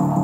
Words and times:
You 0.00 0.23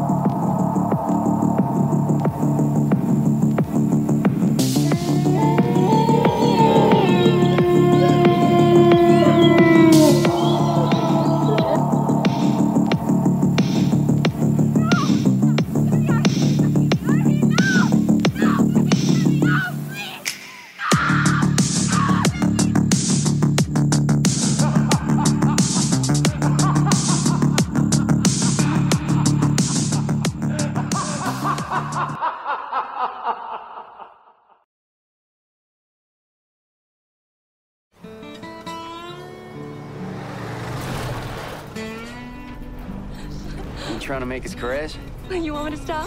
crash? 44.61 44.95
You 45.31 45.55
want 45.55 45.71
me 45.71 45.77
to 45.79 45.83
stop? 45.83 46.07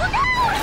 Look 0.00 0.12
out! 0.12 0.56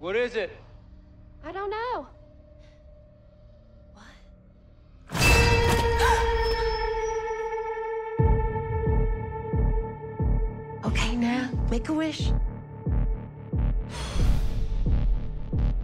What 0.00 0.16
is 0.16 0.34
it? 0.34 0.50
I 1.44 1.52
don't 1.52 1.70
know. 1.70 2.06
Okay, 10.84 11.14
now, 11.16 11.50
make 11.70 11.88
a 11.88 11.92
wish. 11.92 12.32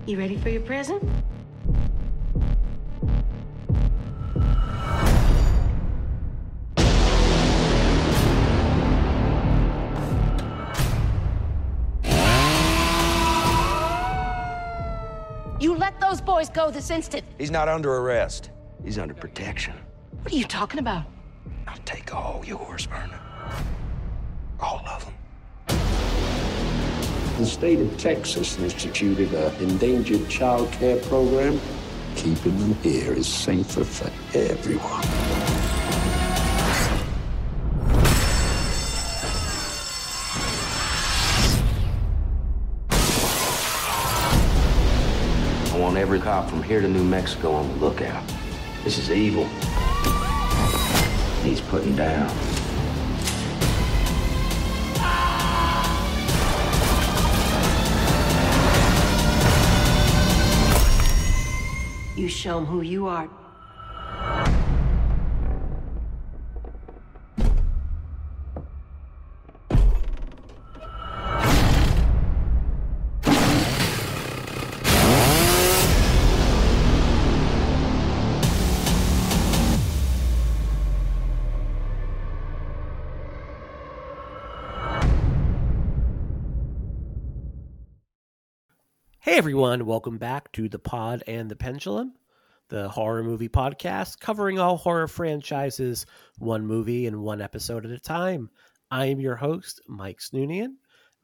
You 0.06 0.18
ready 0.18 0.36
for 0.36 0.48
your 0.48 0.62
present? 0.62 1.00
Let 16.50 16.54
those 16.54 16.64
boys 16.64 16.70
go 16.70 16.70
this 16.70 16.90
instant. 16.90 17.24
He's 17.38 17.50
not 17.50 17.68
under 17.68 17.94
arrest. 17.96 18.50
He's 18.84 18.98
under 18.98 19.14
protection. 19.14 19.74
What 20.22 20.32
are 20.32 20.36
you 20.36 20.44
talking 20.44 20.80
about? 20.80 21.04
I'll 21.66 21.76
take 21.84 22.14
all 22.14 22.42
yours, 22.44 22.86
Verna. 22.86 23.20
All 24.58 24.82
of 24.86 25.04
them. 25.04 25.14
The 27.38 27.46
state 27.46 27.80
of 27.80 27.96
Texas 27.96 28.58
instituted 28.58 29.32
an 29.32 29.54
endangered 29.62 30.28
child 30.28 30.70
care 30.72 30.98
program. 30.98 31.58
Keeping 32.16 32.58
them 32.58 32.74
here 32.82 33.12
is 33.12 33.26
safer 33.26 33.84
for 33.84 34.10
everyone. 34.36 35.79
Every 46.12 46.20
cop 46.20 46.50
from 46.50 46.60
here 46.60 46.80
to 46.80 46.88
New 46.88 47.04
Mexico 47.04 47.52
on 47.52 47.68
the 47.68 47.74
lookout. 47.76 48.24
This 48.82 48.98
is 48.98 49.12
evil. 49.12 49.44
He's 51.44 51.60
putting 51.60 51.94
down. 51.94 52.28
You 62.16 62.26
show 62.26 62.56
them 62.56 62.66
who 62.66 62.80
you 62.80 63.06
are. 63.06 63.30
Everyone, 89.40 89.86
welcome 89.86 90.18
back 90.18 90.52
to 90.52 90.68
the 90.68 90.78
Pod 90.78 91.24
and 91.26 91.50
the 91.50 91.56
Pendulum, 91.56 92.12
the 92.68 92.90
horror 92.90 93.24
movie 93.24 93.48
podcast 93.48 94.20
covering 94.20 94.58
all 94.58 94.76
horror 94.76 95.08
franchises, 95.08 96.04
one 96.36 96.66
movie 96.66 97.06
and 97.06 97.22
one 97.22 97.40
episode 97.40 97.86
at 97.86 97.90
a 97.90 97.98
time. 97.98 98.50
I 98.90 99.06
am 99.06 99.18
your 99.18 99.36
host, 99.36 99.80
Mike 99.88 100.18
Snoonian, 100.18 100.74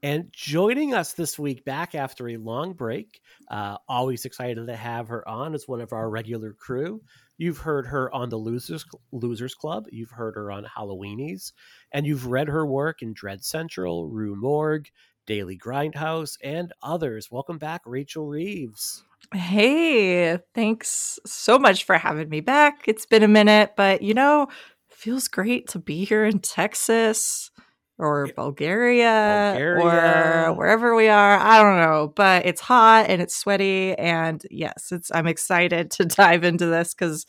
and 0.03 0.31
joining 0.32 0.94
us 0.94 1.12
this 1.12 1.38
week 1.38 1.66
back 1.66 1.94
after 1.94 2.31
a 2.31 2.38
long 2.38 2.72
break, 2.72 3.21
uh, 3.50 3.76
always 3.87 4.25
excited 4.25 4.66
to 4.66 4.76
have 4.76 5.09
her 5.09 5.28
on 5.28 5.53
as 5.53 5.69
one 5.69 5.82
of 5.82 5.93
our 5.93 6.09
regular 6.09 6.55
crew. 6.55 7.03
You've 7.37 7.59
heard 7.59 7.87
her 7.87 8.10
on 8.15 8.31
the 8.31 8.38
Losers 8.38 8.87
Losers 9.12 9.55
Club, 9.55 9.88
you've 9.93 10.10
heard 10.10 10.37
her 10.37 10.50
on 10.50 10.65
Halloweenies, 10.65 11.53
and 11.93 12.06
you've 12.06 12.28
read 12.28 12.49
her 12.49 12.65
work 12.65 13.03
in 13.03 13.12
Dread 13.12 13.44
Central, 13.44 14.09
Rue 14.09 14.37
Morgue, 14.37 14.87
Daily 15.26 15.59
Grindhouse, 15.59 16.37
and 16.42 16.72
others. 16.82 17.28
Welcome 17.31 17.59
back, 17.59 17.82
Rachel 17.84 18.26
Reeves. 18.26 19.04
Hey, 19.34 20.38
thanks 20.54 21.19
so 21.26 21.59
much 21.59 21.84
for 21.84 21.98
having 21.98 22.28
me 22.28 22.41
back. 22.41 22.84
It's 22.87 23.06
been 23.06 23.22
a 23.22 23.28
minute, 23.28 23.72
but 23.76 24.03
you 24.03 24.14
know, 24.14 24.47
feels 24.88 25.28
great 25.28 25.69
to 25.69 25.78
be 25.78 26.04
here 26.04 26.25
in 26.25 26.38
Texas 26.38 27.50
or 27.98 28.28
Bulgaria, 28.37 29.53
Bulgaria. 29.54 30.50
or 30.50 30.54
wherever 30.54 30.94
we 30.94 31.09
are. 31.09 31.38
I 31.38 31.62
don't 31.62 31.78
know, 31.78 32.12
but 32.14 32.47
it's 32.47 32.60
hot 32.60 33.06
and 33.08 33.20
it's 33.20 33.37
sweaty 33.37 33.94
and 33.94 34.43
yes, 34.50 34.93
it's 34.93 35.10
I'm 35.12 35.26
excited 35.26 35.91
to 35.93 36.04
dive 36.04 36.44
into 36.44 36.66
this 36.66 36.94
cuz 36.94 37.26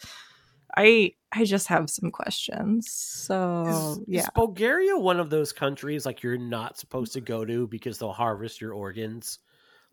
I 0.77 1.13
I 1.31 1.43
just 1.43 1.67
have 1.67 1.89
some 1.89 2.11
questions. 2.11 2.91
So, 2.91 3.65
Is, 3.67 3.99
yeah. 4.07 4.21
is 4.21 4.29
Bulgaria 4.35 4.97
one 4.97 5.19
of 5.19 5.29
those 5.29 5.51
countries 5.51 6.05
like 6.05 6.23
you're 6.23 6.37
not 6.37 6.77
supposed 6.77 7.13
to 7.13 7.21
go 7.21 7.43
to 7.43 7.67
because 7.67 7.97
they'll 7.97 8.13
harvest 8.13 8.61
your 8.61 8.73
organs? 8.73 9.39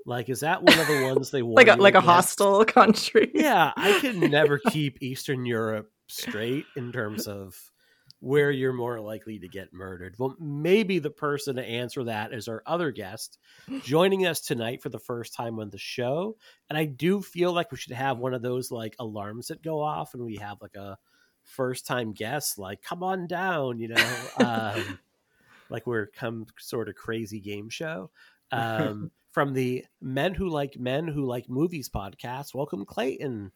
Like, 0.07 0.29
is 0.29 0.41
that 0.41 0.63
one 0.63 0.79
of 0.79 0.87
the 0.87 1.03
ones 1.05 1.31
they 1.31 1.43
like 1.43 1.69
a 1.69 1.77
like 1.77 1.95
a 1.95 2.01
hostile 2.01 2.65
country. 2.65 3.31
Yeah, 3.35 3.73
I 3.77 3.99
can 4.01 4.21
never 4.21 4.59
keep 4.71 5.03
Eastern 5.03 5.47
Europe 5.47 5.91
straight 6.09 6.67
in 6.77 6.93
terms 6.93 7.27
of 7.27 7.57
where 8.25 8.51
you're 8.51 8.73
more 8.73 8.99
likely 9.01 9.39
to 9.39 9.47
get 9.47 9.75
murdered. 9.75 10.15
Well, 10.19 10.35
maybe 10.41 10.99
the 10.99 11.11
person 11.11 11.57
to 11.57 11.63
answer 11.63 12.05
that 12.05 12.33
is 12.33 12.49
our 12.49 12.63
other 12.65 12.91
guest 12.91 13.39
joining 13.83 14.27
us 14.27 14.41
tonight 14.41 14.83
for 14.83 14.89
the 14.89 14.99
first 14.99 15.35
time 15.35 15.61
on 15.61 15.69
the 15.69 15.77
show. 15.77 16.39
And 16.71 16.79
I 16.79 16.87
do 16.87 17.21
feel 17.21 17.53
like 17.53 17.71
we 17.71 17.77
should 17.77 17.93
have 17.93 18.17
one 18.17 18.33
of 18.33 18.41
those 18.41 18.71
like 18.71 18.97
alarms 18.99 19.49
that 19.49 19.63
go 19.63 19.79
off 19.79 20.15
and 20.15 20.25
we 20.25 20.37
have 20.37 20.57
like 20.63 20.75
a 20.75 20.97
first 21.43 21.87
time 21.87 22.15
guest, 22.15 22.59
like, 22.59 22.81
come 22.81 23.03
on 23.03 23.27
down, 23.27 23.79
you 23.79 23.89
know, 23.89 24.17
um, 24.39 24.99
like 25.69 25.87
we're 25.87 26.07
come 26.07 26.47
sort 26.59 26.89
of 26.89 26.95
crazy 26.95 27.41
game 27.41 27.69
show. 27.69 28.11
Um, 28.51 29.11
from 29.33 29.53
the 29.53 29.85
Men 30.01 30.33
Who 30.33 30.49
Like 30.49 30.79
Men 30.79 31.09
Who 31.09 31.27
Like 31.27 31.51
Movies 31.51 31.91
podcast. 31.91 32.55
Welcome, 32.55 32.87
Clayton. 32.87 33.53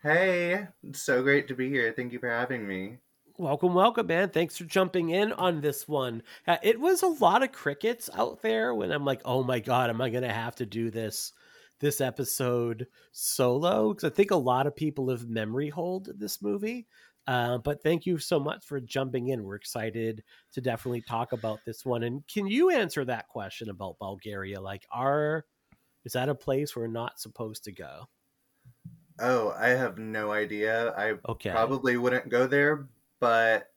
Hey, 0.00 0.68
it's 0.88 1.02
so 1.02 1.24
great 1.24 1.48
to 1.48 1.56
be 1.56 1.68
here. 1.68 1.92
Thank 1.96 2.12
you 2.12 2.20
for 2.20 2.30
having 2.30 2.68
me. 2.68 2.98
Welcome, 3.42 3.74
welcome, 3.74 4.06
man. 4.06 4.30
Thanks 4.30 4.56
for 4.56 4.62
jumping 4.62 5.10
in 5.10 5.32
on 5.32 5.60
this 5.60 5.88
one. 5.88 6.22
Uh, 6.46 6.58
it 6.62 6.78
was 6.78 7.02
a 7.02 7.08
lot 7.08 7.42
of 7.42 7.50
crickets 7.50 8.08
out 8.14 8.40
there 8.40 8.72
when 8.72 8.92
I'm 8.92 9.04
like, 9.04 9.20
oh 9.24 9.42
my 9.42 9.58
god, 9.58 9.90
am 9.90 10.00
I 10.00 10.10
going 10.10 10.22
to 10.22 10.32
have 10.32 10.54
to 10.56 10.64
do 10.64 10.92
this 10.92 11.32
this 11.80 12.00
episode 12.00 12.86
solo? 13.10 13.92
Because 13.92 14.08
I 14.08 14.14
think 14.14 14.30
a 14.30 14.36
lot 14.36 14.68
of 14.68 14.76
people 14.76 15.10
have 15.10 15.28
memory 15.28 15.70
hold 15.70 16.08
this 16.20 16.40
movie. 16.40 16.86
Uh, 17.26 17.58
but 17.58 17.82
thank 17.82 18.06
you 18.06 18.16
so 18.16 18.38
much 18.38 18.64
for 18.64 18.78
jumping 18.80 19.30
in. 19.30 19.42
We're 19.42 19.56
excited 19.56 20.22
to 20.52 20.60
definitely 20.60 21.02
talk 21.02 21.32
about 21.32 21.64
this 21.64 21.84
one. 21.84 22.04
And 22.04 22.24
can 22.28 22.46
you 22.46 22.70
answer 22.70 23.04
that 23.06 23.26
question 23.26 23.70
about 23.70 23.98
Bulgaria? 23.98 24.60
Like, 24.60 24.86
are 24.92 25.46
is 26.04 26.12
that 26.12 26.28
a 26.28 26.34
place 26.36 26.76
we're 26.76 26.86
not 26.86 27.18
supposed 27.18 27.64
to 27.64 27.72
go? 27.72 28.06
Oh, 29.18 29.50
I 29.58 29.70
have 29.70 29.98
no 29.98 30.30
idea. 30.30 30.92
I 30.92 31.14
Okay. 31.28 31.50
probably 31.50 31.96
wouldn't 31.96 32.28
go 32.28 32.46
there, 32.46 32.88
but 33.22 33.70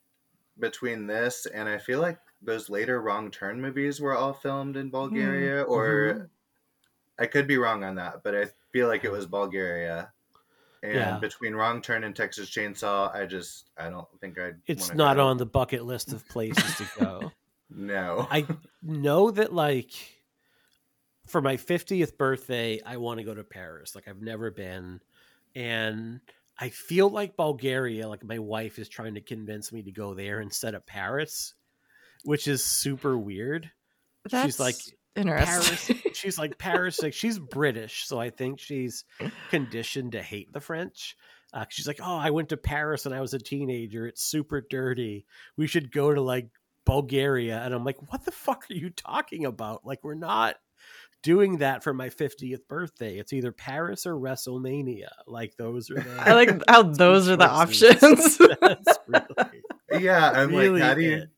between 0.57 1.06
this 1.06 1.45
and 1.45 1.69
I 1.69 1.77
feel 1.77 2.01
like 2.01 2.18
those 2.42 2.68
later 2.68 3.00
Wrong 3.00 3.30
Turn 3.30 3.62
movies 3.62 4.01
were 4.01 4.18
all 4.18 4.33
filmed 4.33 4.75
in 4.75 4.88
hmm. 4.88 4.92
Bulgaria, 4.92 5.63
mm-hmm. 5.63 5.71
or 5.71 6.31
I 7.19 7.27
could 7.27 7.47
be 7.47 7.57
wrong 7.57 7.83
on 7.83 7.94
that, 7.95 8.24
but 8.24 8.33
I 8.33 8.47
feel 8.74 8.88
like 8.88 9.06
it 9.06 9.12
was 9.12 9.27
Bulgaria. 9.27 10.12
And 10.81 10.95
Yeah. 10.95 11.19
between 11.19 11.53
Wrong 11.53 11.80
Turn 11.80 12.03
and 12.06 12.15
Texas 12.15 12.50
Chainsaw, 12.50 13.13
I 13.13 13.27
just 13.27 13.69
I 13.77 13.92
don't 13.92 14.07
think 14.19 14.39
I'd. 14.39 14.56
It's 14.65 14.95
not 14.95 15.18
go. 15.18 15.27
on 15.27 15.38
the 15.38 15.45
bucket 15.45 15.86
list 15.86 16.12
of 16.12 16.27
places 16.27 16.77
to 16.77 16.86
go. 17.00 17.31
No. 17.68 18.27
I 18.30 18.45
know 18.83 19.31
that 19.31 19.51
like 19.51 19.91
for 21.25 21.41
my 21.41 21.57
50th 21.57 22.15
birthday, 22.15 22.80
I 22.86 22.98
want 22.98 23.18
to 23.18 23.25
go 23.25 23.33
to 23.33 23.44
Paris. 23.44 23.95
Like 23.95 24.07
I've 24.07 24.21
never 24.21 24.51
been. 24.51 25.01
And 25.56 26.21
I 26.57 26.69
feel 26.69 27.10
like 27.10 27.36
Bulgaria, 27.36 28.07
like 28.07 28.24
my 28.24 28.40
wife 28.40 28.80
is 28.80 28.88
trying 28.88 29.16
to 29.16 29.22
convince 29.22 29.72
me 29.72 29.84
to 29.84 29.92
go 29.92 30.13
there 30.13 30.40
instead 30.40 30.74
of 30.74 30.86
Paris, 30.86 31.54
which 32.24 32.48
is 32.48 32.63
super 32.63 33.18
weird. 33.18 33.69
That's 34.30 34.46
she's 34.46 34.60
like 34.60 34.75
Paris. 35.16 35.92
She's 36.13 36.38
like 36.38 36.57
Paris. 36.57 37.02
Like 37.02 37.13
she's 37.13 37.40
British, 37.40 38.06
so 38.06 38.19
I 38.19 38.30
think 38.30 38.60
she's 38.60 39.04
conditioned 39.50 40.13
to 40.13 40.22
hate 40.22 40.52
the 40.54 40.62
French. 40.62 41.18
Uh, 41.54 41.66
she's 41.69 41.88
like, 41.88 42.00
oh, 42.02 42.18
I 42.18 42.31
went 42.31 42.50
to 42.50 42.58
Paris 42.58 43.06
when 43.06 43.13
I 43.13 43.22
was 43.22 43.34
a 43.34 43.40
teenager. 43.40 44.08
It's 44.08 44.24
super 44.24 44.66
dirty. 44.69 45.25
We 45.56 45.68
should 45.68 45.92
go 45.92 46.13
to 46.13 46.22
like 46.22 46.50
Bulgaria. 46.86 47.60
And 47.60 47.74
I'm 47.74 47.86
like, 47.86 48.12
what 48.12 48.25
the 48.25 48.31
fuck 48.31 48.66
are 48.69 48.74
you 48.74 48.90
talking 48.90 49.46
about? 49.46 49.86
Like, 49.86 50.04
we're 50.04 50.16
not 50.16 50.56
doing 51.25 51.57
that 51.57 51.83
for 51.83 51.92
my 51.94 52.10
50th 52.10 52.68
birthday. 52.69 53.18
It's 53.18 53.33
either 53.33 53.51
Paris 53.51 54.06
or 54.06 54.13
WrestleMania. 54.13 55.10
Like, 55.25 55.57
those 55.57 55.89
are 55.89 55.95
the. 55.95 56.16
I 56.19 56.33
like 56.33 56.62
how 56.69 56.83
those 57.04 57.27
are 57.27 57.36
the 57.36 57.50
options. 57.50 58.39
Really, 59.07 60.04
yeah, 60.06 60.31
I'm 60.31 60.50
really 60.50 60.80
like, 60.80 60.83
how 60.83 60.94
do 60.95 61.01
you 61.01 61.16
it. 61.18 61.30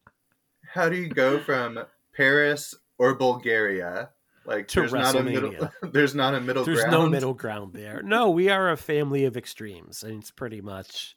how 0.73 0.89
do 0.89 0.95
you 0.95 1.09
go 1.09 1.39
from 1.39 1.79
Paris 2.15 2.73
or 2.97 3.15
Bulgaria? 3.15 4.09
Like, 4.45 4.67
To 4.69 4.79
there's 4.79 4.93
not 4.93 5.15
a 5.15 5.23
middle. 5.23 5.51
WrestleMania. 5.51 5.71
There's 5.91 6.15
not 6.15 6.33
a 6.33 6.39
middle 6.39 6.63
There's 6.63 6.79
ground. 6.79 6.91
no 6.93 7.09
middle 7.09 7.33
ground 7.33 7.73
there. 7.73 8.01
No, 8.01 8.29
we 8.29 8.47
are 8.49 8.71
a 8.71 8.77
family 8.77 9.25
of 9.25 9.35
extremes, 9.35 10.03
and 10.03 10.21
it's 10.21 10.31
pretty 10.31 10.61
much 10.61 11.16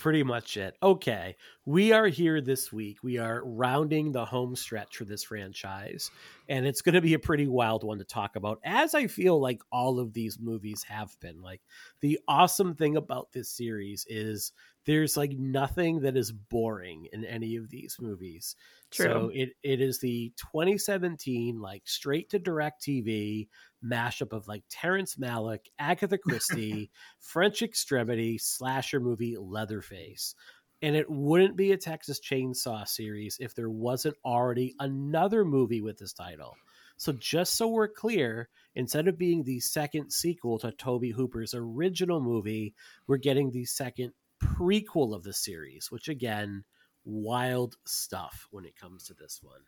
pretty 0.00 0.22
much 0.22 0.56
it. 0.56 0.76
Okay. 0.82 1.36
We 1.66 1.92
are 1.92 2.06
here 2.06 2.40
this 2.40 2.72
week. 2.72 3.02
We 3.02 3.18
are 3.18 3.42
rounding 3.44 4.10
the 4.10 4.24
home 4.24 4.56
stretch 4.56 4.96
for 4.96 5.04
this 5.04 5.22
franchise, 5.22 6.10
and 6.48 6.66
it's 6.66 6.80
going 6.80 6.94
to 6.94 7.02
be 7.02 7.14
a 7.14 7.18
pretty 7.18 7.46
wild 7.46 7.84
one 7.84 7.98
to 7.98 8.04
talk 8.04 8.34
about, 8.34 8.60
as 8.64 8.94
I 8.94 9.06
feel 9.06 9.38
like 9.38 9.60
all 9.70 10.00
of 10.00 10.14
these 10.14 10.38
movies 10.40 10.82
have 10.84 11.14
been. 11.20 11.42
Like, 11.42 11.60
the 12.00 12.18
awesome 12.26 12.74
thing 12.74 12.96
about 12.96 13.30
this 13.32 13.50
series 13.50 14.06
is 14.08 14.52
there's 14.86 15.16
like 15.16 15.32
nothing 15.32 16.00
that 16.00 16.16
is 16.16 16.32
boring 16.32 17.06
in 17.12 17.24
any 17.24 17.56
of 17.56 17.68
these 17.68 17.96
movies. 18.00 18.56
True. 18.90 19.06
So 19.06 19.30
it, 19.34 19.50
it 19.62 19.80
is 19.80 19.98
the 19.98 20.32
2017 20.36 21.60
like 21.60 21.82
straight 21.86 22.30
to 22.30 22.40
DirecTV 22.40 23.48
mashup 23.84 24.32
of 24.32 24.48
like 24.48 24.64
Terrence 24.68 25.16
Malick, 25.16 25.66
Agatha 25.78 26.18
Christie, 26.18 26.90
French 27.18 27.62
Extremity, 27.62 28.38
slasher 28.38 29.00
movie 29.00 29.36
Leatherface. 29.38 30.34
And 30.82 30.96
it 30.96 31.10
wouldn't 31.10 31.56
be 31.56 31.72
a 31.72 31.76
Texas 31.76 32.20
Chainsaw 32.20 32.88
series 32.88 33.36
if 33.38 33.54
there 33.54 33.70
wasn't 33.70 34.16
already 34.24 34.74
another 34.78 35.44
movie 35.44 35.82
with 35.82 35.98
this 35.98 36.14
title. 36.14 36.56
So 36.96 37.12
just 37.12 37.56
so 37.56 37.68
we're 37.68 37.88
clear, 37.88 38.48
instead 38.74 39.08
of 39.08 39.18
being 39.18 39.42
the 39.42 39.60
second 39.60 40.10
sequel 40.10 40.58
to 40.58 40.72
Tobe 40.72 41.12
Hooper's 41.14 41.54
original 41.54 42.20
movie, 42.20 42.74
we're 43.06 43.16
getting 43.16 43.50
the 43.50 43.64
second 43.64 44.12
prequel 44.42 45.14
of 45.14 45.22
the 45.22 45.32
series, 45.32 45.90
which 45.90 46.08
again, 46.08 46.64
wild 47.04 47.76
stuff 47.86 48.48
when 48.50 48.64
it 48.64 48.76
comes 48.76 49.04
to 49.04 49.14
this 49.14 49.40
one. 49.42 49.60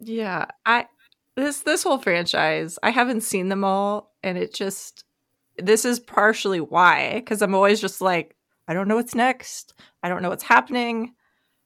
yeah, 0.00 0.46
I 0.64 0.86
this 1.38 1.60
this 1.60 1.82
whole 1.82 1.98
franchise, 1.98 2.78
I 2.82 2.90
haven't 2.90 3.22
seen 3.22 3.48
them 3.48 3.64
all, 3.64 4.14
and 4.22 4.36
it 4.38 4.52
just 4.54 5.04
this 5.56 5.84
is 5.84 5.98
partially 6.00 6.60
why 6.60 7.14
because 7.14 7.42
I'm 7.42 7.54
always 7.54 7.80
just 7.80 8.00
like 8.00 8.36
I 8.66 8.74
don't 8.74 8.88
know 8.88 8.96
what's 8.96 9.14
next. 9.14 9.74
I 10.02 10.08
don't 10.08 10.22
know 10.22 10.28
what's 10.28 10.44
happening. 10.44 11.14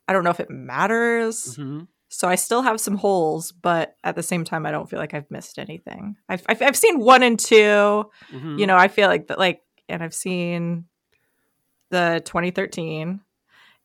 I 0.08 0.12
don't 0.12 0.24
know 0.24 0.30
if 0.30 0.40
it 0.40 0.50
matters. 0.50 1.56
Mhm. 1.56 1.88
So 2.08 2.28
I 2.28 2.34
still 2.34 2.60
have 2.62 2.78
some 2.80 2.96
holes, 2.96 3.52
but 3.52 3.96
at 4.04 4.16
the 4.16 4.22
same 4.22 4.44
time, 4.44 4.66
I 4.66 4.70
don't 4.70 4.88
feel 4.88 4.98
like 4.98 5.14
I've 5.14 5.30
missed 5.30 5.58
anything. 5.58 6.16
I've 6.28 6.42
I've, 6.46 6.60
I've 6.62 6.76
seen 6.76 7.00
one 7.00 7.22
and 7.22 7.38
2 7.38 8.04
Mhm. 8.32 8.58
You 8.58 8.66
know, 8.66 8.76
I 8.76 8.88
feel 8.88 9.08
like 9.08 9.28
that, 9.28 9.38
like, 9.38 9.62
and 9.88 10.02
I've 10.02 10.14
seen 10.14 10.84
the 11.90 12.22
2013, 12.24 13.20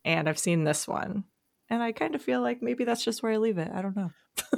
and 0.06 0.30
I've 0.30 0.40
seen 0.40 0.64
this 0.64 0.88
one, 0.88 1.26
and 1.70 1.82
I 1.84 1.92
kind 1.92 2.16
of 2.16 2.22
feel 2.22 2.42
like 2.42 2.62
maybe 2.62 2.84
that's 2.84 3.04
just 3.04 3.22
where 3.24 3.32
I 3.32 3.38
leave 3.38 3.58
it. 3.58 3.70
I 3.74 3.82
don't 3.82 3.96
know. 3.96 4.12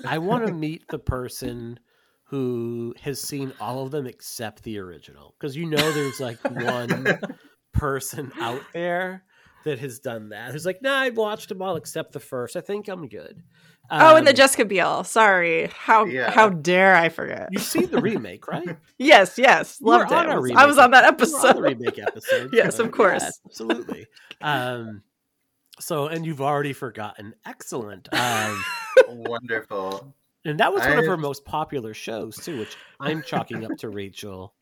I 0.05 0.17
want 0.19 0.45
to 0.47 0.53
meet 0.67 0.87
the 0.89 0.99
person 0.99 1.79
who 2.25 2.93
has 3.01 3.19
seen 3.21 3.51
all 3.59 3.83
of 3.83 3.91
them 3.91 4.05
except 4.05 4.63
the 4.63 4.77
original 4.77 5.33
because 5.39 5.55
you 5.55 5.65
know 5.65 5.91
there's 5.91 6.19
like 6.19 6.37
one 6.43 7.17
person 7.73 8.31
out 8.39 8.61
there 8.73 9.23
that 9.65 9.79
has 9.79 9.99
done 9.99 10.29
that 10.29 10.51
who's 10.51 10.65
like, 10.65 10.81
nah, 10.81 10.99
I've 10.99 11.17
watched 11.17 11.49
them 11.49 11.61
all 11.61 11.75
except 11.75 12.11
the 12.13 12.19
first. 12.19 12.55
I 12.55 12.61
think 12.61 12.87
I'm 12.87 13.07
good. 13.09 13.41
oh, 13.91 14.15
and 14.15 14.25
the 14.25 14.31
Um, 14.31 14.35
Jessica 14.35 14.63
Biel. 14.65 15.03
Sorry, 15.03 15.69
how 15.75 16.05
Yeah. 16.05 16.29
how 16.31 16.49
dare 16.49 16.95
I 16.95 17.09
forget? 17.09 17.49
you've 17.51 17.63
seen 17.63 17.89
the 17.89 17.99
remake, 17.99 18.47
right? 18.47 18.77
Yes, 18.99 19.37
yes, 19.37 19.77
You 19.81 19.87
were 19.87 19.93
loved 19.99 20.11
it. 20.11 20.15
on 20.17 20.27
I 20.27 20.31
our 20.33 20.41
was, 20.41 20.51
I 20.55 20.65
was 20.67 20.77
on 20.77 20.91
that 20.91 21.03
ep- 21.05 21.13
on 21.13 21.17
the 21.17 21.23
episode. 21.23 21.59
remake 21.61 21.97
episode. 21.99 22.53
Yes, 22.53 22.77
of 22.79 22.91
course. 22.91 23.23
yeah, 23.23 23.29
absolutely. 23.47 24.05
Um, 24.41 25.01
so, 25.79 26.07
and 26.07 26.25
you've 26.25 26.41
already 26.41 26.73
forgotten. 26.73 27.33
Excellent. 27.45 28.07
Um, 28.13 28.63
Wonderful. 29.07 30.13
and 30.45 30.59
that 30.59 30.73
was 30.73 30.81
one 30.83 30.99
of 30.99 31.05
her 31.05 31.17
most 31.17 31.45
popular 31.45 31.93
shows 31.93 32.35
too, 32.37 32.59
which 32.59 32.75
I'm 32.99 33.21
chalking 33.23 33.65
up 33.65 33.77
to 33.79 33.89
Rachel. 33.89 34.53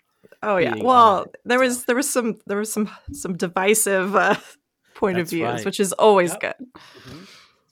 Oh 0.43 0.57
yeah. 0.57 0.75
Well, 0.75 1.19
on 1.21 1.25
there 1.45 1.59
was 1.59 1.85
there 1.85 1.95
was 1.95 2.09
some 2.09 2.39
there 2.47 2.57
was 2.57 2.71
some 2.71 2.89
some 3.13 3.35
divisive 3.37 4.15
uh, 4.15 4.35
point 4.95 5.17
That's 5.17 5.31
of 5.31 5.35
views, 5.37 5.47
right. 5.49 5.65
which 5.65 5.79
is 5.79 5.93
always 5.93 6.31
Yep. 6.41 6.57
good. 6.59 6.67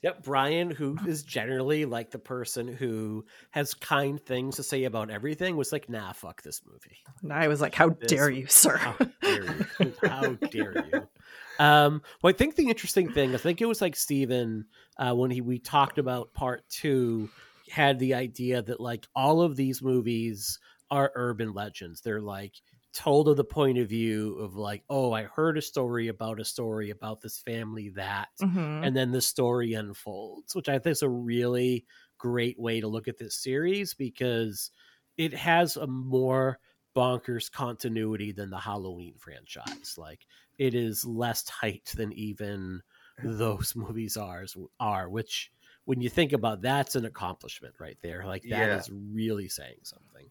Yep, 0.04 0.24
Brian, 0.24 0.70
who 0.70 1.00
is 1.08 1.24
generally 1.24 1.86
like 1.86 2.12
the 2.12 2.20
person 2.20 2.68
who 2.68 3.26
has 3.50 3.74
kind 3.74 4.24
things 4.24 4.58
to 4.58 4.64
say 4.64 4.84
about 4.84 5.10
everything, 5.10 5.58
was 5.58 5.72
like, 5.72 5.90
"Nah, 5.90 6.14
fuck 6.14 6.44
this 6.44 6.62
movie." 6.64 6.98
And 7.24 7.34
I 7.34 7.48
was 7.48 7.60
like, 7.60 7.74
"How 7.74 7.90
This- 7.90 8.12
dare 8.12 8.30
you, 8.30 8.46
sir?" 8.46 8.78
How 8.78 8.96
dare 9.24 9.44
you? 9.80 9.94
How 10.04 10.34
dare 10.34 10.86
you? 10.94 11.08
Um, 11.58 12.02
well, 12.22 12.34
I 12.34 12.38
think 12.38 12.56
the 12.56 12.70
interesting 12.70 13.10
thing, 13.10 13.34
I 13.34 13.38
think 13.38 13.62
it 13.62 13.66
was 13.66 13.82
like 13.82 13.96
Steven, 13.96 14.66
uh, 14.98 15.14
when 15.16 15.32
he 15.32 15.42
we 15.42 15.60
talked 15.60 15.98
about 15.98 16.34
part 16.34 16.68
two, 16.70 17.32
had 17.70 17.98
the 18.00 18.14
idea 18.14 18.62
that 18.62 18.80
like 18.80 19.08
all 19.16 19.42
of 19.42 19.56
these 19.56 19.82
movies 19.82 20.60
are 20.92 21.12
urban 21.16 21.54
legends. 21.54 22.02
They're 22.02 22.22
like 22.22 22.56
told 22.94 23.28
of 23.28 23.38
the 23.38 23.44
point 23.44 23.78
of 23.78 23.90
view 23.90 24.36
of 24.38 24.56
like, 24.56 24.84
oh, 24.90 25.12
I 25.14 25.24
heard 25.24 25.58
a 25.58 25.62
story 25.62 26.08
about 26.08 26.40
a 26.40 26.46
story 26.46 26.90
about 26.90 27.22
this 27.22 27.40
family 27.40 27.90
that, 27.90 28.30
Mhm. 28.40 28.82
and 28.82 28.96
then 28.96 29.12
the 29.12 29.22
story 29.22 29.74
unfolds, 29.74 30.56
which 30.56 30.70
I 30.70 30.74
think 30.80 30.92
is 30.94 31.02
a 31.02 31.10
really 31.10 31.86
great 32.18 32.60
way 32.60 32.80
to 32.82 32.88
look 32.88 33.08
at 33.08 33.18
this 33.18 33.36
series 33.42 33.94
because 33.94 34.72
it 35.18 35.34
has 35.34 35.76
a 35.78 35.88
more 35.88 36.60
bonkers 36.96 37.52
continuity 37.52 38.32
than 38.32 38.50
the 38.50 38.60
Halloween 38.60 39.16
franchise. 39.18 39.96
Like 39.98 40.26
it 40.58 40.74
is 40.76 41.06
less 41.06 41.44
tight 41.44 41.92
than 41.96 42.14
even 42.14 42.82
those 43.24 43.74
movies 43.76 44.18
are 44.18 44.46
are, 44.80 45.10
which 45.10 45.52
when 45.86 46.02
you 46.02 46.10
think 46.10 46.34
about 46.34 46.62
that's 46.62 46.96
an 46.96 47.06
accomplishment 47.06 47.76
right 47.80 47.98
there. 48.02 48.24
Like 48.26 48.44
that 48.50 48.70
is 48.70 48.90
Yeah. 48.90 48.96
really 49.14 49.48
saying 49.50 49.80
something. 49.84 50.26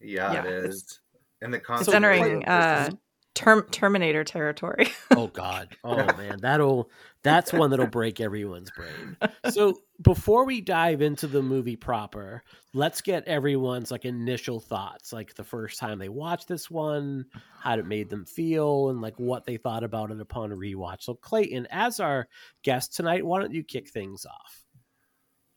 Yeah, 0.00 0.32
Yeah, 0.32 0.44
it's- 0.46 0.64
is. 0.74 1.00
And 1.40 1.52
the 1.52 1.58
It's 1.58 1.66
concept 1.66 1.96
entering 1.96 2.44
uh, 2.44 2.90
term 3.34 3.66
Terminator 3.72 4.22
territory. 4.22 4.88
Oh 5.10 5.26
God. 5.26 5.68
Oh 5.82 5.96
man, 6.16 6.38
that'll 6.40 6.88
that's 7.24 7.52
one 7.52 7.70
that'll 7.70 7.86
break 7.88 8.20
everyone's 8.20 8.70
brain. 8.70 9.16
So 9.50 9.80
before 10.02 10.44
we 10.44 10.60
dive 10.60 11.02
into 11.02 11.26
the 11.26 11.42
movie 11.42 11.76
proper, 11.76 12.42
let's 12.72 13.00
get 13.00 13.28
everyone's 13.28 13.90
like 13.90 14.04
initial 14.04 14.58
thoughts, 14.58 15.12
like 15.12 15.34
the 15.34 15.44
first 15.44 15.78
time 15.78 15.98
they 15.98 16.08
watched 16.08 16.48
this 16.48 16.70
one, 16.70 17.26
how 17.60 17.78
it 17.78 17.86
made 17.86 18.10
them 18.10 18.24
feel, 18.24 18.90
and 18.90 19.00
like 19.00 19.18
what 19.18 19.44
they 19.44 19.56
thought 19.56 19.84
about 19.84 20.10
it 20.10 20.20
upon 20.20 20.50
rewatch. 20.50 21.02
So 21.02 21.14
Clayton, 21.14 21.68
as 21.70 22.00
our 22.00 22.28
guest 22.62 22.94
tonight, 22.94 23.24
why 23.24 23.40
don't 23.40 23.54
you 23.54 23.62
kick 23.62 23.88
things 23.88 24.26
off? 24.26 24.64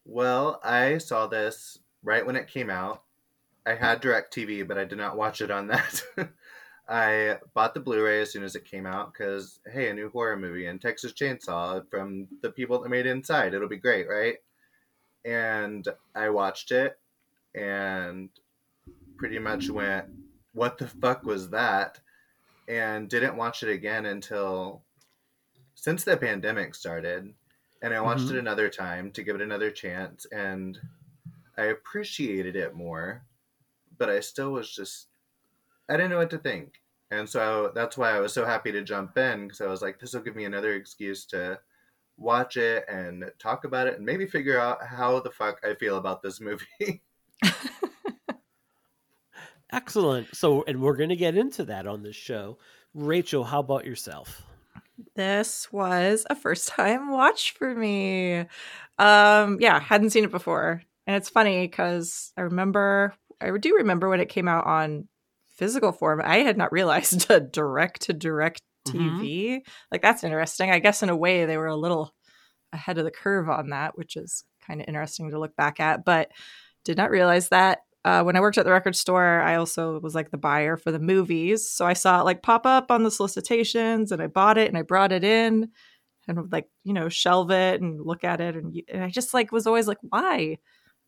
Well, 0.03 0.59
I 0.63 0.99
saw 0.99 1.27
this 1.27 1.79
right 2.03 2.25
when 2.25 2.35
it 2.35 2.47
came 2.47 2.69
out. 2.69 3.03
I 3.65 3.73
had 3.73 4.01
DirecTV, 4.01 4.67
but 4.67 4.77
I 4.77 4.85
did 4.85 4.99
not 4.99 5.17
watch 5.17 5.41
it 5.41 5.49
on 5.49 5.67
that. 5.67 6.03
I 6.87 7.39
bought 7.53 7.73
the 7.73 7.79
Blu-ray 7.79 8.21
as 8.21 8.31
soon 8.31 8.43
as 8.43 8.55
it 8.55 8.65
came 8.65 8.85
out 8.85 9.11
because 9.13 9.59
hey, 9.71 9.89
a 9.89 9.93
new 9.93 10.09
horror 10.09 10.37
movie 10.37 10.67
and 10.67 10.79
Texas 10.81 11.13
Chainsaw 11.13 11.89
from 11.89 12.27
the 12.41 12.51
people 12.51 12.79
that 12.81 12.89
made 12.89 13.05
Inside. 13.07 13.53
It'll 13.53 13.67
be 13.67 13.77
great, 13.77 14.07
right? 14.07 14.37
And 15.23 15.87
I 16.13 16.29
watched 16.29 16.71
it 16.71 16.99
and 17.55 18.29
pretty 19.17 19.39
much 19.39 19.69
went, 19.69 20.07
"What 20.53 20.77
the 20.77 20.87
fuck 20.87 21.25
was 21.25 21.49
that?" 21.49 21.99
And 22.67 23.09
didn't 23.09 23.37
watch 23.37 23.63
it 23.63 23.69
again 23.69 24.05
until 24.05 24.83
since 25.75 26.03
the 26.03 26.17
pandemic 26.17 26.75
started. 26.75 27.33
And 27.81 27.93
I 27.93 28.01
watched 28.01 28.27
Mhm. 28.27 28.35
it 28.35 28.39
another 28.39 28.69
time 28.69 29.11
to 29.13 29.23
give 29.23 29.35
it 29.35 29.41
another 29.41 29.71
chance, 29.71 30.25
and 30.25 30.79
I 31.57 31.65
appreciated 31.65 32.55
it 32.55 32.73
more. 32.75 33.25
But 33.97 34.09
I 34.09 34.19
still 34.21 34.51
was 34.51 34.73
just, 34.73 35.09
I 35.89 35.97
didn't 35.97 36.11
know 36.11 36.17
what 36.17 36.29
to 36.31 36.37
think. 36.37 36.81
And 37.11 37.29
so 37.29 37.71
that's 37.75 37.97
why 37.97 38.11
I 38.11 38.19
was 38.19 38.33
so 38.33 38.45
happy 38.45 38.71
to 38.71 38.81
jump 38.81 39.17
in 39.17 39.43
because 39.43 39.61
I 39.61 39.67
was 39.67 39.81
like, 39.81 39.99
this 39.99 40.13
will 40.13 40.21
give 40.21 40.35
me 40.35 40.45
another 40.45 40.73
excuse 40.73 41.25
to 41.27 41.59
watch 42.17 42.57
it 42.57 42.85
and 42.87 43.25
talk 43.39 43.65
about 43.65 43.87
it 43.87 43.95
and 43.95 44.05
maybe 44.05 44.25
figure 44.25 44.59
out 44.59 44.85
how 44.85 45.19
the 45.19 45.29
fuck 45.29 45.59
I 45.63 45.75
feel 45.75 45.97
about 45.97 46.21
this 46.21 46.41
movie. 46.41 47.03
Excellent. 49.71 50.35
So, 50.35 50.63
and 50.67 50.81
we're 50.81 50.95
going 50.95 51.09
to 51.09 51.15
get 51.15 51.37
into 51.37 51.65
that 51.65 51.85
on 51.87 52.01
this 52.01 52.15
show. 52.15 52.57
Rachel, 52.93 53.43
how 53.43 53.59
about 53.59 53.85
yourself? 53.85 54.43
This 55.15 55.71
was 55.71 56.25
a 56.29 56.35
first 56.35 56.69
time 56.69 57.11
watch 57.11 57.51
for 57.51 57.75
me. 57.75 58.45
Um, 58.97 59.57
yeah, 59.59 59.79
hadn't 59.79 60.11
seen 60.11 60.23
it 60.23 60.31
before. 60.31 60.81
And 61.05 61.15
it's 61.15 61.29
funny 61.29 61.67
because 61.67 62.31
I 62.37 62.41
remember, 62.41 63.13
I 63.41 63.51
do 63.57 63.75
remember 63.75 64.09
when 64.09 64.21
it 64.21 64.29
came 64.29 64.47
out 64.47 64.65
on 64.65 65.07
physical 65.57 65.91
form. 65.91 66.21
I 66.23 66.37
had 66.37 66.57
not 66.57 66.71
realized 66.71 67.29
a 67.29 67.39
direct 67.39 68.03
to 68.03 68.13
direct 68.13 68.61
TV. 68.87 69.61
Like, 69.91 70.01
that's 70.01 70.23
interesting. 70.23 70.71
I 70.71 70.79
guess 70.79 71.03
in 71.03 71.09
a 71.09 71.15
way 71.15 71.45
they 71.45 71.57
were 71.57 71.67
a 71.67 71.75
little 71.75 72.13
ahead 72.71 72.97
of 72.97 73.05
the 73.05 73.11
curve 73.11 73.49
on 73.49 73.69
that, 73.69 73.97
which 73.97 74.15
is 74.15 74.43
kind 74.65 74.81
of 74.81 74.87
interesting 74.87 75.31
to 75.31 75.39
look 75.39 75.55
back 75.55 75.79
at, 75.79 76.05
but 76.05 76.31
did 76.83 76.97
not 76.97 77.09
realize 77.09 77.49
that. 77.49 77.79
Uh, 78.03 78.21
when 78.21 78.35
I 78.35 78.39
worked 78.39 78.59
at 78.59 78.65
the 78.65 78.71
record 78.71 78.95
store, 78.95 79.41
I 79.41 79.55
also 79.55 79.99
was 79.99 80.13
like 80.13 80.29
the 80.29 80.37
buyer 80.37 80.77
for 80.77 80.91
the 80.91 80.99
movies. 80.99 81.67
So 81.67 81.87
I 81.87 81.93
saw 81.93 82.21
it 82.21 82.25
like 82.25 82.43
pop 82.43 82.67
up 82.67 82.91
on 82.91 83.01
the 83.01 83.09
solicitations 83.09 84.11
and 84.11 84.21
I 84.21 84.27
bought 84.27 84.59
it 84.59 84.67
and 84.67 84.77
I 84.77 84.83
brought 84.83 85.11
it 85.11 85.23
in 85.23 85.71
and 86.27 86.37
would 86.39 86.51
like, 86.51 86.69
you 86.83 86.93
know, 86.93 87.09
shelve 87.09 87.49
it 87.49 87.81
and 87.81 87.99
look 87.99 88.23
at 88.23 88.41
it. 88.41 88.55
And, 88.55 88.79
and 88.93 89.03
I 89.03 89.09
just 89.09 89.33
like 89.33 89.51
was 89.51 89.65
always 89.65 89.87
like, 89.87 89.97
why? 90.01 90.59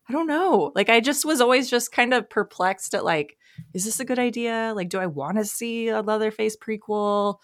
I 0.10 0.14
don't 0.14 0.26
know. 0.26 0.72
Like 0.74 0.90
I 0.90 1.00
just 1.00 1.24
was 1.24 1.40
always 1.40 1.70
just 1.70 1.92
kind 1.92 2.16
of 2.16 2.32
perplexed 2.32 2.96
at 2.96 3.06
like, 3.06 3.37
is 3.74 3.86
this 3.86 4.00
a 4.00 4.06
good 4.06 4.20
idea? 4.20 4.74
Like, 4.76 4.90
do 4.90 5.00
I 5.00 5.08
want 5.08 5.38
to 5.38 5.46
see 5.46 5.90
a 5.90 6.02
Leatherface 6.02 6.58
prequel? 6.58 7.38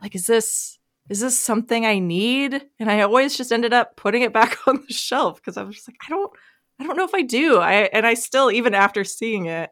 Like, 0.00 0.14
is 0.14 0.26
this 0.26 0.78
is 1.08 1.20
this 1.20 1.38
something 1.38 1.86
I 1.86 1.98
need? 1.98 2.66
And 2.78 2.90
I 2.90 3.00
always 3.00 3.36
just 3.36 3.52
ended 3.52 3.72
up 3.72 3.96
putting 3.96 4.22
it 4.22 4.32
back 4.38 4.58
on 4.66 4.84
the 4.86 4.92
shelf 4.92 5.36
because 5.36 5.56
I 5.56 5.62
was 5.62 5.76
just 5.76 5.88
like, 5.88 5.96
I 6.06 6.10
don't 6.10 6.30
I 6.80 6.84
don't 6.84 6.96
know 6.96 7.04
if 7.04 7.14
I 7.14 7.22
do. 7.22 7.58
I 7.58 7.72
and 7.92 8.06
I 8.06 8.14
still 8.14 8.50
even 8.50 8.74
after 8.74 9.04
seeing 9.04 9.46
it, 9.46 9.70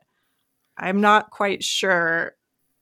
I'm 0.77 1.01
not 1.01 1.31
quite 1.31 1.63
sure 1.63 2.33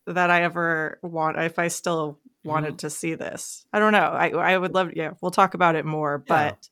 that 0.07 0.31
I 0.31 0.43
ever 0.43 0.99
want 1.03 1.39
if 1.39 1.59
I 1.59 1.69
still 1.69 2.19
wanted 2.45 2.81
to 2.81 2.91
see 2.91 3.15
this. 3.15 3.67
I 3.73 3.79
don't 3.79 3.93
know. 3.93 3.99
I 3.99 4.31
I 4.31 4.57
would 4.57 4.75
love 4.75 4.93
yeah, 4.95 5.13
we'll 5.21 5.31
talk 5.31 5.55
about 5.55 5.77
it 5.77 5.85
more, 5.85 6.19
but 6.19 6.69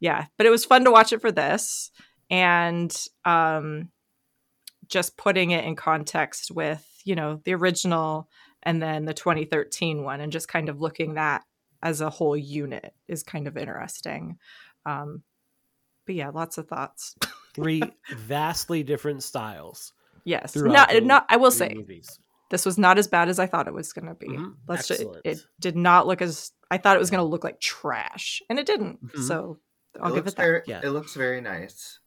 yeah, 0.00 0.26
but 0.36 0.46
it 0.46 0.50
was 0.50 0.64
fun 0.64 0.84
to 0.84 0.90
watch 0.90 1.12
it 1.12 1.20
for 1.20 1.32
this 1.32 1.90
and 2.30 2.94
um 3.24 3.90
just 4.88 5.16
putting 5.16 5.50
it 5.50 5.64
in 5.64 5.76
context 5.76 6.50
with, 6.50 6.84
you 7.04 7.14
know, 7.14 7.40
the 7.44 7.54
original 7.54 8.28
and 8.62 8.80
then 8.82 9.04
the 9.04 9.14
2013 9.14 10.02
one 10.02 10.20
and 10.20 10.32
just 10.32 10.48
kind 10.48 10.68
of 10.68 10.80
looking 10.80 11.14
that 11.14 11.44
as 11.82 12.00
a 12.00 12.08
whole 12.10 12.36
unit 12.36 12.94
is 13.08 13.22
kind 13.22 13.46
of 13.46 13.56
interesting. 13.56 14.38
Um 14.86 15.22
but 16.06 16.14
yeah, 16.14 16.28
lots 16.30 16.58
of 16.58 16.68
thoughts. 16.68 17.14
Three 17.54 17.82
vastly 18.16 18.82
different 18.82 19.22
styles. 19.22 19.92
yes. 20.24 20.54
Not 20.56 20.90
the 20.90 21.00
not 21.00 21.26
I 21.28 21.36
will 21.36 21.50
say 21.50 21.72
movies. 21.74 22.18
this 22.50 22.66
was 22.66 22.76
not 22.78 22.98
as 22.98 23.08
bad 23.08 23.28
as 23.28 23.38
I 23.38 23.46
thought 23.46 23.68
it 23.68 23.74
was 23.74 23.92
going 23.92 24.06
to 24.08 24.14
be. 24.14 24.28
Mhm. 24.28 24.54
Let's 24.68 24.88
just, 24.88 25.00
it, 25.02 25.08
it 25.24 25.38
did 25.60 25.76
not 25.76 26.06
look 26.06 26.20
as 26.22 26.52
I 26.70 26.78
thought 26.78 26.96
it 26.96 26.98
was 27.00 27.10
going 27.10 27.22
to 27.24 27.28
look 27.30 27.44
like 27.44 27.60
trash, 27.60 28.42
and 28.50 28.58
it 28.58 28.66
didn't. 28.66 29.02
Mhm. 29.12 29.26
So 29.28 29.58
I'll 30.00 30.12
it 30.12 30.16
give 30.16 30.26
it 30.26 30.36
that. 30.36 30.42
very, 30.42 30.62
Yeah. 30.66 30.80
it 30.82 30.90
looks 30.90 31.14
very 31.14 31.40
nice. 31.40 32.00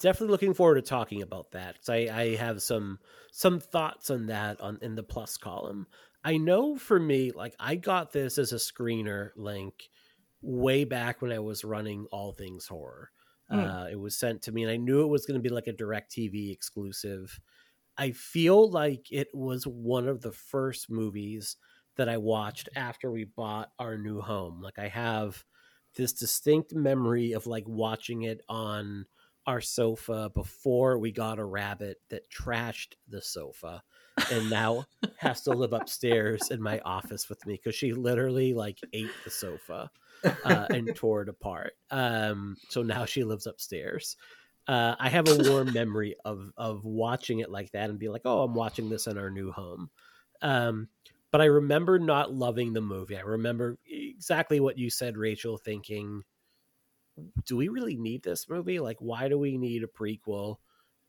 Definitely 0.00 0.32
looking 0.32 0.54
forward 0.54 0.76
to 0.76 0.82
talking 0.82 1.22
about 1.22 1.50
that 1.52 1.74
because 1.74 1.88
I, 1.88 2.08
I 2.12 2.36
have 2.36 2.62
some 2.62 2.98
some 3.30 3.60
thoughts 3.60 4.10
on 4.10 4.26
that 4.26 4.60
on 4.60 4.78
in 4.82 4.94
the 4.94 5.02
plus 5.02 5.36
column. 5.36 5.86
I 6.24 6.38
know 6.38 6.76
for 6.76 6.98
me, 6.98 7.32
like 7.32 7.54
I 7.60 7.76
got 7.76 8.12
this 8.12 8.38
as 8.38 8.52
a 8.52 8.56
screener 8.56 9.30
link 9.36 9.74
way 10.40 10.84
back 10.84 11.20
when 11.20 11.32
I 11.32 11.38
was 11.38 11.64
running 11.64 12.06
all 12.10 12.32
things 12.32 12.66
horror. 12.66 13.10
Mm. 13.52 13.84
Uh, 13.84 13.88
it 13.90 14.00
was 14.00 14.16
sent 14.16 14.42
to 14.42 14.52
me, 14.52 14.62
and 14.62 14.72
I 14.72 14.76
knew 14.76 15.02
it 15.02 15.08
was 15.08 15.26
going 15.26 15.38
to 15.38 15.48
be 15.48 15.54
like 15.54 15.66
a 15.66 15.72
DirecTV 15.72 16.50
exclusive. 16.50 17.38
I 17.98 18.10
feel 18.10 18.70
like 18.70 19.06
it 19.10 19.28
was 19.32 19.66
one 19.66 20.08
of 20.08 20.20
the 20.20 20.32
first 20.32 20.90
movies 20.90 21.56
that 21.96 22.08
I 22.08 22.18
watched 22.18 22.68
after 22.76 23.10
we 23.10 23.24
bought 23.24 23.70
our 23.78 23.96
new 23.96 24.20
home. 24.20 24.60
Like 24.60 24.78
I 24.78 24.88
have 24.88 25.44
this 25.94 26.12
distinct 26.12 26.74
memory 26.74 27.32
of 27.32 27.46
like 27.46 27.64
watching 27.66 28.22
it 28.22 28.42
on 28.48 29.06
our 29.46 29.60
sofa 29.60 30.30
before 30.34 30.98
we 30.98 31.12
got 31.12 31.38
a 31.38 31.44
rabbit 31.44 31.98
that 32.10 32.30
trashed 32.30 32.94
the 33.08 33.22
sofa 33.22 33.82
and 34.32 34.50
now 34.50 34.84
has 35.18 35.42
to 35.42 35.50
live 35.50 35.72
upstairs 35.72 36.50
in 36.50 36.60
my 36.60 36.80
office 36.80 37.28
with 37.28 37.44
me 37.46 37.54
because 37.54 37.74
she 37.74 37.92
literally 37.92 38.54
like 38.54 38.78
ate 38.92 39.10
the 39.24 39.30
sofa 39.30 39.90
uh, 40.44 40.66
and 40.70 40.90
tore 40.96 41.22
it 41.22 41.28
apart. 41.28 41.74
Um, 41.90 42.56
so 42.68 42.82
now 42.82 43.04
she 43.04 43.24
lives 43.24 43.46
upstairs. 43.46 44.16
Uh, 44.66 44.96
I 44.98 45.08
have 45.10 45.28
a 45.28 45.48
warm 45.48 45.72
memory 45.72 46.16
of 46.24 46.50
of 46.56 46.84
watching 46.84 47.38
it 47.38 47.50
like 47.50 47.70
that 47.72 47.88
and 47.88 48.00
be 48.00 48.08
like, 48.08 48.22
"Oh, 48.24 48.42
I'm 48.42 48.54
watching 48.54 48.88
this 48.88 49.06
in 49.06 49.16
our 49.16 49.30
new 49.30 49.52
home." 49.52 49.90
Um, 50.42 50.88
but 51.30 51.40
I 51.40 51.44
remember 51.44 51.98
not 51.98 52.32
loving 52.32 52.72
the 52.72 52.80
movie. 52.80 53.16
I 53.16 53.20
remember 53.20 53.78
exactly 53.86 54.58
what 54.58 54.78
you 54.78 54.90
said, 54.90 55.16
Rachel, 55.16 55.56
thinking, 55.56 56.22
"Do 57.44 57.56
we 57.56 57.68
really 57.68 57.96
need 57.96 58.22
this 58.22 58.48
movie? 58.48 58.80
Like, 58.80 58.98
why 59.00 59.28
do 59.28 59.38
we 59.38 59.56
need 59.58 59.82
a 59.84 59.86
prequel? 59.86 60.58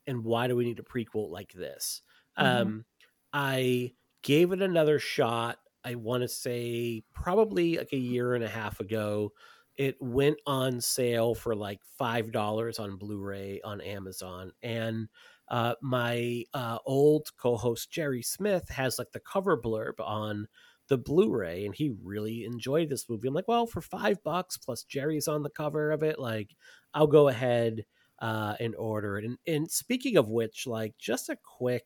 And 0.07 0.23
why 0.23 0.47
do 0.47 0.55
we 0.55 0.65
need 0.65 0.79
a 0.79 0.83
prequel 0.83 1.29
like 1.29 1.53
this?" 1.53 2.01
Mhm. 2.39 2.47
Um, 2.61 2.85
I 3.33 3.93
gave 4.21 4.51
it 4.51 4.61
another 4.61 4.99
shot. 4.99 5.59
I 5.83 5.95
want 5.95 6.21
to 6.23 6.27
say 6.27 7.03
probably 7.13 7.77
like 7.77 7.93
a 7.93 7.97
year 7.97 8.35
and 8.35 8.43
a 8.43 8.49
half 8.49 8.79
ago. 8.79 9.33
It 9.75 10.01
went 10.01 10.39
on 10.45 10.81
sale 10.81 11.35
for 11.35 11.55
like 11.55 11.83
five 11.85 12.31
dollars 12.31 12.79
on 12.79 12.97
Blu-ray 12.97 13.61
on 13.61 13.79
Amazon, 13.81 14.51
and 14.63 15.07
uh, 15.49 15.75
my 15.81 16.43
uh, 16.53 16.79
old 16.85 17.35
co-host 17.37 17.91
Jerry 17.91 18.21
Smith 18.23 18.69
has 18.69 18.97
like 18.99 19.11
the 19.11 19.19
cover 19.19 19.59
blurb 19.61 19.99
on 19.99 20.47
the 20.89 20.97
Blu-ray, 20.97 21.65
and 21.65 21.75
he 21.75 21.93
really 22.03 22.45
enjoyed 22.45 22.89
this 22.89 23.09
movie. 23.09 23.27
I'm 23.27 23.33
like, 23.33 23.47
well, 23.47 23.67
for 23.67 23.81
five 23.81 24.23
bucks 24.23 24.57
plus 24.57 24.83
Jerry's 24.83 25.27
on 25.27 25.43
the 25.43 25.49
cover 25.49 25.91
of 25.91 26.03
it, 26.03 26.19
like 26.19 26.55
I'll 26.93 27.07
go 27.07 27.27
ahead 27.27 27.85
uh, 28.19 28.55
and 28.59 28.75
order 28.75 29.17
it. 29.17 29.25
And, 29.25 29.37
and 29.45 29.71
speaking 29.71 30.17
of 30.17 30.29
which, 30.29 30.65
like 30.65 30.95
just 30.97 31.29
a 31.29 31.37
quick 31.57 31.85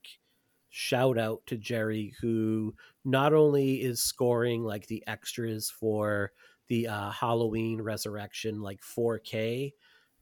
shout 0.70 1.18
out 1.18 1.42
to 1.48 1.58
Jerry, 1.58 2.14
who 2.22 2.76
not 3.04 3.34
only 3.34 3.82
is 3.82 4.04
scoring 4.04 4.64
like 4.64 4.88
the 4.88 5.04
extras 5.08 5.70
for 5.70 6.32
the 6.68 6.88
uh, 6.88 7.12
Halloween 7.12 7.82
Resurrection 7.82 8.62
like 8.62 8.80
4K 8.82 9.74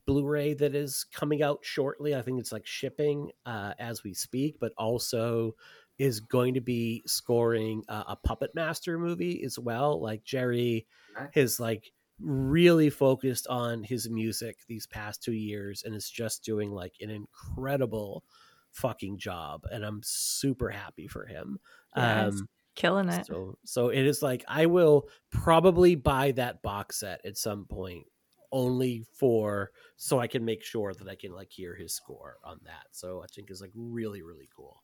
Blu-ray 0.07 0.55
that 0.55 0.74
is 0.74 1.05
coming 1.13 1.43
out 1.43 1.59
shortly. 1.62 2.15
I 2.15 2.24
think 2.24 2.39
it's 2.39 2.51
like 2.51 2.65
shipping 2.65 3.29
uh, 3.45 3.74
as 3.77 4.03
we 4.03 4.15
speak, 4.15 4.55
but 4.59 4.71
also 4.75 5.53
is 6.00 6.22
going 6.22 6.56
to 6.56 6.62
be 6.62 7.03
scoring 7.06 7.84
uh, 7.89 8.06
a 8.08 8.15
Puppet 8.15 8.56
Master 8.56 8.98
movie 8.98 9.44
as 9.44 9.60
well. 9.60 10.01
Like 10.01 10.24
Jerry 10.24 10.88
has 11.34 11.60
like 11.60 11.91
really 12.20 12.89
focused 12.89 13.48
on 13.48 13.84
his 13.84 14.10
music 14.10 14.60
these 14.68 14.88
past 14.88 15.24
two 15.24 15.34
years 15.34 15.84
and 15.84 15.96
is 15.96 16.10
just 16.10 16.44
doing 16.44 16.72
like 16.72 16.94
an 17.01 17.10
incredible 17.10 18.24
fucking 18.72 19.18
job 19.18 19.65
and 19.72 19.84
i'm 19.86 20.01
super 20.03 20.70
happy 20.70 21.08
for 21.08 21.25
him 21.25 21.58
um 21.96 22.48
Killing 22.75 23.10
it. 23.10 23.25
so 23.25 23.58
so 23.65 23.89
it 23.89 24.06
is 24.06 24.22
like 24.22 24.44
i 24.48 24.65
will 24.65 25.08
probably 25.32 25.96
buy 25.96 26.32
that 26.34 26.62
box 26.62 27.00
set 27.00 27.20
at 27.25 27.38
some 27.38 27.65
point 27.65 28.06
only 28.51 29.03
for 29.13 29.72
so 29.98 30.20
i 30.20 30.27
can 30.27 30.46
make 30.46 30.63
sure 30.63 30.94
that 30.94 31.08
i 31.08 31.15
can 31.15 31.32
like 31.32 31.51
hear 31.51 31.75
his 31.75 31.94
score 31.94 32.38
on 32.44 32.60
that 32.65 32.86
so 32.91 33.22
i 33.24 33.27
think 33.34 33.50
is 33.50 33.62
like 33.62 33.72
really 33.74 34.22
really 34.22 34.50
cool 34.56 34.84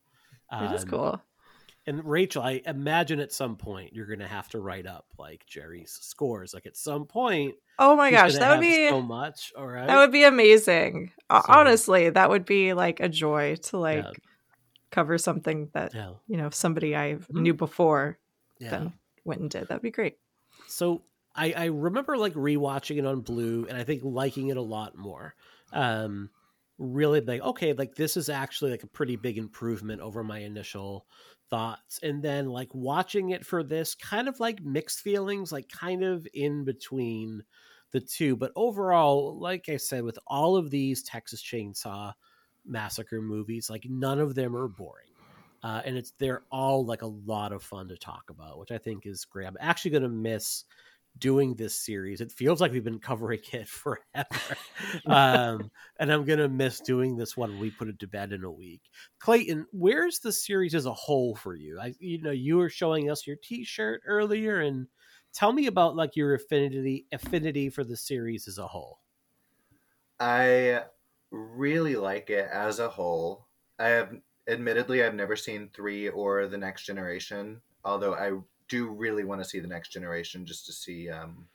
it 0.52 0.72
is 0.74 0.84
Um, 0.84 0.90
cool. 0.90 1.22
and 1.88 2.04
Rachel, 2.06 2.42
I 2.44 2.62
imagine 2.66 3.20
at 3.20 3.32
some 3.34 3.56
point 3.56 3.94
you're 3.94 4.06
gonna 4.08 4.28
have 4.28 4.50
to 4.50 4.60
write 4.60 4.86
up 4.88 5.06
like 5.18 5.46
Jerry's 5.46 5.98
scores. 6.02 6.54
Like 6.54 6.66
at 6.66 6.78
some 6.78 7.06
point, 7.06 7.56
Oh 7.78 7.96
my 7.96 8.10
gosh, 8.12 8.36
that 8.36 8.52
would 8.58 8.62
be 8.62 8.88
so 8.90 9.02
much. 9.02 9.52
All 9.58 9.68
right, 9.68 9.88
that 9.88 9.98
would 9.98 10.12
be 10.12 10.24
amazing. 10.24 11.12
So- 11.32 11.42
Honestly, 11.48 12.10
that 12.10 12.30
would 12.30 12.46
be 12.46 12.74
like 12.74 13.00
a 13.00 13.10
joy 13.10 13.56
to 13.56 13.78
like 13.78 14.04
Yeah. 14.06 14.12
cover 14.92 15.18
something 15.18 15.70
that 15.74 15.94
yeah, 15.94 16.14
you 16.28 16.38
know 16.38 16.50
somebody 16.50 16.96
I 16.96 17.16
Mhm. 17.16 17.30
knew 17.42 17.54
before 17.54 18.18
yeah. 18.60 18.70
then 18.72 18.94
went 19.26 19.42
and 19.42 19.50
did. 19.50 19.68
That'd 19.68 19.82
be 19.82 19.92
great. 19.92 20.18
So 20.68 21.04
I, 21.36 21.52
I 21.52 21.66
remember 21.66 22.16
like 22.18 22.34
rewatching 22.34 22.98
it 22.98 23.06
on 23.06 23.20
Blue, 23.22 23.66
and 23.68 23.78
I 23.78 23.84
think 23.84 24.02
liking 24.06 24.48
it 24.48 24.58
a 24.58 24.62
lot 24.62 24.96
more. 24.96 25.36
Um, 25.74 26.30
really 26.78 27.22
like 27.22 27.42
okay, 27.42 27.74
like 27.74 27.96
this 27.96 28.18
is 28.18 28.30
actually 28.30 28.72
like 28.72 28.84
a 28.84 28.88
pretty 28.88 29.16
big 29.16 29.38
improvement 29.38 30.02
over 30.02 30.24
my 30.24 30.40
initial 30.40 31.08
thoughts, 31.50 32.00
and 32.04 32.24
then 32.24 32.48
like 32.50 32.70
watching 32.74 33.30
it 33.30 33.46
for 33.46 33.64
this, 33.64 33.96
kind 33.96 34.28
of 34.28 34.40
like 34.40 34.62
mixed 34.64 35.02
feelings, 35.02 35.52
like 35.52 35.70
kind 35.70 36.04
of 36.04 36.28
in 36.34 36.66
between 36.66 37.44
the 37.92 38.02
two. 38.02 38.36
But 38.36 38.52
overall, 38.56 39.40
like 39.40 39.70
I 39.70 39.78
said, 39.78 40.04
with 40.04 40.20
all 40.28 40.58
of 40.58 40.70
these 40.72 41.04
Texas 41.04 41.42
Chainsaw 41.44 42.14
Massacre 42.66 43.22
movies, 43.22 43.70
like 43.70 43.86
none 43.90 44.20
of 44.20 44.36
them 44.36 44.56
are 44.56 44.68
boring. 44.68 45.12
uh, 45.64 45.82
and 45.84 45.98
it's 45.98 46.12
they're 46.20 46.44
all 46.52 46.86
like 46.86 47.02
a 47.02 47.08
lot 47.08 47.52
of 47.52 47.64
fun 47.64 47.88
to 47.88 47.98
talk 47.98 48.26
about, 48.30 48.60
which 48.60 48.72
I 48.72 48.78
think 48.78 49.06
is 49.08 49.26
great. 49.26 49.48
I'm 49.48 49.58
actually 49.60 49.92
going 49.92 50.04
to 50.04 50.10
miss 50.10 50.64
doing 51.18 51.56
this 51.56 51.76
series. 51.76 52.22
It 52.22 52.32
feels 52.32 52.60
like 52.62 52.72
we've 52.72 52.84
been 52.84 53.00
covering 53.00 53.40
it 53.52 53.68
forever, 53.68 54.58
um, 55.06 55.72
and 56.00 56.12
I'm 56.12 56.26
going 56.26 56.40
to 56.40 56.50
miss 56.50 56.80
doing 56.80 57.16
this 57.16 57.38
one. 57.38 57.52
when 57.52 57.60
We 57.60 57.72
put 57.72 57.90
it 57.90 58.00
to 58.00 58.08
bed 58.08 58.34
in 58.34 58.44
a 58.44 58.52
week. 58.52 58.82
Clayton, 59.20 59.66
where's 59.72 60.20
the 60.20 60.32
series 60.32 60.76
as 60.76 60.86
a 60.86 60.94
whole 60.94 61.36
for 61.36 61.56
you? 61.56 61.80
I, 61.80 61.94
you 62.00 62.22
know, 62.22 62.32
you 62.32 62.58
were 62.58 62.70
showing 62.70 63.10
us 63.10 63.28
your 63.28 63.38
T-shirt 63.42 64.02
earlier, 64.06 64.62
and 64.62 64.88
tell 65.34 65.54
me 65.54 65.68
about 65.68 65.96
like 65.96 66.16
your 66.16 66.34
affinity 66.34 67.06
affinity 67.12 67.70
for 67.70 67.84
the 67.84 67.98
series 67.98 68.48
as 68.48 68.58
a 68.58 68.68
whole. 68.68 69.00
I 70.20 70.84
really 71.32 71.96
like 71.96 72.30
it 72.30 72.50
as 72.52 72.80
a 72.80 72.90
whole. 72.90 73.48
I 73.78 73.88
have 73.88 74.14
admittedly 74.48 75.04
I've 75.04 75.16
never 75.16 75.36
seen 75.36 75.70
3 75.74 76.10
or 76.10 76.48
The 76.48 76.58
Next 76.58 76.86
Generation, 76.86 77.62
although 77.84 78.14
I 78.14 78.32
do 78.70 78.90
really 78.90 79.24
want 79.24 79.42
to 79.42 79.50
see 79.50 79.60
The 79.60 79.68
Next 79.68 79.90
Generation 79.90 80.46
just 80.46 80.66
to 80.68 80.74
see 80.74 81.10
um 81.10 81.48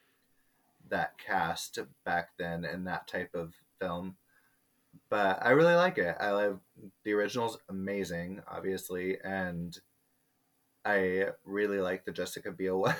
that 0.89 1.19
cast 1.19 1.79
back 2.05 2.31
then 2.39 2.65
and 2.65 2.87
that 2.87 3.07
type 3.07 3.35
of 3.35 3.55
film. 3.81 4.17
But 5.11 5.45
I 5.45 5.51
really 5.51 5.75
like 5.75 5.99
it. 5.99 6.17
I 6.21 6.31
love 6.33 6.61
the 7.05 7.13
original's 7.13 7.59
amazing, 7.69 8.43
obviously, 8.49 9.21
and 9.21 9.79
I 10.85 11.29
really 11.45 11.81
like 11.81 12.05
the 12.05 12.13
Jessica 12.13 12.53
Biel 12.53 12.81
one. 12.81 12.97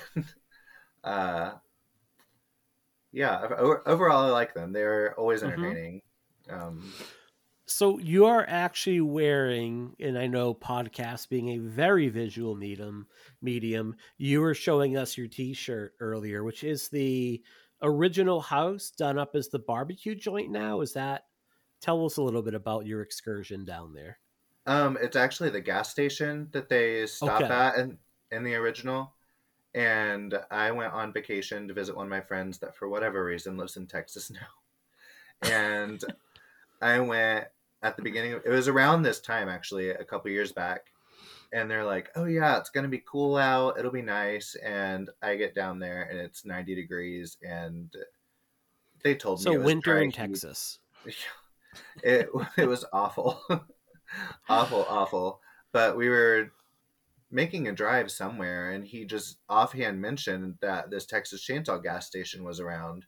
uh 1.03 1.53
yeah, 3.11 3.41
overall 3.85 4.25
I 4.25 4.29
like 4.29 4.53
them. 4.53 4.71
They're 4.71 5.13
always 5.19 5.43
Mhm. 5.43 5.51
entertaining. 5.51 6.01
Um 6.49 6.93
So 7.71 7.97
you 7.99 8.25
are 8.25 8.45
actually 8.47 9.01
wearing, 9.01 9.95
and 9.99 10.17
I 10.17 10.27
know 10.27 10.53
podcast 10.53 11.29
being 11.29 11.49
a 11.49 11.57
very 11.57 12.09
visual 12.09 12.53
medium, 12.55 13.07
medium. 13.41 13.95
You 14.17 14.41
were 14.41 14.53
showing 14.53 14.97
us 14.97 15.17
your 15.17 15.27
T-shirt 15.27 15.95
earlier, 15.99 16.43
which 16.43 16.63
is 16.63 16.89
the 16.89 17.43
original 17.81 18.41
house 18.41 18.91
done 18.91 19.17
up 19.17 19.35
as 19.35 19.47
the 19.47 19.59
barbecue 19.59 20.15
joint. 20.15 20.51
Now, 20.51 20.81
is 20.81 20.93
that? 20.93 21.23
Tell 21.79 22.05
us 22.05 22.17
a 22.17 22.21
little 22.21 22.43
bit 22.43 22.53
about 22.53 22.85
your 22.85 23.01
excursion 23.01 23.63
down 23.65 23.93
there. 23.93 24.19
Um, 24.65 24.97
it's 25.01 25.15
actually 25.15 25.49
the 25.49 25.61
gas 25.61 25.89
station 25.89 26.49
that 26.51 26.69
they 26.69 27.07
stop 27.07 27.41
Okay. 27.41 27.53
at 27.53 27.77
in, 27.79 27.97
in 28.31 28.43
the 28.43 28.55
original. 28.55 29.15
And 29.73 30.37
I 30.51 30.71
went 30.71 30.93
on 30.93 31.13
vacation 31.13 31.67
to 31.69 31.73
visit 31.73 31.95
one 31.95 32.05
of 32.05 32.11
my 32.11 32.21
friends 32.21 32.59
that, 32.59 32.75
for 32.75 32.89
whatever 32.89 33.23
reason, 33.23 33.57
lives 33.57 33.77
in 33.77 33.87
Texas 33.87 34.29
now. 35.41 35.49
And 35.49 36.03
I 36.81 36.99
went 36.99 37.47
at 37.81 37.95
the 37.95 38.01
mm-hmm. 38.01 38.03
beginning. 38.03 38.33
Of, 38.33 38.45
it 38.45 38.49
was 38.49 38.67
around 38.67 39.03
this 39.03 39.19
time, 39.19 39.49
actually, 39.49 39.89
a 39.89 40.03
couple 40.03 40.31
years 40.31 40.51
back. 40.51 40.87
And 41.53 41.69
they're 41.69 41.85
like, 41.85 42.09
"Oh 42.15 42.25
yeah, 42.25 42.57
it's 42.57 42.69
gonna 42.69 42.87
be 42.87 43.03
cool 43.05 43.35
out. 43.35 43.77
It'll 43.77 43.91
be 43.91 44.01
nice." 44.01 44.55
And 44.55 45.09
I 45.21 45.35
get 45.35 45.53
down 45.53 45.79
there, 45.79 46.03
and 46.03 46.17
it's 46.17 46.45
ninety 46.45 46.75
degrees. 46.75 47.37
And 47.43 47.93
they 49.03 49.15
told 49.15 49.39
me 49.39 49.43
So 49.43 49.51
it 49.51 49.57
was 49.57 49.65
winter 49.65 49.97
in 49.97 50.11
heat. 50.11 50.15
Texas. 50.15 50.79
it 52.03 52.29
it 52.57 52.67
was 52.67 52.85
awful 52.93 53.41
awful 54.49 54.85
awful 54.89 55.39
but 55.71 55.97
we 55.97 56.09
were 56.09 56.51
making 57.29 57.67
a 57.67 57.71
drive 57.71 58.11
somewhere 58.11 58.71
and 58.71 58.85
he 58.85 59.05
just 59.05 59.37
offhand 59.47 60.01
mentioned 60.01 60.55
that 60.61 60.89
this 60.89 61.05
texas 61.05 61.45
chainsaw 61.45 61.81
gas 61.81 62.07
station 62.07 62.43
was 62.43 62.59
around 62.59 63.05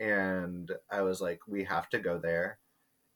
and 0.00 0.72
i 0.90 1.02
was 1.02 1.20
like 1.20 1.40
we 1.46 1.64
have 1.64 1.88
to 1.88 1.98
go 1.98 2.18
there 2.18 2.58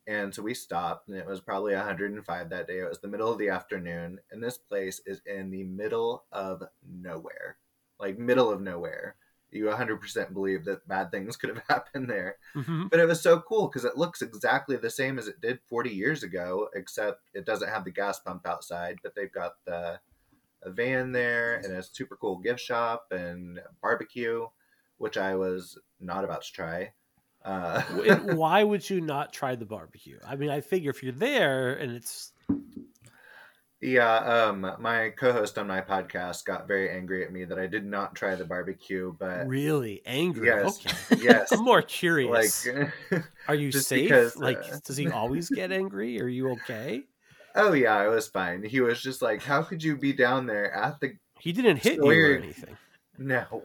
and 0.06 0.34
so 0.34 0.42
we 0.42 0.54
stopped 0.54 1.08
and 1.08 1.16
it 1.16 1.26
was 1.26 1.40
probably 1.40 1.74
105 1.74 2.50
that 2.50 2.66
day. 2.68 2.78
It 2.78 2.88
was 2.88 3.00
the 3.00 3.08
middle 3.08 3.30
of 3.30 3.38
the 3.38 3.48
afternoon 3.48 4.20
and 4.30 4.42
this 4.42 4.58
place 4.58 5.00
is 5.06 5.20
in 5.26 5.50
the 5.50 5.64
middle 5.64 6.24
of 6.32 6.62
nowhere 6.88 7.56
like 7.98 8.18
middle 8.18 8.50
of 8.50 8.60
nowhere. 8.60 9.16
You 9.50 9.64
100% 9.66 10.34
believe 10.34 10.64
that 10.66 10.86
bad 10.86 11.10
things 11.10 11.36
could 11.36 11.50
have 11.50 11.62
happened 11.68 12.10
there. 12.10 12.36
Mhm. 12.54 12.90
but 12.90 13.00
it 13.00 13.06
was 13.06 13.22
so 13.22 13.40
cool 13.40 13.68
because 13.68 13.84
it 13.84 13.96
looks 13.96 14.20
exactly 14.22 14.76
the 14.76 14.90
same 14.90 15.18
as 15.18 15.28
it 15.28 15.40
did 15.40 15.60
40 15.68 15.90
years 15.90 16.22
ago 16.22 16.68
except 16.74 17.22
it 17.32 17.46
doesn't 17.46 17.68
have 17.68 17.84
the 17.84 17.90
gas 17.90 18.18
pump 18.20 18.46
outside 18.46 18.98
but 19.02 19.14
they've 19.14 19.32
got 19.32 19.54
the 19.64 19.98
a 20.62 20.70
van 20.70 21.12
there 21.12 21.56
and 21.56 21.72
a 21.72 21.82
super 21.82 22.16
cool 22.16 22.38
gift 22.38 22.60
shop 22.60 23.06
and 23.12 23.60
barbecue 23.80 24.46
which 24.98 25.16
i 25.16 25.34
was 25.36 25.78
not 26.00 26.24
about 26.24 26.42
to 26.42 26.52
try 26.52 26.92
uh, 27.46 27.80
Why 28.34 28.62
would 28.64 28.88
you 28.90 29.00
not 29.00 29.32
try 29.32 29.54
the 29.54 29.64
barbecue? 29.64 30.18
I 30.26 30.36
mean, 30.36 30.50
I 30.50 30.60
figure 30.60 30.90
if 30.90 31.02
you're 31.02 31.12
there 31.12 31.74
and 31.74 31.92
it's 31.92 32.32
yeah 33.82 34.16
um 34.48 34.66
my 34.80 35.10
co-host 35.10 35.58
on 35.58 35.66
my 35.66 35.82
podcast 35.82 36.44
got 36.46 36.66
very 36.66 36.90
angry 36.90 37.22
at 37.24 37.30
me 37.30 37.44
that 37.44 37.58
i 37.58 37.66
did 37.66 37.84
not 37.84 38.14
try 38.14 38.34
the 38.34 38.44
barbecue 38.44 39.14
but 39.18 39.46
really 39.46 40.00
angry, 40.06 40.46
yes 40.46 40.80
okay. 40.86 41.22
yes 41.22 41.52
I'm 41.52 41.62
more 41.62 41.82
curious. 41.82 42.66
like 42.66 43.22
Are 43.48 43.54
you 43.54 43.70
safe? 43.70 44.08
because, 44.08 44.36
like, 44.38 44.58
uh, 44.58 44.78
does 44.84 44.96
he 44.96 45.08
always 45.08 45.50
get 45.50 45.70
angry? 45.70 46.20
Are 46.20 46.26
you 46.26 46.52
okay? 46.52 47.04
oh 47.54 47.74
yeah 47.74 47.94
i 47.96 48.08
was 48.08 48.26
fine 48.28 48.62
he 48.64 48.80
was 48.80 49.00
just 49.02 49.20
like 49.22 49.42
how 49.42 49.62
could 49.62 49.82
you 49.82 49.96
be 49.96 50.12
down 50.12 50.46
there 50.46 50.72
at 50.72 50.98
the 51.00 51.12
He 51.38 51.52
didn't 51.52 51.76
hit 51.76 51.98
So 51.98 52.10
you 52.10 52.24
or 52.26 52.34
anything. 52.34 52.76
no 53.18 53.62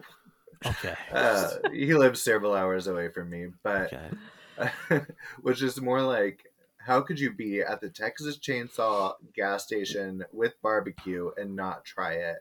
Okay. 0.66 0.96
uh, 1.12 1.52
he 1.72 1.94
lives 1.94 2.22
several 2.22 2.54
hours 2.54 2.88
away 2.88 3.10
from 3.10 3.30
me, 3.30 3.48
but 3.64 3.94
okay. 3.94 5.06
which 5.42 5.62
is 5.62 5.82
more 5.82 6.02
like, 6.02 6.52
how 6.78 7.02
could 7.02 7.20
you 7.20 7.32
be 7.34 7.62
at 7.62 7.82
the 7.82 7.90
Texas 7.90 8.38
Chainsaw 8.38 9.14
gas 9.34 9.64
station 9.66 10.24
with 10.32 10.62
barbecue 10.62 11.32
and 11.38 11.56
not 11.56 11.86
try 11.86 12.14
it? 12.14 12.38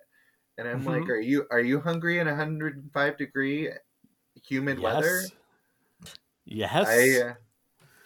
And 0.58 0.68
I'm 0.68 0.84
like, 0.84 1.02
Mhm. 1.04 1.10
are 1.10 1.20
you 1.20 1.46
are 1.50 1.60
you 1.60 1.80
hungry 1.80 2.18
in 2.18 2.26
105 2.26 3.16
degree 3.16 3.70
humid 4.42 4.78
weather? 4.78 5.20
Yes. 5.20 5.32
Yes. 6.44 6.88
I 6.88 7.20
uh, 7.22 7.34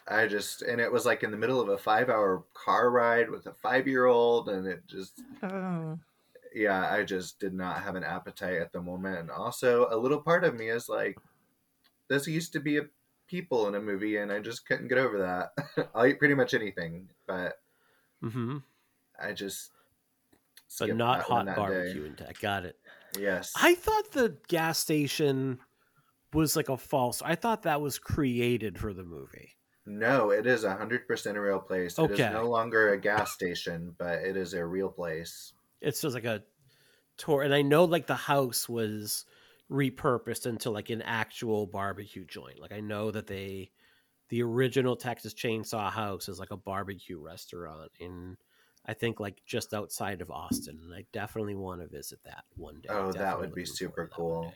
I 0.06 0.26
just 0.28 0.62
and 0.62 0.80
it 0.80 0.92
was 0.92 1.06
like 1.06 1.22
in 1.22 1.30
the 1.30 1.36
middle 1.36 1.60
of 1.60 1.68
a 1.68 1.78
five 1.78 2.10
hour 2.10 2.44
car 2.54 2.90
ride 2.90 3.30
with 3.30 3.46
a 3.46 3.54
five 3.54 3.88
year 3.88 4.06
old, 4.06 4.48
and 4.48 4.66
it 4.66 4.86
just 4.86 5.22
Oh. 5.42 5.98
Yeah, 6.54 6.90
I 6.90 7.02
just 7.02 7.40
did 7.40 7.52
not 7.52 7.82
have 7.82 7.96
an 7.96 8.04
appetite 8.04 8.60
at 8.60 8.72
the 8.72 8.80
moment. 8.80 9.18
And 9.18 9.30
also, 9.30 9.88
a 9.90 9.96
little 9.96 10.20
part 10.20 10.44
of 10.44 10.54
me 10.54 10.68
is 10.68 10.88
like, 10.88 11.18
this 12.08 12.26
used 12.26 12.52
to 12.52 12.60
be 12.60 12.78
a 12.78 12.82
people 13.26 13.66
in 13.68 13.74
a 13.74 13.80
movie, 13.80 14.16
and 14.16 14.30
I 14.30 14.40
just 14.40 14.66
couldn't 14.66 14.88
get 14.88 14.98
over 14.98 15.18
that. 15.18 15.88
I'll 15.94 16.06
eat 16.06 16.18
pretty 16.18 16.34
much 16.34 16.54
anything, 16.54 17.08
but 17.26 17.58
mm-hmm. 18.22 18.58
I 19.20 19.32
just. 19.32 19.70
Skipped 20.68 20.96
not 20.96 21.22
hot 21.22 21.46
day. 21.46 21.54
barbecue 21.54 22.04
and 22.04 22.16
tech. 22.16 22.40
Got 22.40 22.64
it. 22.64 22.76
Yes. 23.18 23.52
I 23.56 23.74
thought 23.74 24.12
the 24.12 24.36
gas 24.48 24.78
station 24.78 25.58
was 26.32 26.56
like 26.56 26.68
a 26.68 26.76
false. 26.76 27.22
I 27.22 27.34
thought 27.36 27.62
that 27.62 27.80
was 27.80 27.98
created 27.98 28.78
for 28.78 28.92
the 28.92 29.04
movie. 29.04 29.50
No, 29.86 30.30
it 30.30 30.46
is 30.46 30.64
a 30.64 30.74
hundred 30.74 31.06
percent 31.06 31.36
a 31.36 31.40
real 31.40 31.60
place. 31.60 31.98
Okay. 31.98 32.14
It 32.14 32.20
is 32.20 32.32
no 32.32 32.48
longer 32.48 32.92
a 32.92 32.98
gas 32.98 33.32
station, 33.32 33.94
but 33.98 34.20
it 34.20 34.36
is 34.36 34.54
a 34.54 34.64
real 34.64 34.88
place. 34.88 35.52
It's 35.84 36.00
just 36.00 36.14
like 36.14 36.24
a 36.24 36.42
tour, 37.16 37.42
and 37.42 37.54
I 37.54 37.62
know 37.62 37.84
like 37.84 38.06
the 38.06 38.14
house 38.14 38.68
was 38.68 39.24
repurposed 39.70 40.46
into 40.46 40.70
like 40.70 40.90
an 40.90 41.02
actual 41.02 41.66
barbecue 41.66 42.24
joint. 42.24 42.60
Like 42.60 42.72
I 42.72 42.80
know 42.80 43.10
that 43.10 43.26
they, 43.26 43.70
the 44.28 44.42
original 44.42 44.96
Texas 44.96 45.34
Chainsaw 45.34 45.90
House 45.90 46.28
is 46.28 46.38
like 46.38 46.50
a 46.50 46.56
barbecue 46.56 47.18
restaurant 47.20 47.92
in, 48.00 48.36
I 48.86 48.94
think 48.94 49.20
like 49.20 49.42
just 49.46 49.74
outside 49.74 50.20
of 50.20 50.30
Austin, 50.30 50.80
and 50.82 50.94
I 50.94 51.04
definitely 51.12 51.54
want 51.54 51.80
to 51.80 51.86
visit 51.86 52.20
that 52.24 52.44
one 52.56 52.80
day. 52.80 52.88
Oh, 52.90 53.12
that 53.12 53.38
would 53.38 53.54
be 53.54 53.64
super 53.64 54.06
forward 54.06 54.10
to 54.10 54.16
that 54.16 54.22
one 54.22 54.42
cool. 54.42 54.54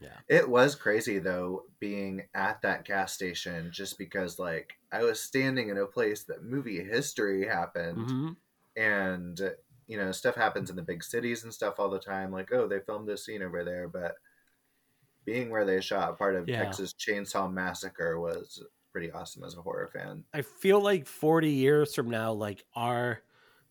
Yeah. 0.00 0.18
It 0.28 0.48
was 0.48 0.74
crazy 0.74 1.18
though 1.18 1.64
being 1.78 2.28
at 2.34 2.62
that 2.62 2.84
gas 2.84 3.12
station 3.12 3.70
just 3.72 3.98
because 3.98 4.38
like 4.38 4.74
I 4.92 5.02
was 5.02 5.20
standing 5.20 5.68
in 5.68 5.76
a 5.78 5.86
place 5.86 6.24
that 6.24 6.42
movie 6.42 6.82
history 6.82 7.46
happened 7.46 7.98
Mhm. 7.98 8.36
and 8.76 9.40
you 9.90 9.96
know 9.96 10.12
stuff 10.12 10.36
happens 10.36 10.70
in 10.70 10.76
the 10.76 10.82
big 10.82 11.02
cities 11.02 11.42
and 11.42 11.52
stuff 11.52 11.74
all 11.78 11.90
the 11.90 11.98
time 11.98 12.30
like 12.30 12.52
oh 12.52 12.68
they 12.68 12.78
filmed 12.86 13.08
this 13.08 13.26
scene 13.26 13.42
over 13.42 13.64
there 13.64 13.88
but 13.88 14.14
being 15.24 15.50
where 15.50 15.64
they 15.64 15.80
shot 15.80 16.16
part 16.16 16.36
of 16.36 16.48
Yeah. 16.48 16.62
Texas 16.62 16.94
Chainsaw 16.94 17.52
Massacre 17.52 18.20
was 18.20 18.62
pretty 18.92 19.10
awesome 19.12 19.44
as 19.44 19.56
a 19.56 19.62
horror 19.62 19.90
fan. 19.92 20.24
I 20.34 20.42
feel 20.42 20.80
like 20.80 21.06
40 21.06 21.50
years 21.50 21.94
from 21.94 22.10
now, 22.10 22.32
like 22.32 22.64
our 22.74 23.20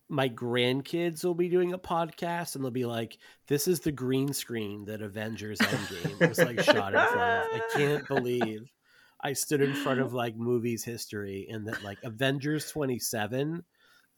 my 0.08 0.28
grandkids 0.28 1.24
will 1.24 1.34
be 1.34 1.48
doing 1.48 1.72
a 1.72 1.78
podcast 1.78 2.54
and 2.54 2.64
they'll 2.64 2.70
be 2.70 2.86
like, 2.86 3.18
This 3.46 3.68
is 3.68 3.80
the 3.80 3.92
green 3.92 4.32
screen 4.32 4.84
that 4.86 5.02
Avengers 5.02 5.58
Endgame 5.58 6.28
was 6.28 6.38
like 6.38 6.60
shot 6.60 6.94
in 6.94 7.00
front 7.00 7.54
of. 7.54 7.60
I 7.60 7.60
can't 7.74 8.08
believe 8.08 8.70
I 9.22 9.34
stood 9.34 9.60
in 9.60 9.74
front 9.74 10.00
of 10.00 10.12
like 10.12 10.36
movies 10.36 10.84
history 10.84 11.48
and 11.50 11.66
that 11.68 11.82
like 11.84 11.98
Avengers 12.02 12.70
27, 12.70 13.62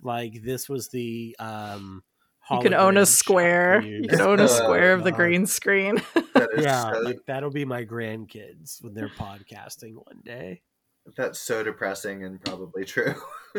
like 0.03 0.43
this 0.43 0.69
was 0.69 0.89
the 0.89 1.37
um 1.39 2.03
You 2.51 2.61
can 2.61 2.75
own 2.75 2.97
a 2.97 3.07
square. 3.07 3.83
You 3.83 4.09
can 4.09 4.21
own 4.21 4.41
a 4.41 4.45
Oh, 4.45 4.47
square 4.47 4.93
of 4.93 5.05
the 5.05 5.13
green 5.13 5.47
screen. 5.47 6.03
That 6.35 6.49
is 6.57 6.65
Yeah, 6.65 6.93
so 6.93 7.01
like 7.01 7.19
that'll 7.27 7.51
be 7.51 7.65
my 7.65 7.85
grandkids 7.85 8.83
when 8.83 8.95
they're 8.95 9.09
podcasting 9.09 9.95
one 9.95 10.21
day. 10.25 10.63
That's 11.17 11.41
so 11.41 11.65
depressing 11.65 12.23
and 12.25 12.41
probably 12.41 12.85
true. 12.85 13.15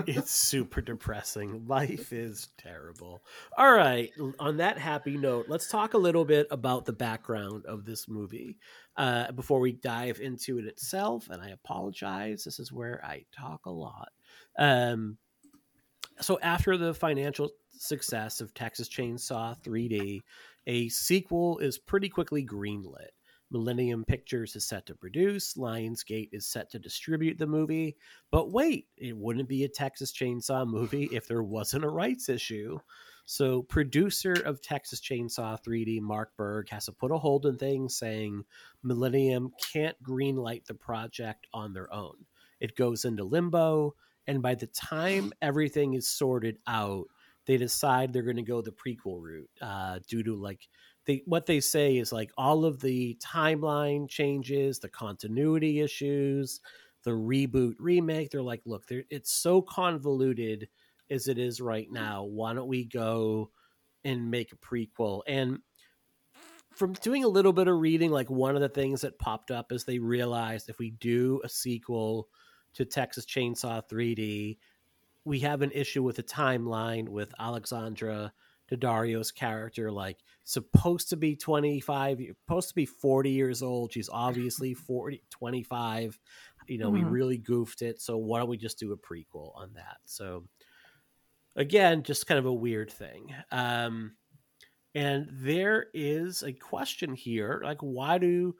it's 0.07 0.31
super 0.49 0.79
depressing. 0.79 1.67
Life 1.67 2.13
is 2.13 2.47
terrible. 2.57 3.21
All 3.57 3.73
right. 3.73 4.11
On 4.39 4.55
that 4.57 4.77
happy 4.77 5.17
note, 5.17 5.47
let's 5.49 5.67
talk 5.67 5.93
a 5.93 5.97
little 5.97 6.23
bit 6.23 6.47
about 6.51 6.85
the 6.85 6.93
background 6.93 7.65
of 7.65 7.83
this 7.83 8.07
movie 8.07 8.57
uh, 8.95 9.33
before 9.33 9.59
we 9.59 9.73
dive 9.73 10.21
into 10.21 10.57
it 10.57 10.65
itself. 10.65 11.29
And 11.29 11.41
I 11.41 11.49
apologize. 11.49 12.45
This 12.45 12.59
is 12.59 12.71
where 12.71 13.03
I 13.03 13.25
talk 13.37 13.65
a 13.65 13.71
lot. 13.71 14.13
Um, 14.57 15.17
so, 16.21 16.39
after 16.41 16.77
the 16.77 16.93
financial 16.93 17.51
success 17.71 18.41
of 18.41 18.53
Texas 18.53 18.89
Chainsaw 18.89 19.61
3D, 19.63 20.21
a 20.67 20.89
sequel 20.89 21.59
is 21.59 21.77
pretty 21.77 22.09
quickly 22.09 22.45
greenlit. 22.45 23.09
Millennium 23.51 24.03
Pictures 24.03 24.55
is 24.55 24.65
set 24.65 24.85
to 24.87 24.95
produce, 24.95 25.53
Lionsgate 25.53 26.29
is 26.31 26.47
set 26.47 26.71
to 26.71 26.79
distribute 26.79 27.37
the 27.37 27.45
movie. 27.45 27.95
But 28.31 28.51
wait, 28.51 28.87
it 28.97 29.15
wouldn't 29.15 29.47
be 29.47 29.63
a 29.63 29.69
Texas 29.69 30.11
Chainsaw 30.11 30.67
movie 30.67 31.03
if 31.11 31.27
there 31.27 31.43
wasn't 31.43 31.85
a 31.85 31.89
rights 31.89 32.29
issue. 32.29 32.79
So, 33.25 33.61
producer 33.61 34.33
of 34.45 34.61
Texas 34.61 34.99
Chainsaw 34.99 35.57
3D, 35.63 36.01
Mark 36.01 36.35
Burg, 36.35 36.69
has 36.69 36.85
to 36.85 36.91
put 36.91 37.11
a 37.11 37.17
hold 37.17 37.45
on 37.45 37.57
things, 37.57 37.95
saying 37.95 38.43
Millennium 38.81 39.51
can't 39.71 40.01
greenlight 40.03 40.65
the 40.65 40.73
project 40.73 41.47
on 41.53 41.73
their 41.73 41.93
own. 41.93 42.15
It 42.59 42.75
goes 42.75 43.05
into 43.05 43.23
limbo, 43.23 43.95
and 44.27 44.41
by 44.41 44.55
the 44.55 44.67
time 44.67 45.33
everything 45.41 45.93
is 45.93 46.07
sorted 46.07 46.57
out, 46.67 47.05
they 47.45 47.57
decide 47.57 48.13
they're 48.13 48.23
going 48.23 48.37
to 48.37 48.41
go 48.41 48.61
the 48.61 48.71
prequel 48.71 49.21
route 49.21 49.49
uh, 49.61 49.99
due 50.07 50.23
to 50.23 50.35
like 50.35 50.67
they 51.05 51.21
what 51.25 51.45
they 51.45 51.59
say 51.59 51.97
is 51.97 52.11
like 52.11 52.31
all 52.37 52.65
of 52.65 52.79
the 52.79 53.17
timeline 53.21 54.07
changes, 54.07 54.79
the 54.79 54.89
continuity 54.89 55.81
issues, 55.81 56.61
the 57.03 57.11
reboot 57.11 57.75
remake. 57.79 58.31
They're 58.31 58.41
like, 58.41 58.61
look, 58.65 58.87
they're, 58.87 59.03
it's 59.09 59.31
so 59.31 59.61
convoluted 59.61 60.69
as 61.09 61.27
it 61.27 61.37
is 61.37 61.59
right 61.59 61.91
now. 61.91 62.23
Why 62.23 62.53
don't 62.53 62.67
we 62.67 62.85
go 62.85 63.51
and 64.05 64.31
make 64.31 64.53
a 64.53 64.55
prequel? 64.55 65.21
And 65.27 65.59
from 66.73 66.93
doing 66.93 67.23
a 67.23 67.29
little 67.29 67.53
bit 67.53 67.67
of 67.67 67.79
reading, 67.79 68.11
like 68.11 68.29
one 68.29 68.55
of 68.55 68.61
the 68.61 68.69
things 68.69 69.01
that 69.01 69.19
popped 69.19 69.51
up 69.51 69.71
is 69.71 69.83
they 69.83 69.99
realized 69.99 70.69
if 70.69 70.79
we 70.79 70.91
do 70.91 71.41
a 71.43 71.49
sequel 71.49 72.29
to 72.73 72.85
Texas 72.85 73.25
Chainsaw 73.25 73.81
3D, 73.87 74.57
we 75.25 75.39
have 75.39 75.61
an 75.61 75.71
issue 75.71 76.03
with 76.03 76.17
the 76.17 76.23
timeline 76.23 77.07
with 77.07 77.33
Alexandra 77.39 78.33
Daddario's 78.71 79.31
character 79.31 79.91
like 79.91 80.17
supposed 80.43 81.09
to 81.09 81.17
be 81.17 81.35
25 81.35 82.21
supposed 82.45 82.69
to 82.69 82.75
be 82.75 82.85
40 82.85 83.29
years 83.29 83.61
old. 83.61 83.93
She's 83.93 84.09
obviously 84.09 84.73
40 84.73 85.23
25 85.29 86.19
you 86.67 86.77
know 86.77 86.89
mm-hmm. 86.89 87.05
we 87.05 87.11
really 87.11 87.37
goofed 87.37 87.81
it 87.81 88.01
so 88.01 88.17
why 88.17 88.39
don't 88.39 88.47
we 88.47 88.57
just 88.57 88.79
do 88.79 88.93
a 88.93 88.97
prequel 88.97 89.55
on 89.55 89.71
that? 89.75 89.97
So 90.05 90.45
again 91.55 92.03
just 92.03 92.27
kind 92.27 92.39
of 92.39 92.45
a 92.45 92.53
weird 92.53 92.91
thing. 92.91 93.33
Um 93.51 94.13
and 94.95 95.27
there 95.31 95.87
is 95.93 96.43
a 96.43 96.53
question 96.53 97.15
here 97.15 97.61
like 97.63 97.79
why 97.79 98.17
do 98.17 98.55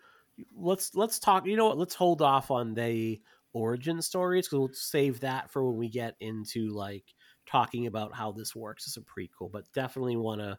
let's 0.56 0.96
let's 0.96 1.20
talk 1.20 1.46
you 1.46 1.56
know 1.56 1.68
what 1.68 1.78
let's 1.78 1.96
hold 1.96 2.22
off 2.22 2.52
on 2.52 2.74
the 2.74 3.22
origin 3.54 4.02
stories 4.02 4.48
because 4.48 4.60
we'll 4.60 4.70
save 4.74 5.22
that 5.22 5.52
for 5.52 5.66
when 5.66 5.78
we 5.78 5.90
get 5.90 6.16
into 6.20 6.70
like 6.70 7.06
talking 7.46 7.88
about 7.88 8.14
how 8.14 8.32
this 8.32 8.56
works 8.56 8.88
as 8.88 8.98
a 8.98 9.02
prequel, 9.02 9.52
but 9.52 9.72
definitely 9.74 10.16
want 10.16 10.42
to 10.42 10.58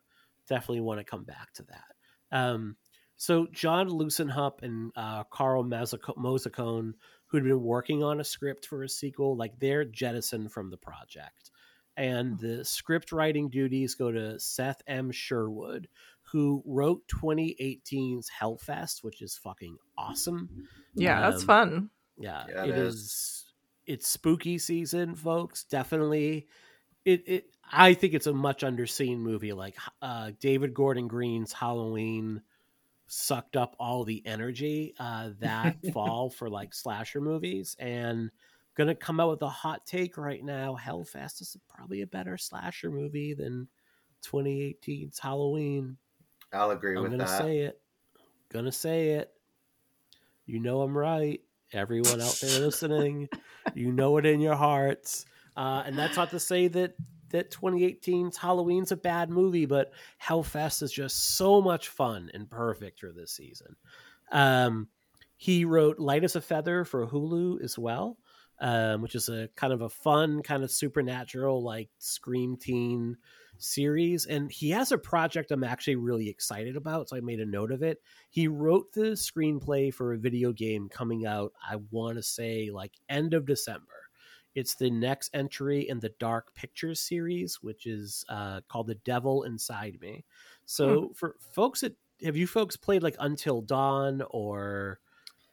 definitely 0.48 0.80
want 0.80 1.00
to 1.00 1.04
come 1.04 1.24
back 1.24 1.52
to 1.54 1.64
that. 1.64 2.36
Um, 2.36 2.76
so 3.16 3.46
John 3.52 3.88
Lucenhup 3.88 4.62
and 4.62 4.92
uh, 4.96 5.24
Carl 5.24 5.64
Mazzocone, 5.64 6.92
who'd 7.26 7.44
been 7.44 7.62
working 7.62 8.02
on 8.02 8.20
a 8.20 8.24
script 8.24 8.66
for 8.66 8.82
a 8.82 8.88
sequel, 8.88 9.36
like 9.36 9.58
they're 9.58 9.84
jettisoned 9.84 10.52
from 10.52 10.70
the 10.70 10.76
project, 10.76 11.50
and 11.96 12.38
hmm. 12.38 12.46
the 12.46 12.64
script 12.64 13.12
writing 13.12 13.48
duties 13.48 13.94
go 13.94 14.10
to 14.10 14.38
Seth 14.38 14.82
M. 14.86 15.10
Sherwood, 15.10 15.88
who 16.32 16.62
wrote 16.66 17.02
2018's 17.08 18.30
Hellfest, 18.40 19.02
which 19.02 19.22
is 19.22 19.36
fucking 19.36 19.76
awesome. 19.96 20.66
Yeah, 20.94 21.24
um, 21.24 21.30
that's 21.30 21.44
fun. 21.44 21.90
Yeah, 22.16 22.44
yeah 22.48 22.64
it, 22.64 22.70
it 22.70 22.78
is. 22.78 22.94
is. 22.94 23.44
It's 23.86 24.08
spooky 24.08 24.58
season, 24.58 25.14
folks. 25.14 25.64
Definitely 25.64 26.48
it, 27.04 27.22
it 27.26 27.46
I 27.70 27.94
think 27.94 28.14
it's 28.14 28.26
a 28.26 28.32
much 28.32 28.62
underseen 28.62 29.18
movie. 29.18 29.52
Like 29.52 29.76
uh, 30.02 30.32
David 30.40 30.74
Gordon 30.74 31.08
Green's 31.08 31.52
Halloween 31.52 32.42
sucked 33.06 33.56
up 33.56 33.76
all 33.78 34.04
the 34.04 34.22
energy 34.26 34.94
uh, 34.98 35.30
that 35.40 35.76
fall 35.92 36.30
for 36.30 36.48
like 36.48 36.74
slasher 36.74 37.20
movies, 37.20 37.76
and 37.78 38.30
gonna 38.74 38.94
come 38.94 39.20
out 39.20 39.30
with 39.30 39.42
a 39.42 39.48
hot 39.48 39.86
take 39.86 40.16
right 40.16 40.44
now. 40.44 40.76
Hellfest 40.80 41.40
is 41.40 41.56
probably 41.68 42.02
a 42.02 42.06
better 42.06 42.36
slasher 42.38 42.90
movie 42.90 43.34
than 43.34 43.68
2018's 44.24 45.18
Halloween. 45.18 45.96
I'll 46.52 46.70
agree 46.70 46.96
I'm 46.96 47.02
with 47.02 47.12
gonna 47.12 47.24
that. 47.24 47.38
say 47.38 47.58
it. 47.60 47.80
Gonna 48.50 48.72
say 48.72 49.10
it. 49.10 49.30
You 50.46 50.60
know 50.60 50.82
I'm 50.82 50.96
right. 50.96 51.40
Everyone 51.72 52.20
out 52.20 52.38
there 52.40 52.60
listening, 52.64 53.28
you 53.74 53.92
know 53.92 54.16
it 54.18 54.26
in 54.26 54.40
your 54.40 54.56
hearts. 54.56 55.26
Uh, 55.56 55.82
and 55.86 55.96
that's 55.96 56.16
not 56.16 56.30
to 56.30 56.40
say 56.40 56.68
that 56.68 56.94
that 57.30 57.50
2018's 57.50 58.36
Halloween's 58.36 58.92
a 58.92 58.96
bad 58.96 59.28
movie, 59.28 59.66
but 59.66 59.92
Hellfest 60.22 60.82
is 60.82 60.92
just 60.92 61.36
so 61.36 61.60
much 61.60 61.88
fun 61.88 62.30
and 62.32 62.48
perfect 62.48 63.00
for 63.00 63.12
this 63.12 63.32
season. 63.32 63.74
Um, 64.30 64.88
he 65.36 65.64
wrote 65.64 65.98
Light 65.98 66.22
as 66.22 66.36
a 66.36 66.40
Feather 66.40 66.84
for 66.84 67.06
Hulu 67.06 67.60
as 67.62 67.76
well, 67.76 68.18
um, 68.60 69.02
which 69.02 69.16
is 69.16 69.28
a 69.28 69.48
kind 69.56 69.72
of 69.72 69.82
a 69.82 69.88
fun, 69.88 70.42
kind 70.42 70.62
of 70.62 70.70
supernatural, 70.70 71.62
like 71.62 71.90
Scream 71.98 72.56
Teen 72.56 73.16
series. 73.58 74.26
And 74.26 74.50
he 74.50 74.70
has 74.70 74.92
a 74.92 74.98
project 74.98 75.50
I'm 75.50 75.64
actually 75.64 75.96
really 75.96 76.28
excited 76.28 76.76
about, 76.76 77.08
so 77.08 77.16
I 77.16 77.20
made 77.20 77.40
a 77.40 77.46
note 77.46 77.72
of 77.72 77.82
it. 77.82 78.00
He 78.30 78.48
wrote 78.48 78.92
the 78.92 79.12
screenplay 79.12 79.92
for 79.92 80.12
a 80.12 80.18
video 80.18 80.52
game 80.52 80.88
coming 80.88 81.26
out, 81.26 81.52
I 81.68 81.76
want 81.90 82.16
to 82.16 82.22
say, 82.22 82.70
like 82.72 82.92
end 83.08 83.34
of 83.34 83.46
December. 83.46 83.86
It's 84.54 84.76
the 84.76 84.90
next 84.90 85.30
entry 85.34 85.88
in 85.88 85.98
the 85.98 86.12
Dark 86.20 86.54
Pictures 86.54 87.00
series, 87.00 87.58
which 87.60 87.86
is 87.86 88.24
uh, 88.28 88.60
called 88.68 88.86
The 88.86 88.94
Devil 88.94 89.42
Inside 89.42 89.98
Me. 90.00 90.24
So, 90.64 91.06
hmm. 91.06 91.12
for 91.14 91.36
folks 91.52 91.80
that 91.80 91.96
have 92.24 92.36
you 92.36 92.46
folks 92.46 92.76
played 92.76 93.02
like 93.02 93.16
Until 93.18 93.60
Dawn 93.60 94.22
or 94.30 95.00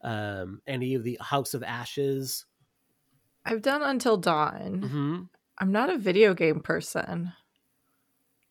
um, 0.04 0.62
any 0.68 0.94
of 0.94 1.04
the 1.04 1.18
House 1.22 1.54
of 1.54 1.64
Ashes? 1.64 2.46
I've 3.44 3.62
done 3.64 3.82
Until 3.82 4.18
Dawn. 4.18 4.82
Mm-hmm. 4.84 5.22
I'm 5.58 5.72
not 5.72 5.90
a 5.90 5.98
video 5.98 6.34
game 6.34 6.60
person, 6.60 7.34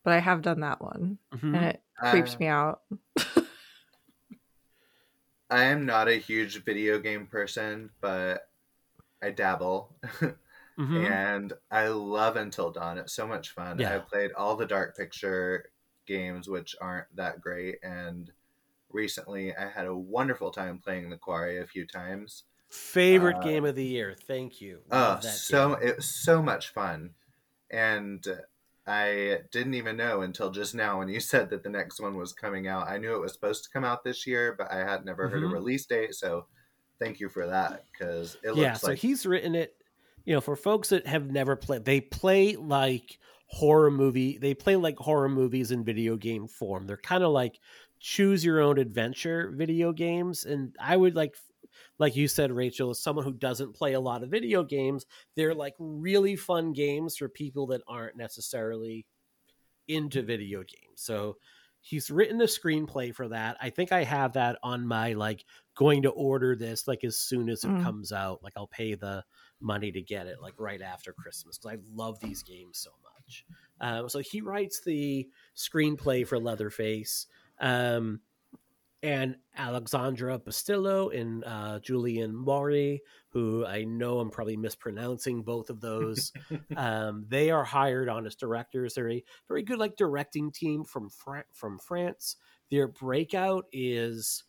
but 0.03 0.13
I 0.13 0.19
have 0.19 0.41
done 0.41 0.61
that 0.61 0.81
one, 0.81 1.17
mm-hmm. 1.33 1.55
and 1.55 1.65
it 1.65 1.81
creeps 2.09 2.35
uh, 2.35 2.37
me 2.39 2.47
out. 2.47 2.81
I 5.51 5.63
am 5.63 5.85
not 5.85 6.07
a 6.07 6.13
huge 6.15 6.63
video 6.63 6.97
game 6.97 7.27
person, 7.27 7.89
but 7.99 8.47
I 9.21 9.31
dabble. 9.31 9.93
mm-hmm. 10.21 11.05
And 11.05 11.51
I 11.69 11.89
love 11.89 12.37
Until 12.37 12.71
Dawn. 12.71 12.97
It's 12.97 13.13
so 13.13 13.27
much 13.27 13.49
fun. 13.49 13.77
Yeah. 13.77 13.95
I've 13.95 14.07
played 14.07 14.31
all 14.31 14.55
the 14.55 14.65
Dark 14.65 14.95
Picture 14.95 15.71
games, 16.07 16.47
which 16.47 16.73
aren't 16.79 17.13
that 17.17 17.41
great. 17.41 17.79
And 17.83 18.31
recently 18.91 19.53
I 19.55 19.69
had 19.69 19.87
a 19.87 19.95
wonderful 19.95 20.51
time 20.51 20.79
playing 20.79 21.09
the 21.09 21.17
Quarry 21.17 21.59
a 21.59 21.67
few 21.67 21.85
times. 21.85 22.43
Favorite 22.69 23.37
uh, 23.37 23.41
game 23.41 23.65
of 23.65 23.75
the 23.75 23.85
year. 23.85 24.15
Thank 24.27 24.61
you. 24.61 24.79
oh, 24.89 25.19
so 25.19 25.75
game. 25.75 25.89
it 25.89 25.97
was 25.97 26.09
so 26.23 26.41
much 26.41 26.69
fun. 26.69 27.11
And 27.69 28.25
I 28.87 29.39
didn't 29.51 29.75
even 29.75 29.97
know 29.97 30.21
until 30.21 30.49
just 30.49 30.73
now 30.73 30.99
when 30.99 31.07
you 31.07 31.19
said 31.21 31.49
that 31.49 31.63
the 31.63 31.69
next 31.69 31.99
one 31.99 32.17
was 32.17 32.33
coming 32.33 32.67
out. 32.67 32.87
I 32.87 32.97
knew 32.97 33.15
it 33.15 33.21
was 33.21 33.33
supposed 33.33 33.63
to 33.63 33.69
come 33.69 33.83
out 33.83 34.03
this 34.03 34.25
year, 34.25 34.55
but 34.57 34.71
I 34.71 34.79
had 34.79 35.05
never 35.05 35.25
mm-hmm. 35.25 35.33
heard 35.33 35.43
a 35.43 35.45
mm-hmm. 35.45 35.53
release 35.55 35.85
date. 35.85 36.15
So 36.15 36.45
thank 36.99 37.19
you 37.19 37.29
for 37.29 37.47
that 37.47 37.85
because 37.91 38.37
it 38.43 38.49
looks 38.49 38.59
yeah. 38.59 38.73
So 38.73 38.87
like... 38.87 38.99
he's 38.99 39.25
written 39.25 39.55
it. 39.55 39.75
You 40.23 40.35
know, 40.35 40.41
for 40.41 40.55
folks 40.55 40.89
that 40.89 41.07
have 41.07 41.31
never 41.31 41.55
played, 41.55 41.83
they 41.83 41.99
play 41.99 42.55
like 42.55 43.17
horror 43.47 43.89
movie. 43.89 44.37
They 44.37 44.53
play 44.53 44.75
like 44.75 44.97
horror 44.97 45.29
movies 45.29 45.71
in 45.71 45.83
video 45.83 46.15
game 46.15 46.47
form. 46.47 46.85
They're 46.85 46.97
kind 46.97 47.23
of 47.23 47.31
like 47.31 47.59
choose 47.99 48.43
your 48.43 48.61
own 48.61 48.77
adventure 48.77 49.51
video 49.55 49.93
games. 49.93 50.45
And 50.45 50.75
I 50.79 50.95
would 50.95 51.15
like, 51.15 51.35
like 51.99 52.15
you 52.15 52.27
said, 52.27 52.51
Rachel, 52.51 52.89
as 52.89 53.01
someone 53.01 53.25
who 53.25 53.33
doesn't 53.33 53.75
play 53.75 53.93
a 53.93 53.99
lot 53.99 54.23
of 54.23 54.29
video 54.29 54.63
games, 54.63 55.05
they're 55.35 55.55
like 55.55 55.75
really 55.79 56.35
fun 56.35 56.73
games 56.73 57.17
for 57.17 57.29
people 57.29 57.67
that 57.67 57.81
aren't 57.87 58.17
necessarily 58.17 59.05
into 59.87 60.21
video 60.21 60.59
games. 60.59 60.95
So 60.95 61.37
he's 61.81 62.11
written 62.11 62.37
the 62.37 62.45
screenplay 62.45 63.13
for 63.13 63.27
that. 63.29 63.57
I 63.59 63.69
think 63.69 63.91
I 63.91 64.03
have 64.03 64.33
that 64.33 64.57
on 64.63 64.85
my 64.87 65.13
like 65.13 65.43
going 65.75 66.03
to 66.03 66.09
order 66.09 66.55
this 66.55 66.87
like 66.87 67.03
as 67.03 67.17
soon 67.17 67.49
as 67.49 67.63
it 67.63 67.69
mm. 67.69 67.83
comes 67.83 68.11
out. 68.11 68.43
Like 68.43 68.53
I'll 68.55 68.67
pay 68.67 68.93
the 68.93 69.23
money 69.59 69.91
to 69.91 70.01
get 70.01 70.27
it 70.27 70.41
like 70.41 70.53
right 70.57 70.81
after 70.81 71.13
Christmas 71.13 71.57
because 71.57 71.77
I 71.77 71.81
love 71.93 72.19
these 72.19 72.43
games 72.43 72.77
so 72.77 72.91
much. 73.03 73.45
Um, 73.81 74.09
so 74.09 74.19
he 74.19 74.41
writes 74.41 74.81
the 74.81 75.27
screenplay 75.55 76.25
for 76.25 76.39
Leatherface. 76.39 77.27
Um, 77.59 78.21
and 79.03 79.35
Alexandra 79.57 80.37
Bustillo 80.37 81.15
and 81.17 81.43
uh, 81.45 81.79
Julien 81.79 82.35
Maury, 82.35 83.01
who 83.29 83.65
I 83.65 83.83
know 83.83 84.19
I'm 84.19 84.29
probably 84.29 84.57
mispronouncing 84.57 85.41
both 85.41 85.69
of 85.69 85.81
those. 85.81 86.31
um, 86.75 87.25
they 87.27 87.49
are 87.49 87.63
hired 87.63 88.09
on 88.09 88.25
as 88.25 88.35
directors. 88.35 88.93
They're 88.93 89.09
a 89.09 89.23
very 89.47 89.63
good 89.63 89.79
like 89.79 89.95
directing 89.95 90.51
team 90.51 90.83
from 90.83 91.09
Fra- 91.09 91.45
from 91.51 91.79
France. 91.79 92.35
Their 92.69 92.87
breakout 92.87 93.65
is 93.71 94.43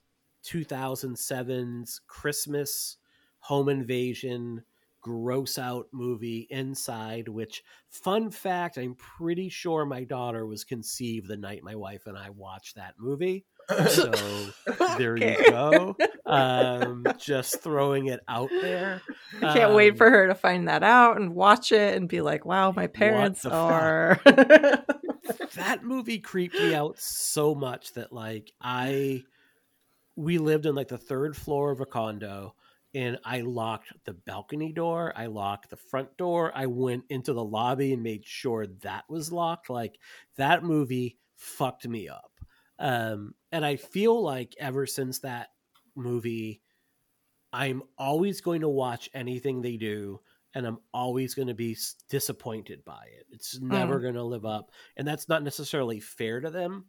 2007's 0.44 2.00
Christmas 2.06 2.98
home 3.38 3.68
invasion 3.68 4.62
gross 5.02 5.58
out 5.58 5.88
movie 5.92 6.46
Inside, 6.48 7.28
which, 7.28 7.62
fun 7.90 8.30
fact, 8.30 8.78
I'm 8.78 8.94
pretty 8.94 9.48
sure 9.48 9.84
my 9.84 10.04
daughter 10.04 10.46
was 10.46 10.64
conceived 10.64 11.28
the 11.28 11.36
night 11.36 11.62
my 11.62 11.74
wife 11.74 12.06
and 12.06 12.16
I 12.16 12.30
watched 12.30 12.76
that 12.76 12.94
movie. 12.98 13.44
So 13.88 14.54
there 14.86 15.16
Okay. 15.16 15.18
you 15.18 15.36
go. 15.36 15.98
Um, 16.26 17.14
just 17.16 17.62
throwing 17.62 18.06
it 18.06 18.20
out 18.28 18.60
there. 18.60 19.04
I 19.42 19.46
can't 19.46 19.72
wait 19.72 19.96
Um, 19.96 19.98
for 19.98 20.08
her 20.08 20.28
to 20.28 20.34
find 20.34 20.68
that 20.68 20.82
out 20.82 21.16
and 21.16 21.34
watch 21.34 21.72
it 21.72 21.96
and 21.96 22.08
be 22.08 22.20
like, 22.20 22.44
wow, 22.44 22.70
my 22.72 22.86
parents 22.86 23.44
are. 23.44 24.20
that 25.54 25.84
movie 25.84 26.18
creeped 26.18 26.58
me 26.60 26.74
out 26.74 26.96
so 26.98 27.54
much 27.54 27.92
that 27.94 28.12
like 28.12 28.52
I 28.60 29.26
we 30.16 30.38
lived 30.38 30.66
on 30.66 30.74
like 30.74 30.88
the 30.88 30.98
third 30.98 31.36
floor 31.36 31.72
of 31.72 31.80
a 31.80 31.86
condo 31.86 32.54
and 32.94 33.18
I 33.24 33.42
locked 33.42 33.92
the 34.04 34.14
balcony 34.14 34.72
door, 34.72 35.12
I 35.16 35.26
locked 35.26 35.70
the 35.70 35.76
front 35.76 36.16
door, 36.18 36.52
I 36.54 36.66
went 36.66 37.04
into 37.10 37.32
the 37.34 37.44
lobby 37.44 37.92
and 37.94 38.02
made 38.02 38.26
sure 38.26 38.66
that 38.82 39.04
was 39.08 39.32
locked. 39.32 39.70
Like 39.70 39.98
that 40.36 40.64
movie 40.64 41.18
fucked 41.36 41.88
me 41.88 42.08
up. 42.08 42.31
Um 42.78 43.34
and 43.52 43.64
I 43.64 43.76
feel 43.76 44.22
like 44.22 44.54
ever 44.58 44.86
since 44.86 45.20
that 45.20 45.50
movie 45.94 46.62
I'm 47.52 47.82
always 47.98 48.40
going 48.40 48.62
to 48.62 48.68
watch 48.68 49.10
anything 49.14 49.62
they 49.62 49.76
do 49.76 50.20
and 50.54 50.66
I'm 50.66 50.78
always 50.94 51.34
going 51.34 51.48
to 51.48 51.54
be 51.54 51.76
disappointed 52.08 52.84
by 52.84 53.06
it. 53.12 53.26
It's 53.30 53.60
never 53.60 54.00
going 54.00 54.14
to 54.14 54.24
live 54.24 54.44
up, 54.46 54.72
and 54.96 55.08
that's 55.08 55.28
not 55.28 55.42
necessarily 55.42 56.00
fair 56.00 56.40
to 56.40 56.50
them. 56.50 56.86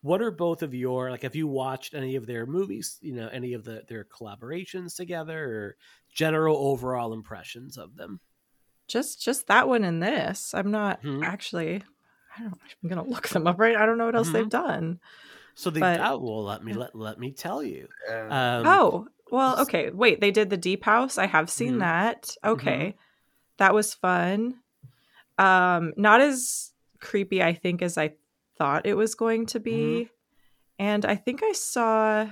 What 0.00 0.22
are 0.22 0.30
both 0.32 0.62
of 0.62 0.74
your 0.74 1.10
like? 1.10 1.22
Have 1.22 1.36
you 1.36 1.46
watched 1.46 1.94
any 1.94 2.16
of 2.16 2.26
their 2.26 2.46
movies? 2.46 2.98
You 3.00 3.14
know, 3.14 3.28
any 3.28 3.52
of 3.52 3.64
the 3.64 3.84
their 3.88 4.04
collaborations 4.04 4.96
together, 4.96 5.44
or 5.44 5.76
general 6.08 6.56
overall 6.56 7.12
impressions 7.12 7.76
of 7.78 7.94
them? 7.96 8.20
just 8.86 9.20
just 9.22 9.46
that 9.46 9.68
one 9.68 9.84
and 9.84 10.02
this. 10.02 10.54
I'm 10.54 10.70
not 10.70 11.00
Mhm. 11.02 11.22
actually. 11.22 11.82
I 12.38 12.42
don't. 12.42 12.54
I'm 12.82 12.88
gonna 12.88 13.04
look 13.04 13.28
them 13.28 13.46
up 13.46 13.58
right. 13.58 13.76
I 13.76 13.84
don't 13.86 13.98
know 13.98 14.06
what 14.06 14.14
else 14.16 14.28
Mhm. 14.28 14.32
they've 14.32 14.48
done. 14.48 15.00
So 15.54 15.70
they 15.70 15.80
But- 15.80 16.00
oh, 16.00 16.18
well, 16.18 16.44
let 16.44 16.62
me 16.62 16.72
let 16.72 16.94
let 16.94 17.18
me 17.18 17.32
tell 17.32 17.62
you. 17.62 17.88
Um, 18.08 18.66
oh 18.66 19.08
well, 19.30 19.60
okay. 19.62 19.90
Wait, 19.90 20.20
they 20.20 20.30
did 20.30 20.50
the 20.50 20.56
Deep 20.56 20.84
House. 20.84 21.18
I 21.18 21.26
have 21.26 21.50
seen 21.50 21.74
Mhm. 21.76 21.78
that. 21.80 22.36
Okay, 22.44 22.96
that 23.58 23.74
was 23.74 23.92
fun. 23.94 24.60
Um, 25.36 25.92
not 25.96 26.20
as 26.20 26.72
creepy, 27.00 27.42
I 27.42 27.54
think, 27.54 27.82
as 27.82 27.96
I 27.98 28.14
thought 28.56 28.86
it 28.86 28.94
was 28.94 29.14
going 29.14 29.46
to 29.46 29.60
be. 29.60 30.08
And 30.78 31.04
I 31.04 31.16
think 31.16 31.42
I 31.42 31.52
saw. 31.52 32.28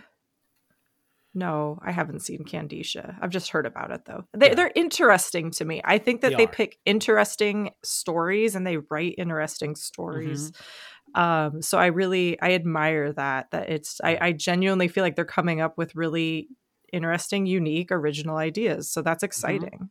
No, 1.36 1.78
I 1.82 1.92
haven't 1.92 2.20
seen 2.20 2.44
Kandisha. 2.44 3.18
I've 3.20 3.30
just 3.30 3.50
heard 3.50 3.66
about 3.66 3.90
it 3.90 4.06
though. 4.06 4.24
They, 4.32 4.48
Yeah. 4.48 4.54
They're 4.54 4.72
interesting 4.74 5.50
to 5.52 5.64
me. 5.66 5.82
I 5.84 5.98
think 5.98 6.22
that 6.22 6.30
They 6.30 6.36
they, 6.36 6.46
pick 6.46 6.78
interesting 6.86 7.72
stories 7.84 8.54
and 8.54 8.66
they 8.66 8.78
write 8.78 9.16
interesting 9.18 9.76
stories. 9.76 10.50
Mm-hmm. 10.50 11.20
Um, 11.20 11.62
so 11.62 11.78
I 11.78 11.86
really 11.86 12.40
I 12.40 12.52
admire 12.52 13.12
that. 13.12 13.50
That 13.50 13.68
it's 13.68 14.00
I, 14.02 14.18
I 14.20 14.32
genuinely 14.32 14.88
feel 14.88 15.04
like 15.04 15.14
they're 15.16 15.26
coming 15.26 15.60
up 15.60 15.76
with 15.76 15.94
really 15.94 16.48
interesting, 16.92 17.46
unique, 17.46 17.92
original 17.92 18.38
ideas. 18.38 18.90
So 18.90 19.02
Mm-hmm. 19.02 19.04
that's 19.04 19.22
exciting. 19.22 19.90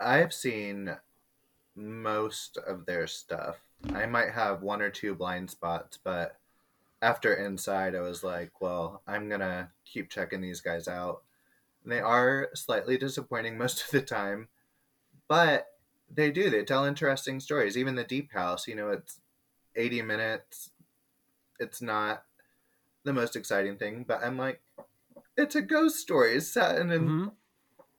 I've 0.00 0.32
seen 0.32 0.96
most 1.76 2.56
of 2.58 2.86
their 2.86 3.06
stuff. 3.06 3.58
I 3.94 4.06
might 4.06 4.30
have 4.30 4.62
one 4.62 4.82
or 4.82 4.90
two 4.90 5.14
blind 5.14 5.50
spots, 5.50 5.98
but 6.02 6.38
after 7.04 7.34
Inside, 7.34 7.94
I 7.94 8.00
was 8.00 8.24
like, 8.24 8.62
well, 8.62 9.02
I'm 9.06 9.28
gonna 9.28 9.70
keep 9.84 10.08
checking 10.10 10.40
these 10.40 10.62
guys 10.62 10.88
out. 10.88 11.22
And 11.82 11.92
they 11.92 12.00
are 12.00 12.48
slightly 12.54 12.96
disappointing 12.96 13.58
most 13.58 13.84
of 13.84 13.90
the 13.90 14.02
time, 14.02 14.48
but 15.28 15.66
they 16.10 16.30
do. 16.30 16.50
They 16.50 16.64
tell 16.64 16.84
interesting 16.86 17.40
stories. 17.40 17.76
Even 17.76 17.94
the 17.94 18.04
Deep 18.04 18.32
House, 18.32 18.66
you 18.68 18.74
know, 18.74 18.90
it's 18.90 19.20
80 19.76 20.02
minutes. 20.02 20.70
It's 21.60 21.82
not 21.82 22.24
the 23.04 23.12
most 23.12 23.36
exciting 23.36 23.76
thing, 23.76 24.04
but 24.08 24.22
I'm 24.24 24.38
like, 24.38 24.62
it's 25.36 25.56
a 25.56 25.62
ghost 25.62 25.98
story. 25.98 26.36
It's 26.36 26.48
set 26.48 26.78
in 26.78 26.90
an 26.90 27.08
Mhm. 27.08 27.32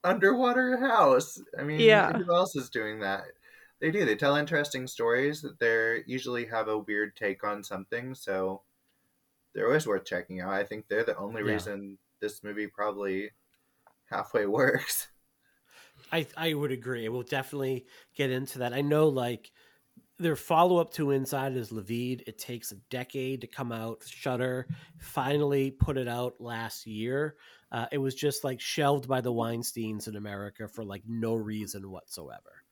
underwater 0.04 0.78
house. 0.78 1.40
I 1.58 1.64
mean, 1.64 1.86
Yeah. 1.86 2.12
who 2.12 2.34
else 2.34 2.56
is 2.56 2.70
doing 2.70 3.00
that? 3.00 3.24
They 3.80 3.90
do. 3.90 4.04
They 4.04 4.16
tell 4.16 4.36
interesting 4.36 4.86
stories. 4.86 5.42
That 5.42 5.60
they 5.60 6.04
usually 6.06 6.46
have 6.46 6.68
a 6.68 6.78
weird 6.78 7.16
take 7.16 7.44
on 7.44 7.64
something, 7.64 8.14
so 8.14 8.62
they're 9.56 9.66
always 9.66 9.86
worth 9.88 10.04
checking 10.04 10.40
out. 10.42 10.52
I 10.52 10.64
think 10.64 10.86
they're 10.88 11.04
the 11.04 11.16
only 11.18 11.42
Yeah. 11.42 11.52
reason 11.54 11.98
this 12.20 12.44
movie 12.44 12.68
probably 12.68 13.32
halfway 14.06 14.46
works. 14.60 15.08
I 16.12 16.26
I 16.36 16.54
would 16.54 16.72
agree. 16.72 17.08
We'll 17.08 17.22
definitely 17.22 17.86
get 18.14 18.30
into 18.30 18.60
that. 18.60 18.72
I 18.74 18.82
know 18.82 19.08
like 19.08 19.50
their 20.18 20.36
follow 20.36 20.78
up 20.78 20.92
to 20.94 21.10
Inside 21.10 21.56
is 21.56 21.70
Livide. 21.70 22.22
It 22.26 22.38
takes 22.38 22.72
a 22.72 22.76
decade 22.90 23.42
to 23.42 23.46
come 23.46 23.72
out. 23.72 24.02
Shutter 24.06 24.66
finally 24.98 25.70
put 25.70 25.98
it 25.98 26.08
out 26.08 26.40
last 26.40 26.86
year. 26.86 27.36
Uh, 27.72 27.86
it 27.92 27.98
was 27.98 28.14
just 28.14 28.44
like 28.44 28.60
shelved 28.60 29.08
by 29.08 29.20
the 29.20 29.32
Weinsteins 29.32 30.08
in 30.08 30.16
America 30.16 30.68
for 30.68 30.84
like 30.84 31.02
no 31.06 31.34
reason 31.34 31.90
whatsoever. 31.90 32.62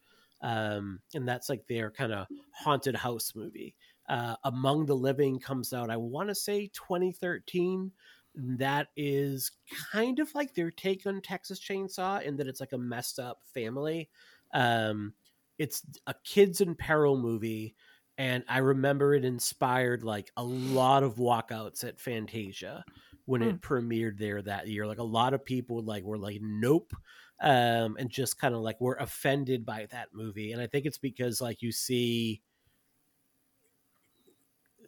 Um, 0.41 1.01
and 1.15 1.27
that's 1.27 1.49
like 1.49 1.67
their 1.67 1.91
kind 1.91 2.13
of 2.13 2.27
haunted 2.53 2.95
house 2.97 3.33
movie. 3.35 3.75
Uh, 4.09 4.37
Among 4.45 4.87
the 4.87 4.97
Living 4.97 5.39
comes 5.39 5.73
out, 5.73 5.91
I 5.91 5.97
want 5.97 6.29
to 6.29 6.35
say 6.35 6.71
2013 6.75 7.91
that 8.37 8.89
is 8.97 9.53
kind 9.93 10.19
of 10.19 10.35
like 10.35 10.55
their 10.55 10.71
take 10.71 11.07
on 11.07 11.21
Texas 11.21 11.61
Chainsaw 11.61 12.23
in 12.23 12.37
that 12.37 12.49
it's 12.49 12.61
like 12.61 12.73
a 12.73 12.79
messed 12.79 13.19
up 13.19 13.41
family. 13.53 14.11
Um, 14.53 15.15
it's 15.59 15.83
a 16.07 16.15
kids 16.25 16.61
in 16.61 16.75
peril 16.75 17.17
movie, 17.17 17.77
and 18.19 18.45
I 18.49 18.59
remember 18.59 19.15
it 19.15 19.25
inspired 19.25 20.03
like 20.03 20.33
a 20.37 20.43
lot 20.43 21.03
of 21.03 21.17
walkouts 21.17 21.85
at 21.85 22.01
Fantasia 22.01 22.85
when 23.27 23.43
it 23.43 23.61
premiered 23.61 24.19
there 24.19 24.43
that 24.43 24.69
year. 24.69 24.87
Like 24.87 24.99
a 24.99 25.05
lot 25.05 25.35
of 25.35 25.45
people 25.45 25.83
like 25.83 26.05
were 26.05 26.19
like, 26.19 26.41
nope. 26.43 26.93
Um, 27.41 27.97
and 27.99 28.11
just 28.11 28.39
kind 28.39 28.55
of 28.55 28.61
like 28.61 28.81
were 28.81 28.97
offended 29.01 29.67
by 29.67 29.87
that 29.91 30.09
movie. 30.13 30.53
And 30.53 30.63
I 30.63 30.67
think 30.67 30.87
it's 30.87 30.99
because 30.99 31.41
like 31.41 31.63
you 31.63 31.73
see 31.73 32.43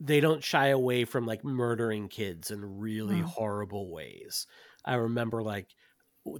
they 0.00 0.20
don't 0.20 0.42
shy 0.44 0.68
away 0.68 1.04
from 1.04 1.26
like 1.26 1.44
murdering 1.44 2.08
kids 2.08 2.50
in 2.50 2.64
really 2.78 3.20
Mm. 3.20 3.22
horrible 3.22 3.90
ways. 3.90 4.46
I 4.84 4.94
remember 4.96 5.42
like 5.42 5.74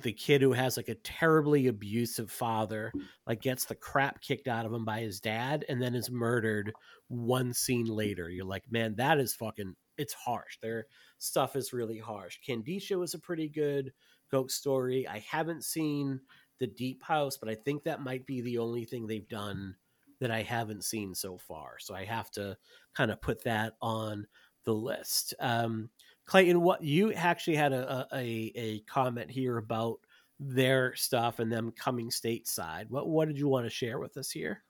the 0.01 0.13
kid 0.13 0.43
who 0.43 0.53
has 0.53 0.77
like 0.77 0.89
a 0.89 0.97
terribly 0.97 1.69
abusive 1.69 2.31
father 2.31 2.93
like 3.27 3.41
gets 3.41 3.67
the 3.67 3.75
crap 3.77 4.21
kicked 4.21 4.49
out 4.49 4.67
of 4.67 4.73
him 4.73 4.85
by 4.85 5.01
his 5.01 5.21
dad 5.21 5.65
and 5.69 5.81
then 5.81 5.95
is 5.95 6.11
murdered 6.11 6.75
one 7.09 7.53
scene 7.55 7.87
later 7.87 8.29
you're 8.29 8.45
like 8.45 8.65
man 8.71 8.97
that 8.97 9.19
is 9.19 9.33
fucking 9.33 9.77
it's 9.97 10.13
harsh 10.13 10.59
their 10.61 10.87
stuff 11.19 11.55
is 11.55 11.73
really 11.73 11.99
harsh 12.01 12.39
kandisha 12.45 12.99
was 12.99 13.15
a 13.15 13.19
pretty 13.21 13.49
good 13.49 13.93
ghost 14.29 14.57
story 14.57 15.07
i 15.07 15.21
haven't 15.21 15.63
seen 15.65 16.21
the 16.59 16.67
deep 16.67 17.03
house 17.05 17.37
but 17.39 17.49
i 17.49 17.55
think 17.55 17.85
that 17.85 18.03
might 18.03 18.27
be 18.27 18.41
the 18.41 18.59
only 18.59 18.85
thing 18.85 19.07
they've 19.07 19.29
done 19.29 19.77
that 20.21 20.31
i 20.31 20.43
haven't 20.43 20.85
seen 20.85 21.15
so 21.15 21.37
far 21.39 21.77
so 21.79 21.95
i 21.95 22.05
have 22.05 22.31
to 22.31 22.57
kind 22.95 23.11
of 23.11 23.21
put 23.21 23.43
that 23.45 23.75
on 23.81 24.27
the 24.65 24.75
list 24.75 25.35
um 25.41 25.89
Clayton, 26.27 26.61
what 26.61 26.83
you 26.83 27.13
actually 27.13 27.57
had 27.57 27.73
a, 27.73 28.07
a 28.13 28.53
a 28.57 28.81
comment 28.81 29.31
here 29.31 29.59
about 29.59 30.01
their 30.39 30.95
stuff 30.95 31.39
and 31.39 31.51
them 31.51 31.73
coming 31.73 32.11
stateside. 32.11 32.91
What 32.91 33.09
what 33.09 33.29
did 33.29 33.39
you 33.39 33.49
want 33.49 33.65
to 33.65 33.71
share 33.71 33.99
with 33.99 34.17
us 34.17 34.31
here? 34.31 34.65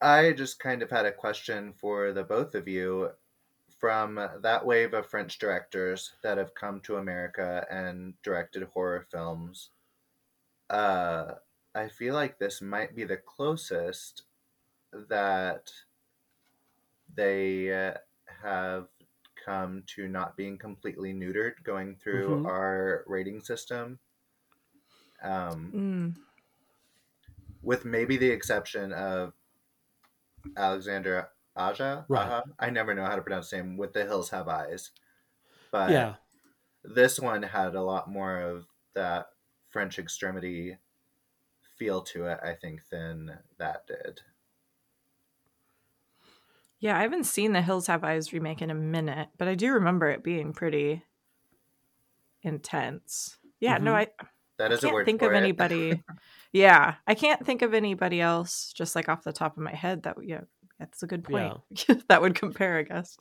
I 0.00 0.32
just 0.32 0.58
kind 0.60 0.82
of 0.82 0.90
had 0.90 1.06
a 1.06 1.12
question 1.12 1.72
for 1.72 2.12
the 2.12 2.24
both 2.24 2.54
of 2.54 2.68
you 2.68 3.10
from 3.78 4.14
that 4.40 4.64
wave 4.64 4.94
of 4.94 5.06
French 5.06 5.38
directors 5.38 6.12
that 6.22 6.38
have 6.38 6.54
come 6.54 6.80
to 6.82 6.96
America 6.96 7.66
and 7.70 8.14
directed 8.22 8.62
horror 8.62 9.06
films. 9.10 9.70
Uh, 10.70 11.34
I 11.74 11.88
feel 11.88 12.14
like 12.14 12.38
this 12.38 12.62
might 12.62 12.94
be 12.94 13.04
the 13.04 13.16
closest 13.16 14.22
that 15.08 15.70
they 17.12 17.72
uh, 17.72 17.94
have 18.26 18.88
come 19.44 19.82
to 19.86 20.08
not 20.08 20.36
being 20.36 20.58
completely 20.58 21.12
neutered 21.12 21.62
going 21.62 21.96
through 21.96 22.36
Mhm. 22.36 22.44
our 22.44 23.04
rating 23.06 23.40
system. 23.40 24.00
Um, 25.22 25.74
Mm. 25.74 26.14
with 27.62 27.84
maybe 27.84 28.16
the 28.16 28.30
exception 28.30 28.92
of 28.92 29.34
Alexandre 30.56 31.30
Aja. 31.56 32.08
Right. 32.08 32.32
Aja? 32.32 32.42
I 32.58 32.70
never 32.70 32.94
know 32.94 33.04
how 33.04 33.16
to 33.16 33.22
pronounce 33.22 33.50
his 33.50 33.58
name. 33.62 33.76
With 33.76 33.92
the 33.92 34.04
hills 34.04 34.30
have 34.30 34.48
eyes, 34.48 34.90
but 35.70 36.04
yeah, 36.04 36.16
this 36.84 37.20
one 37.20 37.42
had 37.44 37.74
a 37.76 37.82
lot 37.82 38.10
more 38.10 38.40
of 38.40 38.68
that 38.94 39.28
French 39.68 39.98
extremity 39.98 40.78
feel 41.78 42.02
to 42.02 42.26
it, 42.26 42.40
I 42.42 42.54
think, 42.54 42.88
than 42.90 43.40
that 43.58 43.86
did. 43.86 44.22
Yeah, 46.84 46.98
I 46.98 47.00
haven't 47.00 47.24
seen 47.24 47.54
the 47.54 47.62
Hills 47.62 47.86
Have 47.86 48.04
Eyes 48.04 48.34
remake 48.34 48.60
in 48.60 48.68
a 48.70 48.74
minute, 48.74 49.28
but 49.38 49.48
I 49.48 49.54
do 49.54 49.72
remember 49.72 50.10
it 50.10 50.22
being 50.22 50.52
pretty 50.52 51.02
intense. 52.42 53.38
Yeah, 53.58 53.78
no, 53.78 53.92
Mhm. 53.92 53.94
I 53.94 54.08
That 54.58 54.70
is 54.70 54.80
a 54.84 54.88
can't 54.88 54.94
word 54.94 55.06
think 55.06 55.20
for 55.20 55.28
of 55.28 55.32
it. 55.32 55.36
anybody. 55.38 56.02
yeah, 56.52 56.96
I 57.06 57.14
can't 57.14 57.42
think 57.44 57.62
of 57.62 57.72
anybody 57.72 58.20
else 58.20 58.70
just 58.74 58.94
like 58.94 59.08
off 59.08 59.24
the 59.24 59.32
top 59.32 59.56
of 59.56 59.62
my 59.62 59.74
head 59.74 60.02
that 60.02 60.16
yeah, 60.22 60.42
that's 60.78 61.02
a 61.02 61.06
good 61.06 61.24
point. 61.24 61.56
that 62.08 62.20
would 62.20 62.34
compare, 62.34 62.76
I 62.76 62.82
guess. 62.82 63.16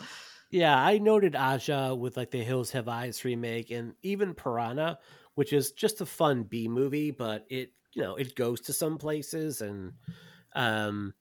yeah. 0.51 0.77
I 0.77 0.97
noted 0.97 1.33
Aja 1.37 1.95
with 1.95 2.17
like 2.17 2.31
the 2.31 2.43
Hills 2.43 2.71
Have 2.71 2.89
Eyes 2.89 3.23
remake, 3.23 3.71
and 3.71 3.93
even 4.03 4.33
Piranha, 4.33 4.99
which 5.35 5.53
is 5.53 5.71
just 5.71 6.01
a 6.01 6.05
fun 6.05 6.43
B 6.43 6.67
movie, 6.67 7.11
but 7.11 7.45
it 7.49 7.71
you 7.93 8.01
know 8.01 8.15
it 8.17 8.35
goes 8.35 8.59
to 8.61 8.73
some 8.73 8.97
places 8.97 9.61
and 9.61 9.93
um 10.53 11.13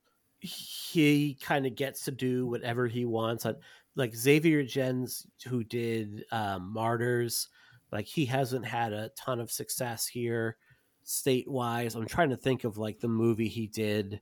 he 0.47 1.37
kind 1.41 1.65
of 1.65 1.75
gets 1.75 2.03
to 2.05 2.11
do 2.11 2.45
whatever 2.47 2.87
he 2.87 3.05
wants. 3.05 3.45
Like- 3.45 3.59
Like 3.95 4.15
Xavier 4.15 4.63
Gens, 4.63 5.27
who 5.47 5.63
did 5.63 6.25
um, 6.31 6.73
Martyrs, 6.73 7.49
like 7.91 8.07
he 8.07 8.25
hasn't 8.25 8.65
had 8.65 8.91
a 8.91 9.09
ton 9.09 9.39
of 9.39 9.51
success 9.51 10.07
here 10.07 10.57
state 11.03 11.47
wise. 11.47 11.93
I'm 11.93 12.07
trying 12.07 12.31
to 12.31 12.37
think 12.37 12.63
of 12.63 12.77
like 12.79 12.99
the 12.99 13.07
movie 13.07 13.47
he 13.49 13.67
did. 13.67 14.13
It 14.15 14.21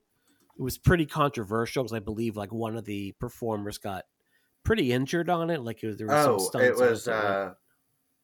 was 0.62 0.76
pretty 0.76 1.06
controversial 1.06 1.82
because 1.84 1.96
I 1.96 2.00
believe 2.00 2.36
like 2.36 2.52
one 2.52 2.76
of 2.76 2.84
the 2.84 3.12
performers 3.12 3.78
got 3.78 4.04
pretty 4.62 4.92
injured 4.92 5.30
on 5.30 5.48
it. 5.48 5.62
Like 5.62 5.82
it 5.82 5.86
was, 5.86 5.96
there 5.96 6.06
was 6.06 6.22
some 6.22 6.34
Oh, 6.34 6.38
stunts 6.38 6.66
it 6.68 6.76
was 6.76 7.08
uh, 7.08 7.54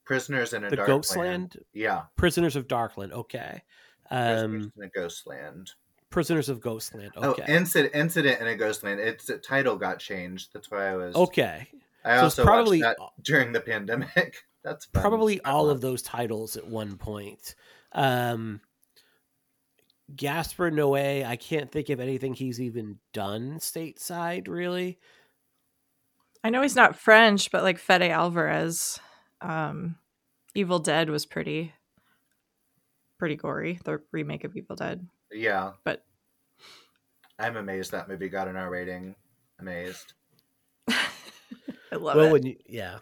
Prisoners 0.04 0.52
in 0.52 0.64
a 0.64 0.68
the 0.68 0.76
Dark 0.76 0.88
Ghostland, 0.88 1.56
Yeah, 1.72 2.02
Prisoners 2.16 2.56
of 2.56 2.68
Darkland. 2.68 3.12
Okay, 3.12 3.62
Prisoners 4.06 4.64
um, 4.66 4.72
in 4.76 4.82
a 4.82 4.88
Ghostland. 4.90 5.70
Prisoners 6.10 6.48
of 6.48 6.60
Ghostland. 6.60 7.12
Okay, 7.16 7.42
Oh, 7.46 7.52
incident 7.52 7.94
incident 7.94 8.40
in 8.40 8.46
a 8.46 8.56
Ghostland. 8.56 9.00
Its 9.00 9.26
the 9.26 9.38
title 9.38 9.76
got 9.76 9.98
changed. 9.98 10.50
That's 10.52 10.70
why 10.70 10.88
I 10.90 10.96
was. 10.96 11.14
okay. 11.14 11.68
I 12.04 12.16
So 12.18 12.22
also 12.24 12.44
probably- 12.44 12.82
watched 12.82 12.98
that 12.98 13.22
during 13.24 13.52
the 13.52 13.60
pandemic. 13.60 14.44
That's 14.64 14.86
fun. 14.86 15.02
probably 15.02 15.42
I 15.44 15.50
all 15.52 15.64
love- 15.66 15.76
of 15.76 15.80
those 15.82 16.02
titles 16.02 16.56
at 16.56 16.66
one 16.66 16.96
point. 16.96 17.54
Um, 17.92 18.60
Gaspar 20.14 20.70
Noé, 20.70 21.24
I 21.26 21.36
can't 21.36 21.70
think 21.70 21.90
of 21.90 22.00
anything 22.00 22.32
he's 22.34 22.60
even 22.60 22.98
done 23.12 23.58
stateside, 23.58 24.48
really. 24.48 24.98
I 26.42 26.50
know 26.50 26.62
he's 26.62 26.76
not 26.76 26.96
French, 26.96 27.50
but 27.50 27.62
like 27.62 27.78
Fede 27.78 28.02
Alvarez, 28.10 28.98
um, 29.42 29.96
Evil 30.54 30.78
Dead 30.78 31.10
was 31.10 31.26
pretty, 31.26 31.72
pretty 33.18 33.36
gory. 33.36 33.80
The 33.84 34.00
remake 34.12 34.44
of 34.44 34.56
Evil 34.56 34.76
Dead, 34.76 35.06
Yeah, 35.32 35.72
but 35.84 36.04
I'm 37.38 37.56
amazed 37.56 37.92
that 37.92 38.08
movie 38.08 38.28
got 38.28 38.48
an 38.48 38.56
R 38.56 38.70
rating. 38.70 39.14
Amazed. 39.60 40.14
I 40.88 41.96
love 41.96 42.16
well, 42.16 42.26
it. 42.26 42.32
when 42.32 42.46
you, 42.46 42.56
yeah, 42.66 42.98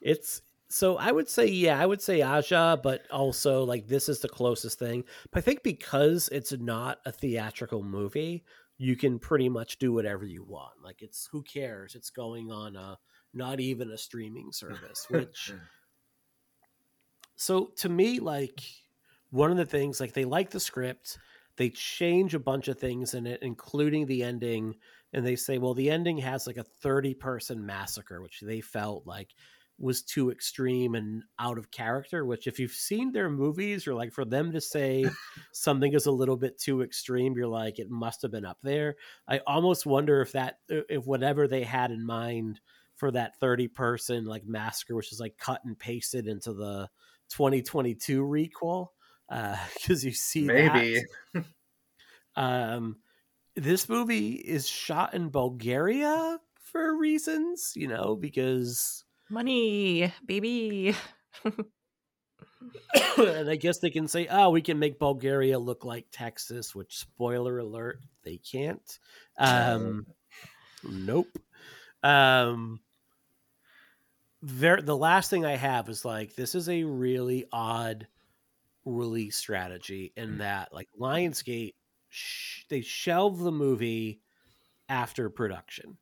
it's 0.00 0.42
so 0.68 0.96
I 0.96 1.10
would 1.10 1.28
say 1.28 1.46
yeah, 1.46 1.80
I 1.80 1.86
would 1.86 2.00
say 2.00 2.22
Aja, 2.22 2.78
but 2.82 3.02
also 3.10 3.64
like 3.64 3.86
this 3.86 4.08
is 4.08 4.20
the 4.20 4.28
closest 4.28 4.78
thing. 4.78 5.04
But 5.30 5.38
I 5.38 5.40
think 5.42 5.62
because 5.62 6.28
it's 6.30 6.52
not 6.52 6.98
a 7.04 7.12
theatrical 7.12 7.82
movie, 7.82 8.44
you 8.78 8.96
can 8.96 9.18
pretty 9.18 9.48
much 9.48 9.78
do 9.78 9.92
whatever 9.92 10.24
you 10.24 10.44
want. 10.44 10.82
Like 10.82 11.02
it's 11.02 11.28
who 11.30 11.42
cares? 11.42 11.94
It's 11.94 12.10
going 12.10 12.50
on 12.50 12.76
a 12.76 12.98
not 13.34 13.60
even 13.60 13.90
a 13.90 13.98
streaming 13.98 14.52
service, 14.52 15.06
which 15.10 15.52
so 17.36 17.72
to 17.78 17.88
me 17.88 18.20
like 18.20 18.60
one 19.30 19.50
of 19.50 19.56
the 19.56 19.66
things 19.66 20.00
like 20.00 20.12
they 20.12 20.24
like 20.24 20.50
the 20.50 20.60
script 20.60 21.18
they 21.60 21.68
change 21.68 22.34
a 22.34 22.40
bunch 22.40 22.68
of 22.68 22.78
things 22.78 23.12
in 23.12 23.26
it 23.26 23.38
including 23.42 24.06
the 24.06 24.22
ending 24.22 24.74
and 25.12 25.26
they 25.26 25.36
say 25.36 25.58
well 25.58 25.74
the 25.74 25.90
ending 25.90 26.16
has 26.16 26.46
like 26.46 26.56
a 26.56 26.64
30 26.64 27.12
person 27.12 27.66
massacre 27.66 28.22
which 28.22 28.40
they 28.40 28.62
felt 28.62 29.06
like 29.06 29.34
was 29.78 30.02
too 30.02 30.30
extreme 30.30 30.94
and 30.94 31.22
out 31.38 31.58
of 31.58 31.70
character 31.70 32.24
which 32.24 32.46
if 32.46 32.58
you've 32.58 32.72
seen 32.72 33.12
their 33.12 33.28
movies 33.28 33.86
or 33.86 33.92
like 33.92 34.10
for 34.10 34.24
them 34.24 34.50
to 34.52 34.60
say 34.60 35.04
something 35.52 35.92
is 35.92 36.06
a 36.06 36.10
little 36.10 36.36
bit 36.36 36.58
too 36.58 36.80
extreme 36.80 37.34
you're 37.36 37.46
like 37.46 37.78
it 37.78 37.90
must 37.90 38.22
have 38.22 38.30
been 38.30 38.46
up 38.46 38.58
there. 38.62 38.96
I 39.28 39.40
almost 39.46 39.84
wonder 39.84 40.22
if 40.22 40.32
that 40.32 40.56
uh, 40.72 40.80
if 40.88 41.04
whatever 41.06 41.46
they 41.46 41.64
had 41.64 41.90
in 41.90 42.06
mind 42.06 42.58
for 42.96 43.10
that 43.10 43.38
30 43.38 43.68
person 43.68 44.24
like 44.24 44.46
massacre 44.46 44.96
which 44.96 45.12
is 45.12 45.20
like 45.20 45.36
cut 45.36 45.60
and 45.66 45.78
pasted 45.78 46.26
into 46.26 46.54
the 46.54 46.88
2022 47.28 48.22
requel 48.22 48.88
because 49.74 50.04
you 50.04 50.12
see 50.12 50.44
Maybe. 50.44 51.02
that. 51.34 51.44
um 52.36 52.96
this 53.56 53.88
movie 53.88 54.32
is 54.32 54.68
shot 54.68 55.14
in 55.14 55.28
bulgaria 55.28 56.38
for 56.62 56.96
reasons 56.96 57.72
you 57.76 57.88
know 57.88 58.16
because 58.16 59.04
Money, 59.32 60.12
baby. 60.26 60.96
and 63.16 63.48
i 63.48 63.56
guess 63.56 63.78
they 63.78 63.90
can 63.90 64.08
say 64.08 64.26
oh 64.28 64.50
we 64.50 64.60
can 64.60 64.78
make 64.78 64.98
bulgaria 64.98 65.58
look 65.58 65.84
like 65.84 66.06
texas 66.10 66.74
which 66.74 66.98
spoiler 66.98 67.58
alert 67.58 68.00
they 68.24 68.36
can't 68.38 68.98
um 69.38 70.06
nope 70.82 71.38
um 72.02 72.80
there 74.42 74.80
the 74.82 74.96
last 74.96 75.30
thing 75.30 75.44
i 75.44 75.56
have 75.56 75.88
is 75.88 76.04
like 76.04 76.34
this 76.34 76.54
is 76.54 76.68
a 76.68 76.84
really 76.84 77.46
odd 77.52 78.06
release 78.84 79.36
strategy 79.36 80.12
in 80.16 80.38
that 80.38 80.72
like 80.72 80.88
lionsgate 80.98 81.74
sh- 82.08 82.64
they 82.68 82.80
shelve 82.80 83.38
the 83.38 83.52
movie 83.52 84.22
after 84.88 85.30
production 85.30 85.98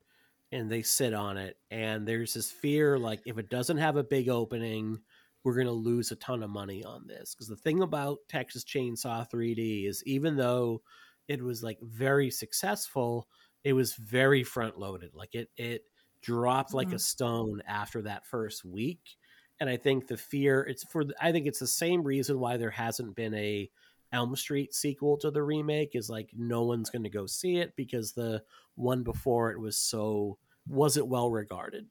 and 0.52 0.70
they 0.70 0.82
sit 0.82 1.12
on 1.14 1.36
it 1.36 1.58
and 1.70 2.06
there's 2.08 2.34
this 2.34 2.50
fear 2.50 2.98
like 2.98 3.20
if 3.26 3.38
it 3.38 3.50
doesn't 3.50 3.76
have 3.78 3.96
a 3.96 4.04
big 4.04 4.28
opening 4.28 4.98
we're 5.44 5.54
going 5.54 5.66
to 5.66 5.72
lose 5.72 6.10
a 6.10 6.16
ton 6.16 6.42
of 6.42 6.50
money 6.50 6.84
on 6.84 7.06
this 7.06 7.34
because 7.34 7.48
the 7.48 7.56
thing 7.56 7.82
about 7.82 8.18
texas 8.28 8.64
chainsaw 8.64 9.28
3d 9.30 9.86
is 9.86 10.02
even 10.06 10.36
though 10.36 10.82
it 11.28 11.42
was 11.42 11.62
like 11.62 11.78
very 11.82 12.30
successful 12.30 13.28
it 13.64 13.74
was 13.74 13.94
very 13.94 14.42
front 14.42 14.78
loaded 14.78 15.14
like 15.14 15.34
it 15.34 15.50
it 15.56 15.82
dropped 16.22 16.74
like 16.74 16.92
a 16.92 16.98
Mhm. 16.98 16.98
stone 16.98 17.62
after 17.66 18.02
that 18.02 18.26
first 18.26 18.64
week 18.64 19.16
and 19.60 19.68
i 19.68 19.76
think 19.76 20.06
the 20.06 20.16
fear 20.16 20.60
it's 20.62 20.84
for 20.84 21.04
i 21.20 21.32
think 21.32 21.46
it's 21.46 21.58
the 21.58 21.66
same 21.66 22.02
reason 22.02 22.38
why 22.38 22.56
there 22.56 22.70
hasn't 22.70 23.14
been 23.14 23.34
a 23.34 23.70
elm 24.12 24.34
street 24.36 24.74
sequel 24.74 25.16
to 25.18 25.30
the 25.30 25.42
remake 25.42 25.94
is 25.94 26.08
like 26.08 26.30
no 26.36 26.62
one's 26.62 26.90
going 26.90 27.02
to 27.02 27.10
go 27.10 27.26
see 27.26 27.58
it 27.58 27.74
because 27.76 28.12
the 28.12 28.42
one 28.74 29.02
before 29.02 29.50
it 29.50 29.60
was 29.60 29.76
so 29.76 30.38
wasn't 30.66 31.08
well 31.08 31.30
regarded. 31.30 31.86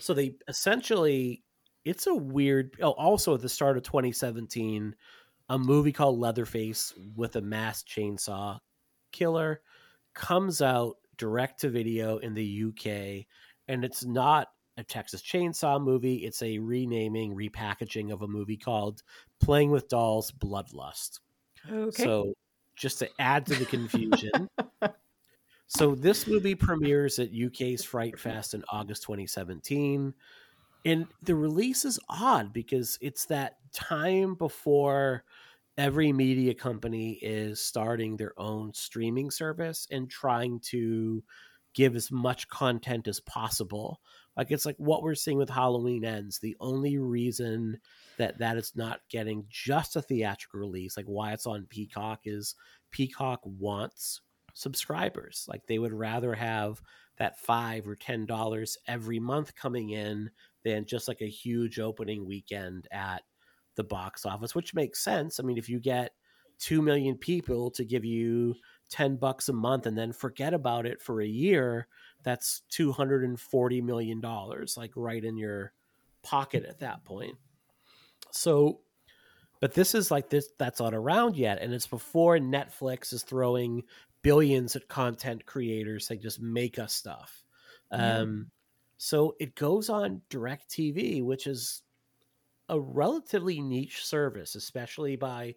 So 0.00 0.14
they 0.14 0.36
essentially 0.48 1.42
it's 1.84 2.06
a 2.06 2.14
weird 2.14 2.76
oh 2.82 2.92
also 2.92 3.34
at 3.34 3.40
the 3.40 3.48
start 3.48 3.76
of 3.76 3.82
2017 3.82 4.94
a 5.50 5.58
movie 5.58 5.92
called 5.92 6.18
leatherface 6.18 6.94
with 7.14 7.36
a 7.36 7.40
mass 7.40 7.82
chainsaw 7.82 8.58
killer 9.12 9.60
comes 10.14 10.62
out 10.62 10.96
direct 11.16 11.60
to 11.60 11.68
video 11.68 12.18
in 12.18 12.34
the 12.34 12.64
uk 12.64 12.86
and 13.68 13.84
it's 13.84 14.04
not 14.04 14.48
a 14.76 14.84
texas 14.84 15.22
chainsaw 15.22 15.82
movie. 15.82 16.16
It's 16.16 16.42
a 16.42 16.58
renaming 16.58 17.34
repackaging 17.34 18.12
of 18.12 18.22
a 18.22 18.28
movie 18.28 18.56
called 18.56 19.02
playing 19.40 19.70
with 19.70 19.88
dolls 19.88 20.32
bloodlust. 20.32 21.20
Okay. 21.70 22.04
so 22.04 22.34
just 22.76 22.98
to 22.98 23.08
add 23.18 23.46
to 23.46 23.54
the 23.54 23.64
confusion 23.64 24.48
so 25.66 25.94
this 25.94 26.26
movie 26.26 26.54
premieres 26.54 27.18
at 27.18 27.30
uk's 27.32 27.84
fright 27.84 28.18
fest 28.18 28.54
in 28.54 28.62
august 28.70 29.02
2017 29.02 30.12
and 30.84 31.06
the 31.22 31.34
release 31.34 31.84
is 31.84 31.98
odd 32.08 32.52
because 32.52 32.98
it's 33.00 33.26
that 33.26 33.56
time 33.72 34.34
before 34.34 35.24
every 35.78 36.12
media 36.12 36.54
company 36.54 37.18
is 37.22 37.60
starting 37.60 38.16
their 38.16 38.38
own 38.38 38.72
streaming 38.74 39.30
service 39.30 39.86
and 39.90 40.10
trying 40.10 40.60
to 40.60 41.22
give 41.74 41.96
as 41.96 42.12
much 42.12 42.48
content 42.48 43.08
as 43.08 43.20
possible 43.20 44.00
like 44.36 44.50
it's 44.50 44.66
like 44.66 44.76
what 44.78 45.02
we're 45.02 45.14
seeing 45.14 45.38
with 45.38 45.50
halloween 45.50 46.04
ends 46.04 46.38
the 46.38 46.56
only 46.60 46.98
reason 46.98 47.78
that 48.18 48.38
that 48.38 48.56
is 48.56 48.72
not 48.74 49.00
getting 49.10 49.44
just 49.48 49.96
a 49.96 50.02
theatrical 50.02 50.60
release 50.60 50.96
like 50.96 51.06
why 51.06 51.32
it's 51.32 51.46
on 51.46 51.66
peacock 51.68 52.20
is 52.24 52.54
peacock 52.90 53.40
wants 53.44 54.20
subscribers. 54.54 55.44
Like 55.48 55.66
they 55.66 55.78
would 55.78 55.92
rather 55.92 56.32
have 56.34 56.80
that 57.18 57.38
five 57.38 57.86
or 57.86 57.94
ten 57.94 58.24
dollars 58.24 58.78
every 58.88 59.20
month 59.20 59.54
coming 59.54 59.90
in 59.90 60.30
than 60.64 60.86
just 60.86 61.06
like 61.06 61.20
a 61.20 61.28
huge 61.28 61.78
opening 61.78 62.24
weekend 62.24 62.88
at 62.90 63.22
the 63.76 63.84
box 63.84 64.24
office 64.24 64.54
which 64.54 64.74
makes 64.74 65.04
sense. 65.04 65.38
I 65.38 65.42
mean 65.42 65.58
if 65.58 65.68
you 65.68 65.78
get 65.80 66.12
2 66.60 66.80
million 66.80 67.16
people 67.16 67.68
to 67.72 67.84
give 67.84 68.04
you 68.04 68.54
10 68.90 69.16
bucks 69.16 69.48
a 69.48 69.52
month 69.52 69.86
and 69.86 69.98
then 69.98 70.12
forget 70.12 70.54
about 70.54 70.86
it 70.86 71.02
for 71.02 71.20
a 71.20 71.26
year, 71.26 71.88
that's 72.24 72.62
240 72.70 73.80
million 73.82 74.20
dollars 74.20 74.76
like 74.76 74.92
right 74.96 75.24
in 75.24 75.36
your 75.36 75.72
pocket 76.22 76.64
at 76.64 76.80
that 76.80 77.04
point. 77.04 77.36
So 78.30 78.80
but 79.60 79.74
this 79.74 79.94
is 79.94 80.10
like 80.10 80.28
this 80.28 80.48
that's 80.58 80.80
not 80.80 80.94
around 80.94 81.36
yet 81.36 81.60
and 81.60 81.72
it's 81.72 81.86
before 81.86 82.38
Netflix 82.38 83.12
is 83.12 83.22
throwing 83.22 83.84
billions 84.22 84.74
at 84.74 84.88
content 84.88 85.46
creators 85.46 86.10
like 86.10 86.20
just 86.20 86.40
make 86.40 86.78
us 86.78 86.92
stuff. 86.92 87.44
Um 87.90 88.50
so 88.96 89.36
it 89.38 89.54
goes 89.54 89.90
on 89.90 90.22
DirecTV, 90.30 91.22
which 91.22 91.46
is 91.46 91.82
a 92.68 92.80
relatively 92.80 93.60
niche 93.60 94.04
service, 94.04 94.54
especially 94.54 95.16
by 95.16 95.54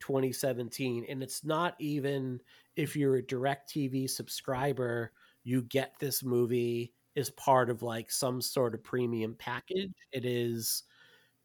2017. 0.00 1.06
And 1.08 1.22
it's 1.22 1.44
not 1.44 1.74
even 1.78 2.40
if 2.76 2.96
you're 2.96 3.16
a 3.16 3.22
DirecTV 3.22 4.10
subscriber, 4.10 5.12
you 5.48 5.62
get 5.62 5.94
this 5.98 6.22
movie 6.22 6.92
as 7.16 7.30
part 7.30 7.70
of 7.70 7.82
like 7.82 8.10
some 8.10 8.38
sort 8.42 8.74
of 8.74 8.84
premium 8.84 9.34
package. 9.38 9.94
It 10.12 10.26
is 10.26 10.82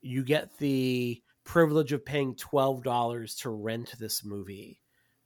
you 0.01 0.25
get 0.25 0.57
the 0.57 1.21
privilege 1.45 1.93
of 1.93 2.05
paying 2.05 2.35
$12 2.35 3.41
to 3.41 3.49
rent 3.49 3.93
this 3.97 4.25
movie 4.25 4.81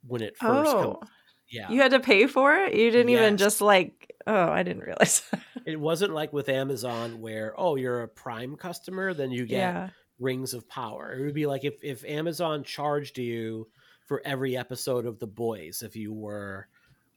when 0.06 0.22
it 0.22 0.36
first 0.36 0.70
Oh. 0.70 0.94
comes. 0.94 1.10
Yeah. 1.50 1.68
You 1.70 1.80
had 1.80 1.90
to 1.90 1.98
pay 1.98 2.28
for 2.28 2.54
it? 2.54 2.74
You 2.74 2.92
didn't 2.92 3.08
even 3.08 3.36
just 3.36 3.60
like, 3.60 4.14
oh, 4.28 4.48
I 4.48 4.62
didn't 4.62 4.84
realize. 4.84 5.22
it 5.66 5.80
wasn't 5.80 6.14
like 6.14 6.32
with 6.32 6.48
Amazon 6.48 7.20
where, 7.20 7.54
oh, 7.58 7.74
you're 7.74 8.02
a 8.02 8.08
prime 8.08 8.54
customer, 8.54 9.12
then 9.12 9.32
you 9.32 9.44
get 9.44 9.56
yeah. 9.56 9.88
rings 10.20 10.54
of 10.54 10.68
power. 10.68 11.18
It 11.18 11.24
would 11.24 11.34
be 11.34 11.46
like 11.46 11.64
if, 11.64 11.82
if 11.82 12.04
Amazon 12.04 12.62
charged 12.62 13.18
you 13.18 13.66
for 14.06 14.22
every 14.24 14.56
episode 14.56 15.04
of 15.04 15.18
The 15.18 15.26
Boys 15.26 15.82
if 15.82 15.96
you 15.96 16.12
were 16.12 16.68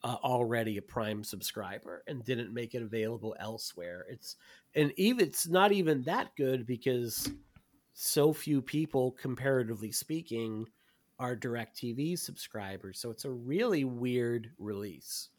uh, 0.04 0.18
already 0.24 0.78
a 0.78 0.82
Prime 0.82 1.24
subscriber 1.24 2.04
and 2.08 2.24
didn't 2.24 2.54
make 2.54 2.74
it 2.74 2.82
available 2.82 3.36
elsewhere. 3.40 4.06
It's 4.10 4.36
and 4.76 4.92
even 4.98 5.26
it's 5.28 5.48
not 5.48 5.72
even 5.72 6.02
that 6.04 6.36
good 6.36 6.66
because 6.66 7.30
so 7.94 8.34
few 8.34 8.62
people, 8.62 9.12
comparatively 9.12 9.92
speaking, 9.92 10.66
are 11.20 11.36
DirecTV 11.36 12.18
subscribers. 12.18 13.00
So 13.00 13.12
it's 13.12 13.26
a 13.26 13.32
really 13.32 13.84
weird 13.84 14.50
release. 14.58 15.30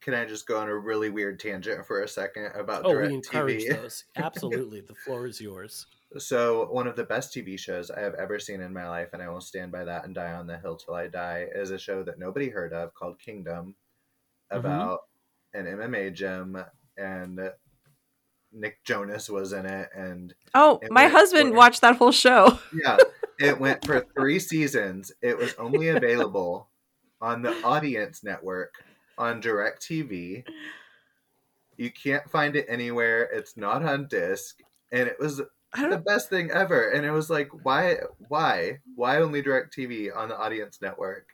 Can 0.00 0.14
I 0.14 0.24
just 0.24 0.46
go 0.46 0.58
on 0.58 0.68
a 0.68 0.76
really 0.76 1.10
weird 1.10 1.40
tangent 1.40 1.86
for 1.86 2.02
a 2.02 2.08
second 2.08 2.52
about 2.54 2.82
Oh, 2.84 2.98
we 2.98 3.12
encourage 3.12 3.64
DirecTV? 3.64 3.82
those. 3.82 4.04
Absolutely. 4.16 4.80
the 4.80 4.94
floor 4.94 5.26
is 5.26 5.40
yours. 5.40 5.86
So, 6.18 6.66
one 6.70 6.86
of 6.86 6.96
the 6.96 7.04
best 7.04 7.32
TV 7.32 7.56
shows 7.56 7.90
I 7.90 8.00
have 8.00 8.14
ever 8.14 8.38
seen 8.38 8.60
in 8.60 8.72
my 8.72 8.88
life, 8.88 9.10
and 9.12 9.22
I 9.22 9.28
will 9.28 9.40
stand 9.40 9.72
by 9.72 9.84
that 9.84 10.04
and 10.04 10.14
die 10.14 10.32
on 10.32 10.46
the 10.46 10.58
hill 10.58 10.76
till 10.76 10.94
I 10.94 11.08
die, 11.08 11.46
is 11.54 11.70
a 11.70 11.78
show 11.78 12.02
that 12.04 12.18
nobody 12.18 12.48
heard 12.50 12.72
of 12.72 12.94
called 12.94 13.18
Kingdom 13.20 13.76
Mm-hmm. 14.52 14.66
about 14.68 15.00
an 15.54 15.66
MMA 15.66 16.10
gym, 16.10 16.56
and 16.96 17.40
Nick 18.52 18.84
Jonas 18.84 19.28
was 19.28 19.52
in 19.52 19.66
it. 19.66 19.90
And 19.94 20.34
Oh, 20.54 20.80
my 20.90 21.08
husband 21.08 21.50
for- 21.50 21.56
watched 21.56 21.80
that 21.80 21.96
whole 21.96 22.12
show. 22.12 22.58
yeah, 22.72 22.98
it 23.38 23.58
went 23.58 23.84
for 23.84 24.06
three 24.16 24.38
seasons. 24.38 25.12
It 25.22 25.36
was 25.36 25.54
only 25.54 25.88
available 25.88 26.70
on 27.20 27.42
the 27.42 27.54
Audience 27.64 28.22
Network 28.22 28.74
on 29.18 29.40
DirecTV. 29.40 30.44
You 31.76 31.90
can't 31.90 32.30
find 32.30 32.56
it 32.56 32.66
anywhere. 32.68 33.24
It's 33.24 33.56
not 33.56 33.84
on 33.84 34.06
disc. 34.08 34.60
And 34.92 35.08
it 35.08 35.18
was 35.18 35.42
the 35.76 36.02
best 36.04 36.28
thing 36.28 36.50
ever. 36.50 36.90
And 36.90 37.04
it 37.04 37.10
was 37.10 37.30
like, 37.30 37.48
why, 37.64 37.96
why, 38.28 38.78
why 38.94 39.18
only 39.18 39.42
DirecTV 39.42 40.16
on 40.16 40.28
the 40.28 40.38
Audience 40.38 40.78
Network? 40.80 41.28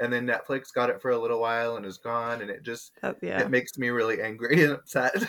And 0.00 0.12
then 0.12 0.26
Netflix 0.26 0.72
got 0.74 0.90
it 0.90 1.00
for 1.00 1.12
a 1.12 1.18
little 1.18 1.40
while 1.40 1.76
and 1.76 1.86
is 1.86 1.98
gone, 1.98 2.42
and 2.42 2.50
it 2.50 2.64
just 2.64 2.92
that, 3.00 3.16
yeah. 3.22 3.40
it 3.40 3.50
makes 3.50 3.78
me 3.78 3.90
really 3.90 4.20
angry 4.20 4.64
and 4.64 4.72
upset. 4.72 5.14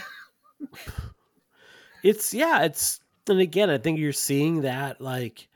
it's 2.05 2.33
yeah 2.33 2.61
it's 2.61 2.99
and 3.27 3.39
again 3.39 3.69
i 3.69 3.77
think 3.77 3.97
you're 3.97 4.13
seeing 4.13 4.61
that 4.61 5.01
like 5.01 5.49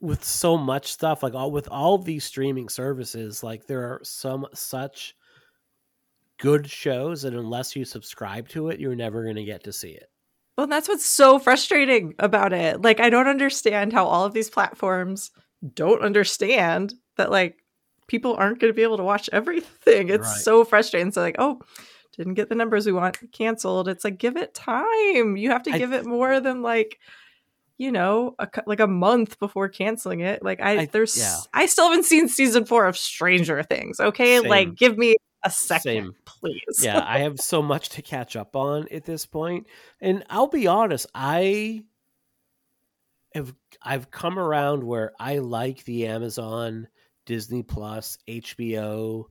with 0.00 0.24
so 0.24 0.58
much 0.58 0.92
stuff 0.92 1.22
like 1.22 1.34
all 1.34 1.50
with 1.50 1.68
all 1.68 1.96
these 1.96 2.24
streaming 2.24 2.68
services 2.68 3.42
like 3.42 3.66
there 3.66 3.82
are 3.82 4.00
some 4.02 4.46
such 4.52 5.14
good 6.38 6.68
shows 6.68 7.24
and 7.24 7.36
unless 7.36 7.74
you 7.74 7.84
subscribe 7.84 8.48
to 8.48 8.68
it 8.68 8.80
you're 8.80 8.96
never 8.96 9.22
going 9.22 9.36
to 9.36 9.44
get 9.44 9.62
to 9.62 9.72
see 9.72 9.90
it 9.90 10.10
Well, 10.58 10.66
that's 10.66 10.88
what's 10.88 11.06
so 11.06 11.38
frustrating 11.38 12.14
about 12.18 12.52
it. 12.52 12.82
Like, 12.82 12.98
I 12.98 13.10
don't 13.10 13.28
understand 13.28 13.92
how 13.92 14.06
all 14.06 14.24
of 14.24 14.34
these 14.34 14.50
platforms 14.50 15.30
don't 15.74 16.02
understand 16.02 16.94
that, 17.16 17.30
like, 17.30 17.58
people 18.08 18.34
aren't 18.34 18.58
going 18.58 18.72
to 18.72 18.76
be 18.76 18.82
able 18.82 18.96
to 18.96 19.04
watch 19.04 19.30
everything. 19.32 20.08
It's 20.08 20.26
Right. 20.26 20.36
so 20.42 20.64
frustrating. 20.64 21.12
So, 21.12 21.20
like, 21.20 21.36
oh, 21.38 21.60
didn't 22.16 22.34
get 22.34 22.48
the 22.48 22.56
numbers 22.56 22.86
we 22.86 22.92
want, 22.92 23.18
canceled. 23.30 23.86
It's 23.88 24.02
like, 24.04 24.18
give 24.18 24.36
it 24.36 24.52
time. 24.52 25.36
You 25.36 25.50
have 25.52 25.62
to 25.62 25.70
I- 25.72 25.78
give 25.78 25.92
it 25.92 26.04
more 26.04 26.40
than, 26.40 26.60
like, 26.60 26.98
you 27.76 27.92
know, 27.92 28.34
a, 28.40 28.48
like 28.66 28.80
a 28.80 28.88
month 28.88 29.38
before 29.38 29.68
canceling 29.68 30.18
it. 30.20 30.42
Like, 30.42 30.60
I, 30.60 30.78
I- 30.80 30.86
there's, 30.86 31.16
yeah. 31.16 31.36
I 31.54 31.66
still 31.66 31.88
haven't 31.88 32.04
seen 32.06 32.28
season 32.28 32.64
four 32.64 32.86
of 32.86 32.98
Stranger 32.98 33.62
Things. 33.62 34.00
Okay. 34.00 34.40
Same. 34.40 34.48
Like, 34.50 34.74
give 34.74 34.98
me 34.98 35.14
a 35.44 35.50
second, 35.50 35.82
Same. 35.82 36.14
please. 36.24 36.82
yeah 36.82 37.04
i 37.06 37.20
have 37.20 37.38
so 37.38 37.62
much 37.62 37.90
to 37.90 38.02
catch 38.02 38.36
up 38.36 38.56
on 38.56 38.88
at 38.90 39.04
this 39.04 39.26
point 39.26 39.66
and 40.00 40.24
i'll 40.30 40.48
be 40.48 40.66
honest 40.66 41.06
i 41.14 41.84
have 43.34 43.54
i've 43.82 44.10
come 44.10 44.38
around 44.38 44.82
where 44.82 45.12
i 45.20 45.38
like 45.38 45.84
the 45.84 46.06
amazon 46.06 46.88
disney 47.26 47.62
plus 47.62 48.18
hbo 48.28 49.24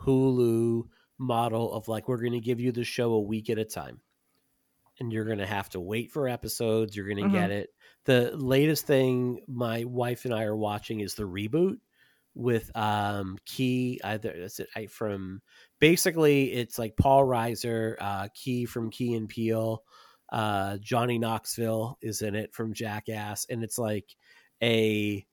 hulu 0.00 0.82
model 1.18 1.72
of 1.72 1.86
like 1.86 2.08
we're 2.08 2.16
going 2.16 2.32
to 2.32 2.40
give 2.40 2.60
you 2.60 2.72
the 2.72 2.84
show 2.84 3.12
a 3.12 3.20
week 3.20 3.48
at 3.48 3.58
a 3.58 3.64
time 3.64 4.00
and 4.98 5.12
you're 5.12 5.24
going 5.24 5.38
to 5.38 5.46
have 5.46 5.68
to 5.68 5.80
wait 5.80 6.10
for 6.10 6.28
episodes 6.28 6.96
you're 6.96 7.08
going 7.08 7.22
to 7.22 7.30
get 7.30 7.50
mm-hmm. 7.50 7.58
it 7.58 7.70
the 8.04 8.36
latest 8.36 8.86
thing 8.86 9.40
my 9.46 9.84
wife 9.84 10.24
and 10.24 10.34
i 10.34 10.42
are 10.42 10.56
watching 10.56 11.00
is 11.00 11.14
the 11.14 11.22
reboot 11.22 11.76
with 12.34 12.74
um 12.76 13.36
key 13.44 14.00
either 14.04 14.30
is 14.30 14.58
it 14.58 14.68
I, 14.74 14.86
from 14.86 15.42
basically 15.80 16.52
it's 16.52 16.78
like 16.78 16.96
Paul 16.96 17.24
Reiser, 17.24 17.96
uh, 18.00 18.28
Key 18.34 18.64
from 18.66 18.90
Key 18.90 19.14
and 19.14 19.28
Peele, 19.28 19.84
uh, 20.30 20.78
Johnny 20.78 21.18
Knoxville 21.18 21.98
is 22.00 22.22
in 22.22 22.34
it 22.34 22.54
from 22.54 22.72
Jackass, 22.74 23.46
and 23.50 23.62
it's 23.62 23.78
like 23.78 24.16
a 24.62 25.26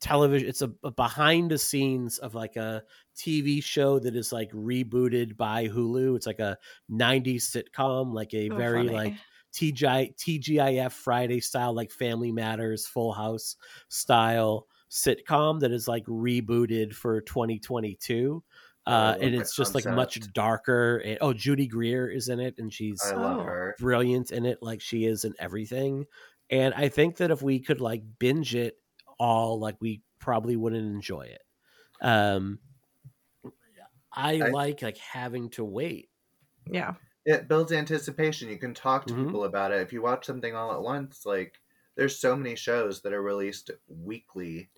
television. 0.00 0.48
It's 0.48 0.62
a, 0.62 0.72
a 0.84 0.90
behind 0.90 1.50
the 1.50 1.58
scenes 1.58 2.18
of 2.18 2.34
like 2.34 2.56
a 2.56 2.84
TV 3.14 3.60
show 3.60 3.98
that 3.98 4.16
is 4.16 4.32
like 4.32 4.50
rebooted 4.52 5.36
by 5.36 5.68
Hulu. 5.68 6.16
It's 6.16 6.26
like 6.26 6.40
a 6.40 6.58
'90s 6.88 7.44
sitcom, 7.50 8.12
like 8.12 8.34
a 8.34 8.48
Oh, 8.50 8.62
very 8.62 8.88
funny. 8.88 8.90
like 8.90 9.16
TGI 9.52 10.14
TGIF 10.16 10.92
Friday 10.92 11.40
style, 11.40 11.72
like 11.74 11.90
Family 11.90 12.32
Matters, 12.32 12.86
Full 12.86 13.12
House 13.12 13.56
style 13.88 14.68
sitcom 14.90 15.60
that 15.60 15.72
is 15.72 15.88
like 15.88 16.04
rebooted 16.06 16.94
for 16.94 17.20
2022 17.22 18.42
Oh, 18.88 18.92
uh, 18.92 19.16
and 19.20 19.34
it's 19.34 19.56
just 19.56 19.74
like 19.74 19.84
much 19.84 20.20
darker. 20.32 20.98
And, 20.98 21.18
oh, 21.20 21.32
Judy 21.32 21.66
Greer 21.66 22.08
is 22.08 22.28
in 22.28 22.38
it, 22.38 22.54
and 22.58 22.72
she's 22.72 23.02
I 23.04 23.16
love 23.16 23.40
Oh. 23.40 23.42
her. 23.42 23.74
brilliant 23.80 24.30
in 24.30 24.46
it, 24.46 24.58
like 24.62 24.80
she 24.80 25.06
is 25.06 25.24
in 25.24 25.34
everything. 25.40 26.04
And 26.50 26.72
I 26.72 26.88
think 26.88 27.16
that 27.16 27.32
if 27.32 27.42
we 27.42 27.58
could 27.58 27.80
like 27.80 28.04
binge 28.20 28.54
it 28.54 28.78
all, 29.18 29.58
like 29.58 29.74
we 29.80 30.02
probably 30.20 30.54
wouldn't 30.54 30.86
enjoy 30.94 31.22
it. 31.22 31.42
Um, 32.00 32.60
I, 34.12 34.40
I- 34.40 34.48
like 34.50 34.82
like 34.82 34.98
having 34.98 35.50
to 35.50 35.64
wait. 35.64 36.08
Yeah. 36.70 36.94
it 37.24 37.48
builds 37.48 37.72
anticipation. 37.72 38.48
You 38.48 38.56
can 38.56 38.72
talk 38.72 39.06
to 39.06 39.14
Mhm. 39.14 39.26
people 39.26 39.42
about 39.44 39.72
it. 39.72 39.80
If 39.80 39.92
you 39.92 40.00
watch 40.00 40.26
something 40.26 40.54
all 40.54 40.72
at 40.72 40.80
once, 40.80 41.26
like 41.26 41.60
there's 41.96 42.20
so 42.20 42.36
many 42.36 42.54
shows 42.54 43.02
that 43.02 43.12
are 43.12 43.20
released 43.22 43.72
weekly 43.88 44.70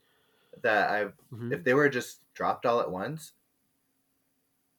that 0.63 0.91
I've 0.91 1.15
Mhm. 1.33 1.53
if 1.53 1.65
they 1.65 1.75
were 1.75 1.89
just 1.89 2.21
dropped 2.35 2.67
all 2.67 2.81
at 2.81 2.91
once, 2.91 3.33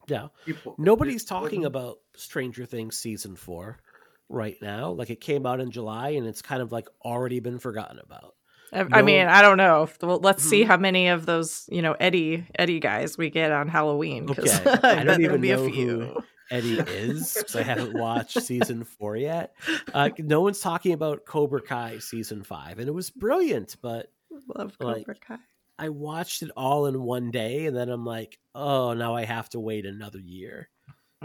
Yeah. 0.08 0.28
people 0.46 0.76
Nobody's 0.78 1.24
talking 1.24 1.62
wouldn't- 1.62 1.66
about 1.76 2.00
Stranger 2.16 2.66
Things 2.66 2.98
season 2.98 3.36
four 3.36 3.80
right 4.28 4.58
now. 4.62 4.92
Like 4.92 5.10
it 5.10 5.22
came 5.22 5.46
out 5.46 5.60
in 5.60 5.72
July, 5.72 6.10
and 6.10 6.26
it's 6.28 6.42
kind 6.42 6.62
of 6.62 6.72
like 6.72 6.88
already 7.04 7.40
been 7.40 7.60
forgotten 7.60 8.00
about. 8.00 8.36
I, 8.72 8.82
I 8.82 8.84
No- 8.84 9.04
mean, 9.04 9.28
I 9.28 9.42
don't 9.42 9.58
know. 9.58 9.90
Well, 10.02 10.20
let's 10.20 10.44
see 10.44 10.64
Mhm. 10.64 10.68
how 10.68 10.78
many 10.78 11.08
of 11.08 11.26
those, 11.26 11.68
you 11.72 11.82
know, 11.82 11.94
Eddie 12.00 12.46
Eddie 12.56 12.80
guys 12.80 13.18
we 13.18 13.30
get 13.30 13.52
on 13.52 13.68
Halloween. 13.68 14.28
'cause 14.28 14.60
Okay. 14.62 14.70
I, 14.84 14.92
I 15.02 15.04
don't 15.04 15.06
there'll 15.06 15.22
even 15.22 15.42
be 15.42 15.52
a 15.52 15.58
know 15.58 15.70
few. 15.72 16.00
who 16.02 16.24
Eddie 16.52 16.80
is 16.80 17.34
because 17.38 17.56
I 17.56 17.62
haven't 17.64 17.94
watched 17.94 18.42
season 18.44 18.84
four 18.84 19.16
yet. 19.16 19.56
Uh, 19.94 20.10
no 20.18 20.42
one's 20.42 20.60
talking 20.60 20.94
about 20.94 21.26
Cobra 21.26 21.62
Kai 21.62 22.00
season 22.00 22.42
five, 22.44 22.80
and 22.80 22.88
it 22.88 22.92
was 22.94 23.10
brilliant. 23.12 23.76
But 23.82 24.12
Love 24.56 24.76
Like, 24.80 24.98
Cobra 25.06 25.16
Kai. 25.16 25.38
I 25.80 25.90
watched 25.90 26.44
it 26.44 26.52
all 26.58 26.88
in 26.88 27.04
one 27.04 27.32
day, 27.32 27.68
and 27.68 27.76
then 27.78 27.90
I'm 27.90 28.06
like, 28.06 28.40
oh, 28.56 28.94
now 28.94 29.16
I 29.16 29.26
have 29.26 29.50
to 29.52 29.60
wait 29.62 29.86
another 29.86 30.20
year 30.20 30.70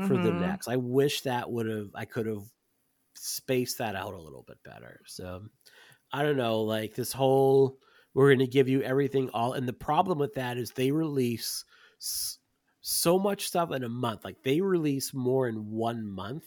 for 0.01 0.19
the 0.19 0.33
Mhm. 0.33 0.35
next. 0.35 0.69
I 0.69 0.77
wish 0.77 1.23
that 1.23 1.51
would 1.51 1.67
have 1.69 1.91
I 1.95 2.07
could 2.07 2.27
have 2.27 2.45
spaced 3.15 3.79
that 3.79 3.97
out 3.97 4.15
a 4.15 4.21
little 4.23 4.43
bit 4.43 4.63
better. 4.65 5.01
So 5.07 5.47
I 6.13 6.23
don't 6.23 6.37
know, 6.37 6.63
like 6.63 6.95
this 6.95 7.13
whole 7.13 7.79
we're 8.15 8.29
going 8.31 8.39
to 8.41 8.47
give 8.47 8.69
you 8.69 8.83
everything 8.83 9.31
all. 9.31 9.55
And 9.55 9.69
the 9.69 9.73
problem 9.73 10.19
with 10.19 10.35
that 10.35 10.57
is 10.59 10.71
they 10.73 10.93
release 10.93 11.65
s- 12.01 12.39
so 12.81 13.19
much 13.19 13.47
stuff 13.47 13.73
in 13.73 13.85
a 13.85 13.89
month. 13.89 14.25
Like 14.25 14.43
they 14.45 14.61
release 14.61 15.13
more 15.15 15.49
in 15.49 15.71
one 15.71 16.07
month 16.07 16.47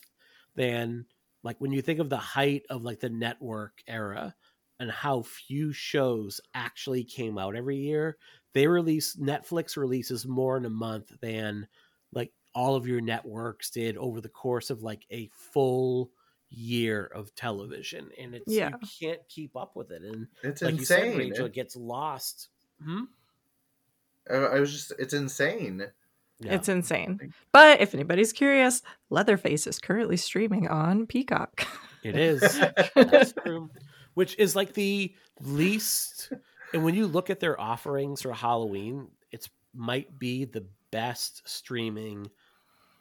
than 0.55 1.05
like 1.43 1.59
when 1.59 1.71
you 1.73 1.81
think 1.81 1.99
of 1.99 2.09
the 2.09 2.17
height 2.17 2.63
of 2.69 2.83
like 2.83 2.99
the 3.01 3.09
network 3.09 3.81
era 3.87 4.35
and 4.79 4.91
how 4.91 5.21
few 5.23 5.71
shows 5.73 6.39
actually 6.53 7.03
came 7.03 7.37
out 7.37 7.55
every 7.55 7.77
year. 7.77 8.17
They 8.53 8.67
release 8.67 9.15
Netflix 9.15 9.77
releases 9.77 10.25
more 10.27 10.57
in 10.57 10.65
a 10.65 10.69
month 10.69 11.11
than 11.21 11.67
like 12.13 12.31
all 12.55 12.75
of 12.75 12.87
your 12.87 13.01
networks 13.01 13.69
did 13.69 13.97
over 13.97 14.21
the 14.21 14.29
course 14.29 14.69
of 14.69 14.81
like 14.83 15.05
a 15.11 15.29
full 15.33 16.09
year 16.49 17.05
of 17.13 17.35
television 17.35 18.09
and 18.17 18.33
it's 18.33 18.45
Yeah. 18.47 18.69
you 18.81 18.87
can't 19.07 19.19
keep 19.27 19.55
up 19.57 19.75
with 19.75 19.91
it 19.91 20.01
and 20.01 20.27
It's 20.43 20.61
like 20.61 20.79
you 20.79 20.85
said 20.85 21.03
insane. 21.03 21.17
rachel 21.17 21.45
it 21.47 21.53
gets 21.53 21.75
lost 21.75 22.47
hmm? 22.81 23.01
I, 24.31 24.35
I 24.35 24.59
was 24.61 24.71
just, 24.71 24.93
it's 24.97 25.13
insane. 25.13 25.83
Yeah. 26.39 26.53
It's 26.53 26.69
insane. 26.69 27.33
But 27.51 27.81
if 27.81 27.93
anybody's 27.93 28.31
curious, 28.33 28.81
Leatherface 29.09 29.67
is 29.67 29.79
currently 29.79 30.17
streaming 30.17 30.67
on 30.67 31.05
Peacock. 31.07 31.65
It 32.03 32.15
is. 32.15 32.41
That's 32.95 33.33
true. 33.33 33.69
Which 34.17 34.35
is 34.39 34.55
like 34.55 34.73
the 34.73 35.13
least. 35.39 36.33
And 36.73 36.83
when 36.83 36.95
you 36.95 37.05
look 37.05 37.29
at 37.29 37.39
their 37.39 37.61
offerings 37.61 38.23
for 38.23 38.33
Halloween, 38.33 39.09
it's 39.31 39.47
might 39.75 40.17
be 40.17 40.43
the 40.43 40.65
best 40.91 41.47
streaming 41.47 42.27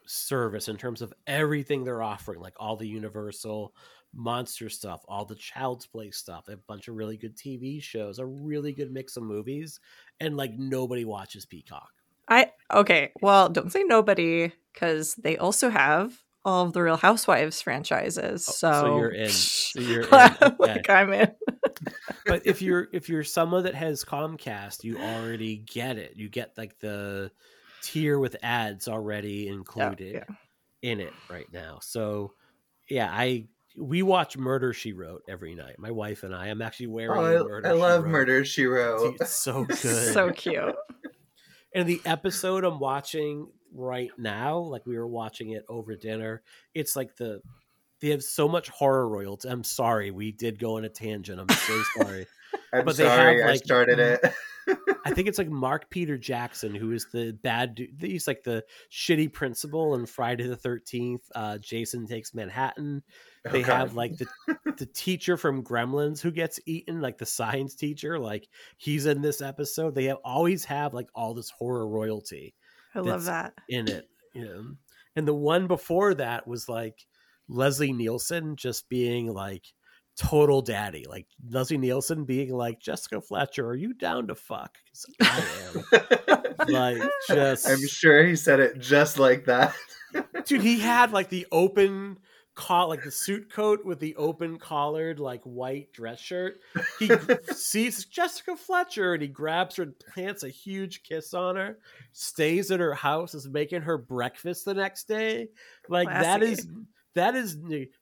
service 0.07 0.69
in 0.69 0.77
terms 0.77 1.01
of 1.01 1.15
everything 1.27 1.85
they're 1.85 2.03
offering, 2.03 2.39
like 2.41 2.53
all 2.59 2.77
the 2.77 2.87
Universal 2.87 3.75
monster 4.13 4.69
stuff, 4.69 5.01
all 5.09 5.25
the 5.25 5.37
Child's 5.37 5.87
Play 5.87 6.11
stuff, 6.11 6.49
a 6.49 6.59
bunch 6.69 6.87
of 6.87 6.97
really 6.97 7.17
good 7.17 7.35
TV 7.35 7.83
shows, 7.83 8.19
a 8.19 8.27
really 8.27 8.75
good 8.75 8.93
mix 8.93 9.17
of 9.17 9.23
movies, 9.23 9.81
and 10.21 10.37
like 10.37 10.53
nobody 10.59 11.07
watches 11.07 11.47
Peacock. 11.47 11.89
I 12.29 12.53
okay, 12.71 13.13
well, 13.23 13.49
don't 13.49 13.73
say 13.73 13.85
nobody 13.85 14.53
because 14.75 15.15
they 15.15 15.39
also 15.39 15.71
have 15.71 16.13
all 16.47 16.65
of 16.65 16.73
the 16.73 16.81
Real 16.81 16.97
Housewives 16.97 17.61
franchises. 17.61 18.47
Oh, 18.49 18.53
so, 18.53 18.69
Oh, 18.69 18.81
so 18.81 18.99
you're 18.99 19.09
in. 19.11 19.31
So 19.31 19.81
you're 19.81 20.03
in. 20.03 20.57
like 20.59 20.89
I'm 20.89 21.13
in. 21.13 21.33
but 22.27 22.47
if 22.47 22.63
you're 22.63 22.89
if 22.93 23.09
you're 23.09 23.25
someone 23.25 23.65
that 23.65 23.75
has 23.75 24.05
Comcast, 24.05 24.85
you 24.85 24.97
already 24.97 25.59
get 25.59 25.99
it. 25.99 26.13
You 26.15 26.29
get 26.29 26.57
like 26.57 26.79
the 26.79 27.33
tier 27.83 28.19
with 28.19 28.37
ads 28.43 28.89
already 28.89 29.49
included 29.49 30.15
yeah. 30.15 30.35
in 30.83 31.01
it 31.01 31.13
right 31.29 31.53
now. 31.53 31.81
So 31.83 32.33
yeah, 32.89 33.11
I 33.13 33.49
we 33.77 34.03
watch 34.03 34.39
Murder 34.39 34.73
She 34.73 34.93
Wrote 34.93 35.23
every 35.29 35.57
night. 35.57 35.79
My 35.79 35.91
wife 35.91 36.23
and 36.23 36.35
I. 36.35 36.47
I'm 36.47 36.63
actually 36.63 36.87
oh, 36.87 36.91
wearing. 36.91 37.19
Oh, 37.19 37.45
Murder 37.45 37.67
I, 37.67 37.71
I 37.71 37.75
She 37.75 37.81
love 37.81 38.05
Wrote. 38.05 38.11
Murder 38.11 38.45
She 38.45 38.67
Wrote. 38.67 39.17
It's 39.21 39.33
so 39.35 39.65
good. 39.83 40.15
so 40.15 40.31
cute. 40.31 40.77
and 41.75 41.89
the 41.89 42.01
episode 42.05 42.65
I'm 42.65 42.79
watching 42.79 43.49
right 43.77 44.11
now, 44.19 44.59
like 44.59 44.87
we 44.87 44.97
were 44.97 45.07
watching 45.07 45.51
it 45.51 45.65
over 45.69 45.95
dinner, 45.95 46.43
it's 46.75 46.97
like 46.97 47.17
the 47.17 47.41
they 48.01 48.09
have 48.09 48.23
so 48.23 48.49
much 48.49 48.69
horror 48.69 49.09
royalty. 49.09 49.49
I'm 49.49 49.65
sorry, 49.65 50.11
we 50.11 50.33
did 50.33 50.59
go 50.59 50.77
on 50.77 50.85
a 50.85 50.89
tangent. 50.89 51.41
I'm 51.41 51.49
so 51.49 51.83
sorry. 51.97 52.27
I'm 52.73 52.85
but 52.85 52.97
they 52.97 53.05
sorry, 53.05 53.41
have, 53.41 53.51
I 53.51 53.57
started 53.57 53.99
it. 53.99 54.21
I 55.05 55.13
think 55.13 55.29
it's 55.29 55.39
like 55.39 55.49
Mark 55.49 55.89
Peter 55.91 56.19
Jackson, 56.19 56.75
who 56.75 56.93
is 56.93 57.07
the 57.13 57.33
bad 57.43 57.77
dude. 57.77 57.97
He's 58.01 58.27
like 58.27 58.43
the 58.43 58.65
shitty 58.91 59.33
principal 59.33 59.95
in 59.95 60.07
Friday 60.07 60.47
the 60.47 60.57
Thirteenth. 60.57 61.23
Uh, 61.35 61.59
Jason 61.59 62.07
takes 62.07 62.35
Manhattan. 62.35 63.03
They 63.51 63.63
God. 63.63 63.77
have 63.77 63.95
like 63.95 64.17
the 64.17 64.27
the 64.77 64.87
teacher 64.87 65.37
from 65.37 65.63
Gremlins 65.63 66.21
who 66.21 66.33
gets 66.33 66.59
eaten, 66.67 67.01
like 67.01 67.19
the 67.19 67.27
science 67.27 67.75
teacher. 67.77 68.19
Like 68.19 68.49
he's 68.77 69.07
in 69.07 69.23
this 69.23 69.41
episode. 69.41 69.95
They 69.95 70.05
have 70.07 70.19
always 70.25 70.65
have 70.65 70.93
like 70.95 71.09
all 71.15 71.33
this 71.35 71.51
horror 71.51 71.89
royalty 71.89 72.55
I 72.97 73.01
love 73.01 73.25
that. 73.27 73.55
in 73.69 73.89
it. 73.89 74.09
You 74.35 74.45
know, 74.45 74.65
and 75.15 75.27
the 75.27 75.35
one 75.35 75.67
before 75.67 76.15
that 76.15 76.47
was 76.47 76.69
like 76.69 77.07
Leslie 77.49 77.93
Nielsen 77.93 78.57
just 78.57 78.89
being 78.89 79.33
like 79.33 79.65
total 80.17 80.63
daddy, 80.63 81.05
like 81.09 81.27
Leslie 81.49 81.79
Nielsen 81.79 82.25
being 82.25 82.53
like 82.53 82.81
Jessica 82.81 83.21
Fletcher, 83.21 83.67
are 83.67 83.75
you 83.75 83.95
down 83.95 84.29
to 84.29 84.35
fuck? 84.35 84.77
I 85.23 85.45
am. 85.93 86.43
like 86.69 87.03
just 87.29 87.69
I'm 87.69 87.87
sure 87.87 88.25
he 88.25 88.37
said 88.37 88.61
it 88.61 88.79
just 88.79 89.19
like 89.19 89.45
that. 89.47 89.75
dude 90.45 90.63
he 90.63 90.81
had 90.81 91.13
like 91.13 91.29
the 91.29 91.47
open 91.53 92.19
col 92.57 92.89
like 92.89 93.05
the 93.05 93.11
suit 93.11 93.53
coat 93.53 93.85
with 93.85 94.01
the 94.01 94.17
open 94.17 94.59
collared 94.59 95.21
like 95.21 95.43
white 95.45 95.93
dress 95.93 96.19
shirt. 96.19 96.61
He 96.99 97.11
sees 97.53 98.07
jessica 98.07 98.57
fletcher 98.57 99.13
and 99.13 99.23
he 99.23 99.29
grabs 99.29 99.77
her 99.77 99.85
and 99.85 99.95
plants 99.99 100.43
a 100.43 100.49
huge 100.49 101.03
kiss 101.05 101.35
on 101.35 101.57
her 101.57 101.79
stays 102.13 102.71
at 102.71 102.81
her 102.81 102.95
house 102.95 103.35
is 103.35 103.49
making 103.49 103.83
her 103.83 103.99
breakfast 103.99 104.65
the 104.65 104.75
next 104.75 105.07
day. 105.07 105.49
Like 105.89 106.09
that 106.09 106.41
Classy. 106.41 106.53
is 106.53 106.67
that 107.15 107.35
is 107.35 107.57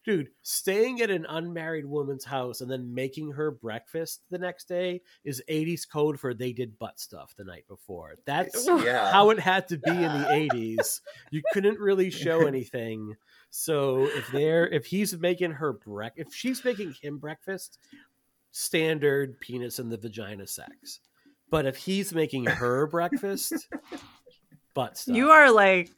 dude 0.04 0.28
staying 0.42 1.00
at 1.00 1.08
an 1.08 1.24
unmarried 1.28 1.86
woman's 1.86 2.24
house 2.24 2.60
and 2.60 2.70
then 2.70 2.92
making 2.92 3.30
her 3.30 3.52
breakfast 3.52 4.22
the 4.30 4.38
next 4.38 4.66
day 4.66 5.00
is 5.24 5.40
80s 5.48 5.88
code 5.88 6.18
for 6.18 6.34
they 6.34 6.52
did 6.52 6.78
butt 6.80 6.98
stuff 6.98 7.32
the 7.36 7.44
night 7.44 7.64
before. 7.68 8.16
That's 8.26 8.66
yeah. 8.66 9.12
how 9.12 9.30
it 9.30 9.38
had 9.38 9.68
to 9.68 9.78
be 9.78 9.90
in 9.90 10.12
the 10.12 10.48
80s 10.52 11.00
you 11.30 11.42
couldn't 11.52 11.78
really 11.78 12.10
show 12.10 12.46
anything 12.46 13.14
so 13.56 14.06
if 14.06 14.26
they're 14.32 14.66
if 14.66 14.84
he's 14.84 15.16
making 15.16 15.52
her 15.52 15.72
break 15.74 16.12
if 16.16 16.34
she's 16.34 16.64
making 16.64 16.92
him 17.00 17.18
breakfast 17.18 17.78
standard 18.50 19.38
penis 19.40 19.78
and 19.78 19.92
the 19.92 19.96
vagina 19.96 20.44
sex 20.44 20.98
but 21.50 21.64
if 21.64 21.76
he's 21.76 22.12
making 22.12 22.44
her 22.44 22.88
breakfast 22.88 23.52
butt 24.74 24.98
stuff 24.98 25.14
You 25.14 25.30
are 25.30 25.52
like 25.52 25.90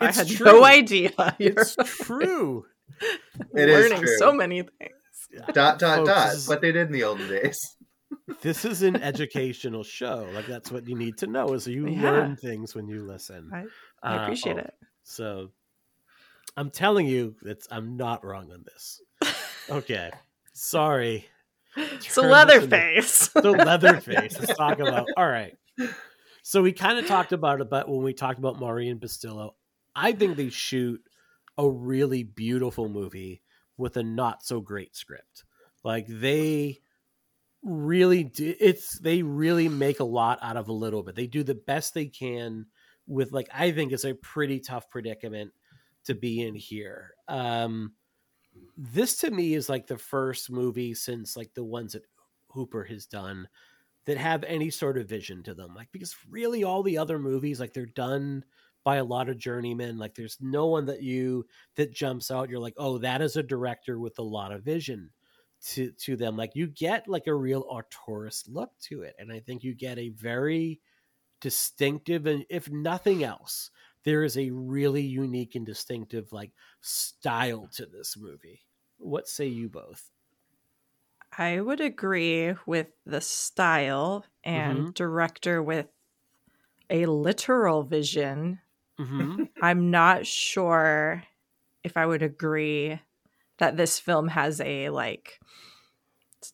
I 0.00 0.08
It's 0.08 0.16
had 0.18 0.28
true. 0.28 0.46
no 0.46 0.64
idea. 0.64 1.12
You're 1.38 1.52
it's 1.60 1.76
true 2.06 2.64
It 3.54 3.68
is 3.68 3.90
learning 3.90 3.98
true. 4.06 4.16
so 4.18 4.32
many 4.32 4.62
things. 4.62 5.28
dot 5.52 5.78
dot 5.78 5.96
Folks, 5.98 6.08
dot. 6.08 6.32
this 6.32 6.48
What 6.48 6.62
they 6.62 6.72
did 6.72 6.86
in 6.86 6.92
the 6.92 7.04
olden 7.04 7.28
days. 7.28 7.76
this 8.40 8.64
is 8.64 8.82
an 8.82 8.96
educational 8.96 9.82
show 9.84 10.30
like 10.32 10.46
that's 10.46 10.72
what 10.72 10.88
you 10.88 10.96
need 10.96 11.18
to 11.18 11.26
know 11.26 11.52
is 11.52 11.66
you 11.66 11.86
Yeah. 11.86 12.02
learn 12.10 12.36
things 12.36 12.74
when 12.74 12.88
you 12.88 13.02
listen 13.04 13.50
I, 13.52 13.64
I 14.02 14.16
Uh, 14.16 14.22
appreciate 14.22 14.56
oh, 14.56 14.60
it. 14.60 14.74
So 15.04 15.50
I'm 16.58 16.70
telling 16.70 17.06
you 17.06 17.36
that 17.42 17.64
I'm 17.70 17.96
not 17.96 18.24
wrong 18.24 18.50
on 18.52 18.64
this. 18.64 19.00
Okay. 19.70 20.10
Sorry. 20.54 21.28
So 21.76 21.82
Turn 21.82 21.98
this 22.00 22.16
into- 22.18 22.28
Leatherface. 22.30 23.28
The 23.34 23.50
Leatherface. 23.52 24.38
Let's 24.40 24.56
talk 24.56 24.80
about. 24.80 25.06
All 25.16 25.28
right. 25.28 25.56
So 26.42 26.60
we 26.62 26.72
kind 26.72 26.98
of 26.98 27.06
talked 27.06 27.32
about 27.32 27.60
it, 27.60 27.70
but 27.70 27.88
when 27.88 28.02
we 28.02 28.12
talked 28.12 28.40
about 28.40 28.58
Maureen 28.58 28.98
Bustillo, 28.98 29.52
I 29.94 30.12
think 30.12 30.36
they 30.36 30.48
shoot 30.48 31.00
a 31.56 31.68
really 31.68 32.24
beautiful 32.24 32.88
movie 32.88 33.42
with 33.76 33.96
a 33.96 34.02
not 34.02 34.42
so 34.42 34.60
great 34.60 34.96
script. 34.96 35.44
Like 35.84 36.06
they 36.08 36.80
really 37.62 38.24
do 38.24 38.54
it's 38.58 38.98
they 38.98 39.22
really 39.22 39.68
make 39.68 40.00
a 40.00 40.04
lot 40.04 40.38
out 40.42 40.56
of 40.56 40.68
a 40.68 40.72
little 40.72 41.04
bit. 41.04 41.14
They 41.14 41.26
do 41.28 41.44
the 41.44 41.54
best 41.54 41.94
they 41.94 42.06
can 42.06 42.66
with 43.06 43.30
like 43.30 43.48
I 43.54 43.70
think 43.70 43.92
it's 43.92 44.04
a 44.04 44.14
pretty 44.14 44.58
tough 44.58 44.90
predicament 44.90 45.52
to 46.08 46.14
be 46.14 46.42
in 46.42 46.54
here. 46.54 47.14
Um 47.28 47.94
this 48.76 49.18
to 49.18 49.30
me 49.30 49.54
is 49.54 49.68
like 49.68 49.86
the 49.86 49.98
first 49.98 50.50
movie 50.50 50.94
since 50.94 51.36
like 51.36 51.54
the 51.54 51.64
ones 51.64 51.92
that 51.92 52.02
Hooper 52.50 52.84
has 52.84 53.06
done 53.06 53.48
that 54.06 54.18
have 54.18 54.42
any 54.44 54.70
sort 54.70 54.98
of 54.98 55.08
vision 55.08 55.42
to 55.44 55.54
them. 55.54 55.74
Like 55.74 55.88
because 55.92 56.16
really 56.28 56.64
all 56.64 56.82
the 56.82 56.98
other 56.98 57.18
movies 57.18 57.60
like 57.60 57.72
they're 57.72 57.86
done 57.86 58.44
by 58.84 58.96
a 58.96 59.04
lot 59.04 59.28
of 59.28 59.38
journeymen. 59.38 59.98
Like 59.98 60.14
there's 60.14 60.38
no 60.40 60.66
one 60.66 60.86
that 60.86 61.02
you 61.02 61.46
that 61.76 61.92
jumps 61.92 62.30
out. 62.30 62.48
You're 62.48 62.58
like, 62.58 62.74
oh, 62.78 62.98
that 62.98 63.20
is 63.20 63.36
a 63.36 63.42
director 63.42 63.98
with 63.98 64.18
a 64.18 64.22
lot 64.22 64.50
of 64.50 64.64
vision 64.64 65.10
to 65.66 65.92
to 65.92 66.16
them. 66.16 66.36
Like 66.36 66.52
you 66.54 66.68
get 66.68 67.06
like 67.08 67.26
a 67.26 67.34
real 67.34 67.64
auteurist 67.64 68.48
look 68.48 68.70
to 68.84 69.02
it, 69.02 69.14
and 69.18 69.32
I 69.32 69.40
think 69.40 69.62
you 69.62 69.74
get 69.74 69.98
a 69.98 70.08
very 70.10 70.80
distinctive 71.40 72.26
and 72.26 72.44
if 72.48 72.70
nothing 72.70 73.24
else, 73.24 73.70
there 74.04 74.24
is 74.24 74.36
a 74.38 74.50
really 74.50 75.02
unique 75.02 75.54
and 75.54 75.66
distinctive 75.66 76.32
like 76.32 76.52
style 76.80 77.68
to 77.74 77.86
this 77.86 78.16
movie. 78.16 78.62
What 78.98 79.28
say 79.28 79.46
you 79.46 79.68
both? 79.68 80.10
I 81.38 81.60
would 81.62 81.80
agree 81.80 82.54
with 82.66 82.88
the 83.06 83.20
style 83.22 84.26
and 84.44 84.84
Mm-hmm. 84.84 84.90
director 84.94 85.62
with 85.62 85.88
a 86.90 87.06
literal 87.06 87.82
vision. 87.82 88.60
Mm-hmm. 88.98 89.38
I'm 89.60 89.90
not 89.90 90.26
sure 90.26 91.24
if 91.84 91.96
I 91.96 92.06
would 92.06 92.22
agree 92.22 93.00
that 93.58 93.76
this 93.76 94.00
film 94.00 94.28
has 94.28 94.60
a 94.60 94.90
like 94.90 95.40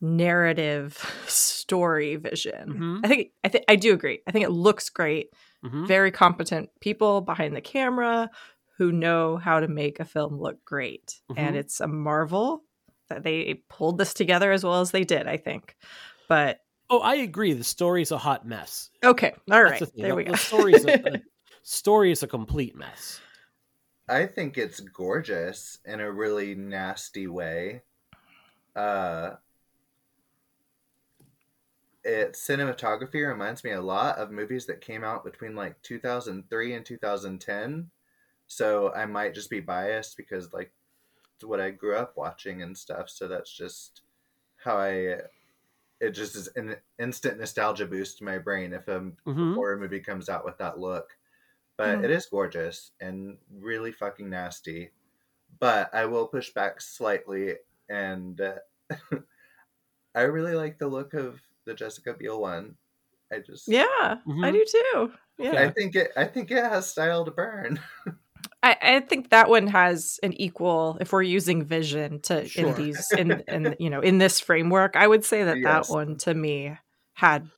narrative 0.01 0.97
story 1.27 2.17
vision. 2.17 2.75
Mhm. 2.75 3.01
I 3.05 3.09
think 3.09 3.31
I 3.45 3.49
think 3.49 3.65
I 3.69 3.77
do 3.77 3.93
agree. 3.95 4.21
I 4.27 4.33
think 4.33 4.45
it 4.45 4.51
looks 4.51 4.89
great. 4.91 5.31
Mhm. 5.65 5.87
Very 5.87 6.11
competent 6.11 6.71
people 6.81 7.21
behind 7.21 7.55
the 7.57 7.61
camera 7.61 8.31
who 8.79 8.91
know 8.93 9.37
how 9.37 9.61
to 9.61 9.69
make 9.69 10.01
a 10.01 10.05
film 10.05 10.39
look 10.39 10.65
great. 10.65 11.21
And 11.37 11.55
Mhm. 11.55 11.59
it's 11.59 11.81
a 11.81 11.87
marvel 11.87 12.65
that 13.09 13.23
they 13.23 13.63
pulled 13.69 13.99
this 13.99 14.13
together 14.15 14.51
as 14.53 14.65
well 14.65 14.81
as 14.81 14.91
they 14.91 15.05
did, 15.05 15.27
I 15.27 15.37
think. 15.37 15.77
But 16.29 16.61
Oh, 16.91 17.01
I 17.01 17.15
agree. 17.17 17.55
The 17.55 17.65
story's 17.65 18.11
a 18.13 18.19
hot 18.19 18.47
mess. 18.47 18.91
Okay, 19.03 19.31
all 19.31 19.39
That's 19.47 19.71
right, 19.71 19.81
the 19.81 19.87
thing. 19.87 20.03
there 20.03 20.11
The- 20.11 20.17
we 20.17 20.25
go. 20.25 20.33
The 20.33 20.37
story's 20.39 20.85
a, 20.85 20.93
a 21.15 21.23
story 21.63 22.11
is 22.13 22.23
a 22.23 22.27
complete 22.27 22.77
mess. 22.77 23.21
I 24.07 24.27
think 24.27 24.59
it's 24.59 24.81
gorgeous 24.81 25.79
in 25.87 26.01
a 26.01 26.11
really 26.13 26.55
nasty 26.55 27.27
way. 27.27 27.83
Uh, 28.77 29.37
its 32.05 32.47
cinematography 32.47 33.27
reminds 33.27 33.65
me 33.65 33.73
a 33.73 33.81
lot 33.83 34.19
of 34.19 34.31
movies 34.31 34.67
that 34.67 34.81
came 34.81 35.05
out 35.05 35.25
between 35.25 35.55
like 35.57 35.83
2003 35.83 36.75
and 36.75 36.87
2010. 36.87 37.91
So 38.47 38.93
I 38.93 39.07
might 39.07 39.35
just 39.35 39.51
be 39.51 39.61
biased 39.61 40.17
because 40.17 40.53
like 40.53 40.75
it's 41.37 41.45
what 41.45 41.61
I 41.61 41.71
grew 41.71 41.97
up 41.97 42.17
watching 42.17 42.63
and 42.63 42.77
stuff. 42.79 43.11
So 43.11 43.29
that's 43.29 43.53
just 43.53 44.03
how 44.59 44.79
I. 44.79 45.23
It 46.01 46.11
just 46.11 46.37
is 46.37 46.49
an 46.57 46.77
instant 46.99 47.39
nostalgia 47.41 47.87
boost 47.87 48.19
to 48.19 48.25
my 48.25 48.39
brain 48.39 48.73
if 48.73 48.89
a 48.89 49.13
Mhm. 49.27 49.55
horror 49.55 49.79
movie 49.79 50.01
comes 50.01 50.29
out 50.29 50.45
with 50.45 50.59
that 50.59 50.79
look. 50.79 51.19
But 51.77 52.05
Mhm. 52.05 52.05
it 52.05 52.11
is 52.11 52.27
gorgeous 52.27 52.93
and 53.01 53.39
really 53.51 53.93
fucking 53.93 54.31
nasty. 54.31 54.93
But 55.61 55.95
I 55.95 56.07
will 56.07 56.29
push 56.29 56.53
back 56.55 56.81
slightly, 56.81 57.59
and 57.89 58.41
uh, 58.41 58.61
I 60.15 60.23
really 60.23 60.55
like 60.55 60.79
the 60.79 60.89
look 60.89 61.15
of 61.15 61.41
the 61.67 61.75
Jessica 61.75 62.15
Biel 62.19 62.41
one. 62.41 62.77
I 63.33 63.39
just 63.39 63.67
Yeah, 63.69 63.85
I 63.91 64.19
Mhm. 64.27 64.53
do 64.53 64.65
too. 64.65 65.13
Yeah, 65.39 65.61
I 65.61 65.71
think 65.71 65.97
it. 65.97 66.13
I 66.17 66.25
think 66.27 66.51
it 66.51 66.63
has 66.63 66.89
style 66.89 67.25
to 67.25 67.31
burn. 67.31 67.81
I, 68.63 68.77
I 68.81 69.01
think 69.01 69.31
that 69.31 69.49
one 69.49 69.67
has 69.69 70.19
an 70.23 70.33
equal. 70.35 70.97
If 71.01 71.13
we're 71.13 71.23
using 71.23 71.65
vision 71.65 72.21
to 72.23 72.47
Sure. 72.47 72.69
in 72.69 72.75
these 72.77 73.05
in 73.19 73.43
in 73.49 73.75
you 73.79 73.91
know 73.91 74.01
in 74.01 74.19
this 74.19 74.41
framework, 74.41 74.97
I 74.97 75.07
would 75.07 75.25
say 75.25 75.45
that 75.45 75.59
Yes. 75.59 75.89
that 75.89 75.93
one 75.93 76.17
to 76.19 76.35
me 76.35 76.77
had 77.15 77.49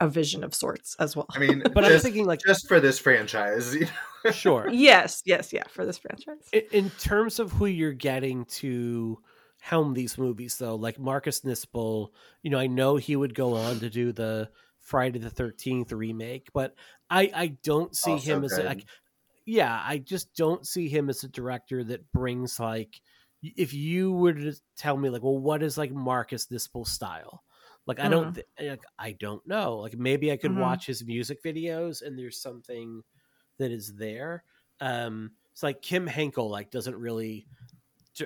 a 0.00 0.08
vision 0.08 0.42
of 0.44 0.54
sorts 0.54 0.96
as 0.98 1.14
well. 1.14 1.26
I 1.30 1.38
mean, 1.38 1.62
But 1.74 1.84
I'm 1.84 1.98
thinking 2.00 2.24
like 2.24 2.40
just 2.46 2.66
for 2.68 2.80
this 2.80 2.98
franchise, 2.98 3.74
you 3.74 3.86
know? 4.24 4.30
sure. 4.30 4.68
yes, 4.70 5.22
yes, 5.26 5.52
yeah, 5.52 5.64
for 5.68 5.84
this 5.84 5.98
franchise. 5.98 6.48
in, 6.52 6.62
in 6.72 6.90
terms 6.90 7.38
of 7.38 7.52
who 7.52 7.66
you're 7.66 7.92
getting 7.92 8.46
to 8.46 9.18
helm 9.60 9.94
these 9.94 10.18
movies 10.18 10.56
though. 10.58 10.74
Like 10.74 10.98
marcus 10.98 11.40
nispel 11.42 12.10
you 12.42 12.50
know 12.50 12.58
i 12.58 12.66
know 12.66 12.96
he 12.96 13.14
would 13.16 13.34
go 13.34 13.54
on 13.54 13.78
to 13.80 13.90
do 13.90 14.12
the 14.12 14.50
friday 14.78 15.18
the 15.18 15.30
13th 15.30 15.92
remake 15.92 16.48
but 16.52 16.74
i 17.10 17.30
i 17.34 17.46
don't 17.62 17.94
see 17.94 18.12
Also 18.12 18.32
him 18.36 18.44
as 18.44 18.58
a, 18.58 18.62
like 18.64 18.84
yeah 19.46 19.82
i 19.84 19.98
just 19.98 20.34
don't 20.34 20.66
see 20.66 20.88
him 20.88 21.08
as 21.10 21.24
a 21.24 21.28
director 21.28 21.84
that 21.84 22.10
brings 22.12 22.58
like 22.58 23.00
if 23.42 23.72
you 23.72 24.12
were 24.12 24.34
to 24.34 24.52
tell 24.76 24.96
me 24.96 25.08
like 25.10 25.22
well 25.22 25.38
what 25.38 25.62
is 25.62 25.78
like 25.78 25.92
marcus 25.92 26.46
nispel 26.46 26.86
style? 26.86 27.42
Like 27.86 27.98
i 28.00 28.08
don't 28.08 28.34
th- 28.34 28.46
like, 28.60 28.84
i 28.98 29.12
don't 29.12 29.46
know. 29.46 29.78
Like 29.78 29.96
maybe 29.96 30.30
i 30.30 30.36
could 30.36 30.52
Mhm. 30.52 30.60
watch 30.60 30.86
his 30.86 31.04
music 31.04 31.42
videos 31.42 32.02
and 32.02 32.18
there's 32.18 32.40
something 32.40 33.02
that 33.58 33.70
is 33.70 33.94
there. 33.96 34.44
Um 34.80 35.32
it's 35.52 35.62
like 35.62 35.82
kim 35.82 36.06
henkel 36.06 36.48
like 36.50 36.70
doesn't 36.70 36.96
really 36.96 37.46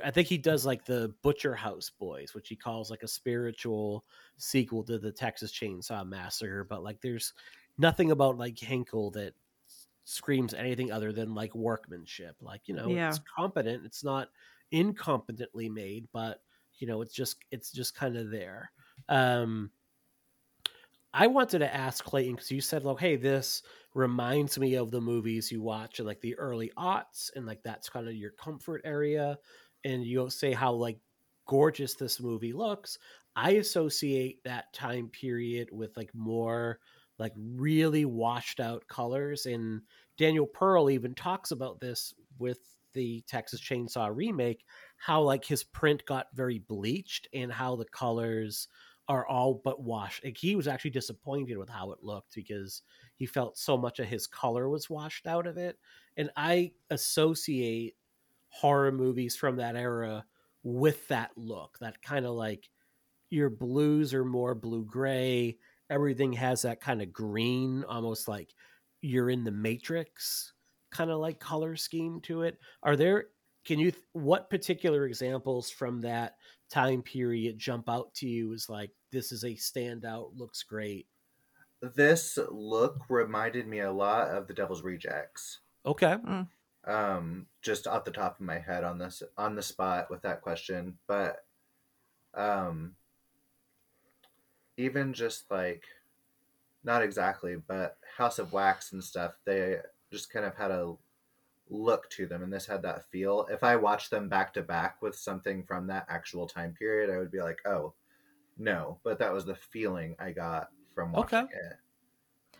I 0.03 0.11
think 0.11 0.29
he 0.29 0.39
does 0.39 0.65
like 0.67 0.85
the 0.85 1.15
Butcher 1.23 1.55
House 1.55 1.91
Boys, 1.91 2.35
which 2.35 2.49
he 2.49 2.57
calls 2.57 2.91
like 2.91 3.03
a 3.03 3.09
spiritual 3.09 4.05
sequel 4.37 4.83
to 4.85 4.99
the 4.99 5.13
Texas 5.13 5.53
Chainsaw 5.53 6.07
Massacre. 6.07 6.65
But 6.65 6.83
like, 6.83 7.01
there's 7.01 7.35
nothing 7.79 8.11
about 8.11 8.39
like 8.39 8.59
Henkel 8.59 9.11
that 9.13 9.35
screams 10.05 10.55
anything 10.55 10.93
other 10.93 11.13
than 11.13 11.35
like 11.35 11.55
workmanship. 11.55 12.37
Like, 12.41 12.69
you 12.69 12.75
know, 12.75 12.89
Yeah. 12.89 13.09
it's 13.09 13.21
competent. 13.37 13.85
It's 13.87 14.05
not 14.05 14.29
incompetently 14.73 15.71
made, 15.71 16.09
but 16.13 16.43
you 16.79 16.87
know, 16.87 17.01
it's 17.03 17.15
just 17.15 17.37
it's 17.51 17.71
just 17.71 17.95
kind 17.95 18.17
of 18.17 18.31
there. 18.31 18.73
Um, 19.09 19.71
I 21.13 21.29
wanted 21.29 21.61
to 21.61 21.73
ask 21.73 22.05
Clayton 22.05 22.35
because 22.35 22.51
you 22.51 22.61
said, 22.61 22.85
like, 22.85 22.99
hey, 22.99 23.15
this 23.15 23.63
reminds 23.95 24.59
me 24.59 24.75
of 24.75 24.91
the 24.91 25.01
movies 25.01 25.53
you 25.53 25.63
watch 25.63 26.01
in 26.01 26.07
like 26.07 26.21
the 26.21 26.35
early 26.37 26.73
aughts, 26.77 27.31
and 27.37 27.47
like 27.47 27.63
that's 27.63 27.89
kind 27.89 28.09
of 28.09 28.15
your 28.15 28.33
comfort 28.33 28.83
area. 28.85 29.39
And 29.85 30.05
you 30.05 30.31
say 30.31 30.53
how 30.53 30.73
like 30.73 30.99
gorgeous 31.47 31.95
this 31.95 32.21
movie 32.21 32.53
looks. 32.53 32.99
I 33.37 33.53
associate 33.53 34.43
that 34.45 34.73
time 34.73 35.09
period 35.09 35.69
with 35.73 35.97
like 35.97 36.15
more 36.15 36.79
like 37.19 37.33
really 37.37 38.05
washed 38.05 38.61
out 38.61 38.87
colors. 38.89 39.47
And 39.47 39.83
Daniel 40.17 40.47
Pearl 40.47 40.91
even 40.91 41.15
talks 41.15 41.51
about 41.51 41.81
this 41.81 42.15
with 42.39 42.59
the 42.93 43.23
Texas 43.27 43.61
Chainsaw 43.61 44.11
remake, 44.15 44.65
how 44.97 45.23
like 45.23 45.45
his 45.45 45.65
print 45.65 46.05
got 46.07 46.29
very 46.35 46.61
bleached 46.61 47.29
and 47.35 47.53
how 47.53 47.77
the 47.77 47.85
colors 47.85 48.69
are 49.09 49.27
all 49.27 49.61
but 49.65 49.83
washed. 49.83 50.25
Like 50.25 50.39
he 50.39 50.57
was 50.57 50.67
actually 50.67 50.93
disappointed 50.93 51.59
with 51.59 51.69
how 51.69 51.93
it 51.93 52.03
looked 52.03 52.35
because 52.35 52.83
he 53.17 53.27
felt 53.27 53.59
so 53.59 53.77
much 53.77 53.99
of 53.99 54.07
his 54.07 54.27
color 54.27 54.69
was 54.69 54.89
washed 54.89 55.27
out 55.27 55.47
of 55.47 55.59
it. 55.59 55.77
And 56.17 56.31
I 56.37 56.73
associate 56.91 57.97
horror 58.55 58.93
movies 58.93 59.37
from 59.37 59.57
that 59.57 59.77
era 59.77 60.25
with 60.63 61.07
that 61.09 61.31
look, 61.37 61.77
that 61.81 62.01
kind 62.03 62.25
of 62.25 62.33
like 62.35 62.69
your 63.31 63.51
blues 63.51 64.15
are 64.15 64.25
more 64.25 64.55
blue 64.55 64.85
gray. 64.85 65.59
Everything 65.91 66.33
has 66.35 66.63
that 66.63 66.81
kind 66.81 67.03
of 67.03 67.13
green, 67.13 67.85
almost 67.85 68.29
like 68.29 68.55
you're 69.01 69.31
in 69.31 69.45
the 69.45 69.51
Matrix 69.51 70.53
kind 70.91 71.11
of 71.11 71.19
like 71.19 71.41
color 71.41 71.75
scheme 71.75 72.21
to 72.23 72.43
it. 72.43 72.59
Are 72.83 72.97
there, 72.97 73.27
can 73.67 73.79
you, 73.81 73.93
what 74.13 74.49
particular 74.49 75.07
examples 75.07 75.71
from 75.71 76.01
that 76.03 76.37
time 76.71 77.03
period 77.03 77.59
jump 77.59 77.89
out 77.89 78.15
to 78.15 78.29
you 78.29 78.55
as 78.55 78.69
like, 78.69 78.91
this 79.11 79.33
is 79.33 79.43
a 79.43 79.49
standout, 79.49 80.31
looks 80.37 80.63
great? 80.63 81.07
this 81.95 82.39
look 82.51 82.99
reminded 83.11 83.67
me 83.67 83.81
a 83.81 83.93
lot 83.93 84.29
of 84.29 84.47
the 84.47 84.55
Devil's 84.55 84.83
Rejects. 84.83 85.61
Okay. 85.85 86.17
Mm. 86.27 86.49
Um 86.87 87.47
just 87.63 87.87
off 87.87 88.05
the 88.05 88.11
top 88.11 88.39
of 88.39 88.47
my 88.47 88.59
head 88.59 88.85
on 88.85 88.99
this 88.99 89.23
on 89.39 89.55
the 89.55 89.63
spot 89.63 90.11
with 90.11 90.23
that 90.23 90.43
question 90.43 90.99
but 91.07 91.45
um 92.35 92.95
even 94.77 95.13
just 95.13 95.51
like 95.51 95.85
not 96.83 97.03
exactly 97.03 97.57
but 97.57 97.97
house 98.17 98.39
of 98.39 98.53
wax 98.53 98.93
and 98.93 99.03
stuff 99.03 99.33
they 99.45 99.77
just 100.13 100.31
kind 100.33 100.45
of 100.45 100.55
had 100.57 100.71
a 100.71 100.95
look 101.71 102.09
to 102.11 102.27
them 102.27 102.43
and 102.43 102.53
this 102.53 102.67
had 102.67 102.83
that 102.83 103.09
feel 103.11 103.47
if 103.51 103.63
i 103.65 103.75
watched 103.75 104.11
them 104.11 104.29
back 104.29 104.53
to 104.53 104.63
back 104.63 105.01
with 105.01 105.17
something 105.17 105.63
from 105.65 105.87
that 105.87 106.05
actual 106.09 106.47
time 106.47 106.75
period 106.79 107.09
i 107.11 107.17
would 107.19 107.31
be 107.31 107.41
like 107.41 107.59
oh 107.65 107.95
no 108.59 108.99
but 109.03 109.19
that 109.19 109.33
was 109.33 109.47
the 109.47 109.55
feeling 109.55 110.15
i 110.19 110.31
got 110.31 110.69
from 110.95 111.13
watching 111.13 111.45
Okay. 111.45 111.55
it 111.55 111.77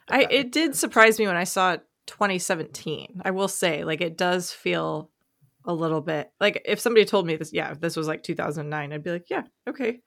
I 0.09 0.27
it 0.31 0.53
did 0.53 0.75
sense. 0.75 0.81
surprise 0.81 1.19
me 1.19 1.27
when 1.27 1.37
I 1.37 1.45
saw 1.45 1.73
it 1.75 1.83
2017. 2.07 3.23
I 3.25 3.31
will 3.31 3.49
say, 3.49 3.85
like 3.85 4.01
it 4.01 4.17
does 4.17 4.51
feel 4.53 5.11
a 5.65 5.73
little 5.73 6.01
bit 6.03 6.31
like 6.41 6.61
if 6.67 6.79
somebody 6.81 7.05
told 7.07 7.27
me 7.27 7.37
this, 7.37 7.53
yeah, 7.53 7.71
if 7.73 7.81
this 7.81 7.97
was 7.97 8.07
like 8.07 8.23
2009, 8.23 8.93
I'd 8.93 9.03
be 9.03 9.11
like, 9.11 9.31
yeah, 9.31 9.45
okay. 9.69 10.01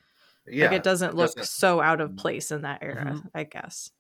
yeah 0.47 0.67
like 0.67 0.77
it 0.77 0.83
doesn't 0.83 1.15
look 1.15 1.35
doesn't- 1.35 1.45
so 1.47 1.81
out 1.81 1.99
of 2.01 2.15
place 2.15 2.51
in 2.51 2.61
that 2.61 2.83
era, 2.83 3.13
Mhm. 3.15 3.29
I 3.33 3.43
guess. 3.43 3.91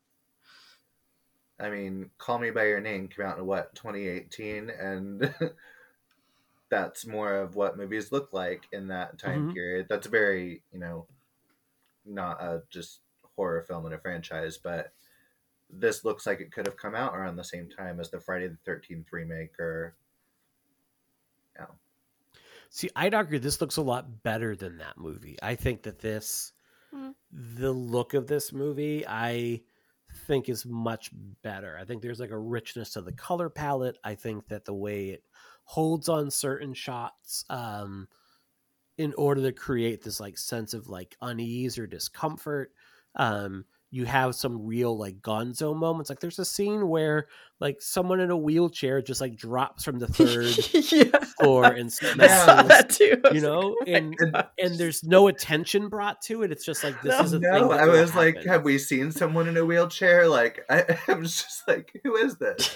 I 1.59 1.69
mean, 1.71 2.11
Call 2.19 2.37
Me 2.37 2.51
by 2.51 2.65
Your 2.67 2.79
Name 2.79 3.07
came 3.07 3.25
out 3.25 3.39
in 3.39 3.45
what 3.47 3.73
2018, 3.73 4.69
and 4.69 5.33
that's 6.69 7.05
more 7.07 7.33
of 7.33 7.55
what 7.55 7.77
movies 7.77 8.11
look 8.11 8.33
like 8.33 8.67
in 8.71 8.89
that 8.89 9.17
time 9.17 9.49
Mhm. 9.49 9.53
period. 9.53 9.87
That's 9.89 10.05
a 10.05 10.11
very, 10.11 10.61
you 10.71 10.79
know, 10.79 11.07
not 12.05 12.41
a 12.41 12.61
just 12.69 12.99
horror 13.35 13.63
film 13.63 13.85
in 13.87 13.93
a 13.93 13.97
franchise, 13.97 14.57
but 14.57 14.93
this 15.69 16.05
looks 16.05 16.25
like 16.25 16.39
it 16.39 16.51
could 16.51 16.65
have 16.65 16.77
come 16.77 16.95
out 16.95 17.15
around 17.15 17.35
the 17.35 17.43
same 17.43 17.69
time 17.69 17.99
as 17.99 18.09
the 18.09 18.19
Friday 18.19 18.47
the 18.47 18.57
Thirteenth 18.65 19.11
remake, 19.11 19.59
or 19.59 19.95
See, 22.69 22.89
I'd 22.95 23.13
argue 23.13 23.39
this 23.39 23.61
looks 23.61 23.77
a 23.77 23.81
lot 23.81 24.23
better 24.23 24.55
than 24.55 24.77
that 24.77 24.97
movie. 24.97 25.37
I 25.41 25.55
think 25.55 25.83
that 25.83 25.99
this, 25.99 26.53
Mm. 26.93 27.15
the 27.31 27.71
look 27.71 28.13
of 28.13 28.27
this 28.27 28.53
movie, 28.53 29.05
I 29.07 29.61
think 30.25 30.49
is 30.49 30.65
much 30.65 31.11
better. 31.41 31.77
I 31.77 31.85
think 31.85 32.01
there's 32.01 32.19
like 32.19 32.31
a 32.31 32.37
richness 32.37 32.91
to 32.91 33.01
the 33.01 33.11
color 33.11 33.49
palette. 33.49 33.97
I 34.03 34.15
think 34.15 34.47
that 34.47 34.65
the 34.65 34.73
way 34.73 35.09
it 35.09 35.23
holds 35.63 36.07
on 36.07 36.31
certain 36.31 36.73
shots, 36.73 37.43
um, 37.49 38.07
in 38.97 39.13
order 39.15 39.41
to 39.43 39.51
create 39.51 40.01
this 40.01 40.19
like 40.19 40.37
sense 40.37 40.73
of 40.73 40.87
like 40.87 41.17
unease 41.21 41.77
or 41.77 41.87
discomfort, 41.87 42.73
um, 43.15 43.65
you 43.89 44.05
have 44.05 44.35
some 44.35 44.65
real 44.65 44.97
like 44.97 45.21
gonzo 45.21 45.75
moments. 45.75 46.09
Like 46.09 46.19
there's 46.19 46.39
a 46.39 46.45
scene 46.45 46.89
where 46.89 47.27
like 47.59 47.81
someone 47.81 48.19
in 48.19 48.31
a 48.31 48.37
wheelchair 48.37 49.01
just 49.01 49.21
like 49.21 49.37
drops 49.37 49.83
from 49.85 49.97
the 49.99 50.07
third 50.09 50.55
yeah. 50.91 51.19
floor 51.39 51.65
and 51.65 51.87
I 52.19 52.27
saw 52.27 52.63
smashes 52.63 52.67
that 52.67 52.89
too. 52.89 53.21
I 53.25 53.31
you 53.31 53.41
know 53.41 53.75
like, 53.79 53.87
and 53.95 54.15
"Oh 54.21 54.29
my 54.33 54.45
and 54.59 54.77
there's 54.77 55.03
no 55.03 55.27
attention 55.29 55.87
brought 55.89 56.21
to 56.23 56.43
it 56.43 56.51
it's 56.51 56.65
just 56.65 56.83
like 56.83 57.01
this 57.01 57.17
No, 57.17 57.23
is 57.23 57.33
a 57.33 57.39
thing 57.39 57.49
no, 57.49 57.69
that 57.69 57.79
I 57.79 57.85
will 57.85 58.01
was 58.01 58.13
like, 58.13 58.43
have 58.43 58.63
we 58.63 58.77
seen 58.77 59.11
someone 59.11 59.47
in 59.47 59.55
a 59.57 59.65
wheelchair? 59.65 60.27
Like, 60.27 60.65
I, 60.69 60.97
I 61.07 61.13
was 61.13 61.41
just 61.43 61.67
like, 61.67 61.99
who 62.03 62.15
is 62.17 62.35
this? 62.37 62.75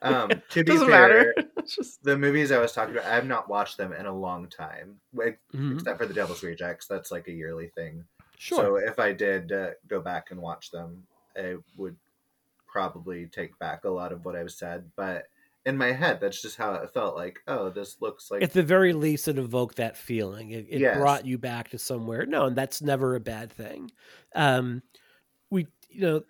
Um, 0.00 0.30
to 0.50 0.62
be 0.62 0.72
Doesn't 0.72 0.88
fair, 0.88 1.00
matter. 1.00 1.34
It's 1.56 1.74
just 1.74 2.02
the 2.04 2.16
movies 2.16 2.52
I 2.52 2.58
was 2.58 2.72
talking 2.72 2.94
about, 2.94 3.06
I 3.10 3.14
have 3.16 3.26
not 3.26 3.48
watched 3.48 3.78
them 3.78 3.92
in 3.92 4.06
a 4.06 4.14
long 4.14 4.48
time, 4.48 5.00
like, 5.12 5.40
Mhm. 5.54 5.74
except 5.74 5.98
for 5.98 6.06
the 6.06 6.14
Devil's 6.14 6.42
Rejects. 6.44 6.86
That's 6.86 7.10
like 7.10 7.26
a 7.28 7.32
yearly 7.32 7.68
thing. 7.74 8.04
Sure. 8.38 8.62
So 8.62 8.76
if 8.76 8.98
I 8.98 9.12
did 9.12 9.52
uh, 9.52 9.70
go 9.88 10.00
back 10.00 10.30
and 10.30 10.40
watch 10.40 10.70
them, 10.70 11.06
I 11.36 11.56
would 11.76 11.96
probably 12.66 13.26
take 13.26 13.58
back 13.58 13.84
a 13.84 13.90
lot 13.90 14.12
of 14.12 14.24
what 14.24 14.36
I've 14.36 14.52
said. 14.52 14.90
But 14.96 15.24
in 15.66 15.76
my 15.76 15.92
head, 15.92 16.20
that's 16.20 16.40
just 16.40 16.56
how 16.56 16.74
it 16.74 16.90
felt. 16.94 17.16
Like, 17.16 17.40
oh, 17.48 17.70
this 17.70 18.00
looks 18.00 18.30
like 18.30 18.42
At 18.42 18.52
the 18.52 18.62
very 18.62 18.92
least, 18.92 19.28
it 19.28 19.38
evoked 19.38 19.76
that 19.76 19.96
feeling. 19.96 20.50
It, 20.50 20.66
it 20.70 20.80
Yes. 20.80 20.96
brought 20.96 21.26
you 21.26 21.36
back 21.38 21.70
to 21.70 21.78
somewhere. 21.78 22.26
No, 22.26 22.46
and 22.46 22.56
that's 22.56 22.80
never 22.80 23.16
a 23.16 23.20
bad 23.20 23.52
thing. 23.52 23.90
Um, 24.34 24.82
we, 25.50 25.66
you 25.90 26.00
know, 26.02 26.22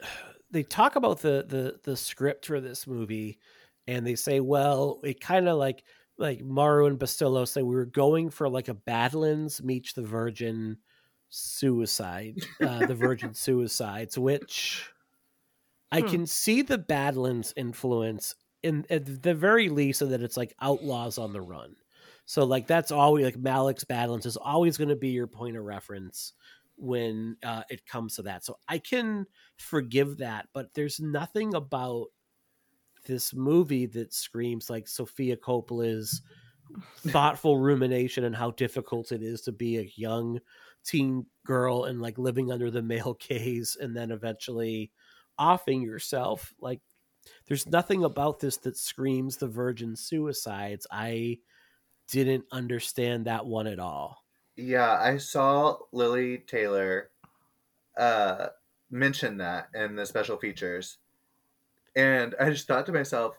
they 0.50 0.62
talk 0.62 0.96
about 0.96 1.20
the 1.20 1.44
the 1.46 1.80
the 1.84 1.96
script 1.96 2.46
for 2.46 2.60
this 2.60 2.86
movie, 2.86 3.38
and 3.86 4.06
they 4.06 4.16
say, 4.16 4.40
well, 4.40 5.00
it 5.04 5.20
kind 5.20 5.48
of 5.48 5.58
like 5.58 5.84
like 6.18 6.40
Maury 6.40 6.86
and 6.88 6.98
Bustillo 6.98 7.46
say 7.46 7.62
we 7.62 7.76
were 7.76 7.84
going 7.86 8.30
for 8.30 8.48
like 8.48 8.68
a 8.68 8.74
Badlands 8.74 9.62
meets 9.62 9.92
the 9.92 10.02
Virgin 10.02 10.78
suicide, 11.28 12.46
uh, 12.62 12.84
the 12.84 12.94
Virgin 12.94 13.34
suicides, 13.34 14.18
which 14.18 14.92
I 15.90 16.02
Hmm. 16.02 16.02
can 16.02 16.26
see 16.26 16.62
the 16.62 16.78
Badlands 16.78 17.52
influence 17.56 18.34
in 18.62 18.84
at 18.90 19.22
the 19.22 19.34
very 19.34 19.68
least, 19.68 20.00
so 20.00 20.06
that 20.06 20.22
it's 20.22 20.36
like 20.36 20.54
outlaws 20.60 21.18
on 21.18 21.32
the 21.32 21.40
run. 21.40 21.76
So 22.26 22.44
like 22.44 22.66
that's 22.66 22.90
always 22.90 23.24
like 23.24 23.36
Malick's 23.36 23.84
Badlands 23.84 24.26
is 24.26 24.36
always 24.36 24.76
going 24.76 24.88
to 24.88 24.96
be 24.96 25.10
your 25.10 25.26
point 25.26 25.56
of 25.56 25.64
reference 25.64 26.34
when 26.76 27.36
uh, 27.42 27.62
it 27.70 27.86
comes 27.86 28.16
to 28.16 28.22
that. 28.22 28.44
So 28.44 28.58
I 28.68 28.78
can 28.78 29.26
forgive 29.56 30.18
that, 30.18 30.48
but 30.52 30.74
there's 30.74 31.00
nothing 31.00 31.54
about 31.54 32.08
this 33.06 33.32
movie 33.32 33.86
that 33.86 34.12
screams 34.12 34.68
like 34.68 34.88
Sofia 34.88 35.36
Coppola's 35.36 36.20
thoughtful 36.96 37.58
rumination 37.58 38.24
and 38.24 38.36
how 38.36 38.50
difficult 38.52 39.12
it 39.12 39.22
is 39.22 39.42
to 39.42 39.52
be 39.52 39.78
a 39.78 39.90
young 39.96 40.40
teen 40.88 41.26
girl 41.44 41.84
and 41.84 42.00
like 42.00 42.18
living 42.18 42.50
under 42.50 42.70
the 42.70 42.82
male 42.82 43.14
gaze 43.28 43.76
and 43.80 43.96
then 43.96 44.10
eventually 44.10 44.90
offing 45.38 45.82
yourself 45.82 46.52
like 46.60 46.80
there's 47.46 47.66
nothing 47.66 48.04
about 48.04 48.40
this 48.40 48.56
that 48.58 48.76
screams 48.76 49.36
the 49.36 49.48
virgin 49.48 49.96
suicides. 49.96 50.86
I 50.90 51.38
didn't 52.08 52.44
understand 52.52 53.26
that 53.26 53.46
one 53.46 53.66
at 53.66 53.78
all. 53.78 54.24
Yeah, 54.56 54.98
I 55.00 55.18
saw 55.18 55.76
Lili 55.92 56.38
Taylor 56.38 57.10
uh, 57.96 58.48
mention 58.90 59.36
that 59.38 59.68
in 59.74 59.94
the 59.94 60.06
special 60.06 60.36
features, 60.36 60.98
and 61.94 62.34
I 62.40 62.50
just 62.50 62.66
thought 62.66 62.86
to 62.86 62.92
myself, 62.92 63.36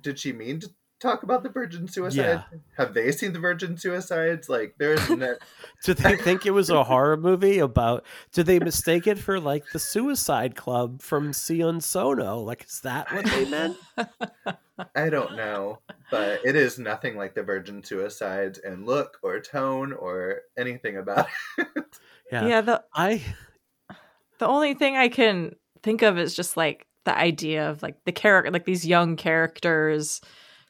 did 0.00 0.18
she 0.18 0.32
mean 0.32 0.60
to 0.60 0.70
talk 1.00 1.22
about 1.22 1.42
the 1.42 1.48
virgin 1.48 1.88
suicide? 1.88 2.44
Have 2.76 2.94
they 2.94 3.12
seen 3.12 3.32
the 3.32 3.38
virgin 3.38 3.76
suicides? 3.76 4.48
Like, 4.48 4.74
there's 4.78 5.08
no. 5.10 5.34
did 5.84 5.98
they 5.98 6.16
think 6.16 6.46
it 6.46 6.50
was 6.50 6.70
a 6.70 6.84
horror 6.84 7.16
movie 7.16 7.58
about 7.58 8.04
Do 8.32 8.42
they 8.42 8.58
mistake 8.58 9.06
it 9.06 9.18
for 9.18 9.38
like 9.38 9.64
the 9.72 9.78
suicide 9.78 10.56
club 10.56 11.02
from 11.02 11.32
sion 11.32 11.80
sono 11.80 12.40
like 12.40 12.64
is 12.64 12.80
that 12.80 13.12
what 13.12 13.24
they 13.26 13.44
meant 13.48 13.76
I 14.94 15.08
don't 15.08 15.36
know, 15.36 15.78
but 16.10 16.40
it 16.44 16.54
is 16.54 16.78
nothing 16.78 17.16
like 17.16 17.34
the 17.34 17.42
virgin 17.42 17.82
suicides 17.82 18.58
in 18.58 18.84
look 18.84 19.18
or 19.22 19.40
tone 19.40 19.94
or 19.94 20.42
anything 20.58 20.98
about 20.98 21.28
it. 21.56 21.66
yeah, 22.30 22.46
Yeah, 22.46 22.60
the 22.60 22.84
i 22.94 23.22
the 24.38 24.46
only 24.46 24.74
thing 24.74 24.96
I 24.96 25.08
can 25.08 25.56
think 25.82 26.02
of 26.02 26.18
is 26.18 26.34
just 26.34 26.56
like 26.56 26.86
the 27.04 27.16
idea 27.16 27.70
of 27.70 27.82
like 27.82 27.96
the 28.04 28.12
character, 28.12 28.50
like 28.50 28.66
these 28.66 28.86
young 28.86 29.16
characters 29.16 30.20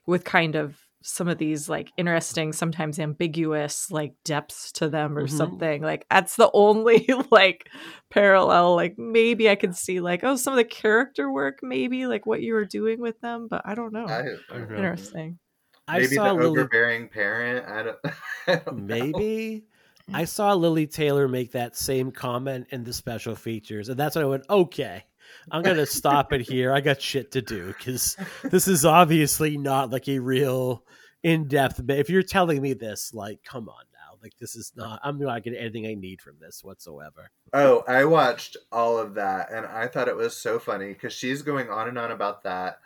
with 0.07 0.25
kind 0.25 0.55
of 0.55 0.79
some 1.03 1.29
of 1.29 1.39
these 1.39 1.69
like 1.69 1.93
interesting, 1.97 2.53
sometimes 2.53 2.99
ambiguous 2.99 3.91
like 3.93 4.15
depths 4.25 4.73
to 4.73 4.89
them 4.89 5.17
or 5.17 5.27
Mhm. 5.27 5.31
something. 5.31 5.83
Like 5.83 6.05
that's 6.11 6.35
the 6.37 6.51
only 6.53 7.09
like 7.31 7.69
parallel. 8.11 8.75
Like 8.75 8.99
maybe 8.99 9.49
I 9.49 9.55
could 9.55 9.77
see 9.77 10.01
like 10.01 10.25
oh 10.25 10.37
some 10.37 10.53
of 10.53 10.57
the 10.57 10.65
character 10.65 11.31
work, 11.31 11.59
maybe 11.63 12.07
like 12.07 12.27
what 12.27 12.43
you 12.43 12.55
were 12.55 12.65
doing 12.65 13.01
with 13.01 13.21
them, 13.21 13.47
but 13.49 13.63
I 13.65 13.75
don't 13.75 13.93
know. 13.93 14.07
I, 14.07 14.21
I 14.21 14.25
don't 14.25 14.71
know. 14.71 14.77
Interesting. 14.77 15.39
i 15.87 15.99
Maybe 15.99 16.17
saw 16.17 16.29
the 16.29 16.35
lily 16.35 16.61
overbearing 16.61 17.09
parent. 17.09 17.69
I 17.69 17.83
don't. 17.85 17.99
I 18.49 18.55
don't 18.57 18.67
know. 18.67 18.97
Maybe. 18.97 19.65
I 20.13 20.25
saw 20.25 20.55
Lili 20.55 20.87
Taylor 20.87 21.27
make 21.27 21.51
that 21.53 21.77
same 21.77 22.13
comment 22.13 22.69
in 22.71 22.85
the 22.85 22.93
special 22.93 23.35
features, 23.35 23.89
and 23.89 23.99
that's 23.99 24.15
when 24.15 24.25
I 24.25 24.29
went, 24.29 24.45
okay, 24.49 25.05
I'm 25.51 25.63
going 25.63 25.77
to 25.77 25.87
stop 25.87 26.33
it 26.33 26.41
here. 26.41 26.73
I 26.73 26.81
got 26.81 27.01
shit 27.01 27.33
to 27.33 27.43
do 27.43 27.69
because 27.69 28.17
this 28.43 28.69
is 28.69 28.85
obviously 28.85 29.57
not 29.57 29.91
like 29.91 30.09
a 30.09 30.19
real 30.19 30.85
in 31.23 31.49
depth. 31.49 31.81
But 31.85 31.99
if 31.99 32.11
you're 32.11 32.23
telling 32.23 32.61
me 32.61 32.73
this, 32.73 33.13
like, 33.15 33.43
come 33.45 33.69
on 33.69 33.85
now. 33.93 34.19
Like, 34.23 34.37
this 34.41 34.57
is 34.57 34.73
not, 34.77 35.01
I'm 35.05 35.19
not 35.19 35.45
getting 35.45 35.59
anything 35.59 35.87
I 35.87 35.95
need 35.95 36.21
from 36.21 36.37
this 36.41 36.65
whatsoever. 36.65 37.31
Oh, 37.53 37.85
I 37.87 38.05
watched 38.05 38.57
all 38.73 38.99
of 38.99 39.15
that 39.15 39.51
and 39.53 39.67
I 39.67 39.87
thought 39.87 40.09
it 40.09 40.17
was 40.17 40.37
so 40.37 40.59
funny 40.59 40.89
because 40.89 41.13
she's 41.13 41.43
going 41.43 41.71
on 41.71 41.89
and 41.89 41.99
on 41.99 42.11
about 42.11 42.43
that. 42.45 42.79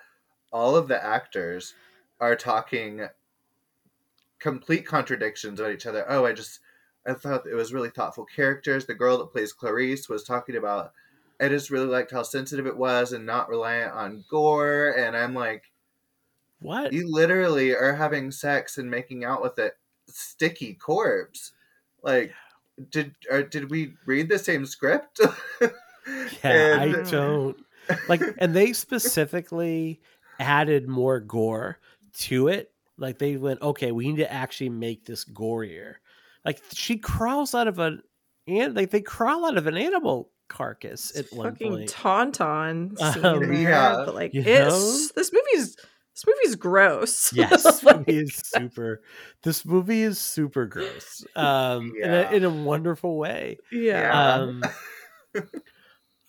All 0.52 0.76
of 0.76 0.88
the 0.88 1.02
actors 1.02 1.74
are 2.20 2.36
talking 2.36 3.06
complete 4.40 4.86
contradictions 4.86 5.60
about 5.60 5.72
each 5.72 5.86
other. 5.86 6.04
Oh, 6.08 6.26
I 6.26 6.32
just 6.32 6.60
I 7.06 7.14
thought 7.14 7.46
it 7.46 7.54
was 7.54 7.72
really 7.72 7.90
thoughtful 7.90 8.24
characters. 8.24 8.86
The 8.86 8.94
girl 8.94 9.18
that 9.18 9.32
plays 9.32 9.52
Clarice 9.52 10.08
was 10.08 10.24
talking 10.24 10.56
about 10.56 10.92
I 11.40 11.48
just 11.48 11.70
really 11.70 11.86
liked 11.86 12.10
how 12.10 12.22
sensitive 12.22 12.66
it 12.66 12.76
was 12.76 13.12
and 13.12 13.24
not 13.24 13.48
reliant 13.48 13.92
on 13.92 14.24
gore 14.28 14.94
and 14.98 15.16
I'm 15.16 15.34
like 15.34 15.64
What? 16.60 16.92
you 16.92 17.10
literally 17.10 17.74
are 17.74 17.94
having 17.94 18.30
sex 18.30 18.78
and 18.78 18.90
making 18.90 19.24
out 19.24 19.42
with 19.42 19.58
a 19.58 19.72
sticky 20.06 20.74
corpse. 20.74 21.52
Like 22.02 22.32
did 22.90 23.14
or 23.30 23.42
did 23.42 23.70
we 23.70 23.94
read 24.06 24.28
the 24.28 24.38
same 24.38 24.64
script? 24.66 25.20
Yeah, 26.42 26.78
I 26.80 26.84
And- 26.86 27.10
don't 27.10 27.56
like, 28.08 28.22
and 28.38 28.54
they 28.54 28.72
specifically 28.72 30.00
added 30.38 30.88
more 30.88 31.20
gore 31.20 31.78
to 32.20 32.48
it. 32.48 32.72
Like 32.96 33.18
they 33.18 33.36
went, 33.36 33.60
okay, 33.62 33.92
we 33.92 34.08
need 34.08 34.16
to 34.18 34.32
actually 34.32 34.70
make 34.70 35.04
this 35.04 35.24
gorier. 35.24 35.96
Like 36.44 36.62
she 36.72 36.96
crawls 36.96 37.54
out 37.54 37.68
of 37.68 37.78
an 37.78 38.02
and 38.46 38.74
like 38.74 38.90
they 38.90 39.02
crawl 39.02 39.44
out 39.46 39.56
of 39.58 39.66
an 39.66 39.76
animal 39.76 40.30
carcass 40.50 41.16
at 41.16 41.32
one 41.32 41.52
Fucking 41.52 41.72
point. 41.72 41.90
tauntaun 41.90 42.98
scene 42.98 43.24
Um, 43.24 43.40
there, 43.40 43.52
yeah, 43.54 44.02
but 44.04 44.14
like 44.14 44.34
you 44.34 44.42
it's 44.44 45.12
this 45.12 45.32
movie's 45.32 45.76
this 45.76 46.24
movie's 46.26 46.56
gross. 46.56 47.32
Yes, 47.34 47.62
this 47.62 47.82
Like, 47.82 47.98
movie 48.06 48.18
is 48.18 48.34
super. 48.44 49.00
This 49.42 49.64
movie 49.64 50.02
is 50.02 50.18
super 50.18 50.66
gross, 50.66 51.24
um, 51.36 51.92
in, 52.02 52.10
a, 52.12 52.30
in 52.32 52.44
a 52.44 52.50
wonderful 52.50 53.16
way. 53.16 53.56
yeah. 53.72 54.34
Um, 54.34 54.62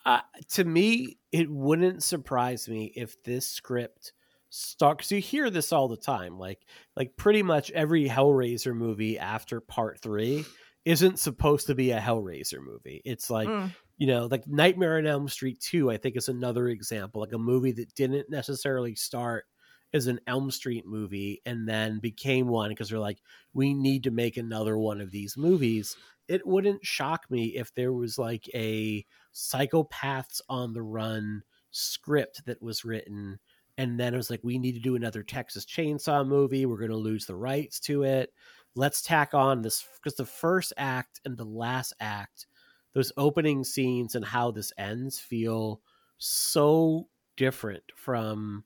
uh, 0.06 0.20
to 0.50 0.64
me, 0.64 1.18
it 1.32 1.50
wouldn't 1.50 2.04
surprise 2.04 2.68
me 2.70 2.92
if 2.96 3.22
this 3.24 3.48
script 3.48 4.14
start 4.50 4.98
because 5.00 5.12
you 5.12 5.20
hear 5.22 5.50
this 5.50 5.72
all 5.72 5.88
the 5.88 5.98
time. 5.98 6.38
Like, 6.38 6.60
like 6.96 7.16
pretty 7.18 7.44
much 7.44 7.72
every 7.72 8.08
Hellraiser 8.08 8.76
movie 8.76 9.18
after 9.20 9.60
Part 9.62 10.00
Three 10.02 10.46
isn't 10.86 11.20
supposed 11.20 11.68
to 11.68 11.76
be 11.76 11.92
a 11.92 12.00
Hellraiser 12.00 12.60
movie. 12.64 13.02
It's 13.06 13.30
like 13.30 13.48
Mm. 13.48 13.72
You 14.02 14.08
know, 14.08 14.26
like 14.32 14.48
Nightmare 14.48 14.98
on 14.98 15.06
Elm 15.06 15.28
Street 15.28 15.60
2, 15.60 15.92
I 15.92 15.98
think 15.98 16.18
is 16.18 16.28
another 16.28 16.70
example, 16.70 17.22
like 17.22 17.34
a 17.34 17.38
movie 17.38 17.72
that 17.74 17.94
didn't 17.94 18.32
necessarily 18.32 18.96
start 18.96 19.46
as 19.94 20.08
an 20.08 20.20
Elm 20.26 20.50
Street 20.50 20.88
movie 20.88 21.40
and 21.46 21.70
then 21.70 22.00
became 22.00 22.48
one 22.48 22.70
because 22.70 22.90
they're 22.90 22.98
like, 22.98 23.20
we 23.54 23.76
need 23.76 24.04
to 24.06 24.10
make 24.10 24.38
another 24.38 24.80
one 24.80 25.02
of 25.02 25.12
these 25.12 25.38
movies. 25.38 25.96
It 26.28 26.48
wouldn't 26.48 26.84
shock 26.84 27.30
me 27.30 27.50
if 27.50 27.76
there 27.76 27.94
was 27.94 28.18
like 28.18 28.50
a 28.56 29.06
psychopaths 29.36 30.42
on 30.50 30.74
the 30.74 30.82
run 30.82 31.44
script 31.70 32.44
that 32.48 32.60
was 32.60 32.84
written 32.84 33.38
and 33.78 34.00
then 34.00 34.16
it 34.16 34.18
was 34.18 34.32
like 34.32 34.44
we 34.44 34.58
need 34.58 34.74
to 34.74 34.80
do 34.80 34.96
another 34.96 35.22
Texas 35.22 35.64
Chainsaw 35.64 36.28
movie. 36.28 36.66
We're 36.66 36.78
going 36.78 36.90
to 36.90 36.98
lose 36.98 37.28
the 37.28 37.36
rights 37.36 37.80
to 37.82 38.02
it. 38.02 38.34
Let's 38.74 39.04
tack 39.04 39.36
on 39.36 39.62
this 39.62 39.86
because 40.02 40.16
the 40.16 40.26
first 40.26 40.74
act 40.76 41.22
and 41.24 41.38
the 41.38 41.46
last 41.46 41.94
act 42.00 42.48
those 42.94 43.12
opening 43.18 43.64
scenes 43.64 44.16
and 44.16 44.26
how 44.26 44.52
this 44.52 44.74
ends 44.78 45.20
feel 45.20 45.82
so 46.18 47.10
different 47.38 47.84
from 47.96 48.66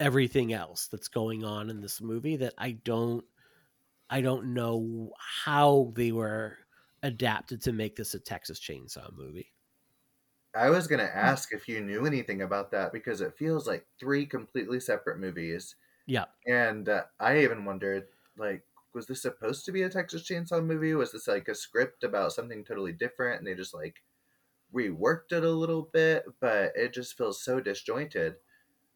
everything 0.00 0.52
else 0.52 0.88
that's 0.88 1.08
going 1.08 1.44
on 1.44 1.70
in 1.70 1.80
this 1.80 2.00
movie 2.00 2.36
that 2.36 2.54
I 2.58 2.72
don't 2.72 3.24
I 4.10 4.20
don't 4.22 4.54
know 4.54 5.12
how 5.18 5.92
they 5.96 6.12
were 6.12 6.58
adapted 7.02 7.62
to 7.62 7.72
make 7.72 7.96
this 7.96 8.14
a 8.14 8.20
Texas 8.20 8.60
Chainsaw 8.60 9.12
movie. 9.12 9.52
I 10.54 10.70
was 10.70 10.86
gonna 10.88 11.02
ask 11.04 11.52
if 11.52 11.68
you 11.68 11.80
knew 11.80 12.06
anything 12.06 12.42
about 12.42 12.70
that 12.72 12.92
because 12.92 13.20
it 13.20 13.36
feels 13.36 13.66
like 13.66 13.86
three 13.98 14.26
completely 14.26 14.80
separate 14.80 15.18
movies, 15.18 15.76
Yeah. 16.06 16.26
and 16.46 16.88
uh, 16.88 17.06
I 17.20 17.40
even 17.40 17.64
wondered, 17.66 18.08
like, 18.36 18.67
was 18.94 19.06
this 19.06 19.22
supposed 19.22 19.64
to 19.66 19.72
be 19.72 19.82
a 19.82 19.90
Texas 19.90 20.22
Chainsaw 20.28 20.64
movie? 20.64 20.94
Was 20.94 21.12
this 21.12 21.28
like 21.28 21.48
a 21.48 21.54
script 21.54 22.04
about 22.04 22.32
something 22.32 22.64
totally 22.64 22.92
different, 22.92 23.38
and 23.38 23.46
they 23.46 23.54
just 23.54 23.74
like 23.74 24.02
reworked 24.74 25.32
it 25.32 25.44
a 25.44 25.50
little 25.52 25.82
bit? 25.82 26.24
But 26.40 26.72
it 26.76 26.92
just 26.94 27.16
feels 27.18 27.42
so 27.42 27.60
disjointed. 27.60 28.36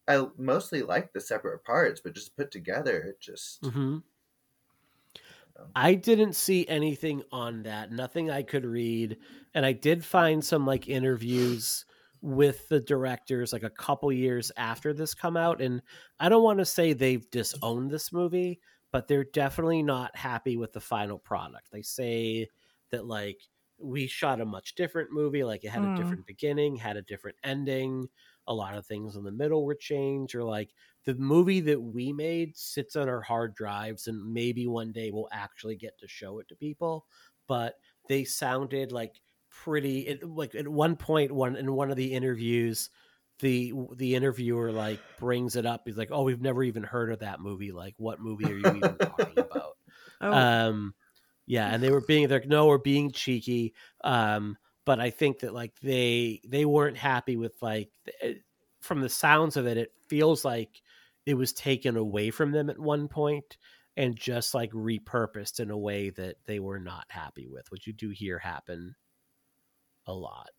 I 0.08 0.28
mostly 0.36 0.82
like 0.82 1.12
the 1.12 1.20
separate 1.20 1.64
parts, 1.64 2.00
but 2.00 2.14
just 2.14 2.36
put 2.36 2.50
together, 2.52 3.00
it 3.02 3.20
just 3.20 3.62
hmm 3.62 3.98
I 5.74 5.94
didn't 5.94 6.34
see 6.34 6.66
anything 6.68 7.22
on 7.32 7.62
that, 7.62 7.90
nothing 7.90 8.30
I 8.30 8.42
could 8.42 8.64
read. 8.64 9.18
And 9.54 9.64
I 9.64 9.72
did 9.72 10.04
find 10.04 10.44
some 10.44 10.66
like 10.66 10.88
interviews 10.88 11.84
with 12.20 12.68
the 12.68 12.80
directors 12.80 13.52
like 13.52 13.62
a 13.62 13.70
couple 13.70 14.12
years 14.12 14.52
after 14.56 14.92
this 14.92 15.12
come 15.14 15.36
out 15.36 15.60
and 15.60 15.82
I 16.20 16.28
don't 16.28 16.44
want 16.44 16.60
to 16.60 16.64
say 16.64 16.92
they've 16.92 17.28
disowned 17.30 17.90
this 17.90 18.12
movie, 18.12 18.60
but 18.92 19.08
they're 19.08 19.24
definitely 19.24 19.82
not 19.82 20.16
happy 20.16 20.56
with 20.56 20.72
the 20.72 20.80
final 20.80 21.18
product. 21.18 21.70
They 21.72 21.82
say 21.82 22.48
that 22.90 23.06
like 23.06 23.40
we 23.78 24.06
shot 24.06 24.40
a 24.40 24.44
much 24.46 24.74
different 24.74 25.10
movie, 25.12 25.42
like 25.44 25.64
it 25.64 25.70
had 25.70 25.82
Hmm. 25.82 25.84
a 25.84 25.90
different 25.90 26.26
beginning, 26.26 26.76
had 26.76 26.96
a 26.96 27.02
different 27.02 27.38
ending, 27.42 28.08
a 28.46 28.54
lot 28.54 28.76
of 28.76 28.86
things 28.86 29.16
in 29.16 29.24
the 29.24 29.32
middle 29.32 29.64
were 29.64 29.74
changed 29.74 30.34
or 30.34 30.44
like 30.44 30.74
the 31.04 31.14
movie 31.14 31.60
that 31.60 31.80
we 31.80 32.12
made 32.12 32.56
sits 32.56 32.96
on 32.96 33.08
our 33.08 33.20
hard 33.22 33.54
drives 33.54 34.06
and 34.06 34.32
maybe 34.32 34.66
one 34.66 34.92
day 34.92 35.10
we'll 35.10 35.28
actually 35.32 35.76
get 35.76 35.96
to 35.98 36.08
show 36.08 36.38
it 36.40 36.48
to 36.48 36.56
people 36.56 37.06
but 37.46 37.76
they 38.08 38.24
sounded 38.24 38.90
like 38.92 39.20
pretty 39.48 40.00
it, 40.08 40.22
like 40.24 40.54
at 40.54 40.66
one 40.68 40.96
point 40.96 41.30
one 41.32 41.54
in 41.56 41.72
one 41.72 41.90
of 41.90 41.96
the 41.96 42.12
interviews 42.14 42.90
the 43.42 43.74
the 43.96 44.14
interviewer 44.14 44.70
like 44.70 45.00
brings 45.18 45.56
it 45.56 45.66
up 45.66 45.82
he's 45.84 45.98
like 45.98 46.10
oh 46.12 46.22
we've 46.22 46.40
never 46.40 46.62
even 46.62 46.84
heard 46.84 47.10
of 47.12 47.18
that 47.18 47.40
movie 47.40 47.72
like 47.72 47.94
what 47.98 48.20
movie 48.20 48.46
are 48.46 48.56
you 48.56 48.76
even 48.76 48.96
talking 48.98 49.34
about 49.36 49.72
Oh, 50.20 50.32
um 50.32 50.94
yeah 51.46 51.66
and 51.66 51.82
they 51.82 51.90
were 51.90 52.00
being 52.00 52.28
they're 52.28 52.38
like 52.38 52.48
no 52.48 52.68
we're 52.68 52.78
being 52.78 53.10
cheeky 53.10 53.74
um 54.04 54.56
but 54.86 55.00
i 55.00 55.10
think 55.10 55.40
that 55.40 55.52
like 55.52 55.72
they 55.82 56.40
they 56.46 56.64
weren't 56.64 56.96
happy 56.96 57.36
with 57.36 57.60
like 57.60 57.90
it, 58.20 58.42
from 58.80 59.00
the 59.00 59.08
sounds 59.08 59.56
of 59.56 59.66
it 59.66 59.76
it 59.76 59.92
feels 60.08 60.44
like 60.44 60.80
it 61.26 61.34
was 61.34 61.52
taken 61.52 61.96
away 61.96 62.30
from 62.30 62.52
them 62.52 62.70
at 62.70 62.78
one 62.78 63.08
point 63.08 63.58
and 63.96 64.16
just 64.16 64.54
like 64.54 64.70
repurposed 64.70 65.58
in 65.58 65.70
a 65.70 65.78
way 65.78 66.10
that 66.10 66.36
they 66.46 66.60
were 66.60 66.78
not 66.78 67.06
happy 67.08 67.48
with 67.48 67.68
which 67.70 67.88
you 67.88 67.92
do 67.92 68.10
hear 68.10 68.38
happen 68.38 68.94
a 70.06 70.12
lot 70.12 70.50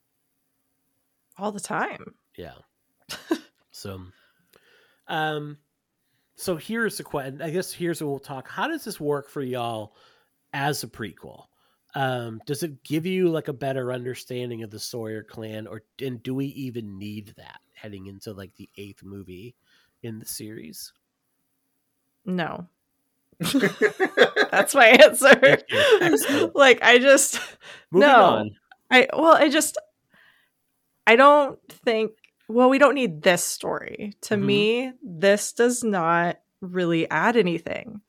all 1.38 1.52
the 1.52 1.60
time. 1.60 2.14
yeah. 2.38 2.56
So, 3.72 4.02
um, 5.08 5.58
so 6.36 6.56
here's 6.56 6.98
the 6.98 7.04
question. 7.04 7.42
I 7.42 7.50
guess 7.50 7.72
here's 7.72 8.02
what 8.02 8.10
we'll 8.10 8.20
talk. 8.20 8.48
How 8.48 8.68
does 8.68 8.84
this 8.84 9.00
work 9.00 9.30
for 9.30 9.42
y'all 9.42 9.96
as 10.54 10.84
a 10.84 10.88
prequel? 10.88 11.46
Um, 11.96 12.42
does 12.48 12.64
it 12.64 12.84
give 12.84 13.06
you 13.06 13.30
like 13.30 13.50
a 13.50 13.54
better 13.54 13.92
understanding 13.94 14.64
of 14.64 14.72
the 14.72 14.80
Sawyer 14.80 15.22
clan, 15.24 15.68
or 15.68 15.84
and 16.02 16.22
do 16.24 16.34
we 16.34 16.48
even 16.48 16.98
need 16.98 17.34
that 17.38 17.60
heading 17.76 18.08
into 18.08 18.34
like 18.34 18.56
the 18.56 18.68
eighth 18.78 19.04
movie 19.04 19.56
in 20.02 20.18
the 20.20 20.26
series? 20.26 20.92
No. 22.26 22.68
That's 24.52 24.74
my 24.74 24.88
answer. 24.88 25.36
Thank 25.36 25.64
you. 25.70 25.98
Excellent. 26.02 26.56
like 26.56 26.80
I 26.82 26.98
just 26.98 27.40
Moving 27.92 28.08
No. 28.10 28.24
on. 28.24 28.52
I 28.90 29.08
well, 29.14 29.36
I 29.36 29.50
just 29.50 29.78
I 31.06 31.16
don't 31.16 31.60
think 31.70 32.12
well, 32.54 32.70
we 32.70 32.78
don't 32.78 32.96
need 32.96 33.22
this 33.24 33.44
story. 33.44 34.14
To 34.22 34.36
Mhm. 34.36 34.42
me, 34.46 34.94
this 35.02 35.54
does 35.54 35.84
not 35.84 36.40
really 36.62 37.10
add 37.10 37.36
anything. 37.36 38.02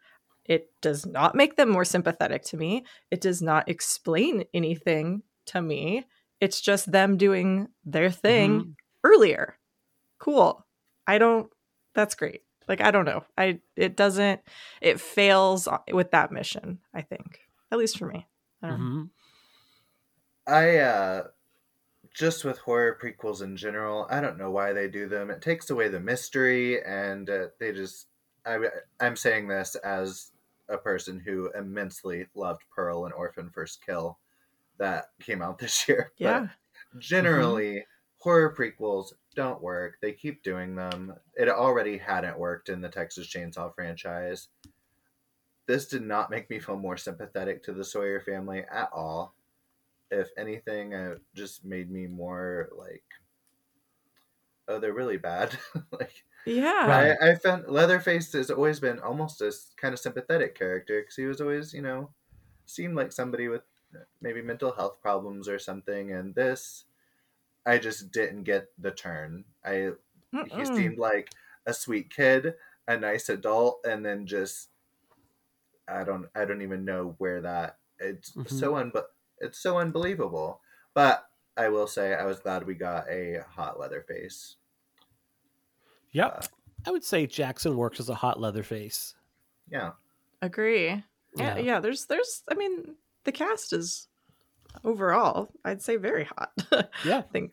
It 0.44 0.70
does 0.80 1.06
not 1.06 1.34
make 1.34 1.56
them 1.56 1.70
more 1.70 1.84
sympathetic 1.84 2.42
to 2.44 2.56
me. 2.56 2.84
It 3.10 3.20
does 3.20 3.40
not 3.42 3.68
explain 3.68 4.44
anything 4.52 5.22
to 5.46 5.62
me. 5.62 6.04
It's 6.40 6.60
just 6.60 6.92
them 6.92 7.16
doing 7.16 7.68
their 7.84 8.10
thing 8.10 8.60
Mhm. 8.60 8.76
earlier. 9.04 9.58
Cool. 10.18 10.66
I 11.06 11.18
don't 11.18 11.50
that's 11.94 12.14
great. 12.14 12.42
Like 12.68 12.80
I 12.80 12.90
don't 12.90 13.04
know. 13.04 13.24
I 13.38 13.60
it 13.76 13.96
doesn't 13.96 14.40
it 14.80 15.00
fails 15.00 15.68
with 15.92 16.10
that 16.12 16.32
mission, 16.32 16.80
I 16.92 17.02
think. 17.02 17.40
At 17.70 17.78
least 17.78 17.98
for 17.98 18.06
me. 18.06 18.26
I 18.62 18.68
don't 18.68 18.78
know. 18.80 18.84
Mhm. 18.84 19.10
I 20.46 20.76
uh 20.78 21.28
just 22.14 22.44
with 22.44 22.58
horror 22.58 22.96
prequels 23.02 23.42
in 23.42 23.56
general, 23.56 24.06
I 24.08 24.20
don't 24.20 24.38
know 24.38 24.50
why 24.50 24.72
they 24.72 24.88
do 24.88 25.08
them. 25.08 25.30
It 25.30 25.42
takes 25.42 25.68
away 25.68 25.88
the 25.88 26.00
mystery, 26.00 26.82
and 26.82 27.28
uh, 27.28 27.46
they 27.58 27.72
just. 27.72 28.06
I, 28.46 28.58
I'm 29.00 29.16
saying 29.16 29.48
this 29.48 29.74
as 29.76 30.30
a 30.68 30.78
person 30.78 31.18
who 31.18 31.50
immensely 31.56 32.26
loved 32.34 32.62
Pearl 32.74 33.06
and 33.06 33.14
Orphan 33.14 33.50
First 33.50 33.84
Kill, 33.84 34.18
that 34.78 35.06
came 35.20 35.42
out 35.42 35.58
this 35.60 35.88
year. 35.88 36.12
But 36.18 36.24
Yeah. 36.24 36.48
generally, 36.98 37.84
horror 38.18 38.54
prequels 38.54 39.12
don't 39.34 39.62
work. 39.62 39.96
They 40.00 40.12
keep 40.12 40.42
doing 40.42 40.76
them. 40.76 41.14
It 41.34 41.48
already 41.48 41.98
hadn't 41.98 42.38
worked 42.38 42.68
in 42.68 42.80
the 42.80 42.88
Texas 42.88 43.26
Chainsaw 43.26 43.74
franchise. 43.74 44.48
This 45.66 45.88
did 45.88 46.02
not 46.02 46.30
make 46.30 46.48
me 46.50 46.60
feel 46.60 46.76
more 46.76 46.98
sympathetic 46.98 47.62
to 47.64 47.72
the 47.72 47.84
Sawyer 47.84 48.20
family 48.20 48.64
at 48.70 48.90
all 48.92 49.34
if 50.10 50.30
anything, 50.36 50.92
it 50.92 51.22
just 51.34 51.64
made 51.64 51.90
me 51.90 52.06
more 52.06 52.70
like, 52.76 53.04
oh, 54.68 54.78
they're 54.78 54.92
really 54.94 55.16
bad. 55.16 55.56
like, 55.92 56.24
Yeah. 56.46 57.10
I, 57.22 57.32
I 57.32 57.34
found 57.36 57.68
Leatherface 57.68 58.32
has 58.34 58.50
always 58.50 58.80
been 58.80 59.00
almost 59.00 59.40
a 59.40 59.52
kind 59.76 59.94
of 59.94 60.00
sympathetic 60.00 60.56
character 60.56 61.00
because 61.02 61.16
he 61.16 61.26
was 61.26 61.40
always, 61.40 61.74
you 61.74 61.82
know, 61.82 62.14
seemed 62.66 62.96
like 62.96 63.12
somebody 63.12 63.48
with 63.48 63.62
maybe 64.20 64.42
mental 64.42 64.72
health 64.72 65.00
problems 65.02 65.48
or 65.48 65.58
something. 65.58 66.12
And 66.12 66.34
this, 66.34 66.86
I 67.66 67.78
just 67.78 68.12
didn't 68.12 68.44
get 68.44 68.68
the 68.78 68.92
turn. 68.92 69.46
I 69.64 69.92
he 70.44 70.64
Mm-mm. 70.64 70.66
seemed 70.66 70.98
like 70.98 71.32
a 71.66 71.74
sweet 71.74 72.10
kid, 72.10 72.56
a 72.88 72.98
nice 72.98 73.28
adult, 73.30 73.86
and 73.86 74.04
then 74.06 74.26
just 74.26 74.70
I 75.86 76.04
don't 76.04 76.28
I 76.34 76.44
don't 76.44 76.62
even 76.62 76.84
know 76.84 77.14
where 77.18 77.40
that 77.42 77.78
it's 77.98 78.36
Mhm. 78.36 78.68
so 78.68 78.76
un 78.76 78.90
it's 79.40 79.58
so 79.58 79.78
unbelievable. 79.78 80.60
But 80.94 81.26
I 81.56 81.68
will 81.68 81.86
say 81.86 82.14
I 82.14 82.24
was 82.24 82.40
glad 82.40 82.66
we 82.66 82.74
got 82.74 83.08
a 83.10 83.44
hot 83.48 83.78
Leatherface. 83.78 84.56
Yep. 86.12 86.36
Uh, 86.38 86.46
I 86.86 86.90
would 86.90 87.04
say 87.04 87.26
Jackson 87.26 87.76
works 87.76 87.98
as 88.00 88.08
a 88.08 88.14
hot 88.14 88.40
Leatherface. 88.40 89.14
yeah. 89.70 89.92
Agree. 90.42 90.86
Yeah, 90.88 91.02
Yeah. 91.36 91.58
yeah, 91.58 91.80
There's, 91.80 92.04
there's. 92.06 92.42
I 92.50 92.54
mean, 92.54 92.96
the 93.24 93.32
cast 93.32 93.72
is 93.72 94.08
overall, 94.84 95.48
I'd 95.64 95.80
say, 95.80 95.96
very 95.96 96.24
hot. 96.24 96.52
Yeah. 97.04 97.18
I 97.18 97.22
think 97.22 97.52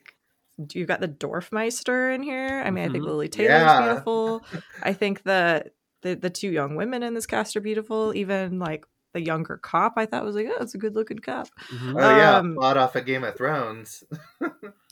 you 0.73 0.85
got 0.85 0.99
the 0.99 1.07
Dorfmeister 1.07 2.13
in 2.13 2.21
here. 2.21 2.61
I 2.65 2.69
mean, 2.69 2.83
I 2.83 2.91
think 2.91 3.03
Mhm. 3.03 3.07
Lili 3.07 3.29
Taylor's 3.29 3.61
Yeah. 3.61 3.81
beautiful. 3.87 4.43
I 4.83 4.91
think 4.93 5.23
the, 5.23 5.71
the 6.01 6.15
the 6.15 6.29
two 6.29 6.49
young 6.49 6.75
women 6.75 7.01
in 7.01 7.13
this 7.13 7.25
cast 7.25 7.55
are 7.55 7.61
beautiful. 7.61 8.13
Even 8.13 8.59
like 8.59 8.85
the 9.13 9.21
younger 9.21 9.57
cop, 9.57 9.93
I 9.97 10.05
thought 10.05 10.23
was 10.23 10.35
like, 10.35 10.47
oh, 10.49 10.61
it's 10.61 10.75
a 10.75 10.77
good 10.77 10.95
looking 10.95 11.19
cop. 11.19 11.47
Mhm. 11.69 11.95
Oh 12.01 12.15
yeah, 12.17 12.37
Um, 12.37 12.55
plot 12.55 12.77
off 12.77 12.95
of 12.95 13.05
Game 13.05 13.23
of 13.23 13.35
Thrones. 13.35 14.03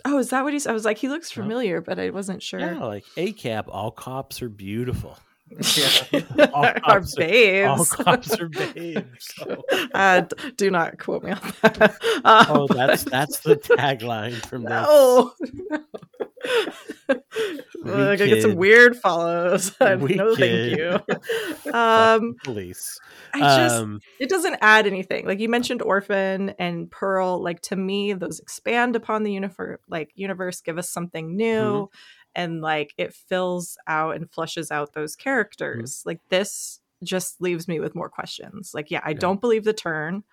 Oh, 0.06 0.18
is 0.18 0.30
that 0.30 0.46
what 0.46 0.54
he's? 0.54 0.66
I 0.66 0.72
was 0.72 0.86
like, 0.86 0.98
he 0.98 1.10
looks 1.10 1.36
Yeah. 1.36 1.44
familiar, 1.44 1.82
but 1.82 2.00
I 2.00 2.10
wasn't 2.12 2.42
sure. 2.42 2.62
Yeah, 2.62 2.78
like 2.86 3.04
a 3.18 3.34
cab. 3.34 3.66
All 3.70 3.92
cops 3.92 4.42
are 4.42 4.48
beautiful. 4.48 5.18
Yeah. 5.78 6.47
Our 6.54 6.80
are- 6.84 7.04
babes. 7.18 7.68
All 7.70 7.86
cops 7.86 8.39
are 8.39 8.47
babes. 8.50 9.06
So- 9.36 9.64
uh, 9.93 10.24
do 10.58 10.70
not 10.72 11.00
quote 11.00 11.24
me 11.24 11.32
on 11.32 11.54
that. 11.62 11.91
Um, 12.24 12.45
Oh, 12.50 12.68
that's 12.68 13.04
that's 13.04 13.39
the 13.39 13.56
tagline 13.56 14.36
from 14.45 14.64
this. 14.64 14.72
no. 14.72 15.34
no. 17.10 17.16
We 17.84 17.91
gonna 17.91 18.18
get 18.18 18.41
some 18.41 18.56
weird 18.56 18.95
follows. 18.97 19.72
We 19.80 20.16
no, 20.16 20.36
kid. 20.36 20.78
thank 20.78 21.66
you. 21.66 21.72
Um, 21.74 22.36
police. 22.43 23.00
I 23.34 23.39
just 23.39 23.76
um, 23.76 24.00
it 24.20 24.30
doesn't 24.30 24.58
add 24.62 24.88
anything. 24.88 25.26
Like 25.26 25.39
you 25.39 25.50
mentioned, 25.50 25.82
Orphan 25.82 26.50
and 26.60 26.89
Pearl. 26.89 27.41
Like 27.41 27.62
to 27.64 27.76
me, 27.76 28.14
those 28.14 28.39
expand 28.39 28.95
upon 28.95 29.24
the 29.24 29.32
universe. 29.32 29.80
Like 29.88 30.12
universe, 30.16 30.62
give 30.62 30.78
us 30.78 30.89
something 30.89 31.36
new, 31.36 31.50
Mm-hmm. 31.50 31.95
And 32.40 32.62
like 32.62 32.94
it 32.98 33.14
fills 33.14 33.78
out 33.88 34.16
and 34.16 34.32
flushes 34.32 34.72
out 34.72 34.94
those 34.94 35.16
mm-hmm. 35.16 35.24
characters. 35.24 36.04
Like 36.06 36.22
this 36.30 36.80
just 37.04 37.42
leaves 37.42 37.68
me 37.68 37.80
with 37.80 37.96
more 37.96 38.10
questions. 38.10 38.72
Like 38.74 38.90
yeah, 38.90 39.02
I 39.04 39.12
Yeah. 39.12 39.20
don't 39.20 39.42
believe 39.42 39.66
the 39.66 39.74
turn. 39.74 40.24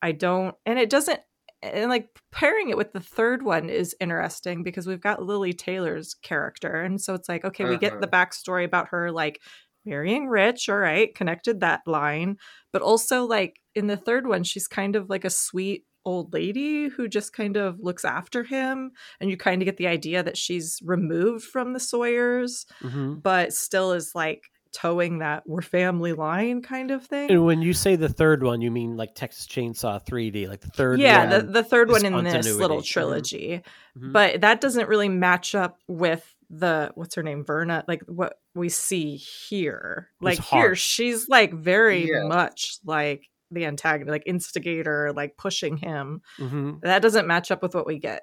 I 0.00 0.12
don't, 0.12 0.54
and 0.66 0.78
it 0.78 0.90
doesn't. 0.90 1.20
And 1.62 1.90
like 1.90 2.08
pairing 2.32 2.70
it 2.70 2.76
with 2.76 2.92
the 2.92 3.00
third 3.00 3.42
one 3.42 3.70
is 3.70 3.94
interesting 4.00 4.62
because 4.64 4.86
we've 4.86 5.00
got 5.00 5.22
Lili 5.22 5.52
Taylor's 5.52 6.14
character, 6.14 6.82
and 6.82 7.00
so 7.00 7.14
it's 7.14 7.28
like 7.28 7.44
okay, 7.44 7.64
we 7.64 7.76
get 7.76 8.00
the 8.00 8.08
uh-huh. 8.08 8.26
backstory 8.26 8.64
about 8.64 8.88
her 8.88 9.10
like 9.12 9.40
marrying 9.84 10.28
rich 10.28 10.68
all 10.68 10.76
right 10.76 11.14
connected 11.14 11.60
that 11.60 11.80
line 11.86 12.36
but 12.72 12.82
also 12.82 13.24
like 13.24 13.60
in 13.74 13.88
the 13.88 13.96
third 13.96 14.26
one 14.26 14.44
she's 14.44 14.68
kind 14.68 14.94
of 14.94 15.10
like 15.10 15.24
a 15.24 15.30
sweet 15.30 15.84
old 16.04 16.32
lady 16.32 16.88
who 16.88 17.08
just 17.08 17.32
kind 17.32 17.56
of 17.56 17.78
looks 17.80 18.04
after 18.04 18.42
him 18.44 18.90
and 19.20 19.30
you 19.30 19.36
kind 19.36 19.62
of 19.62 19.66
get 19.66 19.76
the 19.76 19.86
idea 19.86 20.22
that 20.22 20.36
she's 20.36 20.80
removed 20.84 21.44
from 21.44 21.72
the 21.72 21.80
sawyers 21.80 22.66
mhm. 22.82 23.22
but 23.22 23.52
still 23.52 23.92
is 23.92 24.12
like 24.14 24.44
towing 24.74 25.18
that 25.18 25.42
we're 25.46 25.60
family 25.60 26.14
line 26.14 26.62
kind 26.62 26.90
of 26.90 27.04
thing 27.04 27.30
And 27.30 27.44
when 27.44 27.60
you 27.60 27.74
say 27.74 27.94
the 27.94 28.08
third 28.08 28.42
one, 28.42 28.62
you 28.62 28.70
mean 28.70 28.96
like 28.96 29.14
Texas 29.14 29.46
Chainsaw 29.46 30.02
3D, 30.02 30.48
like 30.48 30.60
the 30.62 30.68
third 30.70 30.98
yeah 30.98 31.28
one. 31.28 31.46
the, 31.46 31.52
the 31.52 31.62
third 31.62 31.90
one 31.90 32.06
in 32.06 32.24
this 32.24 32.46
little 32.46 32.78
continuity. 32.78 32.82
Mhm. 32.82 32.92
trilogy 32.92 33.62
Mhm. 33.98 34.12
but 34.12 34.40
that 34.40 34.60
doesn't 34.62 34.88
really 34.88 35.10
match 35.10 35.54
up 35.54 35.78
with 35.88 36.24
the 36.48 36.90
what's 36.96 37.14
her 37.14 37.22
name 37.22 37.44
verna 37.44 37.82
like 37.88 38.02
what 38.06 38.34
we 38.54 38.68
see 38.68 39.16
here 39.16 40.08
like 40.20 40.38
here 40.38 40.74
she's 40.74 41.26
like 41.28 41.52
very 41.52 42.08
Yeah. 42.10 42.24
much 42.24 42.78
like 42.84 43.28
the 43.52 43.66
antagonist, 43.66 44.10
like 44.10 44.24
instigator, 44.26 45.12
like 45.12 45.36
pushing 45.36 45.76
him. 45.76 46.22
hmm 46.38 46.74
That 46.82 47.02
doesn't 47.02 47.26
match 47.26 47.50
up 47.50 47.62
with 47.62 47.74
what 47.74 47.86
we 47.86 47.98
get 47.98 48.22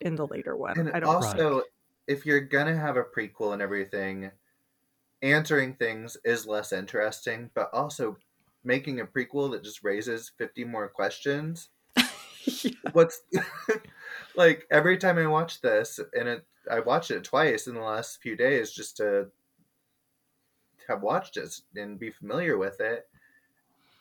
in 0.00 0.14
the 0.16 0.26
later 0.26 0.56
one. 0.56 0.76
And 0.78 0.90
I 0.94 1.00
don't 1.00 1.10
also, 1.10 1.62
if 2.06 2.24
you're 2.24 2.40
gonna 2.40 2.76
have 2.76 2.96
a 2.96 3.04
prequel 3.04 3.52
and 3.52 3.62
everything, 3.62 4.30
answering 5.22 5.76
things 5.76 6.16
is 6.24 6.46
less 6.46 6.72
interesting, 6.72 7.50
but 7.54 7.72
also 7.72 8.16
making 8.64 9.00
a 9.00 9.06
prequel 9.06 9.50
that 9.52 9.62
just 9.64 9.84
raises 9.84 10.28
50 10.30 10.64
more 10.64 10.88
questions. 10.88 11.70
What's 12.92 13.22
like 14.36 14.66
every 14.70 14.98
time 14.98 15.18
I 15.18 15.26
watch 15.26 15.60
this, 15.60 16.00
and 16.12 16.28
it, 16.28 16.46
I 16.70 16.80
watched 16.80 17.10
it 17.10 17.24
twice 17.24 17.66
in 17.66 17.74
the 17.74 17.80
last 17.80 18.20
few 18.22 18.36
days 18.36 18.72
just 18.72 18.96
to 18.98 19.30
have 20.88 21.02
watched 21.02 21.36
it 21.36 21.60
and 21.76 21.98
be 21.98 22.10
familiar 22.10 22.56
with 22.56 22.80
it. 22.80 23.08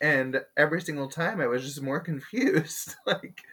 And 0.02 0.46
every 0.58 0.82
single 0.82 1.10
time 1.10 1.42
I 1.42 1.48
was 1.48 1.64
just 1.64 1.82
more 1.82 2.00
confused. 2.12 2.96
like 3.06 3.44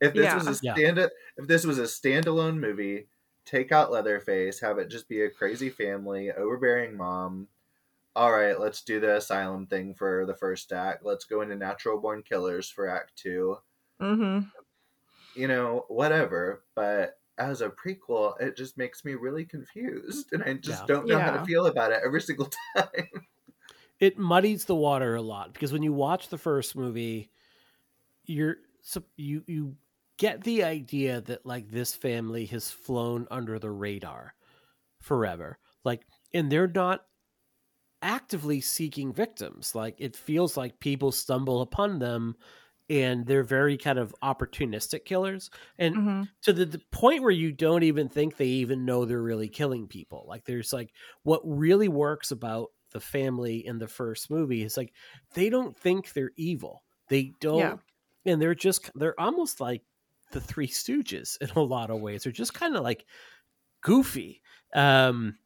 if 0.00 0.14
this 0.16 0.32
Yeah. 0.32 0.34
was 0.34 0.48
a 0.48 0.56
Yeah. 0.60 0.76
stand 0.76 0.98
if 0.98 1.46
this 1.48 1.64
was 1.64 1.78
a 1.78 1.82
standalone 1.84 2.58
movie, 2.58 3.08
take 3.44 3.72
out 3.72 3.90
Leatherface, 3.92 4.60
have 4.60 4.78
it 4.78 4.88
just 4.88 5.08
be 5.08 5.22
a 5.22 5.30
crazy 5.30 5.70
family, 5.70 6.30
overbearing 6.32 6.96
mom. 6.96 7.48
All 8.16 8.32
right, 8.32 8.58
let's 8.60 8.82
do 8.82 9.00
the 9.00 9.16
asylum 9.18 9.66
thing 9.68 9.94
for 9.94 10.26
the 10.26 10.36
first 10.36 10.72
act. 10.72 11.04
Let's 11.04 11.24
go 11.26 11.42
into 11.42 11.56
natural 11.56 12.00
born 12.00 12.22
killers 12.24 12.70
for 12.70 12.88
act 12.88 13.16
2 13.16 13.58
hmm 14.00 14.52
you 15.34 15.48
know, 15.48 15.84
whatever. 15.88 16.64
But 16.74 17.20
as 17.38 17.60
a 17.60 17.70
prequel, 17.70 18.40
it 18.40 18.56
just 18.56 18.76
makes 18.78 19.04
me 19.04 19.14
really 19.14 19.44
confused, 19.44 20.32
and 20.32 20.42
I 20.42 20.54
just 20.54 20.86
Yeah. 20.86 20.86
don't 20.86 21.08
know 21.08 21.20
how 21.20 21.30
to 21.30 21.40
feel 21.40 21.66
about 21.66 21.92
it 21.92 22.02
every 22.04 22.20
single 22.20 22.50
time. 22.76 23.26
It 24.00 24.18
muddies 24.18 24.64
the 24.64 24.74
water 24.74 25.14
a 25.14 25.22
lot 25.22 25.52
because 25.52 25.72
when 25.72 25.82
you 25.82 25.92
watch 25.92 26.28
the 26.28 26.38
first 26.38 26.76
movie, 26.76 27.30
you're 28.24 28.58
so 28.82 29.04
you 29.16 29.44
you 29.46 29.76
get 30.18 30.44
the 30.44 30.64
idea 30.64 31.20
that 31.22 31.46
like 31.46 31.68
this 31.70 31.94
family 31.94 32.46
has 32.46 32.70
flown 32.70 33.26
under 33.30 33.58
the 33.58 33.70
radar 33.70 34.34
forever. 35.02 35.58
Like, 35.84 36.06
and 36.34 36.50
they're 36.52 36.68
not 36.68 37.06
actively 38.02 38.60
seeking 38.60 39.12
victims. 39.12 39.74
Like, 39.74 39.96
it 39.98 40.16
feels 40.16 40.56
like 40.56 40.80
people 40.80 41.12
stumble 41.12 41.62
upon 41.62 41.98
them 41.98 42.36
and 42.90 43.26
they're 43.26 43.44
very 43.44 43.76
kind 43.78 43.98
of 43.98 44.14
opportunistic 44.22 45.04
killers. 45.04 45.50
And 45.78 45.96
hmm 45.96 46.28
to 46.42 46.52
the, 46.52 46.66
the 46.66 46.82
point 46.92 47.22
where 47.22 47.30
you 47.30 47.52
don't 47.52 47.82
even 47.82 48.08
think 48.08 48.36
they 48.36 48.46
even 48.46 48.84
know 48.84 49.04
they're 49.04 49.22
really 49.22 49.48
killing 49.48 49.88
people. 49.88 50.26
Like 50.28 50.44
there's 50.44 50.72
like 50.72 50.94
what 51.22 51.40
really 51.44 51.88
works 51.88 52.30
about 52.30 52.68
the 52.94 53.00
family 53.00 53.66
in 53.66 53.78
the 53.78 53.88
first 53.88 54.30
movie 54.30 54.62
is 54.62 54.76
like 54.78 54.92
they 55.34 55.50
don't 55.50 55.76
think 55.76 56.12
they're 56.12 56.30
evil. 56.36 56.82
They 57.08 57.32
don't 57.40 57.58
Yeah. 57.58 57.76
and 58.24 58.40
they're 58.40 58.54
just 58.54 58.90
they're 58.94 59.20
almost 59.20 59.60
like 59.60 59.82
the 60.30 60.40
three 60.40 60.68
stooges 60.68 61.36
in 61.42 61.50
a 61.50 61.60
lot 61.60 61.90
of 61.90 62.00
ways. 62.00 62.22
They're 62.22 62.32
just 62.32 62.54
kind 62.54 62.76
of 62.76 62.82
like 62.84 63.04
goofy. 63.82 64.40
Um 64.72 65.36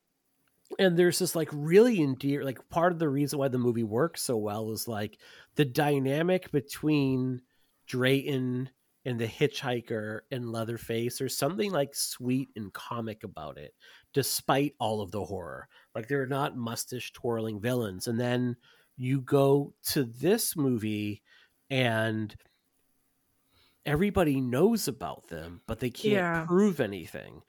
and 0.78 0.98
there's 0.98 1.18
this 1.18 1.34
like 1.34 1.48
really 1.52 2.00
endear 2.02 2.44
like 2.44 2.68
part 2.68 2.92
of 2.92 2.98
the 2.98 3.08
reason 3.08 3.38
why 3.38 3.48
the 3.48 3.58
movie 3.58 3.82
works 3.82 4.22
so 4.22 4.36
well 4.36 4.70
is 4.70 4.86
like 4.86 5.18
the 5.56 5.64
dynamic 5.64 6.50
between 6.52 7.40
Drayton 7.86 8.68
and 9.06 9.18
the 9.18 9.26
hitchhiker 9.26 10.20
and 10.30 10.52
Leatherface. 10.52 11.16
There's 11.18 11.36
something 11.36 11.72
like 11.72 11.94
sweet 11.94 12.50
and 12.56 12.70
comic 12.74 13.24
about 13.24 13.56
it, 13.56 13.74
despite 14.12 14.74
all 14.78 15.00
of 15.00 15.10
the 15.10 15.24
horror. 15.24 15.68
Like 15.94 16.08
they're 16.08 16.26
not 16.26 16.56
mustache 16.56 17.12
twirling 17.12 17.60
villains. 17.60 18.06
And 18.08 18.18
then 18.18 18.56
you 18.96 19.20
go 19.20 19.74
to 19.90 20.04
this 20.04 20.56
movie 20.56 21.22
and 21.70 22.34
everybody 23.86 24.40
knows 24.40 24.88
about 24.88 25.28
them, 25.28 25.60
but 25.66 25.78
they 25.80 25.90
can't 25.90 26.12
Yeah. 26.14 26.44
prove 26.46 26.80
anything. 26.80 27.42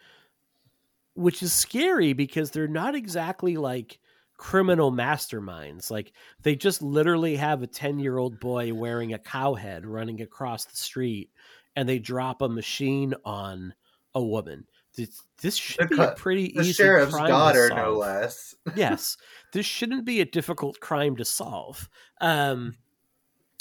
Which 1.14 1.43
is 1.43 1.51
scary 1.51 2.14
because 2.14 2.51
they're 2.51 2.68
not 2.68 2.95
exactly 2.95 3.57
like 3.57 3.99
criminal 4.38 4.91
masterminds. 4.91 5.91
Like 5.91 6.14
they 6.43 6.55
just 6.55 6.82
literally 6.82 7.36
have 7.36 7.62
a 7.62 7.68
10 7.68 7.99
year 7.99 8.18
old 8.18 8.39
boy 8.39 8.74
wearing 8.74 9.14
a 9.14 9.20
cow 9.20 9.53
head 9.53 9.86
running 9.86 10.22
across 10.22 10.66
the 10.66 10.78
street 10.78 11.30
and 11.76 11.88
they 11.89 11.99
drop 11.99 12.41
a 12.41 12.47
machine 12.49 13.14
on 13.26 13.74
a 14.16 14.24
woman. 14.24 14.66
This, 15.05 15.21
this 15.41 15.55
should 15.55 15.89
The 15.89 15.95
be 15.95 16.01
a 16.01 16.11
pretty 16.11 16.49
The 16.49 16.61
easy 16.61 16.73
sheriff's 16.73 17.13
crime 17.13 17.27
to 17.27 17.31
daughter, 17.31 17.69
no 17.69 17.93
less. 17.93 18.55
yes, 18.75 19.15
this 19.53 19.65
shouldn't 19.65 20.05
be 20.05 20.21
a 20.21 20.25
difficult 20.25 20.79
crime 20.79 21.15
to 21.17 21.25
solve. 21.25 21.89
Um, 22.19 22.75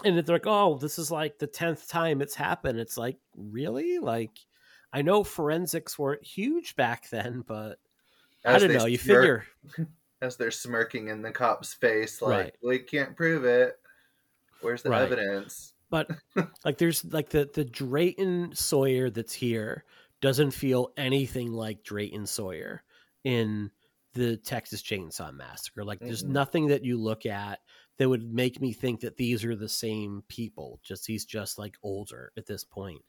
and 0.04 0.16
they're 0.18 0.34
like, 0.36 0.46
oh, 0.46 0.76
this 0.78 0.98
is 0.98 1.10
like 1.10 1.38
the 1.38 1.46
tenth 1.46 1.88
time 1.88 2.20
it's 2.22 2.34
happened. 2.34 2.78
It's 2.78 2.96
like, 2.96 3.18
really? 3.36 3.98
Like, 3.98 4.30
I 4.92 5.02
know 5.02 5.22
forensics 5.24 5.98
weren't 5.98 6.24
huge 6.24 6.74
back 6.76 7.08
then, 7.10 7.44
but 7.46 7.78
I 8.44 8.58
don't 8.58 8.72
know. 8.72 8.86
You 8.86 8.98
figure, 8.98 9.44
as 10.22 10.36
they're 10.36 10.50
smirking 10.50 11.08
in 11.08 11.22
the 11.22 11.30
cop's 11.30 11.74
face, 11.74 12.20
like 12.22 12.30
Right. 12.30 12.54
we 12.62 12.78
can't 12.80 13.16
prove 13.16 13.44
it. 13.44 13.76
Where's 14.60 14.82
the 14.82 14.90
Right. 14.90 15.02
evidence? 15.02 15.74
but 15.90 16.10
like, 16.64 16.76
there's 16.78 17.04
like 17.06 17.30
the 17.30 17.48
the 17.54 17.64
Drayton 17.64 18.54
Sawyer 18.54 19.08
that's 19.10 19.32
here 19.32 19.84
doesn't 20.20 20.50
feel 20.50 20.92
anything 20.96 21.52
like 21.52 21.82
Drayton 21.84 22.26
Sawyer 22.26 22.82
in 23.24 23.70
the 24.14 24.36
Texas 24.38 24.82
Chainsaw 24.82 25.32
Massacre. 25.32 25.84
Like, 25.84 26.00
there's 26.00 26.24
Mm-mm. 26.24 26.30
nothing 26.30 26.66
that 26.68 26.84
you 26.84 26.96
look 26.98 27.24
at 27.26 27.60
that 27.98 28.08
would 28.08 28.32
make 28.32 28.60
me 28.60 28.72
think 28.72 29.00
that 29.00 29.16
these 29.16 29.44
are 29.44 29.54
the 29.56 29.68
same 29.68 30.22
people. 30.28 30.80
Just 30.82 31.06
he's 31.06 31.24
just 31.24 31.58
like 31.58 31.76
older 31.82 32.32
at 32.36 32.46
this 32.46 32.64
point. 32.64 33.02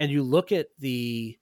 And 0.00 0.10
you 0.10 0.22
look 0.22 0.52
at 0.52 0.68
the 0.78 1.38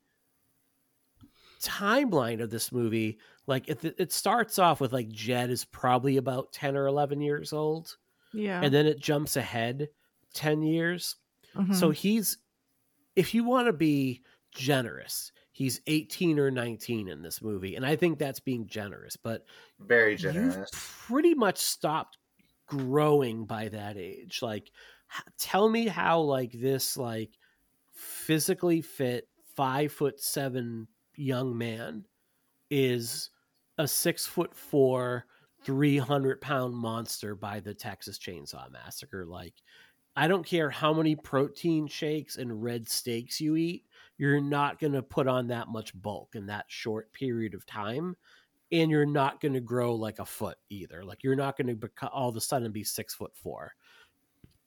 timeline 1.62 2.42
of 2.42 2.50
this 2.50 2.72
movie, 2.72 3.18
like 3.46 3.68
it, 3.68 3.84
it 3.98 4.12
starts 4.12 4.58
off 4.58 4.80
with 4.80 4.92
like 4.92 5.08
Jed 5.08 5.50
is 5.50 5.64
probably 5.64 6.16
about 6.16 6.52
10 6.52 6.76
or 6.76 6.86
11 6.86 7.20
years 7.20 7.52
old, 7.52 7.96
Yeah. 8.32 8.60
and 8.62 8.72
then 8.72 8.86
it 8.86 8.98
jumps 9.00 9.36
ahead 9.36 9.88
10 10.34 10.62
years. 10.62 11.16
Mhm. 11.54 11.74
So 11.74 11.90
he's, 11.90 12.38
if 13.14 13.34
you 13.34 13.44
want 13.44 13.66
to 13.66 13.72
be 13.72 14.22
generous, 14.54 15.32
he's 15.52 15.80
18 15.86 16.38
or 16.38 16.50
19 16.50 17.08
in 17.08 17.22
this 17.22 17.42
movie. 17.42 17.76
And 17.76 17.84
I 17.86 17.96
think 17.96 18.18
that's 18.18 18.40
being 18.40 18.66
generous, 18.66 19.16
but 19.16 19.44
Very 19.80 20.16
generous. 20.16 20.70
pretty 20.72 21.34
much 21.34 21.58
stopped 21.58 22.18
growing 22.66 23.44
by 23.46 23.68
that 23.68 23.96
age. 23.96 24.40
Like, 24.42 24.70
tell 25.38 25.68
me 25.68 25.86
how, 25.86 26.20
like, 26.20 26.52
this, 26.52 26.96
like, 26.96 27.38
physically 27.92 28.80
fit 28.80 29.28
five 29.54 29.92
foot 29.92 30.20
seven 30.20 30.88
young 31.16 31.56
man 31.56 32.06
is 32.70 33.30
a 33.78 33.86
six 33.86 34.26
foot 34.26 34.54
four, 34.54 35.26
300 35.64 36.40
pound 36.40 36.74
monster 36.74 37.34
by 37.34 37.60
the 37.60 37.74
Texas 37.74 38.18
Chainsaw 38.18 38.70
Massacre. 38.70 39.26
Like, 39.26 39.54
I 40.16 40.28
don't 40.28 40.46
care 40.46 40.70
how 40.70 40.92
many 40.92 41.16
protein 41.16 41.86
shakes 41.86 42.36
and 42.36 42.62
red 42.62 42.88
steaks 42.88 43.40
you 43.40 43.56
eat, 43.56 43.86
you're 44.18 44.40
not 44.40 44.78
going 44.78 44.92
to 44.92 45.02
put 45.02 45.26
on 45.26 45.48
that 45.48 45.68
much 45.68 45.92
bulk 46.00 46.34
in 46.34 46.46
that 46.46 46.66
short 46.68 47.12
period 47.12 47.54
of 47.54 47.66
time. 47.66 48.16
And 48.70 48.90
you're 48.90 49.04
not 49.04 49.40
going 49.40 49.52
to 49.52 49.60
grow 49.60 49.94
like 49.94 50.18
a 50.18 50.24
foot 50.24 50.56
either. 50.70 51.04
Like, 51.04 51.22
you're 51.22 51.36
not 51.36 51.58
going 51.58 51.66
to 51.66 51.74
beco- 51.74 52.10
all 52.10 52.30
of 52.30 52.36
a 52.36 52.40
sudden 52.40 52.72
be 52.72 52.84
six 52.84 53.14
foot 53.14 53.32
four. 53.34 53.74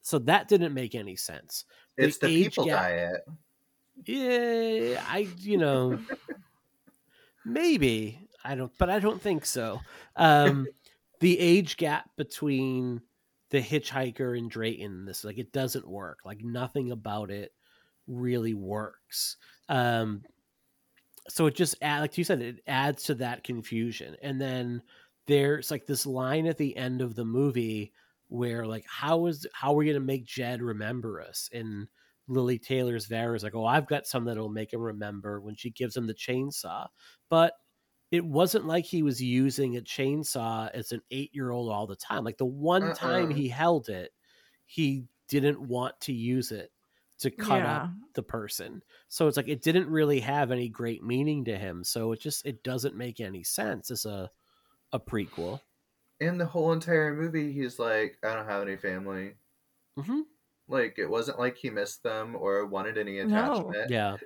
So 0.06 0.20
that 0.20 0.48
didn't 0.48 0.76
make 0.76 0.94
any 0.94 1.16
sense. 1.16 1.66
It's 1.98 2.20
the 2.20 2.28
age 2.28 2.44
people 2.44 2.66
gap- 2.66 2.82
diet. 2.84 3.22
Yeah, 4.04 5.04
I 5.08 5.28
you 5.40 5.58
know 5.58 5.98
maybe 7.46 8.20
I 8.44 8.54
don't, 8.56 8.72
but 8.78 8.90
I 8.90 9.00
don't 9.00 9.22
think 9.22 9.46
so. 9.46 9.82
Um, 10.16 10.68
the 11.22 11.40
age 11.40 11.78
gap 11.78 12.10
between 12.18 13.02
the 13.50 13.62
hitchhiker 13.62 14.38
and 14.38 14.52
Drayton, 14.52 15.06
this 15.06 15.24
like 15.24 15.38
it 15.38 15.52
doesn't 15.52 15.88
work. 15.88 16.20
Like 16.26 16.44
nothing 16.44 16.92
about 16.92 17.32
it 17.32 17.54
really 18.08 18.54
works. 18.54 19.38
Um, 19.70 20.24
so 21.28 21.48
it 21.48 21.56
just 21.56 21.76
add, 21.82 22.02
like 22.02 22.18
you 22.18 22.24
said, 22.24 22.42
it 22.42 22.62
adds 22.68 23.04
to 23.04 23.16
that 23.16 23.44
confusion. 23.44 24.16
And 24.22 24.40
then 24.40 24.82
there's 25.28 25.72
like 25.72 25.86
this 25.86 26.06
line 26.06 26.46
at 26.46 26.58
the 26.58 26.76
end 26.78 27.02
of 27.02 27.16
the 27.16 27.26
movie 27.26 27.92
where 28.28 28.66
like 28.66 28.86
how 28.88 29.26
is 29.28 29.46
how 29.54 29.72
are 29.72 29.76
we 29.76 29.88
gonna 29.88 30.00
make 30.00 30.26
Jed 30.26 30.62
remember 30.62 31.22
us? 31.22 31.50
And 31.54 31.88
Lili 32.28 32.58
Taylor's 32.60 33.06
Vera 33.06 33.36
is 33.36 33.44
like, 33.44 33.56
oh, 33.56 33.66
I've 33.66 33.88
got 33.88 34.08
some 34.08 34.26
that'll 34.26 34.50
make 34.50 34.74
him 34.74 34.82
remember 34.82 35.42
when 35.42 35.56
she 35.56 35.70
gives 35.72 35.96
him 35.96 36.08
the 36.08 36.14
chainsaw. 36.14 36.88
But 37.30 37.54
it 38.12 38.24
wasn't 38.24 38.66
like 38.66 38.86
he 38.86 39.04
was 39.04 39.22
using 39.22 39.78
a 39.78 39.82
chainsaw 39.82 40.70
as 40.74 40.92
an 40.92 41.02
eight 41.12 41.32
year 41.34 41.52
old 41.52 41.72
all 41.72 41.88
the 41.88 41.96
time. 41.96 42.24
Like 42.24 42.38
the 42.38 42.46
one 42.46 42.94
time 42.94 43.28
Uh-uh. 43.28 43.36
he 43.36 43.48
held 43.48 43.90
it, 43.90 44.12
he 44.66 45.06
didn't 45.28 45.60
want 45.60 46.00
to 46.02 46.14
use 46.14 46.52
it 46.52 46.72
to 47.20 47.32
cut 47.32 47.60
Yeah. 47.60 47.84
up 47.84 47.90
the 48.14 48.24
person. 48.24 48.82
So 49.08 49.28
it's 49.28 49.38
like 49.38 49.48
it 49.48 49.62
didn't 49.62 49.90
really 49.90 50.20
have 50.20 50.52
any 50.52 50.68
great 50.70 51.04
meaning 51.04 51.46
to 51.46 51.58
him. 51.58 51.84
So 51.84 52.12
it 52.12 52.20
just 52.20 52.46
it 52.46 52.64
doesn't 52.64 52.96
make 52.96 53.20
any 53.20 53.44
sense 53.44 53.90
as 53.92 54.06
a 54.06 54.30
a 54.94 55.00
prequel. 55.00 55.60
In 56.20 56.38
the 56.38 56.46
whole 56.46 56.72
entire 56.72 57.14
movie, 57.14 57.52
he's 57.52 57.78
like, 57.80 58.18
I 58.24 58.34
don't 58.36 58.48
have 58.48 58.62
any 58.62 58.78
family. 58.78 59.34
hmm 59.98 60.22
Like 60.68 60.96
it 60.98 61.08
wasn't 61.10 61.40
like 61.40 61.58
he 61.58 61.70
missed 61.70 62.04
them 62.04 62.36
or 62.36 62.66
wanted 62.66 62.98
any 62.98 63.24
No. 63.24 63.54
attachment. 63.54 63.90
Yeah. 63.92 64.18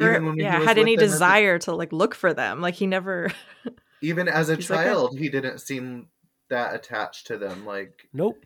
Or, 0.00 0.10
Even 0.10 0.26
when 0.26 0.34
he 0.36 0.42
yeah, 0.42 0.60
had 0.60 0.78
any 0.78 0.94
them 0.96 1.04
as 1.04 1.10
a- 1.10 1.14
desire 1.14 1.58
to 1.60 1.74
like 1.74 1.92
look 1.92 2.14
for 2.14 2.32
them. 2.34 2.60
Like 2.60 2.74
he 2.74 2.86
never. 2.86 3.30
even 4.02 4.28
as 4.28 4.48
a 4.48 4.54
He's 4.56 4.70
like, 4.70 4.86
"Oh." 4.86 5.08
child, 5.08 5.18
he 5.18 5.28
didn't 5.28 5.58
seem 5.58 6.08
that 6.50 6.74
attached 6.74 7.26
to 7.28 7.36
them. 7.36 7.66
Like 7.66 8.08
Nope. 8.12 8.44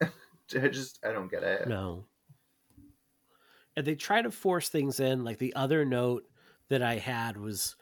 I 0.02 0.68
just 0.68 1.04
I 1.04 1.12
don't 1.12 1.30
get 1.30 1.42
it. 1.42 1.68
No. 1.68 2.04
And 3.78 3.86
they 3.86 3.94
try 3.94 4.20
to 4.22 4.30
force 4.30 4.68
things 4.68 4.98
in. 4.98 5.22
Like 5.22 5.38
the 5.38 5.54
other 5.54 5.84
note 5.84 6.24
that 6.68 6.82
I 6.82 6.96
had 6.96 7.36
was 7.36 7.76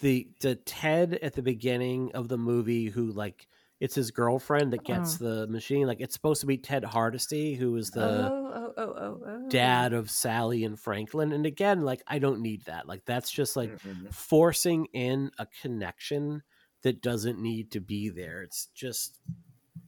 the 0.00 0.28
the 0.40 0.54
Ted 0.56 1.18
at 1.22 1.34
the 1.34 1.42
beginning 1.42 2.12
of 2.14 2.28
the 2.28 2.38
movie 2.38 2.86
who 2.86 3.12
like 3.12 3.46
it's 3.78 3.94
his 3.94 4.10
girlfriend 4.10 4.72
that 4.72 4.84
gets 4.84 5.20
oh. 5.20 5.24
the 5.24 5.46
machine. 5.48 5.86
Like 5.86 6.00
it's 6.00 6.14
supposed 6.14 6.40
to 6.40 6.46
be 6.46 6.56
Ted 6.56 6.84
Hardesty, 6.84 7.54
who 7.54 7.76
is 7.76 7.90
the 7.90 8.30
oh, 8.30 8.52
oh, 8.54 8.72
oh, 8.78 8.94
oh, 8.98 9.20
oh. 9.26 9.48
dad 9.50 9.92
of 9.92 10.10
Sally 10.10 10.64
and 10.64 10.80
Franklin. 10.80 11.32
And 11.32 11.44
again, 11.44 11.82
like 11.82 12.02
I 12.06 12.18
don't 12.18 12.40
need 12.40 12.64
that. 12.64 12.88
Like 12.88 13.04
that's 13.04 13.30
just 13.30 13.56
like 13.56 13.76
Mm-mm. 13.82 14.12
forcing 14.12 14.86
in 14.94 15.30
a 15.38 15.46
connection 15.60 16.42
that 16.82 17.02
doesn't 17.02 17.38
need 17.38 17.72
to 17.72 17.80
be 17.80 18.08
there. 18.08 18.42
It's 18.42 18.68
just 18.74 19.20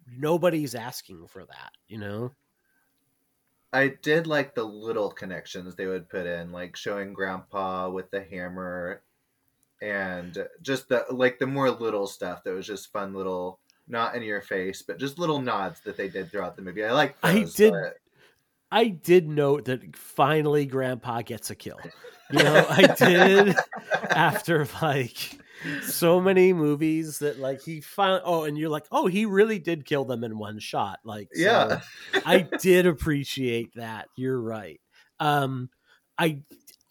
nobody's 0.06 0.74
asking 0.74 1.26
for 1.28 1.44
that, 1.44 1.70
you 1.86 1.96
know? 1.98 2.32
I 3.72 3.88
did 4.02 4.26
like 4.26 4.54
the 4.54 4.64
little 4.64 5.10
connections 5.10 5.74
they 5.74 5.86
would 5.86 6.08
put 6.08 6.26
in, 6.26 6.52
like 6.52 6.74
showing 6.76 7.12
Grandpa 7.12 7.90
with 7.90 8.10
the 8.10 8.22
hammer, 8.22 9.02
and 9.82 10.36
just 10.62 10.88
the 10.88 11.04
like 11.10 11.38
the 11.38 11.46
more 11.46 11.70
little 11.70 12.06
stuff 12.06 12.42
that 12.44 12.54
was 12.54 12.66
just 12.66 12.92
fun 12.92 13.12
little, 13.14 13.60
not 13.86 14.14
in 14.14 14.22
your 14.22 14.40
face, 14.40 14.82
but 14.82 14.98
just 14.98 15.18
little 15.18 15.40
nods 15.40 15.80
that 15.82 15.96
they 15.96 16.08
did 16.08 16.30
throughout 16.30 16.56
the 16.56 16.62
movie. 16.62 16.84
I 16.84 16.92
like. 16.92 17.16
I 17.22 17.44
did- 17.54 17.72
but- 17.72 17.96
I 18.70 18.88
did 18.88 19.26
note 19.26 19.64
that 19.64 19.96
finally 19.96 20.66
Grandpa 20.66 21.22
gets 21.22 21.48
a 21.48 21.54
kill. 21.54 21.80
You 22.30 22.42
know, 22.42 22.66
I 22.68 22.86
did 22.98 23.56
after 24.10 24.66
like 24.82 25.38
so 25.82 26.20
many 26.20 26.52
movies 26.52 27.18
that 27.18 27.38
like 27.38 27.62
he 27.62 27.80
found 27.80 28.22
oh 28.24 28.44
and 28.44 28.56
you're 28.58 28.68
like, 28.68 28.86
oh, 28.92 29.06
he 29.06 29.24
really 29.26 29.58
did 29.58 29.84
kill 29.84 30.04
them 30.04 30.24
in 30.24 30.38
one 30.38 30.58
shot. 30.58 31.00
Like 31.04 31.28
so 31.34 31.42
Yeah. 31.42 31.80
I 32.24 32.38
did 32.60 32.86
appreciate 32.86 33.74
that. 33.74 34.08
You're 34.16 34.40
right. 34.40 34.80
Um 35.20 35.70
I 36.18 36.42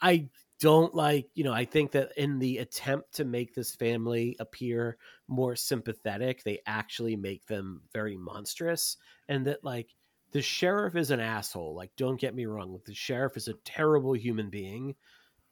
I 0.01 0.30
don't 0.59 0.93
like, 0.95 1.28
you 1.36 1.43
know, 1.43 1.53
I 1.53 1.65
think 1.65 1.91
that 1.91 2.11
in 2.18 2.39
the 2.39 2.57
attempt 2.57 3.13
to 3.15 3.26
make 3.26 3.53
this 3.53 3.76
family 3.76 4.36
appear 4.39 4.97
more 5.28 5.55
sympathetic, 5.55 6.43
they 6.43 6.59
actually 6.65 7.15
make 7.15 7.45
them 7.45 7.82
very 7.93 8.18
monstrous 8.18 8.97
and 9.28 9.45
that 9.45 9.63
like 9.63 9.89
the 10.32 10.41
sheriff 10.41 10.95
is 10.95 11.11
an 11.11 11.20
asshole. 11.20 11.76
Like 11.76 11.91
don't 11.95 12.20
get 12.20 12.36
me 12.36 12.45
wrong, 12.45 12.80
the 12.86 12.93
sheriff 12.93 13.38
is 13.38 13.47
a 13.47 13.53
terrible 13.65 14.13
human 14.13 14.49
being, 14.49 14.95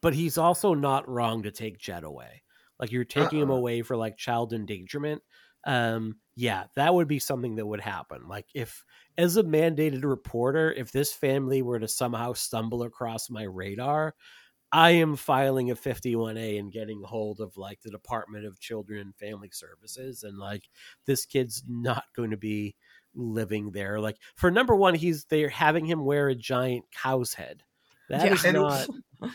but 0.02 0.14
he's 0.14 0.38
also 0.38 0.74
not 0.74 1.08
wrong 1.08 1.42
to 1.42 1.50
take 1.50 1.78
Jed 1.78 2.04
away. 2.04 2.42
Like 2.78 2.92
you're 2.92 3.04
taking 3.04 3.40
him 3.40 3.50
Uh-uh. 3.50 3.56
away 3.56 3.82
for 3.82 3.96
like 3.96 4.16
child 4.16 4.52
endangerment. 4.52 5.22
Um 5.64 6.20
yeah, 6.36 6.64
that 6.76 6.94
would 6.94 7.08
be 7.08 7.18
something 7.18 7.56
that 7.56 7.66
would 7.66 7.80
happen. 7.80 8.28
Like 8.28 8.46
if 8.54 8.84
as 9.18 9.36
a 9.36 9.42
mandated 9.42 10.04
reporter, 10.04 10.72
if 10.72 10.92
this 10.92 11.12
family 11.12 11.62
were 11.62 11.78
to 11.78 11.88
somehow 11.88 12.34
stumble 12.34 12.82
across 12.82 13.30
my 13.30 13.44
radar, 13.44 14.14
I 14.72 14.90
am 14.90 15.16
filing 15.16 15.70
a 15.70 15.76
51A 15.76 16.58
and 16.58 16.72
getting 16.72 17.02
hold 17.02 17.40
of 17.40 17.56
like 17.56 17.80
the 17.82 17.90
Department 17.90 18.44
of 18.46 18.60
Children 18.60 19.00
and 19.00 19.16
Family 19.16 19.48
Services. 19.52 20.22
And 20.24 20.38
like 20.38 20.68
this 21.06 21.24
kid's 21.24 21.62
not 21.66 22.04
going 22.14 22.30
to 22.32 22.36
be 22.36 22.76
living 23.14 23.70
there. 23.70 23.98
Like 24.00 24.18
for 24.34 24.50
number 24.50 24.74
one, 24.74 24.94
he's 24.94 25.24
they're 25.26 25.48
having 25.48 25.86
him 25.86 26.04
wear 26.04 26.28
a 26.28 26.34
giant 26.34 26.84
cow's 26.92 27.34
head. 27.34 27.62
That 28.08 28.26
Yeah. 28.26 28.32
is 28.32 28.44
not 28.46 28.88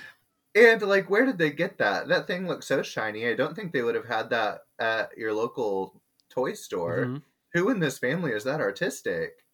And 0.54 0.82
like, 0.82 1.10
where 1.10 1.26
did 1.26 1.38
they 1.38 1.50
get 1.52 1.78
that? 1.78 2.08
That 2.10 2.28
thing 2.28 2.48
looks 2.48 2.66
so 2.68 2.82
shiny. 2.84 3.28
I 3.28 3.36
don't 3.36 3.56
think 3.56 3.72
they 3.72 3.84
would 3.84 3.96
have 3.96 4.08
had 4.08 4.30
that 4.32 4.66
at 4.80 5.18
your 5.18 5.34
local 5.34 6.02
toy 6.30 6.54
store. 6.54 7.06
Mhm. 7.06 7.22
Who 7.54 7.70
in 7.70 7.80
this 7.80 7.98
family 8.00 8.32
is 8.32 8.44
that 8.46 8.60
artistic? 8.62 9.46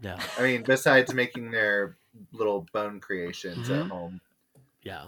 yeah. 0.00 0.20
I 0.38 0.42
mean, 0.42 0.62
besides 0.64 1.14
making 1.14 1.50
their 1.52 1.96
little 2.32 2.66
bone 2.72 3.00
creations 3.00 3.70
at 3.70 3.84
Mhm. 3.84 3.90
home. 3.90 4.20
Yeah. 4.82 5.06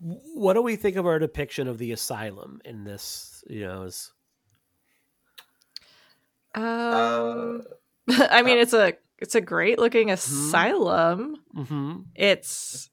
What 0.00 0.54
do 0.54 0.62
we 0.62 0.74
think 0.76 0.96
of 0.96 1.06
our 1.06 1.18
depiction 1.18 1.68
of 1.68 1.78
the 1.78 1.92
asylum 1.92 2.60
in 2.64 2.84
this? 2.84 3.44
You 3.48 3.66
know, 3.66 3.82
is 3.82 4.12
Um, 6.54 7.62
I 8.08 8.42
mean, 8.42 8.58
it's 8.58 8.72
a 8.72 8.94
it's 9.18 9.34
a 9.34 9.40
great 9.40 9.78
looking 9.78 10.10
asylum. 10.10 11.36
Mhm. 11.54 12.06
It's 12.14 12.90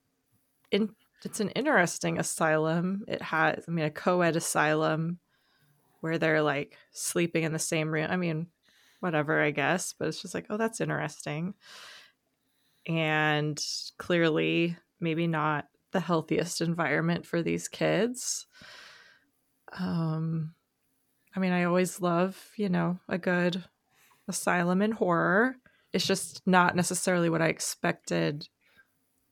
in 0.71 0.95
it's 1.25 1.39
an 1.39 1.49
interesting 1.51 2.19
asylum. 2.19 3.03
It 3.07 3.21
has, 3.21 3.65
I 3.67 3.71
mean, 3.71 3.85
a 3.85 3.91
co-ed 3.91 4.35
asylum 4.35 5.19
where 6.01 6.17
they're 6.17 6.41
like 6.41 6.77
sleeping 6.91 7.43
in 7.43 7.53
the 7.53 7.59
same 7.59 7.91
room. 7.91 8.07
I 8.09 8.17
mean, 8.17 8.47
whatever, 9.01 9.41
I 9.41 9.51
guess, 9.51 9.93
but 9.93 10.07
it's 10.09 10.21
just 10.21 10.33
like, 10.33 10.47
oh, 10.49 10.57
that's 10.57 10.81
interesting. 10.81 11.55
And 12.87 13.63
clearly, 13.97 14.77
maybe 14.99 15.27
not 15.27 15.67
the 15.91 15.99
healthiest 15.99 16.61
environment 16.61 17.25
for 17.25 17.41
these 17.41 17.67
kids. 17.67 18.47
Um, 19.77 20.55
I 21.35 21.39
mean, 21.39 21.51
I 21.53 21.65
always 21.65 22.01
love, 22.01 22.51
you 22.57 22.69
know, 22.69 22.99
a 23.09 23.17
good 23.17 23.63
asylum 24.27 24.81
in 24.81 24.91
horror. 24.93 25.57
It's 25.93 26.07
just 26.07 26.45
not 26.47 26.75
necessarily 26.75 27.29
what 27.29 27.41
I 27.41 27.47
expected 27.49 28.49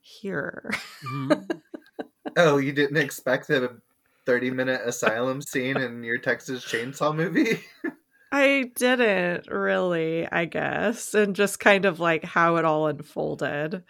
here. 0.02 0.72
Mhm. 1.02 1.62
Oh, 2.38 2.58
you 2.58 2.72
didn't 2.72 2.98
expect 2.98 3.50
a 3.50 3.82
30 4.26 4.50
minute 4.52 4.82
asylum 4.86 5.42
scene 5.42 5.80
in 5.80 6.04
your 6.04 6.20
Texas 6.20 6.66
Chainsaw 6.66 7.14
movie? 7.16 7.66
I 8.32 8.72
didn't 8.76 9.48
really, 9.50 10.28
I 10.30 10.46
guess, 10.46 11.14
and 11.14 11.36
just 11.36 11.60
kind 11.60 11.86
of 11.86 12.00
like 12.00 12.24
how 12.26 12.58
it 12.58 12.66
all 12.66 12.88
unfolded. 12.88 13.84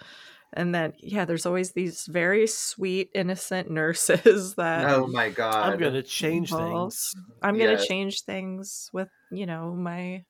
And 0.53 0.75
then, 0.75 0.93
yeah, 0.99 1.25
there's 1.25 1.45
always 1.45 1.73
these 1.73 2.05
very 2.07 2.47
sweet, 2.47 3.09
innocent 3.15 3.69
nurses 3.71 4.55
that 4.55 4.91
oh 4.91 5.07
my 5.07 5.29
god. 5.29 5.63
I'm 5.63 5.77
gonna 5.77 6.03
change 6.03 6.55
Well, 6.55 6.55
things. 6.55 7.15
I'm 7.41 7.57
going 7.57 7.69
to 7.71 7.77
Yes. 7.77 7.87
change 7.87 8.23
things 8.23 8.89
with, 8.93 9.09
you 9.31 9.45
know, 9.45 9.75
my 9.75 10.25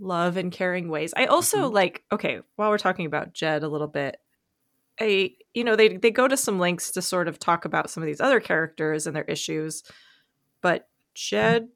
love 0.00 0.36
and 0.36 0.52
caring 0.52 0.88
ways. 0.88 1.14
I 1.16 1.26
also 1.26 1.68
Mhm. 1.68 1.70
like, 1.70 2.04
okay, 2.12 2.40
while 2.56 2.70
we're 2.70 2.78
talking 2.78 3.06
about 3.06 3.34
Jed 3.34 3.62
a 3.64 3.68
little 3.68 3.88
bit, 3.88 4.18
I, 5.00 5.32
you 5.54 5.64
know, 5.64 5.76
they 5.76 5.96
they 5.96 6.10
go 6.10 6.28
to 6.28 6.36
some 6.36 6.58
lengths 6.58 6.90
to 6.92 7.02
sort 7.02 7.28
of 7.28 7.38
talk 7.38 7.64
about 7.64 7.90
some 7.90 8.02
of 8.02 8.06
these 8.06 8.20
other 8.20 8.40
characters 8.40 9.06
and 9.06 9.14
their 9.14 9.24
issues, 9.24 9.82
but 10.60 10.88
Jed 11.14 11.68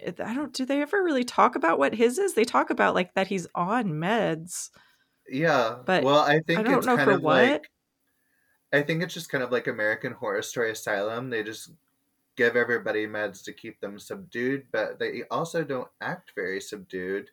eh, 0.00 0.12
I 0.24 0.34
don't 0.34 0.52
do 0.52 0.64
they 0.64 0.82
ever 0.82 1.02
really 1.02 1.24
talk 1.24 1.56
about 1.56 1.78
what 1.78 1.94
his 1.94 2.18
is? 2.18 2.34
They 2.34 2.44
talk 2.44 2.70
about 2.70 2.94
like 2.94 3.14
that 3.14 3.28
he's 3.28 3.46
on 3.54 3.92
meds. 3.92 4.70
Yeah. 5.28 5.76
But 5.84 6.04
well, 6.04 6.20
I 6.20 6.40
think 6.40 6.60
I 6.60 6.62
don't 6.62 6.78
it's 6.78 6.86
know 6.86 6.96
kind 6.96 7.08
for 7.08 7.16
of 7.16 7.22
what. 7.22 7.50
like 7.50 7.70
I 8.72 8.82
think 8.82 9.02
it's 9.02 9.14
just 9.14 9.30
kind 9.30 9.42
of 9.42 9.50
like 9.50 9.66
American 9.66 10.12
Horror 10.12 10.42
Story 10.42 10.70
Asylum. 10.70 11.30
They 11.30 11.42
just 11.42 11.70
give 12.36 12.54
everybody 12.54 13.06
meds 13.06 13.42
to 13.44 13.52
keep 13.52 13.80
them 13.80 13.98
subdued, 13.98 14.66
but 14.72 14.98
they 14.98 15.22
also 15.30 15.64
don't 15.64 15.88
act 16.00 16.32
very 16.34 16.60
subdued. 16.60 17.30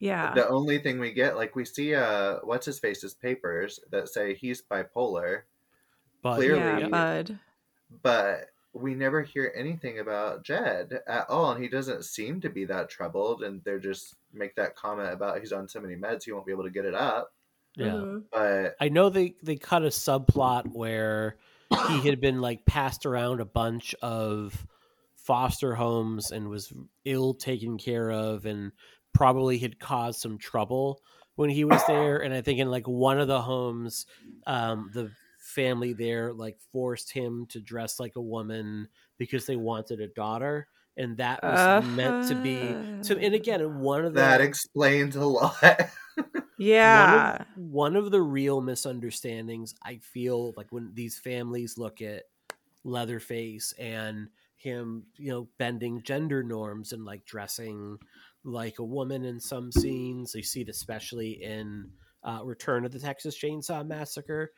Yeah. 0.00 0.34
The 0.34 0.48
only 0.48 0.78
thing 0.78 0.98
we 0.98 1.12
get, 1.12 1.36
like 1.36 1.54
we 1.54 1.64
see, 1.64 1.94
uh, 1.94 2.38
what's 2.42 2.66
his 2.66 2.78
face's 2.80 3.14
papers 3.14 3.78
that 3.90 4.08
say 4.08 4.34
he's 4.34 4.62
bipolar, 4.62 5.42
But 6.22 6.36
clearly- 6.36 6.58
yeah, 6.60 6.78
Yeah. 6.78 6.88
bud. 6.88 7.38
but 8.02 8.46
we 8.72 8.94
never 8.94 9.22
hear 9.22 9.52
anything 9.54 9.98
about 9.98 10.42
Jed 10.44 11.00
at 11.06 11.28
all, 11.28 11.50
and 11.52 11.62
he 11.62 11.68
doesn't 11.68 12.04
seem 12.04 12.40
to 12.40 12.48
be 12.48 12.64
that 12.66 12.88
troubled. 12.88 13.42
And 13.42 13.62
they're 13.64 13.78
just 13.80 14.14
make 14.32 14.54
that 14.56 14.76
comment 14.76 15.12
about 15.12 15.40
he's 15.40 15.52
on 15.52 15.68
so 15.68 15.80
many 15.80 15.96
meds 15.96 16.24
he 16.24 16.32
won't 16.32 16.46
be 16.46 16.52
able 16.52 16.64
to 16.64 16.70
get 16.70 16.84
it 16.84 16.94
up. 16.94 17.32
yeah. 17.76 17.86
Mhm. 17.92 18.24
But 18.32 18.76
I 18.80 18.88
know 18.88 19.10
they 19.10 19.36
they 19.42 19.56
cut 19.56 19.82
a 19.82 19.88
subplot 19.88 20.72
where 20.72 21.36
he 21.88 22.00
had 22.08 22.20
been 22.20 22.40
like 22.40 22.64
passed 22.66 23.06
around 23.06 23.40
a 23.40 23.44
bunch 23.44 23.94
of 24.02 24.66
foster 25.16 25.74
homes 25.76 26.30
and 26.32 26.48
was 26.48 26.72
ill 27.04 27.34
taken 27.34 27.78
care 27.78 28.10
of 28.10 28.44
and 28.46 28.72
probably 29.12 29.58
had 29.58 29.78
caused 29.78 30.20
some 30.20 30.38
trouble 30.38 31.02
when 31.36 31.50
he 31.50 31.64
was 31.64 31.82
there 31.86 32.18
and 32.18 32.34
I 32.34 32.42
think 32.42 32.58
in 32.58 32.70
like 32.70 32.86
one 32.86 33.20
of 33.20 33.28
the 33.28 33.40
homes 33.40 34.06
um 34.46 34.90
the 34.92 35.10
family 35.38 35.92
there 35.92 36.32
like 36.32 36.58
forced 36.72 37.12
him 37.12 37.46
to 37.46 37.60
dress 37.60 37.98
like 37.98 38.16
a 38.16 38.20
woman 38.20 38.88
because 39.18 39.46
they 39.46 39.56
wanted 39.56 40.00
a 40.00 40.08
daughter 40.08 40.68
and 40.96 41.16
that 41.16 41.42
was 41.42 41.84
meant 41.96 42.28
to 42.28 42.34
be 42.42 43.02
so 43.02 43.16
and 43.16 43.34
again 43.34 43.78
one 43.80 44.04
of 44.04 44.12
the 44.12 44.20
that 44.20 44.40
explains 44.40 45.16
a 45.16 45.24
lot. 45.24 45.80
Yeah. 46.58 47.30
one 47.30 47.40
of, 47.40 47.46
one 47.56 47.96
of 47.96 48.10
the 48.10 48.20
real 48.20 48.60
misunderstandings 48.60 49.74
I 49.82 49.96
feel 49.98 50.52
like 50.56 50.70
when 50.70 50.92
these 50.94 51.18
families 51.18 51.78
look 51.78 52.02
at 52.02 52.24
Leatherface 52.84 53.72
and 53.78 54.28
him, 54.56 55.04
you 55.16 55.30
know, 55.30 55.48
bending 55.58 56.02
gender 56.02 56.42
norms 56.42 56.92
and 56.92 57.04
like 57.04 57.24
dressing 57.24 57.98
like 58.44 58.78
a 58.78 58.84
woman 58.84 59.24
in 59.24 59.40
some 59.40 59.70
scenes. 59.72 60.34
You 60.34 60.42
see 60.42 60.62
it 60.62 60.68
especially 60.68 61.42
in 61.42 61.90
uh, 62.24 62.40
Return 62.44 62.84
of 62.84 62.92
the 62.92 62.98
Texas 62.98 63.38
Chainsaw 63.38 63.86
Massacre. 63.86 64.52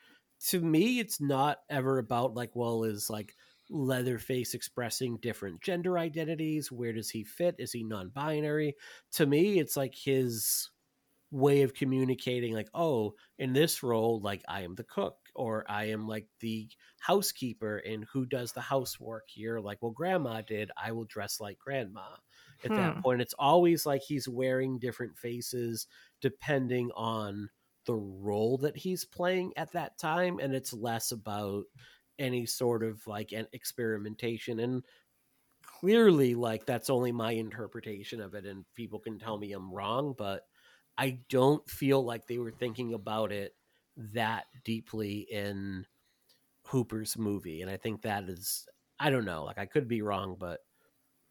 To 0.48 0.60
me, 0.60 0.98
it's 0.98 1.20
not 1.20 1.58
ever 1.70 1.98
about 1.98 2.34
like, 2.34 2.50
well, 2.54 2.84
is 2.84 3.08
like 3.08 3.34
Leatherface 3.70 4.54
expressing 4.54 5.16
different 5.18 5.62
gender 5.62 5.98
identities? 5.98 6.70
Where 6.70 6.92
does 6.92 7.10
he 7.10 7.24
fit? 7.24 7.56
Is 7.58 7.72
he 7.72 7.84
non-binary? 7.84 8.76
To 9.12 9.26
me, 9.26 9.58
it's 9.58 9.76
like 9.76 9.94
his 9.94 10.70
way 11.32 11.62
of 11.62 11.72
communicating 11.72 12.52
like 12.52 12.68
oh 12.74 13.14
in 13.38 13.54
this 13.54 13.82
role 13.82 14.20
like 14.20 14.42
i 14.48 14.60
am 14.60 14.74
the 14.74 14.84
cook 14.84 15.16
or 15.34 15.64
i 15.66 15.84
am 15.84 16.06
like 16.06 16.26
the 16.40 16.68
housekeeper 17.00 17.78
and 17.78 18.04
who 18.12 18.26
does 18.26 18.52
the 18.52 18.60
housework 18.60 19.24
here 19.28 19.58
like 19.58 19.78
well 19.80 19.92
grandma 19.92 20.42
did 20.42 20.70
i 20.76 20.92
will 20.92 21.06
dress 21.06 21.40
like 21.40 21.58
grandma 21.58 22.04
at 22.64 22.74
that 22.74 22.92
Hmm. 22.92 23.02
point 23.02 23.20
it's 23.22 23.34
always 23.38 23.86
like 23.86 24.02
he's 24.02 24.28
wearing 24.28 24.78
different 24.78 25.16
faces 25.18 25.86
depending 26.20 26.90
on 26.92 27.48
the 27.86 27.94
role 27.94 28.58
that 28.58 28.76
he's 28.76 29.04
playing 29.04 29.52
at 29.56 29.72
that 29.72 29.98
time 29.98 30.38
and 30.38 30.54
it's 30.54 30.72
less 30.72 31.12
about 31.12 31.64
any 32.18 32.46
sort 32.46 32.82
of 32.84 33.04
like 33.06 33.32
an 33.32 33.46
experimentation 33.52 34.60
and 34.60 34.84
clearly 35.62 36.34
like 36.34 36.66
that's 36.66 36.90
only 36.90 37.12
my 37.12 37.32
interpretation 37.32 38.20
of 38.20 38.34
it 38.34 38.44
and 38.46 38.64
people 38.74 38.98
can 38.98 39.18
tell 39.18 39.38
me 39.38 39.52
i'm 39.52 39.72
wrong 39.72 40.14
but 40.16 40.46
i 40.98 41.20
don't 41.28 41.68
feel 41.70 42.04
like 42.04 42.26
they 42.26 42.38
were 42.38 42.50
thinking 42.50 42.94
about 42.94 43.32
it 43.32 43.56
that 43.96 44.46
deeply 44.64 45.20
in 45.20 45.86
hooper's 46.66 47.16
movie 47.18 47.62
and 47.62 47.70
i 47.70 47.76
think 47.76 48.02
that 48.02 48.24
is 48.28 48.68
i 48.98 49.10
don't 49.10 49.24
know 49.24 49.44
like 49.44 49.58
i 49.58 49.66
could 49.66 49.88
be 49.88 50.02
wrong 50.02 50.36
but 50.38 50.60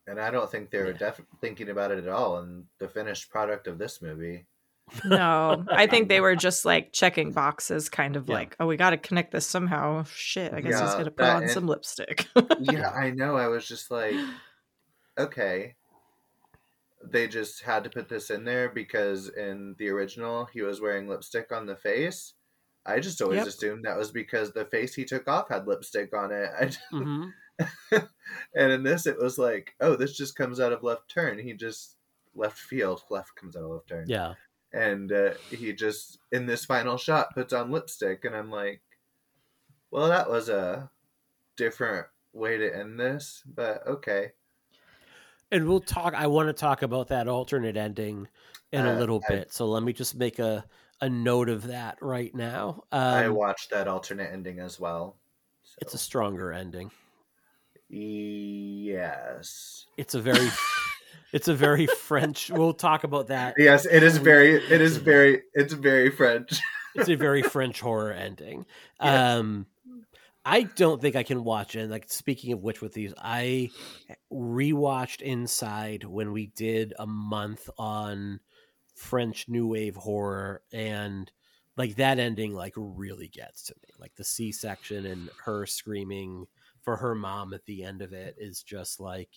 And 0.07 0.19
I 0.19 0.32
don't 0.32 0.49
think 0.49 0.72
they 0.72 0.80
were 0.80 0.91
Yeah. 0.91 0.98
def- 0.98 1.22
thinking 1.41 1.69
about 1.69 1.91
it 1.91 1.99
at 2.03 2.10
all 2.10 2.40
in 2.40 2.65
the 2.80 2.88
finished 2.88 3.30
product 3.30 3.68
of 3.68 3.78
this 3.78 4.02
movie. 4.02 4.48
No, 5.06 5.64
I 5.72 5.88
think 5.88 6.10
they 6.10 6.19
were 6.19 6.36
just 6.36 6.65
like 6.65 6.91
checking 6.91 7.32
boxes, 7.32 7.88
kind 7.88 8.15
of 8.15 8.28
Yeah. 8.28 8.34
like, 8.36 8.56
oh, 8.60 8.65
we 8.65 8.78
got 8.78 8.90
to 8.90 8.98
connect 8.98 9.32
this 9.32 9.45
somehow. 9.48 10.03
Shit, 10.06 10.53
I 10.53 10.61
guess 10.61 10.80
he's 10.82 10.94
gonna 10.95 11.11
put 11.11 11.26
on 11.26 11.44
and- 11.44 11.52
some 11.52 11.68
lipstick. 11.68 12.28
yeah, 12.60 12.90
I 12.95 13.11
know. 13.11 13.38
I 13.38 13.48
was 13.48 13.68
just 13.68 13.91
like, 13.91 14.15
okay. 15.18 15.76
They 17.03 17.28
just 17.28 17.64
had 17.64 17.84
to 17.86 17.90
put 17.90 18.10
this 18.10 18.30
in 18.30 18.44
there 18.44 18.69
because 18.69 19.30
in 19.30 19.76
the 19.80 19.90
original 19.90 20.45
he 20.45 20.61
was 20.61 20.82
wearing 20.82 21.07
lipstick 21.07 21.52
on 21.52 21.65
the 21.65 21.76
face. 21.76 22.34
I 22.86 22.99
just 22.99 23.22
always 23.22 23.38
Yep. 23.40 23.48
assumed 23.48 23.86
that 23.86 23.98
was 23.98 24.11
because 24.11 24.52
the 24.52 24.65
face 24.65 24.94
he 24.94 25.06
took 25.06 25.28
off 25.28 25.49
had 25.49 25.68
lipstick 25.68 26.15
on 26.15 26.32
it. 26.32 26.49
I, 26.60 26.65
mhm. 26.94 27.32
and 28.56 28.72
in 28.72 28.84
this, 28.84 29.06
it 29.06 29.18
was 29.20 29.38
like, 29.38 29.74
oh, 29.82 29.96
this 29.96 30.16
just 30.16 30.36
comes 30.36 30.60
out 30.60 30.74
of 30.74 30.84
left 30.84 31.10
turn. 31.10 31.40
He 31.40 31.54
just 31.54 31.96
left 32.36 32.58
field. 32.58 33.04
Left 33.10 33.36
comes 33.36 33.56
out 33.56 33.64
of 33.64 33.72
left 33.72 33.88
turn. 33.90 34.06
yeah 34.08 34.34
And 34.74 35.12
uh, 35.12 35.32
he 35.50 35.74
just 35.74 36.20
in 36.32 36.46
this 36.46 36.66
final 36.66 36.98
shot 36.98 37.34
puts 37.34 37.54
on 37.54 37.72
lipstick, 37.72 38.26
and 38.26 38.36
I'm 38.36 38.50
like, 38.52 38.82
well, 39.92 40.08
that 40.08 40.30
was 40.30 40.48
a 40.50 40.90
different 41.58 42.08
way 42.34 42.58
to 42.58 42.76
end 42.78 43.00
this, 43.00 43.44
but 43.46 43.86
okay. 43.86 44.32
and 45.52 45.68
we'll 45.68 45.82
talk 45.82 46.14
i 46.14 46.26
want 46.28 46.48
to 46.48 46.54
talk 46.54 46.82
about 46.82 47.10
that 47.10 47.28
alternate 47.28 47.76
ending 47.76 48.26
in 48.72 48.86
a 48.86 48.94
Uh, 48.94 48.98
little 48.98 49.22
I- 49.26 49.34
bit 49.34 49.52
so 49.52 49.66
let 49.68 49.84
me 49.84 49.92
just 49.92 50.16
make 50.16 50.40
a 50.40 50.64
a 51.02 51.10
note 51.10 51.50
of 51.50 51.68
that 51.68 51.98
right 52.02 52.34
now 52.34 52.84
I 52.92 53.26
um, 53.26 53.34
watched 53.36 53.72
that 53.72 53.88
alternate 53.88 54.32
ending 54.32 54.60
as 54.60 54.80
well. 54.80 55.18
So. 55.64 55.76
it's 55.82 55.94
a 55.94 55.98
stronger 55.98 56.54
ending 56.54 56.90
yes. 57.92 59.86
it's 59.98 60.14
a 60.16 60.22
very 60.22 60.50
it's 61.34 61.48
a 61.48 61.54
very 61.54 61.88
french 61.88 62.50
we'll 62.50 62.74
talk 62.74 63.04
about 63.04 63.28
that 63.28 63.56
Yes, 63.58 63.86
it 63.86 64.04
is 64.04 64.18
very. 64.18 64.56
It 64.56 64.82
is 64.82 64.98
very. 64.98 65.42
It's 65.54 65.74
very 65.74 66.10
French. 66.10 66.60
it's 66.96 67.10
a 67.10 67.16
very 67.16 67.42
french 67.42 67.80
horror 67.80 68.12
ending 68.12 68.66
Yes. 69.02 69.38
um 69.38 69.66
i 70.44 70.64
don't 70.64 71.00
think 71.02 71.16
i 71.16 71.24
can 71.24 71.44
watch 71.46 71.76
it 71.76 71.90
like 71.90 72.10
speaking 72.10 72.52
of 72.52 72.62
which 72.64 72.82
with 72.82 72.94
these 72.94 73.14
i 73.18 73.70
rewatched 74.32 75.22
inside 75.22 76.04
when 76.04 76.34
we 76.34 76.48
did 76.48 76.94
a 77.00 77.08
month 77.08 77.70
on 77.78 78.40
french 78.96 79.48
new 79.48 79.68
wave 79.68 79.96
horror 79.96 80.62
and 80.74 81.32
like 81.78 81.96
that 81.96 82.20
ending 82.20 82.54
like 82.54 82.74
really 82.76 83.30
gets 83.30 83.64
to 83.64 83.74
me 83.84 83.94
like 83.98 84.14
the 84.16 84.24
c-section 84.26 85.06
and 85.06 85.30
her 85.46 85.66
screaming 85.66 86.46
for 86.82 86.98
her 86.98 87.16
mom 87.16 87.53
at 87.53 87.66
the 87.66 87.84
end 87.84 88.02
of 88.02 88.14
it 88.14 88.36
is 88.38 88.64
just 88.64 88.99
like 88.99 89.30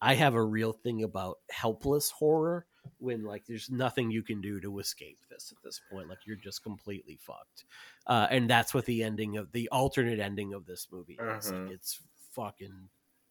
i 0.00 0.14
have 0.14 0.34
a 0.34 0.44
real 0.44 0.72
thing 0.72 1.02
about 1.02 1.38
helpless 1.50 2.10
horror 2.10 2.66
when 2.98 3.24
like 3.24 3.44
there's 3.46 3.70
nothing 3.70 4.10
you 4.10 4.22
can 4.22 4.40
do 4.40 4.60
to 4.60 4.78
escape 4.78 5.18
this 5.30 5.52
at 5.56 5.62
this 5.62 5.80
point 5.90 6.08
like 6.08 6.18
you're 6.26 6.36
just 6.36 6.62
completely 6.62 7.16
fucked. 7.20 7.64
Uh, 8.06 8.26
and 8.30 8.48
that's 8.48 8.74
what 8.74 8.84
the 8.84 9.02
ending 9.02 9.38
of 9.38 9.50
the 9.52 9.68
alternate 9.70 10.20
ending 10.20 10.52
of 10.52 10.66
this 10.66 10.88
movie 10.92 11.18
is 11.38 11.50
like, 11.50 11.70
it's 11.70 12.00
fucking 12.32 12.88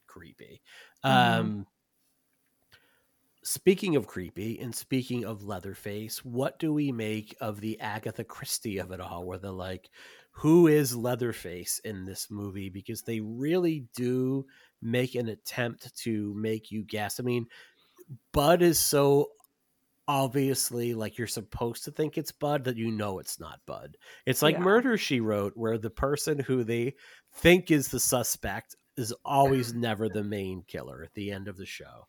creepy. 0.07 0.61
Mhm. 1.06 1.10
um 1.11 1.68
speaking 3.44 3.95
of 3.95 4.07
creepy 4.07 4.57
and 4.60 4.73
speaking 4.73 5.26
of 5.26 5.44
leatherface 5.44 6.23
what 6.23 6.57
do 6.60 6.73
we 6.73 6.91
make 6.94 7.35
of 7.41 7.60
the 7.60 7.77
agatha 7.81 8.23
christie 8.23 8.77
of 8.77 8.91
it 8.91 9.02
all 9.02 9.26
where 9.26 9.38
they're 9.38 9.52
like 9.52 9.90
who 10.34 10.68
is 10.68 10.95
leatherface 10.95 11.80
in 11.80 12.05
this 12.05 12.30
movie? 12.31 12.69
Because 12.69 13.03
they 13.03 13.19
really 13.22 13.85
do 13.95 14.45
make 14.81 15.15
an 15.15 15.30
attempt 15.30 15.95
to 15.97 16.34
make 16.35 16.72
you 16.72 16.84
guess. 16.84 17.19
I 17.19 17.23
mean 17.23 17.47
bud 18.34 18.61
is 18.61 18.80
so 18.80 19.31
obviously 20.07 20.93
like 20.93 21.18
you're 21.18 21.27
supposed 21.27 21.85
to 21.85 21.91
think 21.91 22.18
it's 22.18 22.31
bud 22.31 22.65
that 22.65 22.77
you 22.77 22.91
know 22.91 23.19
it's 23.19 23.39
not 23.39 23.61
bud. 23.65 23.97
It's 24.26 24.41
like 24.41 24.57
Yeah. 24.57 24.60
murder 24.60 24.97
she 24.97 25.22
wrote 25.22 25.53
where 25.55 25.77
the 25.77 25.89
person 25.89 26.39
who 26.39 26.64
they 26.64 26.95
think 27.34 27.72
is 27.72 27.88
the 27.88 27.99
suspect 28.01 28.76
is 28.97 29.14
always 29.23 29.73
never 29.76 30.10
the 30.10 30.23
main 30.23 30.64
killer 30.68 31.03
at 31.03 31.14
the 31.14 31.31
end 31.31 31.47
of 31.47 31.57
the 31.57 31.65
show. 31.65 32.07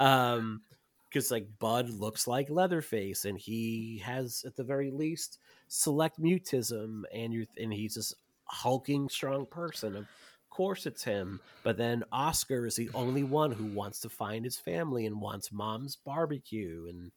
Um 0.00 0.62
because 1.08 1.30
like 1.30 1.48
bud 1.60 1.88
looks 1.88 2.26
like 2.26 2.50
leatherface 2.50 3.24
and 3.24 3.38
he 3.38 3.98
has 4.04 4.44
at 4.44 4.56
the 4.56 4.64
very 4.64 4.90
least 4.90 5.38
select 5.68 6.20
mutism 6.20 7.02
and 7.12 7.32
you 7.32 7.46
and 7.58 7.72
he's 7.72 7.94
this 7.94 8.14
hulking 8.44 9.08
strong 9.08 9.44
person 9.46 9.96
of 9.96 10.06
course 10.50 10.86
it's 10.86 11.02
him 11.02 11.40
but 11.64 11.76
then 11.76 12.02
oscar 12.12 12.64
is 12.66 12.76
the 12.76 12.88
only 12.94 13.22
one 13.24 13.50
who 13.52 13.66
wants 13.66 13.98
to 14.00 14.08
find 14.08 14.44
his 14.44 14.56
family 14.56 15.04
and 15.06 15.20
wants 15.20 15.50
mom's 15.52 15.96
barbecue 15.96 16.86
and 16.88 17.10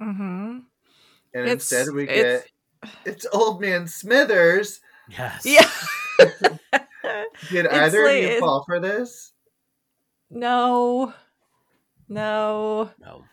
mm-hmm. 0.00 0.58
And 1.34 1.44
It's- 1.48 1.72
instead, 1.72 1.94
we 1.94 2.04
it's- 2.08 2.42
get 2.42 2.48
it's 3.06 3.26
old 3.32 3.60
man 3.60 3.86
Smithers. 3.86 4.80
yes 5.08 5.42
Yeah. 5.44 5.68
Did 7.50 7.66
either 7.68 8.04
like- 8.04 8.16
of 8.16 8.22
you 8.22 8.28
it- 8.36 8.40
fall 8.40 8.64
for 8.64 8.80
this? 8.80 9.32
no, 10.30 11.12
no. 12.08 12.90
no 12.98 13.24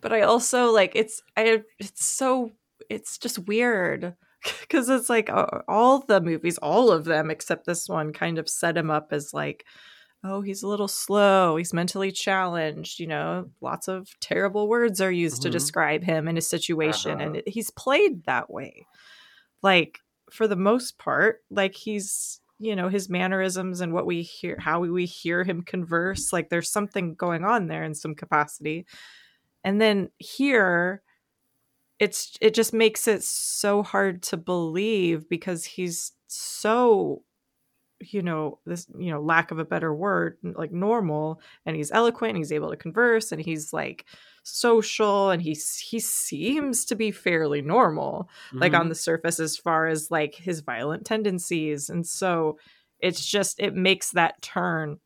but 0.00 0.12
I 0.12 0.22
also 0.22 0.70
like 0.70 0.92
it's 0.94 1.20
I 1.36 1.62
it's 1.78 2.04
so 2.04 2.52
it's 2.88 3.18
just 3.18 3.38
weird 3.46 4.14
because 4.60 4.88
it's 4.88 5.08
like 5.08 5.30
all 5.68 6.00
the 6.00 6.20
movies, 6.20 6.58
all 6.58 6.90
of 6.90 7.04
them 7.04 7.30
except 7.30 7.66
this 7.66 7.88
one, 7.88 8.12
kind 8.12 8.38
of 8.38 8.48
set 8.48 8.76
him 8.76 8.90
up 8.90 9.08
as 9.12 9.32
like, 9.34 9.64
oh, 10.24 10.40
he's 10.40 10.62
a 10.62 10.68
little 10.68 10.88
slow, 10.88 11.56
he's 11.56 11.72
mentally 11.74 12.10
challenged. 12.12 12.98
You 13.00 13.06
know, 13.08 13.50
lots 13.60 13.88
of 13.88 14.08
terrible 14.20 14.68
words 14.68 15.00
are 15.00 15.12
used 15.12 15.42
to 15.42 15.48
Mhm. 15.48 15.52
describe 15.52 16.02
him 16.04 16.28
and 16.28 16.36
his 16.36 16.48
situation, 16.48 17.12
Uh-huh. 17.12 17.22
and 17.26 17.36
it, 17.36 17.48
he's 17.48 17.70
played 17.70 18.24
that 18.24 18.50
way. 18.50 18.86
Like 19.62 19.98
for 20.32 20.46
the 20.46 20.56
most 20.56 20.98
part, 20.98 21.40
like 21.50 21.74
he's 21.74 22.40
you 22.60 22.74
know 22.74 22.88
his 22.88 23.08
mannerisms 23.08 23.80
and 23.80 23.92
what 23.92 24.04
we 24.04 24.22
hear 24.22 24.56
how 24.58 24.80
we 24.80 25.06
hear 25.06 25.44
him 25.44 25.62
converse 25.62 26.32
like 26.32 26.48
there's 26.50 26.68
something 26.72 27.14
going 27.14 27.44
on 27.44 27.68
there 27.68 27.84
in 27.84 27.94
some 27.94 28.16
capacity 28.16 28.84
and 29.62 29.80
then 29.80 30.08
here 30.18 31.02
it's 31.98 32.36
it 32.40 32.54
just 32.54 32.72
makes 32.72 33.08
it 33.08 33.22
so 33.24 33.82
hard 33.82 34.22
to 34.24 34.36
believe 34.36 35.28
because 35.28 35.64
he's 35.64 36.12
so 36.26 37.22
you 38.00 38.22
know 38.22 38.60
this 38.64 38.86
you 38.96 39.10
know 39.10 39.20
lack 39.20 39.50
of 39.50 39.58
a 39.58 39.64
better 39.64 39.92
word 39.92 40.38
like 40.44 40.70
normal 40.70 41.40
and 41.66 41.74
he's 41.74 41.90
eloquent 41.90 42.30
and 42.30 42.38
he's 42.38 42.52
able 42.52 42.70
to 42.70 42.76
converse 42.76 43.32
and 43.32 43.42
he's 43.42 43.72
like 43.72 44.04
social 44.44 45.30
and 45.30 45.42
he 45.42 45.50
he 45.82 45.98
seems 45.98 46.84
to 46.84 46.94
be 46.94 47.10
fairly 47.10 47.60
normal 47.60 48.28
like 48.52 48.72
Mhm. 48.72 48.80
on 48.80 48.88
the 48.88 48.94
surface 48.94 49.40
as 49.40 49.56
far 49.56 49.88
as 49.88 50.10
like 50.12 50.36
his 50.36 50.60
violent 50.60 51.04
tendencies 51.04 51.90
and 51.90 52.06
so 52.06 52.56
it's 53.00 53.24
just 53.26 53.58
it 53.58 53.74
makes 53.74 54.12
that 54.12 54.40
turn 54.42 55.00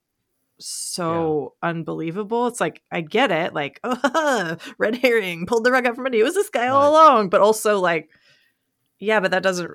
so 0.66 1.54
unbelievable 1.62 2.46
it's 2.46 2.60
like 2.60 2.82
i 2.90 3.00
get 3.00 3.30
it 3.30 3.54
like 3.54 3.80
oh, 3.84 4.56
red 4.78 4.96
herring 4.96 5.46
pulled 5.46 5.64
the 5.64 5.72
rug 5.72 5.86
out 5.86 5.94
from 5.94 6.06
under 6.06 6.16
you 6.16 6.24
it 6.24 6.26
was 6.26 6.34
this 6.34 6.50
guy 6.50 6.68
all 6.68 6.90
along 6.90 7.28
but 7.28 7.40
also 7.40 7.80
like 7.80 8.08
yeah 8.98 9.20
but 9.20 9.30
that 9.30 9.42
doesn't 9.42 9.70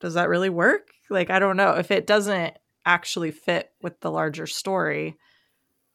does 0.00 0.14
that 0.14 0.28
really 0.28 0.50
work 0.50 0.90
like 1.10 1.30
i 1.30 1.38
don't 1.38 1.56
know 1.56 1.72
if 1.72 1.90
it 1.90 2.06
doesn't 2.06 2.56
actually 2.84 3.30
fit 3.30 3.70
with 3.82 3.98
the 4.00 4.10
larger 4.10 4.46
story 4.46 5.16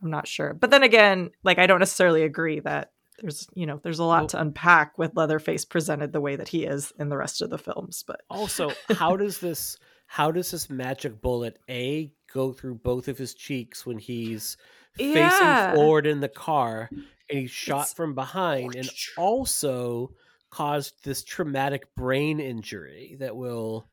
i'm 0.02 0.10
not 0.10 0.28
sure 0.28 0.54
but 0.54 0.70
then 0.70 0.84
again 0.84 1.30
like 1.44 1.60
i 1.60 1.68
don't 1.68 1.80
necessarily 1.80 2.24
agree 2.24 2.60
that 2.60 2.92
there's 3.20 3.48
you 3.56 3.66
know 3.66 3.80
there's 3.84 4.00
a 4.00 4.04
lot 4.04 4.30
to 4.30 4.40
unpack 4.40 4.98
with 4.98 5.16
Leatherface 5.16 5.66
presented 5.66 6.14
the 6.14 6.22
way 6.22 6.36
that 6.36 6.48
he 6.50 6.66
is 6.66 6.94
in 7.00 7.10
the 7.10 7.18
rest 7.18 7.42
of 7.42 7.50
the 7.50 7.58
films. 7.58 8.04
But 8.06 8.22
Also, 8.30 8.72
how 8.92 9.18
does 9.18 9.40
this 9.40 9.78
how 10.06 10.32
does 10.32 10.52
this 10.52 10.70
magic 10.70 11.22
bullet 11.22 11.60
a 11.70 12.12
go 12.38 12.54
through 12.54 12.76
both 12.76 13.08
of 13.08 13.18
his 13.18 13.34
cheeks 13.34 13.86
when 13.86 13.98
he's 13.98 14.58
Yeah. 14.98 15.30
facing 15.30 15.76
forward 15.76 16.06
in 16.06 16.20
the 16.22 16.30
car 16.30 16.90
and 16.92 17.40
he's 17.40 17.52
shot 17.52 17.82
It's- 17.82 17.94
from 17.94 18.14
behind 18.16 18.76
and 18.76 18.90
also 19.18 20.14
caused 20.52 21.04
this 21.04 21.24
traumatic 21.24 21.84
brain 21.96 22.40
injury 22.40 23.18
that 23.20 23.36
will 23.36 23.90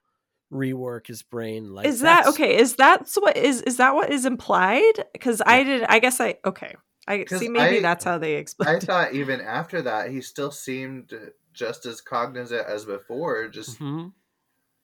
rework 0.52 1.06
his 1.08 1.22
brain 1.22 1.74
like 1.74 1.86
is 1.86 2.00
that 2.00 2.26
okay? 2.28 2.56
Is 2.56 2.76
that 2.76 3.08
what 3.18 3.36
is 3.36 3.62
is 3.62 3.78
that 3.78 3.94
what 3.94 4.10
is 4.12 4.24
implied? 4.24 4.96
Because 5.12 5.42
I 5.44 5.64
did. 5.64 5.82
I 5.84 5.98
guess 5.98 6.20
I 6.20 6.36
okay. 6.44 6.74
i 7.08 7.24
see. 7.24 7.48
Maybe 7.48 7.78
I- 7.78 7.82
that's 7.82 8.04
how 8.04 8.18
they 8.18 8.36
I 8.36 8.38
explained. 8.40 8.82
it. 8.82 8.86
thought 8.86 9.14
even 9.14 9.40
after 9.40 9.82
that, 9.82 10.10
he 10.10 10.20
still 10.20 10.50
seemed 10.52 11.12
just 11.52 11.86
as 11.86 12.00
cognizant 12.00 12.66
as 12.68 12.84
before. 12.84 13.48
Just 13.48 13.78
Mhm. 13.80 14.12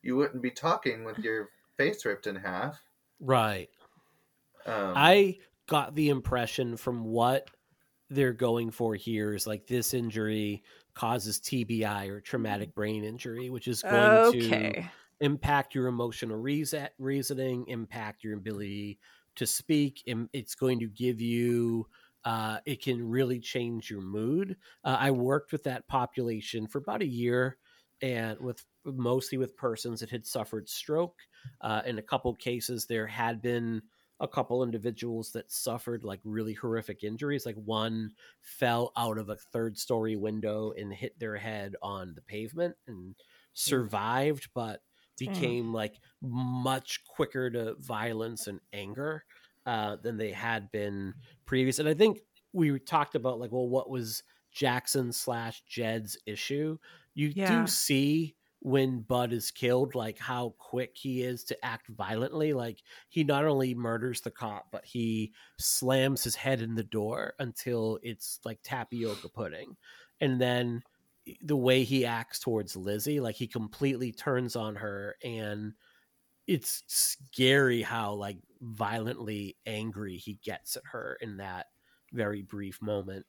you 0.03 0.17
wouldn't 0.17 0.43
be 0.43 0.51
talking 0.51 1.05
with 1.05 1.19
your 1.19 1.51
face 1.77 2.05
ripped 2.05 2.27
in 2.27 2.37
half. 2.37 2.81
Right 3.21 3.69
Um, 4.67 4.93
I 4.97 5.39
got 5.69 5.95
the 5.95 6.09
impression 6.11 6.77
from 6.77 7.05
what 7.05 7.51
they're 8.11 8.33
going 8.33 8.71
for 8.71 8.95
here 8.95 9.35
is 9.35 9.47
like 9.47 9.67
this 9.67 9.95
injury 9.95 10.63
causes 10.95 11.41
TBI 11.41 12.09
or 12.09 12.21
traumatic 12.21 12.75
brain 12.75 13.05
injury, 13.05 13.51
which 13.51 13.69
is 13.69 13.85
going 13.85 14.21
to 14.33 14.77
impact 15.21 15.75
your 15.75 15.87
emotional 15.87 16.37
reason, 16.37 16.89
reasoning, 16.99 17.67
impact 17.69 18.25
your 18.25 18.37
ability 18.37 18.99
to 19.37 19.47
speak. 19.47 20.03
And 20.07 20.29
It's 20.33 20.55
going 20.55 20.81
to 20.81 20.89
give 20.89 21.21
you, 21.21 21.87
uh, 22.25 22.59
it 22.67 22.83
can 22.83 23.09
really 23.09 23.41
change 23.41 23.91
your 23.91 24.03
mood. 24.03 24.57
Uh, 24.85 24.97
I 24.99 25.11
worked 25.13 25.53
with 25.53 25.65
that 25.65 25.87
population 25.89 26.67
for 26.67 26.79
about 26.79 27.03
a 27.03 27.07
year 27.07 27.59
and 28.03 28.39
with 28.41 28.65
mostly 28.85 29.39
with 29.39 29.57
persons 29.57 30.01
that 30.01 30.11
had 30.11 30.27
suffered 30.27 30.69
stroke. 30.69 31.19
Uh, 31.61 31.83
in 31.87 31.99
a 31.99 32.03
couple 32.03 32.35
cases, 32.35 32.87
there 32.87 33.07
had 33.07 33.43
been 33.43 33.83
a 34.21 34.29
couple 34.29 34.63
individuals 34.63 35.33
that 35.33 35.51
suffered 35.51 36.05
like 36.05 36.21
really 36.25 36.53
horrific 36.53 37.03
injuries. 37.03 37.47
Like 37.47 37.57
one 37.57 38.11
fell 38.43 38.93
out 38.97 39.19
of 39.19 39.31
a 39.31 39.37
third 39.37 39.79
story 39.79 40.17
window 40.17 40.73
and 40.77 40.93
hit 40.93 41.19
their 41.19 41.37
head 41.37 41.75
on 41.83 42.13
the 42.15 42.23
pavement 42.23 42.77
and 42.87 43.15
survived, 43.55 44.49
but 44.55 44.83
became 45.19 45.73
like 45.73 46.01
much 46.23 47.05
quicker 47.05 47.51
to 47.51 47.75
violence 47.79 48.47
and 48.47 48.61
anger 48.73 49.25
uh, 49.67 49.97
than 50.03 50.17
they 50.17 50.33
had 50.33 50.71
been 50.71 51.15
previous. 51.47 51.79
And 51.79 51.89
I 51.89 51.95
think 51.95 52.21
we 52.53 52.79
talked 52.79 53.15
about 53.15 53.39
like, 53.39 53.53
well, 53.53 53.69
what 53.69 53.91
was 53.91 54.23
Jackson 54.53 55.13
slash 55.13 55.63
Jed's 55.69 56.19
issue? 56.27 56.79
You 57.15 57.35
Yeah. 57.35 57.41
do 57.45 57.67
see 57.67 58.37
when 58.61 59.01
Bud 59.01 59.33
is 59.33 59.51
killed, 59.51 59.95
like 59.95 60.19
how 60.19 60.51
quick 60.59 60.97
he 60.97 61.23
is 61.23 61.45
to 61.45 61.65
act 61.65 61.89
violently. 61.89 62.53
Like 62.53 62.83
he 63.09 63.25
not 63.25 63.45
only 63.47 63.75
murders 63.75 64.21
the 64.21 64.31
cop, 64.31 64.71
but 64.71 64.85
he 64.85 65.35
slams 65.59 66.23
his 66.25 66.37
head 66.37 66.61
in 66.61 66.75
the 66.75 66.85
door 66.85 67.35
until 67.39 67.99
it's 68.03 68.39
like 68.45 68.61
tapioca 68.63 69.29
pudding. 69.31 69.77
And 70.21 70.41
then 70.41 70.83
the 71.43 71.57
way 71.57 71.85
he 71.85 72.05
acts 72.05 72.39
towards 72.39 72.77
Lizzie, 72.77 73.21
like 73.21 73.37
he 73.37 73.47
completely 73.47 74.13
turns 74.13 74.57
on 74.57 74.77
her 74.77 75.17
and 75.25 75.75
it's 76.47 76.83
scary 76.89 77.83
how 77.83 78.15
like 78.15 78.39
violently 78.61 79.57
angry 79.67 80.17
he 80.17 80.35
gets 80.35 80.77
at 80.77 80.83
her 80.93 81.17
in 81.21 81.37
that 81.39 81.67
very 82.13 82.43
brief 82.43 82.83
moment 82.83 83.27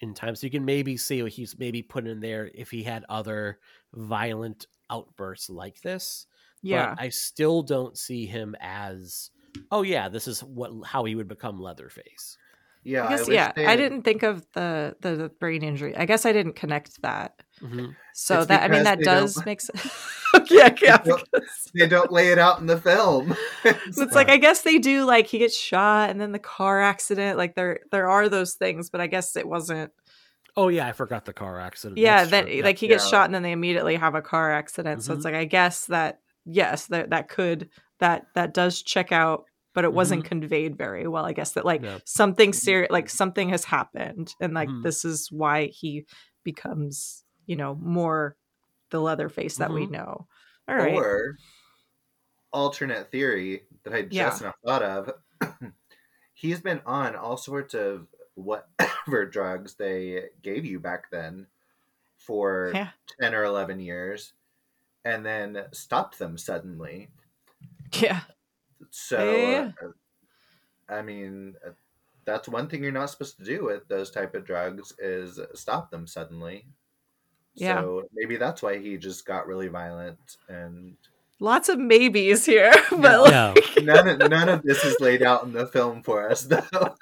in 0.00 0.14
time. 0.14 0.34
So 0.34 0.46
you 0.46 0.50
can 0.50 0.64
maybe 0.64 0.96
see 0.96 1.22
what 1.22 1.32
he's 1.32 1.58
maybe 1.58 1.82
put 1.82 2.06
in 2.06 2.20
there 2.20 2.50
if 2.54 2.70
he 2.70 2.82
had 2.82 3.04
other 3.08 3.58
violent 3.94 4.66
outbursts 4.88 5.50
like 5.50 5.80
this. 5.82 6.26
Yeah. 6.62 6.94
But 6.94 7.04
I 7.04 7.08
still 7.10 7.62
don't 7.62 7.96
see 7.96 8.26
him 8.26 8.54
as 8.60 9.30
oh 9.70 9.82
yeah, 9.82 10.08
this 10.08 10.28
is 10.28 10.40
what 10.40 10.72
how 10.84 11.04
he 11.04 11.14
would 11.14 11.28
become 11.28 11.60
Leatherface. 11.60 12.36
yeah, 12.84 13.06
I 13.06 13.08
guess 13.10 13.26
wish 13.26 13.34
yeah. 13.34 13.52
they 13.52 13.66
I 13.66 13.76
didn't 13.76 14.02
think 14.02 14.22
of 14.22 14.46
the, 14.52 14.96
the 15.00 15.16
the 15.16 15.28
brain 15.28 15.62
injury. 15.62 15.96
I 15.96 16.06
guess 16.06 16.26
I 16.26 16.32
didn't 16.32 16.54
connect 16.54 17.00
that. 17.02 17.42
Mhm. 17.62 17.94
So 18.14 18.38
It's 18.38 18.46
that 18.48 18.62
I 18.62 18.68
mean 18.68 18.84
that 18.84 19.00
does 19.00 19.44
make 19.44 19.60
sense. 19.60 19.86
yeah, 20.50 20.74
yeah. 20.80 20.96
They 20.98 21.10
don't- 21.10 21.28
They 21.74 21.86
don't 21.86 22.10
lay 22.12 22.28
it 22.32 22.38
out 22.38 22.58
in 22.58 22.66
the 22.66 22.76
film. 22.80 23.36
so 23.62 24.02
It's 24.02 24.14
like 24.14 24.28
I 24.28 24.36
guess 24.38 24.62
they 24.62 24.78
do 24.78 25.04
like 25.04 25.26
he 25.26 25.38
gets 25.38 25.56
shot 25.56 26.10
and 26.10 26.20
then 26.20 26.32
the 26.32 26.38
car 26.38 26.80
accident. 26.80 27.38
Like 27.38 27.54
there 27.54 27.80
there 27.92 28.08
are 28.08 28.28
those 28.28 28.54
things, 28.54 28.90
but 28.90 29.00
I 29.00 29.06
guess 29.06 29.36
it 29.36 29.46
wasn't. 29.48 29.92
Oh 30.56 30.68
yeah, 30.68 30.86
I 30.88 30.92
forgot 30.92 31.24
the 31.26 31.32
car 31.32 31.60
accident. 31.60 31.98
Yeah, 31.98 32.18
That's 32.24 32.30
then 32.30 32.46
true. 32.46 32.62
like 32.62 32.78
he 32.78 32.88
gets 32.88 33.04
Yeah. 33.04 33.10
shot 33.10 33.24
and 33.26 33.34
then 33.34 33.42
they 33.42 33.52
immediately 33.52 33.94
have 33.96 34.14
a 34.16 34.22
car 34.22 34.50
accident. 34.52 35.02
So 35.04 35.12
Mhm. 35.12 35.16
it's 35.16 35.24
like 35.24 35.34
I 35.34 35.44
guess 35.44 35.86
that 35.86 36.20
yes, 36.44 36.86
that 36.86 37.10
that 37.10 37.28
could 37.28 37.68
that 38.00 38.26
that 38.34 38.52
does 38.54 38.82
check 38.82 39.12
out, 39.12 39.44
but 39.74 39.84
it 39.84 39.92
wasn't 39.92 40.24
conveyed 40.24 40.76
very 40.76 41.06
well. 41.06 41.24
I 41.24 41.32
guess 41.34 41.52
that 41.52 41.64
like 41.64 41.82
No. 41.82 41.98
something 42.04 42.52
serious, 42.52 42.90
like 42.90 43.08
something 43.08 43.50
has 43.50 43.64
happened, 43.64 44.34
and 44.40 44.54
like 44.54 44.68
Mhm. 44.68 44.82
this 44.82 45.04
is 45.04 45.28
why 45.30 45.66
he 45.66 46.04
becomes 46.42 47.22
you 47.50 47.56
know 47.56 47.74
more 47.76 48.36
the 48.90 49.00
Leatherface 49.00 49.58
that 49.58 49.72
we 49.72 49.86
Mhm. 49.86 49.90
know. 49.90 50.28
All 50.68 50.76
right, 50.76 50.94
Or 50.94 51.36
alternate 52.52 53.10
theory 53.10 53.66
that 53.84 53.92
I 53.94 54.02
just 54.02 54.42
now 54.42 54.54
thought 54.64 54.82
of. 54.82 55.12
he's 56.34 56.60
been 56.60 56.80
on 56.86 57.16
all 57.16 57.36
sorts 57.36 57.74
of 57.74 58.08
whatever 58.34 59.26
drugs 59.30 59.74
they 59.74 60.30
gave 60.42 60.64
you 60.64 60.80
back 60.80 61.10
then 61.10 61.46
for 62.16 62.72
Yeah. 62.74 62.90
10 63.20 63.34
or 63.34 63.44
11 63.44 63.80
years 63.80 64.34
and 65.04 65.24
then 65.26 65.66
stopped 65.72 66.18
them 66.18 66.38
suddenly. 66.38 67.10
yeah, 67.94 68.22
So, 68.90 69.50
Yeah. 69.50 69.72
uh, 69.82 69.92
I 70.88 71.02
mean, 71.02 71.56
uh, 71.66 71.70
that's 72.24 72.48
one 72.48 72.68
thing 72.68 72.82
you're 72.82 72.92
not 72.92 73.10
supposed 73.10 73.38
to 73.38 73.44
do 73.44 73.64
with 73.64 73.88
those 73.88 74.10
type 74.10 74.34
of 74.34 74.44
drugs 74.44 74.92
is 74.98 75.40
stop 75.54 75.90
them 75.90 76.06
suddenly. 76.06 76.66
Yeah. 77.60 77.80
So 77.80 78.04
maybe 78.14 78.36
that's 78.36 78.62
why 78.62 78.78
he 78.78 78.96
just 78.96 79.26
got 79.26 79.46
really 79.46 79.68
violent 79.68 80.36
and 80.48 80.96
lots 81.40 81.68
of 81.68 81.78
maybes 81.78 82.44
here, 82.44 82.72
but 82.90 83.30
Yeah. 83.30 83.52
like, 83.54 83.76
Yeah. 83.76 83.82
none 83.82 84.08
of, 84.08 84.30
none 84.30 84.48
of 84.48 84.62
this 84.62 84.84
is 84.84 85.00
laid 85.00 85.22
out 85.22 85.44
in 85.44 85.52
the 85.52 85.66
film 85.66 86.02
for 86.02 86.30
us 86.30 86.42
though. 86.44 86.94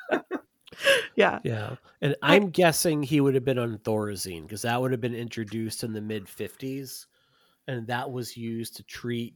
yeah, 1.14 1.40
Yeah. 1.42 1.76
And 2.00 2.16
I'm 2.22 2.50
guessing 2.50 3.02
he 3.02 3.20
would 3.20 3.34
have 3.34 3.44
been 3.44 3.58
on 3.58 3.78
Thorazine 3.78 4.42
because 4.42 4.62
that 4.62 4.80
would 4.80 4.92
have 4.92 5.00
been 5.00 5.14
introduced 5.14 5.82
in 5.84 5.92
the 5.92 6.00
mid 6.00 6.26
50s. 6.26 7.06
And 7.66 7.86
that 7.88 8.10
was 8.10 8.36
used 8.36 8.76
to 8.76 8.82
treat, 8.84 9.34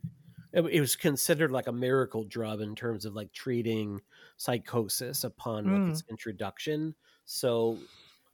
it, 0.53 0.63
it 0.63 0.81
was 0.81 0.97
considered 0.97 1.51
like 1.51 1.67
a 1.67 1.73
miracle 1.73 2.25
drug 2.25 2.63
in 2.63 2.75
terms 2.75 3.05
of 3.05 3.15
like 3.15 3.33
treating 3.33 4.01
psychosis 4.39 5.25
upon 5.25 5.65
like 5.65 5.83
hmm. 5.83 5.91
its 5.91 6.05
introduction. 6.09 6.95
So, 7.25 7.79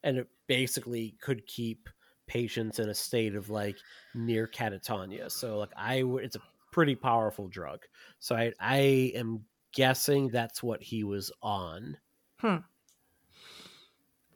and 0.05 0.19
it 0.19 0.29
basically 0.47 1.17
could 1.21 1.47
keep 1.47 1.89
patients 2.29 2.79
in 2.79 2.89
a 2.89 2.95
state 2.95 3.35
of 3.35 3.51
like 3.51 3.77
near 4.15 4.47
catatonia. 4.47 5.31
So, 5.31 5.59
like, 5.59 5.73
I 5.77 6.03
would, 6.05 6.23
it's 6.25 6.37
a 6.37 6.41
pretty 6.71 6.95
powerful 6.95 7.49
drug. 7.49 7.81
So, 8.21 8.37
I, 8.37 8.53
I 8.61 8.77
am 9.17 9.45
guessing 9.75 10.29
that's 10.29 10.63
what 10.63 10.83
he 10.83 11.03
was 11.05 11.33
on. 11.43 11.97
Hmm. 12.41 12.57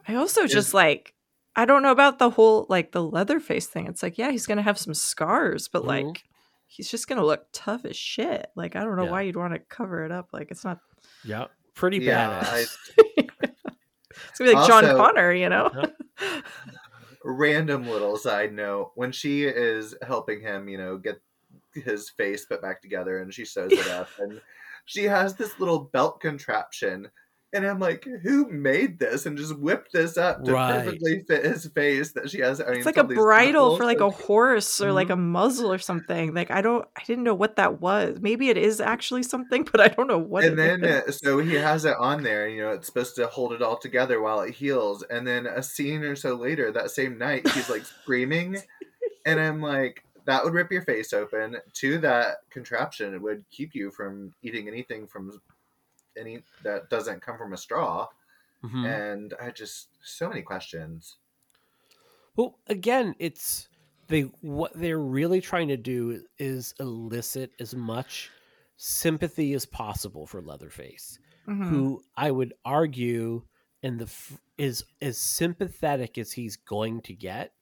I 0.09 0.17
also 0.17 0.43
Is- 0.43 0.53
just 0.53 0.75
like 0.75 1.15
I 1.55 1.65
don't 1.67 1.83
know 1.83 1.93
about 1.93 2.19
the 2.19 2.31
whole 2.31 2.67
like 2.69 2.93
the 2.93 3.03
Leatherface 3.03 3.67
thing. 3.67 3.87
It's 3.87 4.03
like 4.03 4.19
yeah, 4.19 4.31
he's 4.31 4.47
gonna 4.47 4.63
have 4.63 4.79
some 4.79 4.95
scars, 4.95 5.69
but 5.69 5.83
Mhm. 5.83 5.87
like 5.87 6.25
he's 6.67 6.91
just 6.91 7.07
gonna 7.09 7.25
look 7.25 7.47
tough 7.53 7.85
as 7.85 7.97
shit. 7.97 8.49
Like 8.57 8.75
I 8.75 8.85
don't 8.85 8.97
know 8.97 9.05
Yeah. 9.05 9.11
why 9.11 9.23
you'd 9.23 9.37
want 9.37 9.53
to 9.55 9.61
cover 9.61 10.05
it 10.05 10.11
up. 10.11 10.31
Like 10.33 10.51
it's 10.51 10.65
not. 10.65 10.79
Yeah. 11.25 11.47
Pretty 11.75 11.99
Yeah, 11.99 12.43
I- 12.45 12.65
it's 12.99 14.39
gonna 14.39 14.51
be 14.51 14.57
like 14.57 14.67
John 14.67 14.85
Connor, 14.85 15.33
you 15.33 15.49
know. 15.49 15.71
Random 17.25 17.87
little 17.87 18.17
side 18.17 18.53
note: 18.53 18.93
when 18.95 19.13
she 19.13 19.45
is 19.45 19.95
helping 20.03 20.41
him, 20.41 20.69
you 20.69 20.79
know, 20.79 20.99
get 20.99 21.21
his 21.75 22.11
face 22.11 22.45
put 22.45 22.63
back 22.63 22.83
together, 22.83 23.19
and 23.19 23.33
she 23.33 23.45
sews 23.45 23.73
it 23.73 23.89
up, 23.89 24.09
and 24.19 24.41
she 24.85 25.05
has 25.05 25.37
this 25.37 25.59
little 25.61 25.79
belt 25.79 26.21
contraption. 26.21 27.09
And 27.55 27.67
I'm 27.67 27.79
like, 27.79 28.07
who 28.23 28.49
made 28.51 28.99
this 28.99 29.27
and 29.27 29.37
just 29.37 29.59
whipped 29.59 29.93
this 29.93 30.17
up 30.17 30.43
to 30.45 30.53
Right. 30.53 30.85
perfectly 30.85 31.23
fit 31.29 31.45
his 31.45 31.67
face? 31.67 32.13
That 32.13 32.31
she 32.31 32.41
has. 32.41 32.61
I 32.63 32.67
mean, 32.69 32.77
it's 32.77 32.87
like 32.87 32.97
a 32.97 33.05
bridle 33.05 33.77
for 33.77 33.85
like 33.85 34.01
a 34.01 34.09
horse 34.09 34.81
or 34.81 34.87
Mm-hmm. 34.87 34.95
like 34.95 35.11
a 35.11 35.17
muzzle 35.17 35.71
or 35.71 35.79
something. 35.79 36.33
Like 36.33 36.51
I 36.51 36.63
don't, 36.63 36.89
I 36.97 37.03
didn't 37.05 37.25
know 37.25 37.35
what 37.35 37.57
that 37.57 37.81
was. 37.81 38.19
Maybe 38.21 38.49
it 38.49 38.57
is 38.57 38.81
actually 38.81 39.23
something, 39.23 39.65
but 39.71 39.81
I 39.83 39.89
don't 39.89 40.07
know 40.07 40.17
what. 40.19 40.45
and 40.45 40.55
it 40.55 40.57
then 40.57 40.85
is. 40.85 41.09
uh, 41.09 41.13
so 41.13 41.39
he 41.41 41.55
has 41.55 41.85
it 41.85 41.95
on 41.99 42.23
there 42.23 42.49
you 42.49 42.63
know 42.63 42.71
it's 42.71 42.87
supposed 42.87 43.17
to 43.17 43.27
hold 43.27 43.53
it 43.53 43.61
all 43.61 43.77
together 43.77 44.21
while 44.23 44.41
it 44.41 44.55
heals 44.55 45.03
and 45.11 45.27
then 45.27 45.47
a 45.47 45.63
scene 45.63 46.03
or 46.05 46.17
so 46.17 46.35
later 46.37 46.73
that 46.73 46.91
same 46.91 47.19
night 47.19 47.47
he's 47.51 47.69
like 47.69 47.85
screaming 47.85 48.57
and 49.27 49.39
i'm 49.41 49.61
like 49.61 50.05
that 50.25 50.43
would 50.45 50.53
rip 50.55 50.71
your 50.71 50.83
face 50.83 51.13
open 51.13 51.57
to 51.75 51.99
that 51.99 52.37
contraption 52.51 53.15
it 53.15 53.21
would 53.23 53.45
keep 53.51 53.75
you 53.75 53.91
from 53.91 54.33
eating 54.43 54.69
anything 54.69 55.07
from 55.07 55.31
any 56.17 56.43
that 56.63 56.89
doesn't 56.91 57.21
come 57.23 57.37
from 57.39 57.53
a 57.53 57.57
straw 57.57 58.09
Mhm. 58.65 58.87
and 58.87 59.35
i 59.41 59.51
just 59.51 59.89
so 60.05 60.29
many 60.29 60.43
questions 60.43 61.17
Well, 62.37 62.59
again, 62.69 63.15
it's 63.19 63.69
they 64.09 64.23
what 64.41 64.73
they're 64.75 64.99
really 64.99 65.41
trying 65.41 65.69
to 65.69 65.77
do 65.77 66.25
is 66.39 66.75
elicit 66.81 67.53
as 67.61 67.75
much 67.75 68.31
sympathy 68.77 69.53
as 69.55 69.67
possible 69.67 70.27
for 70.27 70.41
Leatherface, 70.43 71.19
Mhm. 71.47 71.69
who 71.69 72.03
I 72.17 72.31
would 72.31 72.55
argue 72.65 73.47
in 73.83 73.99
the 73.99 74.05
f- 74.07 74.41
is 74.59 74.85
as 75.03 75.19
sympathetic 75.19 76.17
as 76.19 76.33
he's 76.33 76.57
going 76.57 77.03
to 77.03 77.15
get 77.15 77.53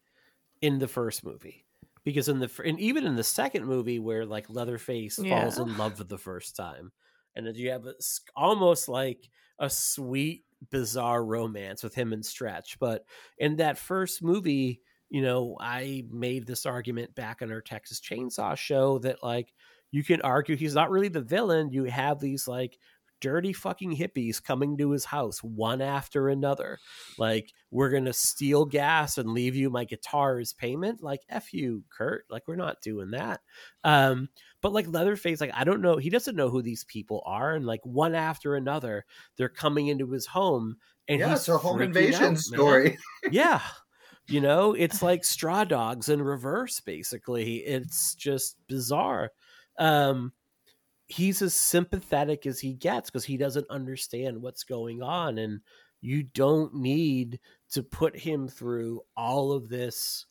in 0.60 0.78
the 0.78 0.88
first 0.88 1.24
movie. 1.24 1.66
Because 2.04 2.28
in 2.28 2.38
the 2.38 2.48
fir- 2.48 2.64
and 2.64 2.78
even 2.80 3.04
in 3.06 3.16
the 3.16 3.24
second 3.24 3.66
movie 3.66 3.98
where 3.98 4.24
like 4.24 4.48
Leatherface 4.50 5.16
falls 5.16 5.58
in 5.58 5.76
love 5.76 5.96
for 5.98 6.04
the 6.04 6.18
first 6.18 6.54
time, 6.56 6.92
and 7.36 7.56
you 7.56 7.70
have 7.70 7.86
a, 7.86 7.94
almost 8.36 8.88
like 8.88 9.28
a 9.58 9.70
sweet 9.70 10.44
bizarre 10.70 11.24
romance 11.24 11.82
with 11.82 11.94
him 11.94 12.12
and 12.12 12.24
Stretch, 12.24 12.78
but 12.78 13.04
in 13.38 13.56
that 13.56 13.78
first 13.78 14.22
movie, 14.22 14.80
you 15.08 15.22
know, 15.22 15.56
I 15.60 16.04
made 16.10 16.46
this 16.46 16.66
argument 16.66 17.14
back 17.14 17.42
on 17.42 17.50
our 17.50 17.60
Texas 17.60 18.00
Chainsaw 18.00 18.56
show 18.56 18.98
that 19.00 19.22
like 19.22 19.52
you 19.90 20.04
can 20.04 20.22
argue 20.22 20.56
he's 20.56 20.74
not 20.74 20.90
really 20.90 21.08
the 21.08 21.20
villain. 21.20 21.72
You 21.72 21.84
have 21.84 22.20
these 22.20 22.46
like 22.46 22.78
dirty 23.20 23.52
fucking 23.52 23.96
hippies 23.96 24.42
coming 24.42 24.76
to 24.78 24.90
his 24.90 25.04
house 25.04 25.42
one 25.42 25.80
after 25.80 26.28
another. 26.28 26.78
Like, 27.18 27.52
we're 27.70 27.90
gonna 27.90 28.12
steal 28.12 28.64
gas 28.64 29.18
and 29.18 29.30
leave 29.30 29.54
you 29.54 29.70
my 29.70 29.84
guitar 29.84 30.38
as 30.38 30.52
payment. 30.52 31.02
Like, 31.02 31.20
F 31.28 31.52
you, 31.52 31.84
Kurt. 31.90 32.24
Like, 32.30 32.48
we're 32.48 32.56
not 32.56 32.82
doing 32.82 33.10
that. 33.12 33.40
Um, 33.84 34.28
but 34.62 34.72
like 34.72 34.86
Leatherface, 34.88 35.40
like 35.40 35.52
I 35.54 35.64
don't 35.64 35.80
know, 35.80 35.96
he 35.96 36.10
doesn't 36.10 36.36
know 36.36 36.50
who 36.50 36.62
these 36.62 36.84
people 36.84 37.22
are, 37.24 37.54
and 37.54 37.64
like 37.64 37.80
one 37.84 38.14
after 38.14 38.56
another, 38.56 39.04
they're 39.36 39.48
coming 39.48 39.86
into 39.88 40.10
his 40.10 40.26
home 40.26 40.76
and 41.10 41.20
yeah, 41.20 41.32
it's 41.32 41.48
a 41.48 41.58
home 41.58 41.82
invasion 41.82 42.34
out, 42.34 42.38
story. 42.38 42.98
yeah 43.30 43.60
you 44.28 44.40
know 44.40 44.72
it's 44.78 45.02
like 45.02 45.24
straw 45.24 45.64
dogs 45.64 46.08
in 46.08 46.22
reverse 46.22 46.80
basically 46.80 47.56
it's 47.58 48.14
just 48.14 48.56
bizarre 48.68 49.30
um 49.78 50.32
he's 51.10 51.42
as 51.42 51.54
sympathetic 51.54 52.46
as 52.46 52.60
he 52.60 52.74
gets 52.74 53.10
because 53.10 53.24
he 53.24 53.36
doesn't 53.36 53.68
understand 53.70 54.40
what's 54.42 54.64
going 54.64 55.02
on 55.02 55.38
and 55.38 55.60
you 56.00 56.22
don't 56.22 56.74
need 56.74 57.40
to 57.70 57.82
put 57.82 58.16
him 58.16 58.48
through 58.48 59.02
all 59.16 59.52
of 59.52 59.68
this 59.68 60.26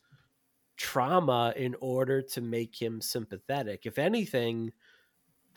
trauma 0.77 1.53
in 1.57 1.76
order 1.81 2.22
to 2.22 2.41
make 2.41 2.81
him 2.81 3.01
sympathetic 3.01 3.85
if 3.85 3.97
anything 3.99 4.72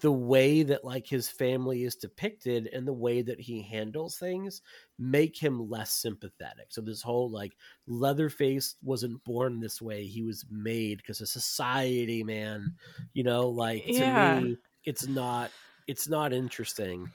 the 0.00 0.10
way 0.12 0.64
that 0.64 0.84
like 0.84 1.06
his 1.06 1.28
family 1.28 1.84
is 1.84 1.94
depicted 1.94 2.66
and 2.68 2.88
the 2.88 2.92
way 2.92 3.22
that 3.22 3.38
he 3.40 3.62
handles 3.62 4.18
things 4.18 4.60
make 4.98 5.36
him 5.38 5.68
less 5.70 5.92
sympathetic. 5.92 6.66
So 6.70 6.80
this 6.80 7.02
whole 7.02 7.30
like 7.30 7.56
Leatherface 7.86 8.76
wasn't 8.82 9.22
born 9.22 9.60
this 9.60 9.80
way; 9.80 10.06
he 10.06 10.22
was 10.22 10.44
made 10.50 10.98
because 10.98 11.20
of 11.20 11.28
society, 11.28 12.24
man. 12.24 12.72
You 13.12 13.22
know, 13.22 13.48
like 13.48 13.90
to 13.92 14.06
Yeah. 14.06 14.06
me, 14.06 14.58
it's 14.84 15.06
not 15.06 15.52
it's 15.86 16.08
not 16.08 16.32
interesting. 16.32 17.12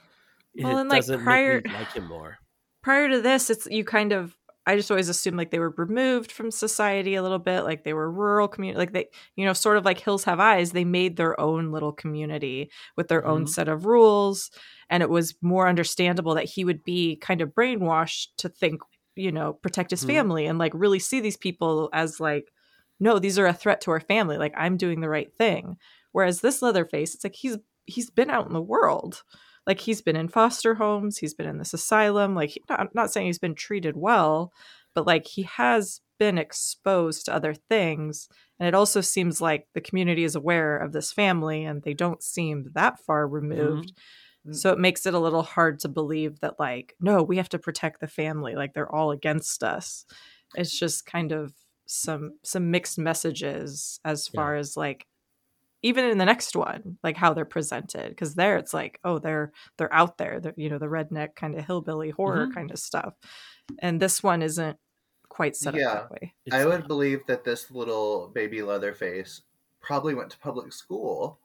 Well, 0.61 0.77
it 0.80 0.80
and, 0.80 0.89
like, 0.89 1.06
doesn't 1.07 1.23
prior- 1.23 1.64
like 1.69 1.94
him 1.95 2.06
more. 2.06 2.39
prior 2.84 3.10
to 3.10 3.22
this 3.22 3.49
it's 3.49 3.65
you 3.68 3.84
kind 3.84 4.14
of 4.14 4.38
i 4.65 4.76
just 4.76 4.91
always 4.91 5.10
assumed 5.10 5.38
like 5.38 5.52
they 5.52 5.60
were 5.60 5.73
removed 5.77 6.31
from 6.31 6.52
society 6.52 7.15
a 7.15 7.22
little 7.23 7.39
bit 7.39 7.61
like 7.61 7.84
they 7.84 7.94
were 7.94 8.11
rural 8.11 8.48
community 8.48 8.77
like 8.77 8.94
they 8.94 9.07
you 9.35 9.45
know 9.45 9.53
sort 9.53 9.77
of 9.77 9.85
like 9.85 9.99
hills 9.99 10.23
have 10.23 10.39
eyes 10.39 10.72
they 10.72 10.85
made 10.85 11.18
their 11.18 11.39
own 11.39 11.72
little 11.72 11.91
community 11.91 12.69
with 12.95 13.07
their 13.07 13.26
own 13.26 13.45
Mhm. 13.45 13.48
set 13.48 13.68
of 13.68 13.85
rules 13.85 14.52
and 14.89 15.03
it 15.03 15.10
was 15.10 15.35
more 15.41 15.68
understandable 15.68 16.35
that 16.35 16.45
he 16.45 16.64
would 16.64 16.84
be 16.84 17.15
kind 17.18 17.41
of 17.41 17.49
brainwashed 17.49 18.27
to 18.38 18.48
think 18.49 18.81
you 19.15 19.31
know 19.31 19.53
protect 19.53 19.91
his 19.91 20.03
Mhm. 20.03 20.06
family 20.06 20.45
and 20.45 20.60
like 20.60 20.72
really 20.76 20.99
see 20.99 21.19
these 21.19 21.38
people 21.38 21.89
as 21.94 22.19
like 22.19 22.52
no 22.99 23.19
these 23.19 23.39
are 23.39 23.48
a 23.48 23.53
threat 23.53 23.81
to 23.81 23.91
our 23.91 23.99
family 23.99 24.38
like 24.38 24.53
i'm 24.56 24.77
doing 24.77 25.02
the 25.02 25.10
right 25.10 25.34
thing 25.35 25.77
whereas 26.11 26.41
this 26.41 26.61
leatherface 26.61 27.15
it's 27.15 27.23
like 27.23 27.35
he's 27.35 27.57
he's 27.85 28.09
been 28.09 28.29
out 28.29 28.47
in 28.47 28.53
the 28.53 28.61
world. 28.61 29.23
Like 29.65 29.81
he's 29.81 30.01
been 30.01 30.15
in 30.15 30.29
foster 30.29 30.75
homes 30.75 31.17
he's 31.17 31.34
been 31.34 31.47
in 31.47 31.57
this 31.57 31.73
asylum 31.73 32.35
like 32.35 32.51
he- 32.51 32.63
not, 32.69 32.79
I'm 32.79 32.89
not 32.93 33.11
saying 33.11 33.27
he's 33.27 33.39
been 33.39 33.55
treated 33.55 33.95
well 33.97 34.51
but 34.95 35.05
like 35.05 35.27
he 35.27 35.43
has 35.43 36.01
been 36.17 36.38
exposed 36.38 37.25
to 37.25 37.34
other 37.34 37.53
things. 37.53 38.27
And 38.59 38.67
it 38.67 38.73
also 38.73 39.01
seems 39.01 39.39
like 39.39 39.67
the 39.73 39.81
community 39.81 40.23
is 40.23 40.35
aware 40.35 40.77
of 40.77 40.91
this 40.91 41.11
family 41.11 41.65
and 41.65 41.84
they 41.84 41.93
don't 41.93 42.23
seem 42.23 42.71
that 42.73 42.99
far 43.05 43.25
mm-hmm. 43.25 43.35
removed. 43.35 43.93
Mm-hmm. 43.93 44.53
So 44.53 44.71
it 44.71 44.79
makes 44.79 45.05
it 45.05 45.13
a 45.13 45.19
little 45.19 45.43
hard 45.43 45.79
to 45.81 45.89
believe 45.89 46.39
that 46.39 46.59
like 46.59 46.95
no 46.99 47.21
we 47.21 47.38
have 47.38 47.49
to 47.49 47.59
protect 47.59 47.99
the 47.99 48.07
family 48.07 48.55
like 48.55 48.73
they're 48.73 48.93
all 48.93 49.11
against 49.11 49.63
us. 49.63 50.05
It's 50.55 50.77
just 50.77 51.05
kind 51.05 51.31
of 51.31 51.53
some 51.85 52.31
some 52.43 52.71
mixed 52.71 52.97
messages 52.97 53.99
as 54.03 54.29
Yeah. 54.34 54.41
far 54.41 54.55
as 54.55 54.75
like 54.75 55.05
even 55.83 56.05
in 56.05 56.17
the 56.17 56.25
next 56.25 56.55
one 56.55 56.97
like 57.03 57.17
how 57.17 57.33
they're 57.33 57.45
presented 57.45 58.09
because 58.09 58.35
there 58.35 58.57
it's 58.57 58.73
like 58.73 58.99
oh 59.03 59.19
they're 59.19 59.51
they're 59.77 59.93
out 59.93 60.17
there 60.17 60.39
they're, 60.39 60.53
you 60.57 60.69
know 60.69 60.79
the 60.79 60.87
redneck 60.87 61.35
kind 61.35 61.55
of 61.57 61.65
hillbilly 61.65 62.09
horror 62.09 62.47
Mhm. 62.47 62.53
kind 62.53 62.71
of 62.71 62.79
stuff 62.79 63.13
and 63.79 63.99
this 64.01 64.23
one 64.23 64.41
isn't 64.41 64.77
quite 65.29 65.55
set 65.55 65.75
Yeah. 65.75 65.89
up 65.89 66.09
that 66.09 66.11
way 66.11 66.33
It's 66.45 66.55
I 66.55 66.65
would 66.65 66.79
not. 66.81 66.87
believe 66.87 67.25
that 67.27 67.43
this 67.43 67.69
little 67.71 68.29
baby 68.29 68.61
Leatherface 68.61 69.41
probably 69.81 70.15
went 70.15 70.31
to 70.31 70.39
public 70.39 70.73
school. 70.73 71.39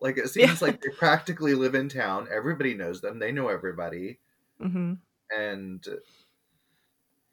Like 0.00 0.16
it 0.18 0.24
Yeah. 0.36 0.46
seems 0.46 0.62
like 0.62 0.80
they 0.80 0.90
practically 0.90 1.54
live 1.54 1.74
in 1.74 1.88
town. 1.88 2.26
Everybody 2.30 2.74
knows 2.74 3.00
them. 3.00 3.18
They 3.18 3.32
know 3.32 3.48
everybody. 3.48 4.18
hmm 4.60 4.94
And 5.36 5.84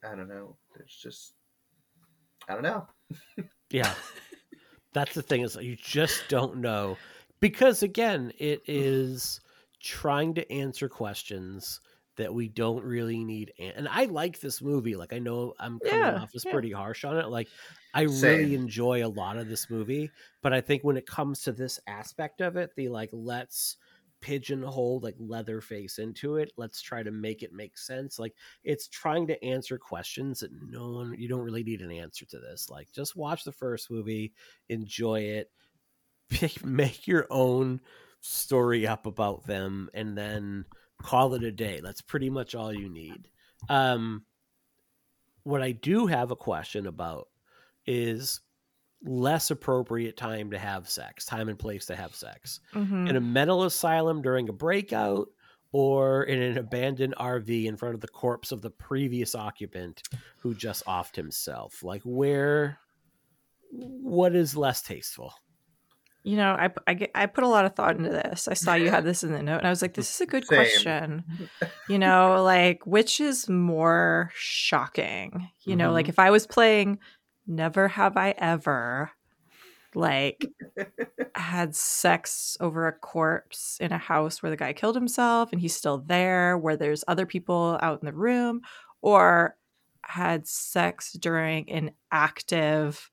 I 0.04 0.16
don't 0.16 0.28
know. 0.28 0.58
There's 0.76 0.96
just 0.96 1.34
I 2.48 2.54
don't 2.54 2.64
know. 2.64 2.88
Yeah. 3.70 3.94
That's 4.94 5.14
the 5.14 5.22
thing 5.22 5.42
is 5.42 5.56
you 5.56 5.76
just 5.76 6.24
don't 6.28 6.58
know 6.58 6.98
because 7.40 7.84
again, 7.84 8.32
it 8.38 8.62
is 8.68 9.40
trying 9.82 10.34
to 10.36 10.52
answer 10.52 10.88
questions 10.90 11.80
that 12.18 12.34
we 12.34 12.50
don't 12.50 12.84
really 12.84 13.24
need. 13.24 13.54
an- 13.58 13.72
And 13.76 13.88
I 13.88 14.06
like 14.06 14.40
this 14.40 14.62
movie. 14.62 14.96
Like 14.96 15.14
I 15.14 15.20
know 15.20 15.54
I'm 15.60 15.80
coming 15.80 16.00
Yeah, 16.00 16.16
off 16.16 16.36
as 16.36 16.46
yeah. 16.46 16.52
pretty 16.52 16.72
harsh 16.72 17.04
on 17.06 17.18
it. 17.18 17.28
Like 17.30 17.50
I 17.94 18.02
really 18.04 18.54
enjoy 18.54 19.06
a 19.06 19.08
lot 19.10 19.38
of 19.38 19.48
this 19.48 19.70
movie, 19.70 20.12
but 20.42 20.54
I 20.54 20.62
think 20.62 20.84
when 20.84 20.98
it 20.98 21.06
comes 21.08 21.42
to 21.44 21.52
this 21.52 21.80
aspect 21.88 22.42
of 22.42 22.58
it, 22.58 22.76
the 22.76 22.90
like 22.90 23.10
let's 23.14 23.78
pigeonhole 24.22 25.00
like 25.02 25.16
Leatherface 25.20 26.00
into 26.00 26.38
it. 26.38 26.52
Let's 26.58 26.82
try 26.82 27.04
to 27.04 27.12
make 27.12 27.44
it 27.44 27.54
make 27.54 27.78
sense. 27.78 28.20
Like 28.20 28.34
it's 28.64 28.88
trying 28.88 29.28
to 29.28 29.44
answer 29.44 29.78
questions 29.78 30.40
that 30.40 30.52
no 30.70 30.92
one 30.92 31.16
you 31.18 31.28
don't 31.28 31.42
really 31.42 31.64
need 31.64 31.82
an 31.82 31.92
answer 31.92 32.26
to 32.26 32.40
this. 32.40 32.70
Like 32.70 32.92
just 32.92 33.16
watch 33.16 33.44
the 33.44 33.52
first 33.52 33.92
movie, 33.92 34.34
enjoy 34.70 35.22
it, 35.22 35.52
pick, 36.30 36.64
make 36.66 37.08
your 37.08 37.28
own 37.30 37.82
story 38.22 38.88
up 38.88 39.06
about 39.06 39.46
them, 39.46 39.90
and 39.94 40.18
then 40.18 40.66
call 41.02 41.34
it 41.34 41.44
a 41.44 41.52
day. 41.52 41.82
That's 41.84 42.02
pretty 42.02 42.30
much 42.30 42.56
all 42.56 42.72
you 42.72 42.90
need. 42.90 43.28
Um, 43.70 44.26
what 45.44 45.62
I 45.62 45.72
do 45.72 46.06
have 46.06 46.32
a 46.32 46.36
question 46.36 46.86
about 46.88 47.28
is 47.86 48.42
less 49.04 49.50
appropriate 49.52 50.16
time 50.18 50.52
to 50.52 50.60
have 50.60 50.88
sex, 50.90 51.26
time 51.26 51.50
and 51.50 51.58
place 51.58 51.86
to 51.88 51.96
have 51.96 52.14
sex 52.16 52.60
hmm 52.74 53.08
in 53.08 53.16
a 53.16 53.22
mental 53.22 53.64
asylum 53.64 54.22
during 54.22 54.48
a 54.50 54.54
breakout 54.54 55.28
or 55.72 56.24
in 56.24 56.42
an 56.42 56.58
abandoned 56.58 57.16
RV 57.18 57.66
in 57.66 57.78
front 57.78 57.96
of 57.96 58.02
the 58.02 58.08
corpse 58.08 58.52
of 58.52 58.62
the 58.62 58.70
previous 58.70 59.34
occupant 59.36 60.04
who 60.40 60.54
just 60.54 60.86
offed 60.86 61.16
himself. 61.16 61.82
Like 61.84 62.02
where 62.04 62.78
what 63.72 64.36
is 64.36 64.56
less 64.56 64.82
tasteful? 64.82 65.34
You 66.24 66.36
know, 66.38 66.52
I, 66.52 66.70
I, 66.86 66.94
get- 66.94 67.12
I 67.16 67.26
put 67.26 67.44
a 67.44 67.48
lot 67.48 67.66
of 67.66 67.74
thought 67.74 67.96
into 67.98 68.10
this. 68.12 68.48
I 68.48 68.54
saw 68.54 68.76
you 68.76 68.90
had 68.92 69.04
this 69.04 69.24
in 69.24 69.32
the 69.32 69.42
note, 69.42 69.58
and 69.58 69.66
I 69.66 69.72
was 69.72 69.82
like, 69.82 69.96
this 69.96 70.14
is 70.14 70.22
a 70.22 70.28
good 70.28 70.46
Same. 70.46 70.56
question. 70.58 71.24
You 71.90 71.98
know, 71.98 72.44
like, 72.44 72.86
which 72.86 73.20
is 73.20 73.50
more 73.50 74.30
shocking? 74.36 75.50
You 75.64 75.76
know, 75.76 75.92
like 75.92 76.06
Mhm. 76.06 76.10
if 76.10 76.20
I 76.20 76.30
was 76.30 76.46
playing 76.46 77.00
Never 77.48 77.88
Have 77.90 78.18
I 78.18 78.32
Ever, 78.38 79.12
like, 79.96 80.46
had 81.36 81.76
sex 81.76 82.56
over 82.60 82.88
a 82.88 82.94
corpse 82.94 83.78
in 83.82 83.92
a 83.92 83.98
house 83.98 84.42
where 84.42 84.50
the 84.50 84.58
guy 84.58 84.74
killed 84.74 84.96
himself 84.96 85.52
and 85.52 85.60
he's 85.62 85.76
still 85.76 85.98
there, 86.00 86.58
where 86.58 86.78
there's 86.78 87.04
other 87.08 87.26
people 87.26 87.78
out 87.82 88.02
in 88.02 88.06
the 88.06 88.14
room, 88.14 88.62
or 89.02 89.56
had 90.04 90.48
sex 90.48 91.14
during 91.14 91.70
an 91.70 91.92
active 92.12 93.10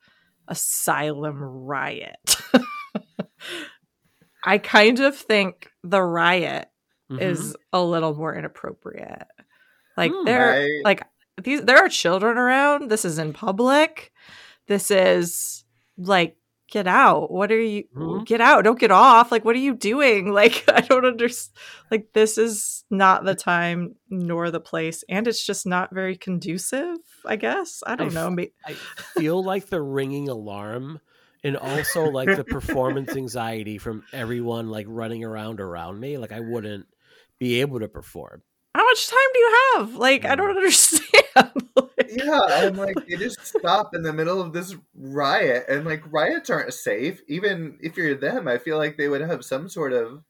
asylum 0.49 1.43
riot. 1.43 2.37
I 4.45 4.59
kind 4.59 5.01
of 5.01 5.17
think 5.17 5.71
the 5.83 6.03
riot 6.03 6.69
Mhm. 7.11 7.21
is 7.21 7.57
a 7.73 7.83
little 7.83 8.15
more 8.15 8.35
inappropriate. 8.35 9.27
Like 9.97 10.13
Hmm. 10.13 10.25
there 10.25 10.53
I- 10.55 10.81
like 10.85 11.03
these 11.43 11.63
there 11.63 11.79
are 11.79 11.89
children 11.89 12.37
around. 12.39 12.91
This 12.91 13.05
is 13.05 13.19
in 13.19 13.33
public. 13.33 14.13
This 14.67 14.91
is 14.91 15.65
like 15.97 16.37
get 16.71 16.87
out. 16.87 17.31
What 17.31 17.51
are 17.51 17.59
you 17.61 17.85
Mhm. 17.97 18.27
get 18.27 18.41
out? 18.43 18.63
Don't 18.65 18.79
get 18.79 18.91
off. 18.91 19.33
Like 19.33 19.45
what 19.45 19.57
are 19.57 19.61
you 19.61 19.75
doing? 19.75 20.33
Like 20.39 20.65
I 20.69 20.83
don't 20.83 21.07
understand. 21.07 21.57
Like 21.91 22.09
this 22.13 22.37
is 22.39 22.85
not 22.91 23.25
the 23.25 23.35
time 23.35 23.95
nor 24.11 24.51
the 24.51 24.61
place 24.61 25.03
and 25.09 25.27
it's 25.27 25.45
just 25.45 25.67
not 25.67 25.95
very 25.95 26.17
conducive, 26.17 26.97
I 27.25 27.37
guess. 27.37 27.83
I 27.87 27.97
don't 27.97 28.09
f- 28.09 28.13
know. 28.15 28.37
I 28.67 28.73
feel 29.19 29.43
like 29.43 29.67
the 29.69 29.81
ringing 29.81 30.29
alarm 30.29 31.01
and 31.43 31.57
also 31.57 32.05
like 32.11 32.37
the 32.37 32.45
performance 32.45 33.17
anxiety 33.17 33.79
from 33.79 34.03
everyone 34.13 34.69
like 34.69 34.87
running 34.89 35.25
around 35.25 35.61
around 35.61 35.99
me. 36.01 36.19
Like 36.19 36.33
I 36.33 36.41
wouldn't 36.41 36.87
be 37.39 37.61
able 37.63 37.81
to 37.81 37.89
perform. 37.89 38.43
How 38.75 38.85
much 38.85 39.07
time 39.09 39.19
do 39.33 39.39
you 39.41 39.57
have? 39.77 39.95
Like 39.95 40.25
I 40.27 40.35
Mm. 40.35 40.37
don't 40.37 40.51
understand. 40.57 41.03
Like- 41.77 41.85
Yeah, 42.11 42.41
I'm 42.49 42.77
like, 42.77 42.97
they 43.07 43.17
just 43.17 43.45
stop 43.59 43.95
in 43.95 44.03
the 44.03 44.13
middle 44.15 44.41
of 44.41 44.53
this 44.53 44.75
riot, 44.95 45.67
and 45.69 45.85
like 45.85 46.03
riots 46.11 46.49
aren't 46.51 46.73
safe. 46.73 47.21
Even 47.29 47.79
if 47.83 47.97
you're 47.97 48.15
them, 48.15 48.49
I 48.49 48.59
feel 48.59 48.79
like 48.79 48.97
they 48.97 49.09
would 49.09 49.21
have 49.21 49.45
some 49.45 49.69
sort 49.69 49.93
of, 49.93 50.25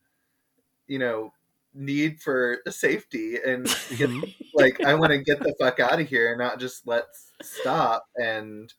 you 0.89 0.99
know, 0.99 1.33
need 1.75 2.21
for 2.21 2.59
safety 2.69 3.37
and 3.45 3.67
get, 3.97 4.11
Mhm. 4.11 4.35
like 4.55 4.81
I 4.85 4.95
want 4.95 5.13
to 5.13 5.19
get 5.19 5.39
the 5.41 5.55
fuck 5.61 5.79
out 5.79 6.01
of 6.01 6.09
here, 6.09 6.31
and 6.31 6.39
not 6.39 6.59
just 6.59 6.87
let's 6.87 7.33
stop 7.43 8.07
and 8.17 8.73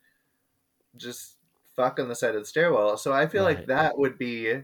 just 0.97 1.37
fuck 1.75 1.99
on 1.99 2.09
the 2.09 2.15
side 2.15 2.35
of 2.35 2.41
the 2.41 2.45
stairwell. 2.47 2.97
So 2.97 3.13
I 3.13 3.27
feel 3.27 3.45
Right. 3.45 3.57
like 3.59 3.67
that 3.67 3.97
would 3.97 4.17
be 4.17 4.63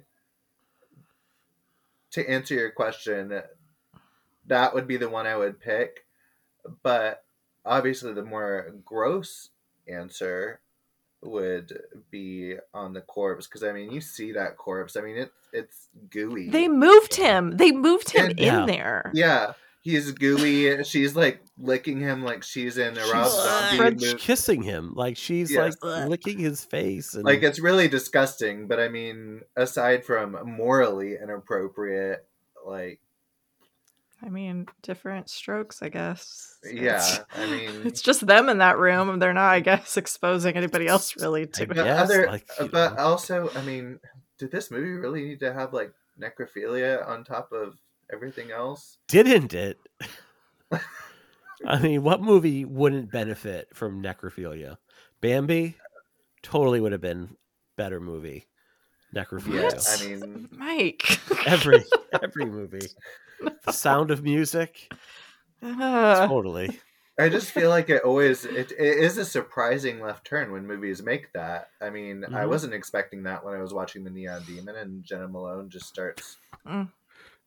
to 2.11 2.29
answer 2.29 2.53
your 2.53 2.71
question. 2.71 3.41
That 4.47 4.73
would 4.73 4.87
be 4.87 4.97
the 4.97 5.09
one 5.09 5.25
I 5.27 5.37
would 5.37 5.59
pick, 5.59 6.05
but 6.83 7.24
obviously 7.65 8.13
the 8.13 8.23
more 8.23 8.73
gross 8.85 9.49
answer 9.87 10.59
would 11.21 11.79
be 12.11 12.55
on 12.73 12.93
the 12.93 13.01
corpse 13.01 13.47
because 13.47 13.63
I 13.63 13.71
mean 13.71 13.91
you 13.91 14.01
see 14.01 14.31
that 14.33 14.57
corpse. 14.57 14.95
I 14.95 15.01
mean 15.01 15.17
it 15.17 15.31
it's 15.51 15.87
gooey. 16.09 16.49
they 16.49 16.67
moved 16.67 17.15
him. 17.15 17.57
They 17.57 17.71
moved 17.71 18.11
him 18.11 18.25
And- 18.31 18.39
Yeah. 18.39 18.61
in 18.61 18.67
there. 18.67 19.11
yeah, 19.13 19.53
he's 19.81 20.11
gooey. 20.11 20.83
She's 20.83 21.15
like 21.15 21.41
licking 21.57 21.99
him 21.99 22.23
like 22.23 22.43
she's 22.43 22.77
in 22.77 22.97
a 22.97 23.07
Rob 23.07 23.31
Zombie 23.31 23.77
French 23.77 24.01
movie. 24.01 24.17
kissing 24.17 24.61
him. 24.61 24.93
Like 24.95 25.17
she's 25.17 25.51
Yes. 25.51 25.77
like 25.81 26.07
licking 26.09 26.37
his 26.39 26.63
face. 26.63 27.13
And 27.15 27.23
Like 27.23 27.41
it's 27.41 27.59
really 27.59 27.87
disgusting. 27.87 28.67
But 28.67 28.79
I 28.79 28.89
mean, 28.89 29.41
aside 29.55 30.03
from 30.05 30.37
morally 30.45 31.15
inappropriate, 31.15 32.25
like 32.65 32.99
I 34.25 34.29
mean, 34.29 34.65
different 34.81 35.29
strokes, 35.29 35.81
I 35.83 35.89
guess. 35.89 36.57
yeah, 36.63 36.95
It's- 36.95 37.19
I 37.35 37.45
mean, 37.51 37.85
It's 37.87 38.01
just 38.01 38.25
them 38.25 38.49
in 38.49 38.57
that 38.57 38.77
room, 38.79 39.09
and 39.09 39.21
they're 39.21 39.33
not, 39.33 39.53
I 39.53 39.59
guess, 39.59 39.97
exposing 39.97 40.55
anybody 40.57 40.87
else 40.87 41.15
really 41.17 41.45
to 41.45 41.63
it. 41.63 41.67
but 41.67 41.75
guess, 41.75 41.99
other, 42.09 42.25
like, 42.27 42.47
but 42.71 42.95
know. 42.95 43.03
also, 43.03 43.49
I 43.55 43.61
mean, 43.61 43.99
did 44.39 44.51
this 44.51 44.71
movie 44.71 44.89
really 44.91 45.23
need 45.23 45.39
to 45.41 45.53
have 45.53 45.73
like 45.73 45.93
necrophilia 46.19 47.07
on 47.07 47.23
top 47.23 47.51
of 47.51 47.75
everything 48.11 48.51
else? 48.51 48.97
didn't 49.07 49.53
it? 49.53 49.77
I 51.65 51.79
mean, 51.79 52.03
what 52.03 52.21
movie 52.21 52.65
wouldn't 52.65 53.11
benefit 53.11 53.69
from 53.73 54.01
necrophilia? 54.03 54.77
Bambi 55.21 55.75
totally 56.43 56.79
would 56.79 56.91
have 56.91 57.01
been 57.01 57.35
better 57.77 57.99
movie. 57.99 58.47
Necrophilia. 59.15 59.71
Yeah, 59.71 59.79
I 59.87 60.09
mean, 60.17 60.49
Mike. 60.51 61.19
every 61.47 61.83
every 62.23 62.45
movie. 62.45 62.87
The 63.39 63.71
Sound 63.71 64.11
of 64.11 64.23
Music, 64.23 64.91
Uh, 65.61 66.27
totally. 66.27 66.79
I 67.17 67.29
just 67.29 67.51
feel 67.51 67.69
like 67.69 67.89
it 67.89 68.03
always 68.03 68.45
it, 68.45 68.71
it 68.71 68.79
is 68.79 69.17
a 69.17 69.25
surprising 69.25 70.01
left 70.01 70.25
turn 70.25 70.51
when 70.51 70.67
movies 70.67 71.01
make 71.01 71.31
that. 71.33 71.69
I 71.81 71.89
mean, 71.89 72.25
I 72.25 72.45
Mhm. 72.45 72.49
wasn't 72.49 72.73
expecting 72.73 73.23
that 73.23 73.43
when 73.43 73.53
I 73.55 73.61
was 73.61 73.73
watching 73.73 74.03
the 74.03 74.09
Neon 74.09 74.43
Demon 74.43 74.75
and 74.75 75.03
Jena 75.03 75.27
Malone 75.27 75.69
just 75.69 75.87
starts. 75.87 76.37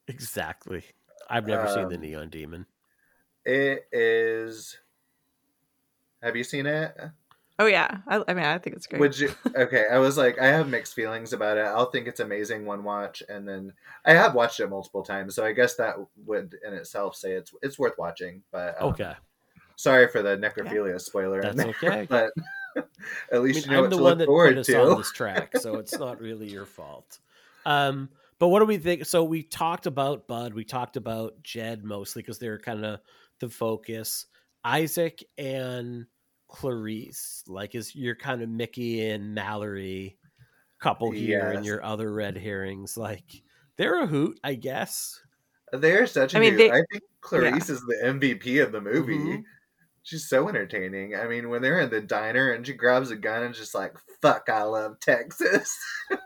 Exactly. 0.07 0.85
I've 1.29 1.47
never 1.47 1.67
seen 1.69 1.89
the 1.89 1.97
Um, 1.97 2.01
Neon 2.01 2.31
Demon. 2.31 2.67
It 3.45 3.89
is. 3.93 4.79
Have 6.23 6.37
you 6.37 6.45
seen 6.45 6.67
it? 6.67 6.97
Oh, 7.59 7.67
yeah. 7.67 7.99
I, 8.07 8.23
I 8.29 8.35
mean, 8.35 8.45
I 8.45 8.59
think 8.59 8.77
it's 8.77 8.87
great. 8.87 9.01
Would 9.01 9.19
you? 9.19 9.31
Okay, 9.55 9.85
I 9.91 9.99
was 9.99 10.17
like, 10.17 10.39
I 10.41 10.47
have 10.47 10.69
mixed 10.69 10.95
feelings 10.95 11.33
about 11.33 11.57
it. 11.59 11.65
I'll 11.67 11.91
think 11.91 12.07
it's 12.07 12.21
amazing 12.21 12.65
one 12.67 12.85
watch, 12.85 13.23
and 13.29 13.49
then 13.49 13.73
I 14.05 14.13
have 14.15 14.35
watched 14.35 14.61
it 14.61 14.69
multiple 14.69 15.03
times, 15.03 15.35
so 15.35 15.45
I 15.45 15.53
guess 15.53 15.77
that 15.77 15.97
would 16.27 16.55
in 16.67 16.73
itself 16.75 17.17
say 17.17 17.33
it's 17.33 17.53
it's 17.63 17.79
worth 17.79 17.99
watching. 17.99 18.43
But 18.53 18.81
um, 18.81 18.89
Okay. 18.91 19.13
sorry 19.77 20.09
for 20.09 20.23
the 20.23 20.37
necrophilia 20.37 21.01
spoiler. 21.01 21.41
in 21.41 21.57
That's 21.57 21.79
there, 21.81 21.91
okay. 21.93 22.07
but 22.09 22.31
at 22.77 22.87
I 23.33 23.39
least 23.39 23.67
mean, 23.67 23.71
you 23.71 23.71
know 23.73 23.77
I'm 23.79 23.83
what 23.85 23.91
the 23.91 23.97
to 23.97 24.03
one 24.03 24.11
look 24.11 24.19
that 24.19 24.27
put 24.27 24.59
us 24.59 24.67
to. 24.67 24.81
on 24.93 24.99
this 24.99 25.13
track, 25.15 25.57
so 25.57 25.77
it's 25.77 25.99
not 25.99 26.21
really 26.21 26.49
your 26.49 26.67
fault. 26.67 27.19
Um, 27.67 28.09
but 28.39 28.49
what 28.49 28.61
do 28.61 28.67
we 28.67 28.79
think? 28.79 29.05
So 29.05 29.25
we 29.25 29.43
talked 29.43 29.87
about 29.87 30.29
Bud, 30.29 30.55
we 30.55 30.65
talked 30.65 30.97
about 30.97 31.43
Jed 31.43 31.85
mostly 31.85 32.23
because 32.23 32.39
they're 32.39 32.59
kind 32.59 32.85
of 32.85 33.01
the 33.41 33.49
focus. 33.49 34.27
Isaac 34.65 35.25
and 35.37 36.07
Clarice, 36.49 37.45
like 37.47 37.75
is 37.75 37.95
your 37.95 38.15
kind 38.17 38.43
of 38.43 38.49
Mickey 38.49 39.09
and 39.11 39.35
Mallory 39.35 40.17
couple 40.81 41.11
here, 41.11 41.51
and 41.53 41.65
your 41.67 41.85
other 41.85 42.13
red 42.13 42.37
herrings, 42.37 42.97
like 42.97 43.43
they're 43.77 44.03
a 44.03 44.07
hoot, 44.07 44.39
I 44.43 44.55
guess. 44.55 45.21
They're 45.73 46.07
such. 46.07 46.35
a 46.35 46.39
I 46.39 46.41
mean, 46.41 46.53
hoot. 46.53 46.59
they- 46.59 46.71
I 46.71 46.83
think 46.91 47.03
Clarice 47.21 47.69
is 47.69 47.81
the 47.83 47.99
MVP 48.05 48.63
of 48.63 48.73
the 48.73 48.81
movie. 48.81 49.19
Mhm. 49.19 49.43
She's 50.03 50.27
so 50.29 50.49
entertaining. 50.49 51.15
I 51.17 51.27
mean, 51.27 51.51
when 51.51 51.61
they're 51.61 51.81
in 51.81 51.91
the 51.91 52.01
diner 52.01 52.53
and 52.53 52.67
she 52.67 52.73
grabs 52.73 53.11
a 53.11 53.17
gun 53.17 53.43
and 53.43 53.55
just 53.55 53.75
like, 53.75 53.95
"Fuck, 54.23 54.49
I 54.49 54.63
love 54.63 54.99
Texas." 55.01 55.77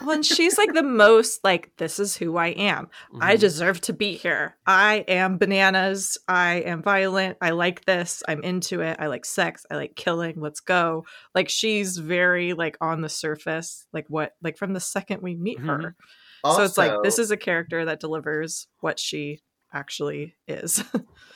well, 0.00 0.10
and 0.12 0.24
she's 0.26 0.58
like 0.58 0.72
the 0.72 0.82
most, 0.82 1.44
like, 1.44 1.70
this 1.76 1.98
is 1.98 2.16
who 2.16 2.36
I 2.36 2.48
am. 2.48 2.88
I 3.20 3.36
Mhm. 3.36 3.40
deserve 3.40 3.80
to 3.82 3.92
be 3.92 4.14
here. 4.16 4.56
I 4.66 5.04
am 5.08 5.38
bananas. 5.38 6.18
I 6.28 6.54
am 6.66 6.82
violent. 6.82 7.36
I 7.40 7.50
like 7.50 7.84
this. 7.84 8.22
I'm 8.28 8.42
into 8.42 8.80
it. 8.80 8.96
I 9.00 9.06
like 9.06 9.24
sex. 9.24 9.64
I 9.70 9.76
like 9.76 9.94
killing. 9.96 10.34
Let's 10.40 10.60
go. 10.60 11.04
Like 11.34 11.48
she's 11.48 11.98
very 11.98 12.52
like 12.52 12.76
on 12.80 13.00
the 13.02 13.08
surface, 13.08 13.86
like 13.92 14.06
what 14.08 14.32
like 14.42 14.56
from 14.58 14.72
the 14.72 14.80
second 14.80 15.22
we 15.22 15.34
meet 15.36 15.60
her. 15.60 15.94
so 16.44 16.62
it's 16.62 16.78
like 16.78 16.92
this 17.02 17.18
is 17.18 17.30
a 17.30 17.36
character 17.36 17.84
that 17.84 18.00
delivers 18.00 18.66
what 18.80 18.98
she 18.98 19.40
actually 19.72 20.34
is. 20.48 20.82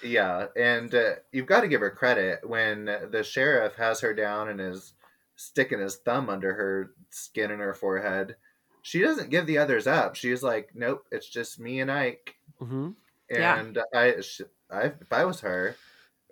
Yeah, 0.02 0.48
and 0.54 0.94
uh, 0.94 1.12
you've 1.32 1.46
got 1.46 1.62
to 1.62 1.68
give 1.68 1.80
her 1.80 1.90
credit 1.90 2.40
when 2.46 2.84
the 3.10 3.22
sheriff 3.22 3.74
has 3.76 4.00
her 4.00 4.12
down 4.12 4.50
and 4.50 4.60
is 4.60 4.92
sticking 5.36 5.80
his 5.80 5.96
thumb 5.96 6.28
under 6.30 6.54
her 6.54 6.94
skin 7.10 7.50
and 7.50 7.60
her 7.60 7.74
forehead. 7.74 8.36
She 8.82 9.00
doesn't 9.00 9.30
give 9.30 9.46
the 9.46 9.58
others 9.58 9.86
up. 9.86 10.14
She's 10.16 10.42
like, 10.42 10.74
"Nope, 10.74 11.06
it's 11.10 11.28
just 11.28 11.58
me 11.60 11.80
and 11.80 11.90
Ike." 11.90 12.36
Mhm. 12.60 12.96
Yeah. 13.30 13.60
And 13.60 13.78
I, 13.94 14.20
sh- 14.20 14.42
I, 14.70 14.84
if 15.00 15.12
I 15.12 15.24
was 15.24 15.40
her, 15.40 15.76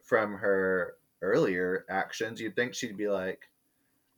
from 0.02 0.34
her 0.34 0.98
earlier 1.22 1.86
actions, 1.88 2.40
you'd 2.40 2.56
think 2.56 2.74
she'd 2.74 2.96
be 2.96 3.08
like, 3.08 3.50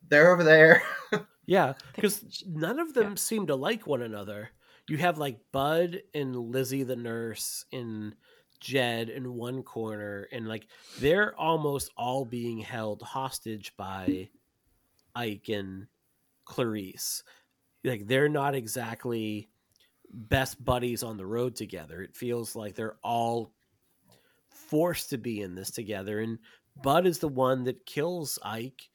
"They're 0.09 0.33
over 0.33 0.45
there." 0.45 0.83
Yeah, 1.47 1.75
because 1.95 2.43
none 2.47 2.79
of 2.79 2.95
them 2.95 3.19
seem 3.19 3.47
to 3.49 3.55
like 3.55 3.87
one 3.87 4.01
another. 4.01 4.51
You 4.89 4.97
have 4.97 5.19
like 5.19 5.53
Bud 5.53 6.03
and 6.15 6.35
Lizzie 6.35 6.85
the 6.85 6.97
nurse 6.97 7.67
and 7.71 8.17
Jed 8.61 9.11
in 9.11 9.35
one 9.35 9.63
corner, 9.63 10.27
and 10.33 10.49
like 10.49 10.69
they're 10.99 11.39
almost 11.39 11.91
all 11.99 12.25
being 12.25 12.59
held 12.61 13.03
hostage 13.03 13.77
by 13.77 14.31
Ike 15.15 15.49
and 15.51 15.89
Clarice. 16.47 17.25
Like 17.85 18.07
they're 18.09 18.29
not 18.31 18.55
exactly 18.55 19.51
best 20.11 20.65
buddies 20.65 21.03
on 21.05 21.17
the 21.19 21.27
road 21.27 21.57
together. 21.57 22.03
It 22.03 22.17
feels 22.17 22.57
like 22.57 22.75
they're 22.77 22.99
all 23.05 23.55
forced 24.51 25.11
to 25.11 25.19
be 25.19 25.41
in 25.43 25.55
this 25.55 25.71
together, 25.71 26.21
and 26.21 26.39
Bud 26.77 27.07
is 27.07 27.19
the 27.19 27.29
one 27.29 27.65
that 27.65 27.87
kills 27.87 28.39
Ike 28.43 28.91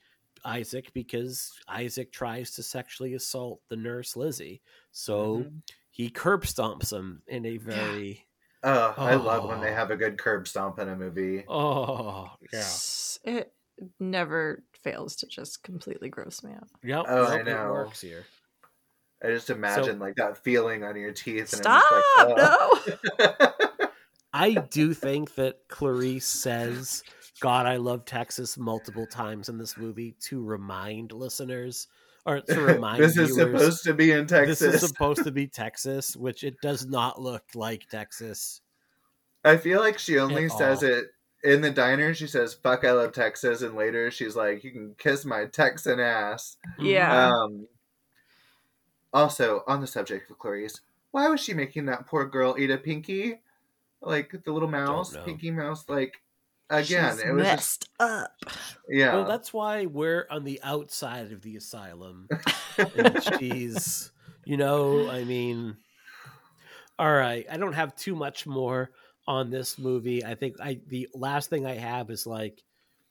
Isaac 0.46 0.92
because 0.94 1.60
Isaac 1.68 2.12
tries 2.12 2.52
to 2.52 2.64
sexually 2.64 3.14
assault 3.14 3.62
the 3.70 3.76
nurse 3.78 4.16
Lizzie. 4.16 4.62
So 4.92 5.48
Mhm. 5.48 5.62
he 5.92 6.10
curb 6.10 6.44
stomps 6.44 6.92
him 6.98 7.24
in 7.28 7.46
a 7.46 7.58
very 7.58 8.28
Oh, 8.64 8.98
I 9.04 9.16
love 9.16 9.46
when 9.46 9.60
they 9.62 9.72
Oh. 9.72 9.74
have 9.74 9.92
a 9.92 9.98
good 9.98 10.18
curb 10.20 10.48
stomp 10.48 10.80
in 10.80 10.90
a 10.90 10.96
movie. 10.96 11.48
oh 11.48 12.38
yeah 12.52 12.80
It 13.24 13.54
never 14.00 14.64
fails 14.84 15.16
to 15.18 15.28
just 15.28 15.64
completely 15.64 16.10
gross 16.10 16.44
me 16.44 16.52
out. 16.54 16.68
yep, 16.84 17.06
Oh, 17.08 17.26
I 17.26 17.38
yep, 17.38 17.48
it 17.48 17.52
know. 17.52 17.72
works 17.72 18.02
here. 18.02 18.26
I 19.24 19.28
just 19.28 19.50
imagine 19.50 20.00
like 20.00 20.16
that 20.16 20.44
feeling 20.44 20.84
on 20.84 20.96
your 20.96 21.12
teeth. 21.12 21.52
And 21.54 21.62
Stop! 21.64 21.84
I'm 22.18 22.30
just 22.30 22.40
like, 23.20 23.28
No. 23.30 23.38
"Oh." 23.80 23.88
I 24.34 24.54
do 24.54 24.94
think 24.94 25.36
that 25.36 25.68
Clarice 25.68 26.26
says 26.28 27.04
"God, 27.42 27.66
I 27.66 27.78
love 27.78 28.06
Texas" 28.06 28.58
multiple 28.58 29.06
times 29.08 29.50
in 29.50 29.58
this 29.58 29.76
movie 29.78 30.16
to 30.28 30.42
remind 30.44 31.12
listeners 31.12 31.88
or 32.26 32.40
to 32.42 32.62
remind 32.62 33.04
this 33.04 33.18
is 33.18 33.32
viewers 33.36 33.60
supposed 33.60 33.84
to 33.86 33.94
be 33.94 34.12
in 34.12 34.28
Texas. 34.28 34.60
this 34.60 34.84
is 34.84 34.88
supposed 34.90 35.24
to 35.24 35.32
be 35.32 35.48
Texas, 35.54 36.16
which 36.16 36.44
it 36.44 36.56
does 36.62 36.86
not 36.86 37.20
look 37.20 37.44
like 37.56 37.90
Texas. 37.90 38.62
I 39.44 39.58
feel 39.58 39.80
like 39.80 39.98
she 40.00 40.20
only 40.20 40.48
says 40.50 40.84
all. 40.84 40.90
it 40.92 41.06
in 41.44 41.62
the 41.62 41.72
diner 41.72 42.14
she 42.14 42.28
says 42.28 42.54
fuck 42.54 42.84
i 42.84 42.92
love 42.92 43.12
texas 43.14 43.62
and 43.62 43.76
later 43.76 44.12
she's 44.12 44.36
like 44.36 44.64
you 44.64 44.72
can 44.72 44.94
kiss 44.98 45.24
my 45.26 45.46
texan 45.46 46.00
ass 46.00 46.58
Yeah. 46.78 47.32
um 47.34 47.68
also 49.14 49.64
on 49.68 49.82
the 49.82 49.88
subject 49.88 50.30
of 50.30 50.38
clarice 50.38 50.82
why 51.12 51.28
was 51.28 51.40
she 51.40 51.54
making 51.54 51.86
that 51.88 52.06
poor 52.06 52.26
girl 52.26 52.56
eat 52.60 52.70
a 52.72 52.78
pinky 52.78 53.40
like 54.02 54.34
the 54.44 54.52
little 54.52 54.70
mouse 54.70 55.16
pinky 55.26 55.50
mouse 55.52 55.88
like 55.90 56.22
again 56.70 57.16
She's 57.16 57.24
it 57.26 57.32
was 57.34 57.44
just 57.46 57.56
messed 57.56 57.90
up. 58.00 58.32
yeah 58.88 59.16
Well, 59.16 59.26
that's 59.26 59.52
why 59.52 59.88
we're 59.88 60.28
on 60.30 60.44
the 60.44 60.60
outside 60.64 61.32
of 61.32 61.42
the 61.42 61.56
asylum. 61.58 62.30
and 62.96 63.24
she's, 63.40 64.12
you 64.46 64.56
know, 64.56 65.10
I 65.10 65.24
mean, 65.24 65.76
all 67.00 67.12
right. 67.12 67.46
I 67.50 67.58
don't 67.58 67.74
have 67.74 67.96
too 67.96 68.16
much 68.16 68.46
more 68.46 68.92
on 69.30 69.52
this 69.52 69.78
movie. 69.78 70.26
I 70.26 70.34
think 70.34 70.60
I 70.60 70.82
the 70.88 71.08
last 71.14 71.52
thing 71.52 71.66
I 71.66 71.76
have 71.76 72.10
is 72.10 72.26
like 72.26 72.64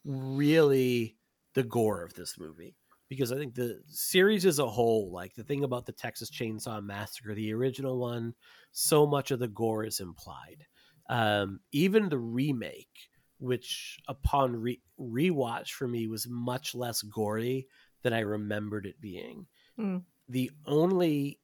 really 0.04 1.16
the 1.54 1.62
gore 1.62 2.02
of 2.02 2.12
this 2.12 2.36
movie 2.38 2.74
because 3.08 3.30
I 3.30 3.36
think 3.36 3.54
the 3.54 3.80
series 3.86 4.44
as 4.44 4.58
a 4.58 4.68
whole, 4.68 5.12
like 5.12 5.34
the 5.34 5.44
thing 5.44 5.62
about 5.62 5.86
the 5.86 5.92
Texas 5.92 6.28
Chainsaw 6.28 6.84
Massacre, 6.84 7.34
the 7.34 7.54
original 7.54 7.98
one, 7.98 8.34
so 8.72 9.06
much 9.06 9.30
of 9.30 9.38
the 9.38 9.48
gore 9.48 9.84
is 9.84 10.00
implied. 10.00 10.66
Um, 11.08 11.60
even 11.70 12.08
the 12.08 12.18
remake, 12.18 13.08
which 13.38 13.98
upon 14.08 14.56
re- 14.56 14.82
rewatch 15.00 15.70
for 15.70 15.86
me 15.86 16.08
was 16.08 16.26
much 16.28 16.74
less 16.74 17.00
gory 17.00 17.68
than 18.02 18.12
I 18.12 18.20
remembered 18.20 18.86
it 18.86 19.00
being. 19.00 19.46
Hmm. 19.76 19.98
The 20.28 20.50
only 20.66 21.38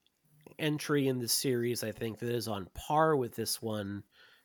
entry 0.59 1.07
in 1.07 1.21
the 1.21 1.29
series 1.29 1.85
I 1.85 1.93
think 1.93 2.19
that 2.19 2.29
is 2.29 2.49
on 2.49 2.69
par 2.75 3.17
with 3.17 3.37
this 3.37 3.63
one 3.63 4.03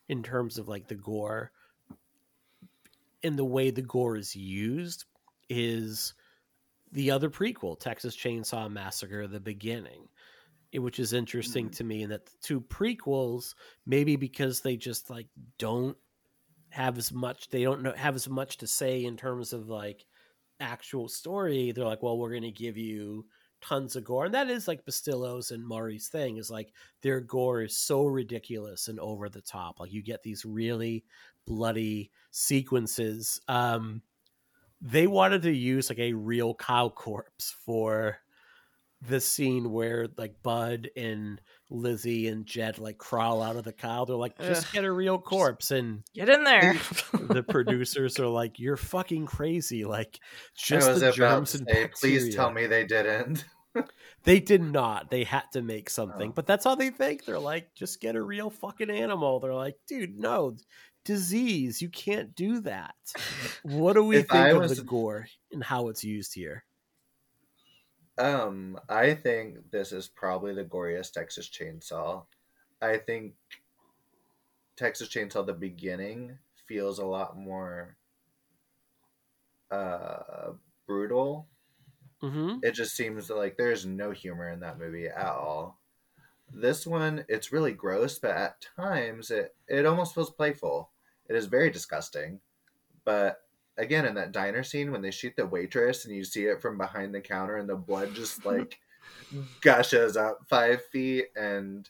in 0.10 0.24
terms 0.24 0.58
of 0.58 0.68
like 0.68 0.88
the 0.88 0.96
gore 0.96 1.52
in 3.24 3.36
the 3.36 3.46
way 3.46 3.72
the 3.72 3.82
gore 3.82 4.18
is 4.18 4.36
used 4.36 5.06
is 5.50 6.14
the 6.92 7.12
other 7.12 7.30
prequel, 7.30 7.80
Texas 7.80 8.16
Chainsaw 8.16 8.72
Massacre: 8.72 9.28
The 9.28 9.40
Beginning, 9.40 10.08
eh, 10.74 10.80
which 10.80 11.00
is 11.00 11.14
interesting 11.14 11.70
mm. 11.70 11.76
to 11.78 11.84
me. 11.84 12.04
In 12.04 12.10
that 12.10 12.26
the 12.26 12.32
two 12.42 12.62
prequels, 12.62 13.56
maybe 13.86 14.16
because 14.16 14.62
they 14.62 14.76
just 14.76 15.10
like 15.10 15.28
don't 15.58 15.98
have 16.70 16.98
as 16.98 17.12
much, 17.12 17.50
they 17.50 17.64
don't 17.64 17.82
know 17.82 17.94
have 17.96 18.16
as 18.16 18.30
much 18.30 18.58
to 18.58 18.68
say 18.68 19.06
in 19.06 19.18
terms 19.18 19.54
of 19.54 19.70
like 19.70 20.06
actual 20.60 21.08
story. 21.08 21.72
They're 21.72 21.86
like, 21.86 22.02
well, 22.04 22.18
we're 22.18 22.32
going 22.32 22.44
to 22.44 22.52
give 22.52 22.78
you 22.78 23.26
tons 23.62 23.96
of 23.96 24.04
gore, 24.04 24.26
and 24.26 24.34
that 24.34 24.50
is 24.50 24.68
like 24.68 24.86
Bustillo's 24.86 25.52
and 25.52 25.66
Maury's 25.66 26.08
thing. 26.08 26.38
Is 26.38 26.52
like 26.52 26.74
their 27.02 27.22
gore 27.22 27.62
is 27.64 27.78
so 27.78 28.06
ridiculous 28.06 28.88
and 28.88 29.00
over 29.00 29.30
the 29.30 29.42
top. 29.42 29.80
Like 29.80 29.92
you 29.92 30.02
get 30.02 30.24
these 30.24 30.46
really 30.46 31.04
bloody 31.46 32.12
sequences. 32.32 33.42
Um, 33.48 34.02
they 34.82 35.08
wanted 35.08 35.42
to 35.44 35.52
use 35.52 35.90
like 35.90 36.00
a 36.00 36.14
real 36.14 36.54
cow 36.54 36.90
corpse 36.90 37.56
for 37.66 38.20
the 39.08 39.22
scene 39.22 39.72
where 39.72 40.08
like 40.18 40.36
Bud 40.44 40.90
and 40.98 41.40
Lizzie 41.70 42.28
and 42.28 42.46
Jed 42.46 42.80
like 42.80 42.98
crawl 42.98 43.42
out 43.42 43.56
of 43.56 43.64
the 43.64 43.72
cow. 43.72 44.04
They're 44.06 44.16
like, 44.16 44.38
just 44.40 44.68
Ugh. 44.68 44.74
get 44.74 44.84
a 44.84 44.92
real 44.92 45.18
corpse. 45.20 45.72
And 45.72 46.04
Get 46.14 46.28
in 46.30 46.44
there. 46.44 46.74
the 47.14 47.44
producers 47.44 48.20
are 48.20 48.28
like, 48.28 48.60
you're 48.60 48.76
fucking 48.78 49.26
crazy. 49.26 49.86
Like 49.86 50.20
just 50.58 50.90
was 50.90 51.00
the 51.00 51.08
about 51.08 51.16
germs 51.16 51.52
to 51.54 51.58
and 51.60 51.68
say, 51.70 51.88
please 52.00 52.36
tell 52.36 52.52
me 52.52 52.66
they 52.66 52.86
didn't 52.86 53.46
They 54.26 54.40
did 54.42 54.62
not. 54.74 55.10
They 55.10 55.24
had 55.24 55.44
to 55.54 55.62
make 55.62 55.90
something, 55.90 56.32
Oh. 56.32 56.34
but 56.36 56.46
that's 56.46 56.66
how 56.66 56.76
they 56.76 56.90
think. 56.90 57.24
They're 57.24 57.40
like, 57.40 57.74
just 57.76 58.02
get 58.02 58.16
a 58.16 58.22
real 58.22 58.50
fucking 58.50 58.90
animal. 58.90 59.40
They're 59.40 59.54
like, 59.54 59.76
dude, 59.88 60.18
no, 60.20 60.58
disease. 61.06 61.82
You 61.82 61.90
can't 61.90 62.36
do 62.36 62.62
that. 62.62 62.96
What 63.64 63.94
do 63.94 64.04
we 64.04 64.18
If 64.18 64.32
I 64.32 64.46
think 64.50 64.56
of 64.56 64.70
was- 64.70 64.78
the 64.78 64.84
gore 64.84 65.28
and 65.52 65.64
how 65.64 65.88
it's 65.90 66.04
used 66.04 66.34
here? 66.34 66.66
Um, 68.20 68.78
I 68.90 69.14
think 69.14 69.72
this 69.72 69.94
is 69.94 70.10
probably 70.10 70.54
the 70.54 70.66
goriest 70.66 71.14
Texas 71.14 71.50
Chainsaw. 71.50 72.26
I 72.82 72.98
think 72.98 73.36
Texas 74.76 75.08
Chainsaw 75.08 75.46
the 75.46 75.54
beginning 75.54 76.38
feels 76.68 77.00
a 77.00 77.06
lot 77.06 77.38
more 77.38 77.98
uh 79.72 80.52
brutal. 80.86 81.48
Mm-hmm. 82.22 82.60
It 82.64 82.74
just 82.74 82.96
seems 82.96 83.30
like 83.30 83.56
there's 83.56 83.86
no 83.86 84.12
humor 84.12 84.50
in 84.50 84.60
that 84.60 84.78
movie 84.78 85.08
at 85.08 85.26
all. 85.26 85.80
This 86.52 86.86
one, 86.86 87.26
it's 87.30 87.54
really 87.54 87.72
gross, 87.72 88.20
but 88.20 88.32
at 88.32 88.68
times 88.76 89.32
it 89.32 89.56
it 89.68 89.86
almost 89.86 90.14
feels 90.14 90.32
playful. 90.32 90.92
It 91.30 91.36
is 91.38 91.46
very 91.46 91.70
disgusting, 91.70 92.42
but 93.06 93.49
again, 93.80 94.06
in 94.06 94.16
that 94.16 94.32
diner 94.34 94.64
scene 94.64 94.92
when 94.92 95.02
they 95.02 95.12
shoot 95.12 95.34
the 95.38 95.48
waitress 95.48 96.06
and 96.06 96.16
you 96.16 96.24
see 96.24 96.46
it 96.46 96.62
from 96.62 96.78
behind 96.78 97.16
the 97.16 97.22
counter 97.22 97.58
and 97.58 97.70
the 97.70 97.76
blood 97.76 98.14
just 98.14 98.46
like 98.46 98.80
gushes 99.62 100.18
up 100.18 100.40
five 100.50 100.86
feet, 100.88 101.28
and 101.36 101.90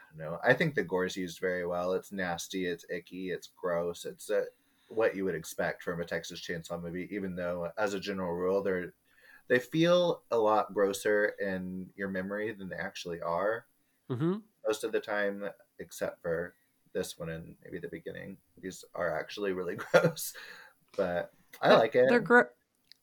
I 0.00 0.18
don't 0.18 0.18
know. 0.32 0.38
I 0.42 0.54
think 0.54 0.74
the 0.74 0.82
gore 0.84 1.04
is 1.06 1.16
used 1.16 1.40
very 1.40 1.66
well. 1.66 1.92
It's 1.92 2.12
nasty, 2.12 2.66
it's 2.66 2.84
icky, 2.90 3.30
it's 3.30 3.48
gross. 3.56 4.04
It's 4.04 4.30
uh 4.30 4.44
what 4.88 5.16
you 5.16 5.24
would 5.24 5.34
expect 5.34 5.82
from 5.82 6.00
a 6.00 6.04
Texas 6.04 6.40
Chainsaw 6.40 6.80
movie, 6.80 7.08
even 7.10 7.34
though, 7.34 7.70
as 7.76 7.94
a 7.94 8.00
general 8.00 8.32
rule, 8.34 8.62
they're 8.62 8.94
they 9.48 9.58
feel 9.60 10.24
a 10.30 10.38
lot 10.38 10.74
grosser 10.74 11.26
in 11.40 11.90
your 11.96 12.08
memory 12.08 12.52
than 12.52 12.68
they 12.68 12.76
actually 12.76 13.20
are 13.22 13.66
Mm-hmm. 14.10 14.36
most 14.66 14.84
of 14.84 14.92
the 14.92 15.00
time, 15.00 15.44
except 15.78 16.20
for 16.22 16.54
this 16.92 17.18
one 17.18 17.28
and 17.28 17.56
maybe 17.64 17.78
the 17.78 17.88
beginning. 17.88 18.38
These 18.60 18.84
are 18.94 19.18
actually 19.18 19.52
really 19.52 19.76
gross, 19.92 20.32
but 20.96 21.30
I 21.60 21.74
like 21.74 21.94
it. 21.94 22.06
They're 22.08 22.20
gro- 22.20 22.48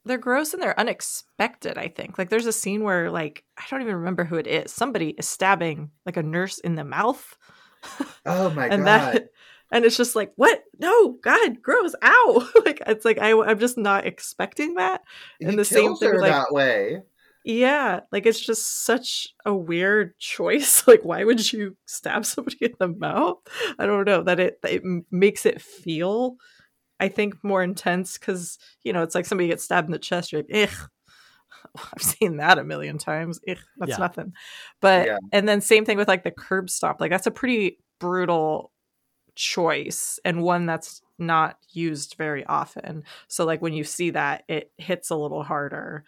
they're 0.05 0.17
gross 0.17 0.53
and 0.53 0.61
they're 0.61 0.79
unexpected, 0.79 1.77
I 1.77 1.87
think. 1.87 2.17
Like 2.17 2.29
there's 2.29 2.45
a 2.45 2.51
scene 2.51 2.83
where 2.83 3.09
like 3.09 3.43
I 3.57 3.63
don't 3.69 3.81
even 3.81 3.95
remember 3.95 4.25
who 4.25 4.35
it 4.35 4.47
is. 4.47 4.71
Somebody 4.71 5.09
is 5.11 5.27
stabbing 5.27 5.91
like 6.05 6.17
a 6.17 6.23
nurse 6.23 6.59
in 6.59 6.75
the 6.75 6.83
mouth. 6.83 7.37
oh 8.25 8.49
my 8.51 8.67
and 8.67 8.83
god! 8.83 8.85
that 8.85 9.29
and 9.71 9.85
it's 9.85 9.97
just 9.97 10.15
like, 10.15 10.31
"What? 10.35 10.63
No, 10.79 11.17
god, 11.23 11.61
gross. 11.61 11.95
Ow." 12.03 12.49
like 12.65 12.81
it's 12.85 13.05
like 13.05 13.19
I 13.19 13.31
I'm 13.31 13.59
just 13.59 13.77
not 13.77 14.05
expecting 14.05 14.75
that. 14.75 15.01
he 15.39 15.45
and 15.45 15.57
the 15.57 15.65
same 15.65 15.95
thing 15.95 16.17
like- 16.17 16.31
that 16.31 16.51
way. 16.51 17.01
Yeah, 17.45 18.01
like 18.09 18.25
it's 18.25 18.39
just 18.39 18.85
such 18.85 19.27
a 19.45 19.53
weird 19.53 20.17
choice. 20.17 20.87
Like, 20.87 21.03
why 21.03 21.23
would 21.25 21.51
you 21.51 21.75
stab 21.85 22.25
somebody 22.25 22.57
in 22.61 22.73
the 22.79 22.87
mouth? 22.87 23.39
I 23.77 23.85
don't 23.85 24.05
know 24.05 24.23
that 24.23 24.39
it 24.39 24.59
it 24.63 24.83
makes 25.11 25.45
it 25.45 25.61
feel, 25.61 26.37
I 27.03 27.09
think, 27.09 27.43
more 27.43 27.61
intense 27.63 28.17
because 28.17 28.57
you 28.83 28.93
know 28.93 29.03
it's 29.03 29.15
like 29.15 29.25
somebody 29.25 29.49
gets 29.49 29.63
stabbed 29.63 29.87
in 29.87 29.91
the 29.93 29.99
chest. 29.99 30.31
You're 30.31 30.43
like, 30.49 30.69
ugh. 30.69 30.89
I've 31.93 32.03
seen 32.03 32.37
that 32.37 32.57
a 32.59 32.63
million 32.63 32.97
times. 32.97 33.39
Ugh, 33.49 33.57
that's 33.77 33.91
Yeah. 33.91 33.97
nothing. 33.97 34.33
But 34.81 35.07
Yeah. 35.07 35.17
and 35.31 35.47
then 35.47 35.61
same 35.61 35.85
thing 35.85 35.97
with 35.97 36.07
like 36.07 36.23
the 36.23 36.31
curb 36.31 36.69
stop. 36.69 36.99
Like 36.99 37.09
that's 37.11 37.27
a 37.27 37.31
pretty 37.31 37.79
brutal 37.99 38.71
choice 39.35 40.19
and 40.25 40.43
one 40.43 40.65
that's 40.65 41.01
not 41.17 41.57
used 41.71 42.15
very 42.17 42.45
often. 42.45 43.03
So 43.27 43.45
like 43.45 43.61
when 43.61 43.73
you 43.73 43.83
see 43.83 44.11
that, 44.11 44.43
it 44.47 44.71
hits 44.77 45.09
a 45.09 45.15
little 45.15 45.43
harder 45.43 46.03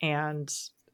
and 0.00 0.52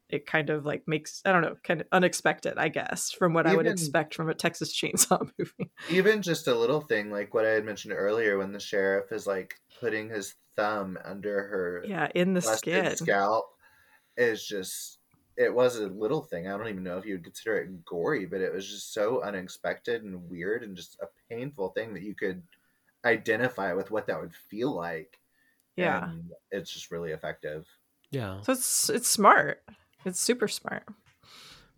it 0.09 0.25
kind 0.25 0.49
of 0.49 0.65
like 0.65 0.87
makes 0.87 1.21
I 1.25 1.31
don't 1.31 1.41
know, 1.41 1.55
kind 1.63 1.81
of 1.81 1.87
unexpected, 1.91 2.57
I 2.57 2.69
guess, 2.69 3.11
from 3.11 3.33
what 3.33 3.45
I 3.47 3.55
would 3.55 3.67
expect 3.67 4.15
from 4.15 4.29
a 4.29 4.33
Texas 4.33 4.73
Chainsaw 4.75 5.29
movie. 5.37 5.71
Even 5.89 6.21
just 6.21 6.47
a 6.47 6.55
little 6.55 6.81
thing 6.81 7.11
like 7.11 7.33
what 7.33 7.45
I 7.45 7.49
had 7.51 7.65
mentioned 7.65 7.93
earlier, 7.95 8.37
when 8.37 8.51
the 8.51 8.59
sheriff 8.59 9.11
is 9.11 9.27
like 9.27 9.55
putting 9.79 10.09
his 10.09 10.35
thumb 10.55 10.97
under 11.05 11.47
her 11.47 11.83
Yeah, 11.87 12.09
in 12.15 12.33
the 12.33 12.41
busted 12.41 12.85
skin. 12.85 12.95
scalp, 12.97 13.45
is 14.17 14.45
just. 14.45 14.97
It 15.37 15.53
was 15.53 15.77
a 15.77 15.87
little 15.87 16.21
thing. 16.21 16.49
I 16.49 16.57
don't 16.57 16.67
even 16.67 16.83
know 16.83 16.97
if 16.97 17.05
you 17.05 17.13
would 17.13 17.23
consider 17.23 17.59
it 17.59 17.85
gory, 17.85 18.25
but 18.25 18.41
it 18.41 18.51
was 18.51 18.67
just 18.67 18.93
so 18.93 19.21
unexpected 19.23 20.03
and 20.03 20.29
weird 20.29 20.63
and 20.63 20.75
just 20.75 20.97
a 21.01 21.05
painful 21.33 21.69
thing 21.69 21.93
that 21.93 22.03
you 22.03 22.13
could 22.13 22.43
identify 23.05 23.71
with 23.71 23.89
what 23.89 24.07
that 24.07 24.19
would 24.19 24.33
feel 24.33 24.75
like. 24.75 25.17
Yeah. 25.77 26.09
And 26.09 26.31
it's 26.51 26.73
just 26.73 26.91
really 26.91 27.11
effective. 27.11 27.65
Yeah. 28.11 28.41
So 28.41 28.51
it's 28.51 28.89
it's 28.89 29.07
smart. 29.07 29.63
It's 30.05 30.19
super 30.19 30.47
smart. 30.47 30.83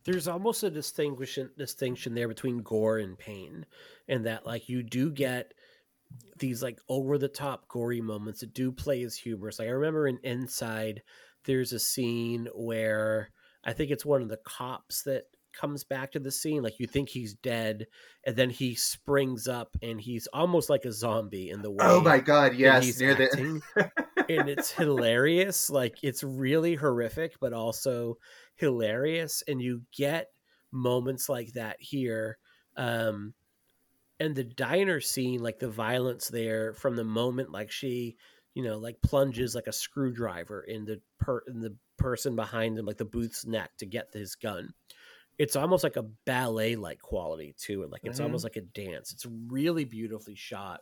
there's 0.03 0.27
almost 0.27 0.63
a 0.63 0.69
distinguishing 0.69 1.49
distinction 1.57 2.13
there 2.15 2.27
between 2.27 2.59
gore 2.63 2.97
and 2.97 3.17
pain 3.17 3.65
and 4.07 4.25
that 4.25 4.45
like 4.45 4.67
you 4.69 4.81
do 4.83 5.11
get 5.11 5.53
these 6.37 6.61
like 6.63 6.79
over 6.89 7.17
the 7.17 7.27
top 7.27 7.67
gory 7.67 8.01
moments 8.01 8.39
that 8.41 8.53
do 8.53 8.71
play 8.71 9.03
as 9.03 9.15
humorous 9.15 9.59
like 9.59 9.67
i 9.67 9.71
remember 9.71 10.07
in 10.07 10.17
inside 10.23 11.01
there's 11.45 11.71
a 11.71 11.79
scene 11.79 12.47
where 12.53 13.29
i 13.63 13.71
think 13.73 13.91
it's 13.91 14.05
one 14.05 14.21
of 14.21 14.27
the 14.29 14.39
cops 14.45 15.03
that 15.03 15.23
comes 15.53 15.83
back 15.83 16.11
to 16.11 16.19
the 16.19 16.31
scene 16.31 16.63
like 16.63 16.79
you 16.79 16.87
think 16.87 17.09
he's 17.09 17.33
dead 17.35 17.85
and 18.25 18.35
then 18.35 18.49
he 18.49 18.73
springs 18.73 19.47
up 19.47 19.75
and 19.81 19.99
he's 20.01 20.27
almost 20.33 20.69
like 20.69 20.85
a 20.85 20.91
zombie 20.91 21.49
in 21.49 21.61
the 21.61 21.69
oh 21.69 21.71
way 21.71 21.77
Oh 21.81 22.01
my 22.01 22.19
god, 22.19 22.53
that 22.53 22.57
yes, 22.57 22.83
he's 22.85 22.99
near 23.01 23.13
the 23.15 23.25
acting. 23.25 23.61
and 24.37 24.49
it's 24.49 24.71
hilarious. 24.71 25.69
Like 25.69 25.97
it's 26.03 26.23
really 26.23 26.75
horrific, 26.75 27.39
but 27.39 27.53
also 27.53 28.17
hilarious. 28.55 29.43
And 29.47 29.61
you 29.61 29.83
get 29.95 30.27
moments 30.71 31.29
like 31.29 31.53
that 31.53 31.77
here. 31.79 32.37
Um, 32.77 33.33
and 34.19 34.35
the 34.35 34.43
diner 34.43 35.01
scene 35.01 35.41
like 35.41 35.59
the 35.59 35.69
violence 35.69 36.27
there 36.27 36.73
from 36.75 36.95
the 36.95 37.03
moment 37.03 37.51
like 37.51 37.71
she 37.71 38.15
you 38.53 38.63
know 38.63 38.77
like 38.77 39.01
plunges 39.01 39.55
like 39.55 39.65
a 39.67 39.73
screwdriver 39.73 40.61
in 40.61 40.85
the 40.85 41.01
per 41.19 41.41
in 41.47 41.59
the 41.59 41.75
person 41.97 42.35
behind 42.35 42.77
him 42.77 42.85
like 42.85 42.97
the 42.97 43.05
booth's 43.05 43.45
neck 43.47 43.71
to 43.77 43.85
get 43.87 44.13
his 44.13 44.35
gun 44.35 44.71
it's 45.39 45.55
almost 45.55 45.83
like 45.83 45.95
a 45.95 46.05
ballet 46.25 46.75
like 46.75 46.99
quality 47.01 47.55
to 47.57 47.81
it 47.81 47.89
like 47.89 48.01
it's 48.03 48.19
Mhm. 48.19 48.25
almost 48.25 48.43
like 48.43 48.57
a 48.57 48.61
dance 48.61 49.11
it's 49.11 49.25
really 49.47 49.85
beautifully 49.85 50.35
shot 50.35 50.81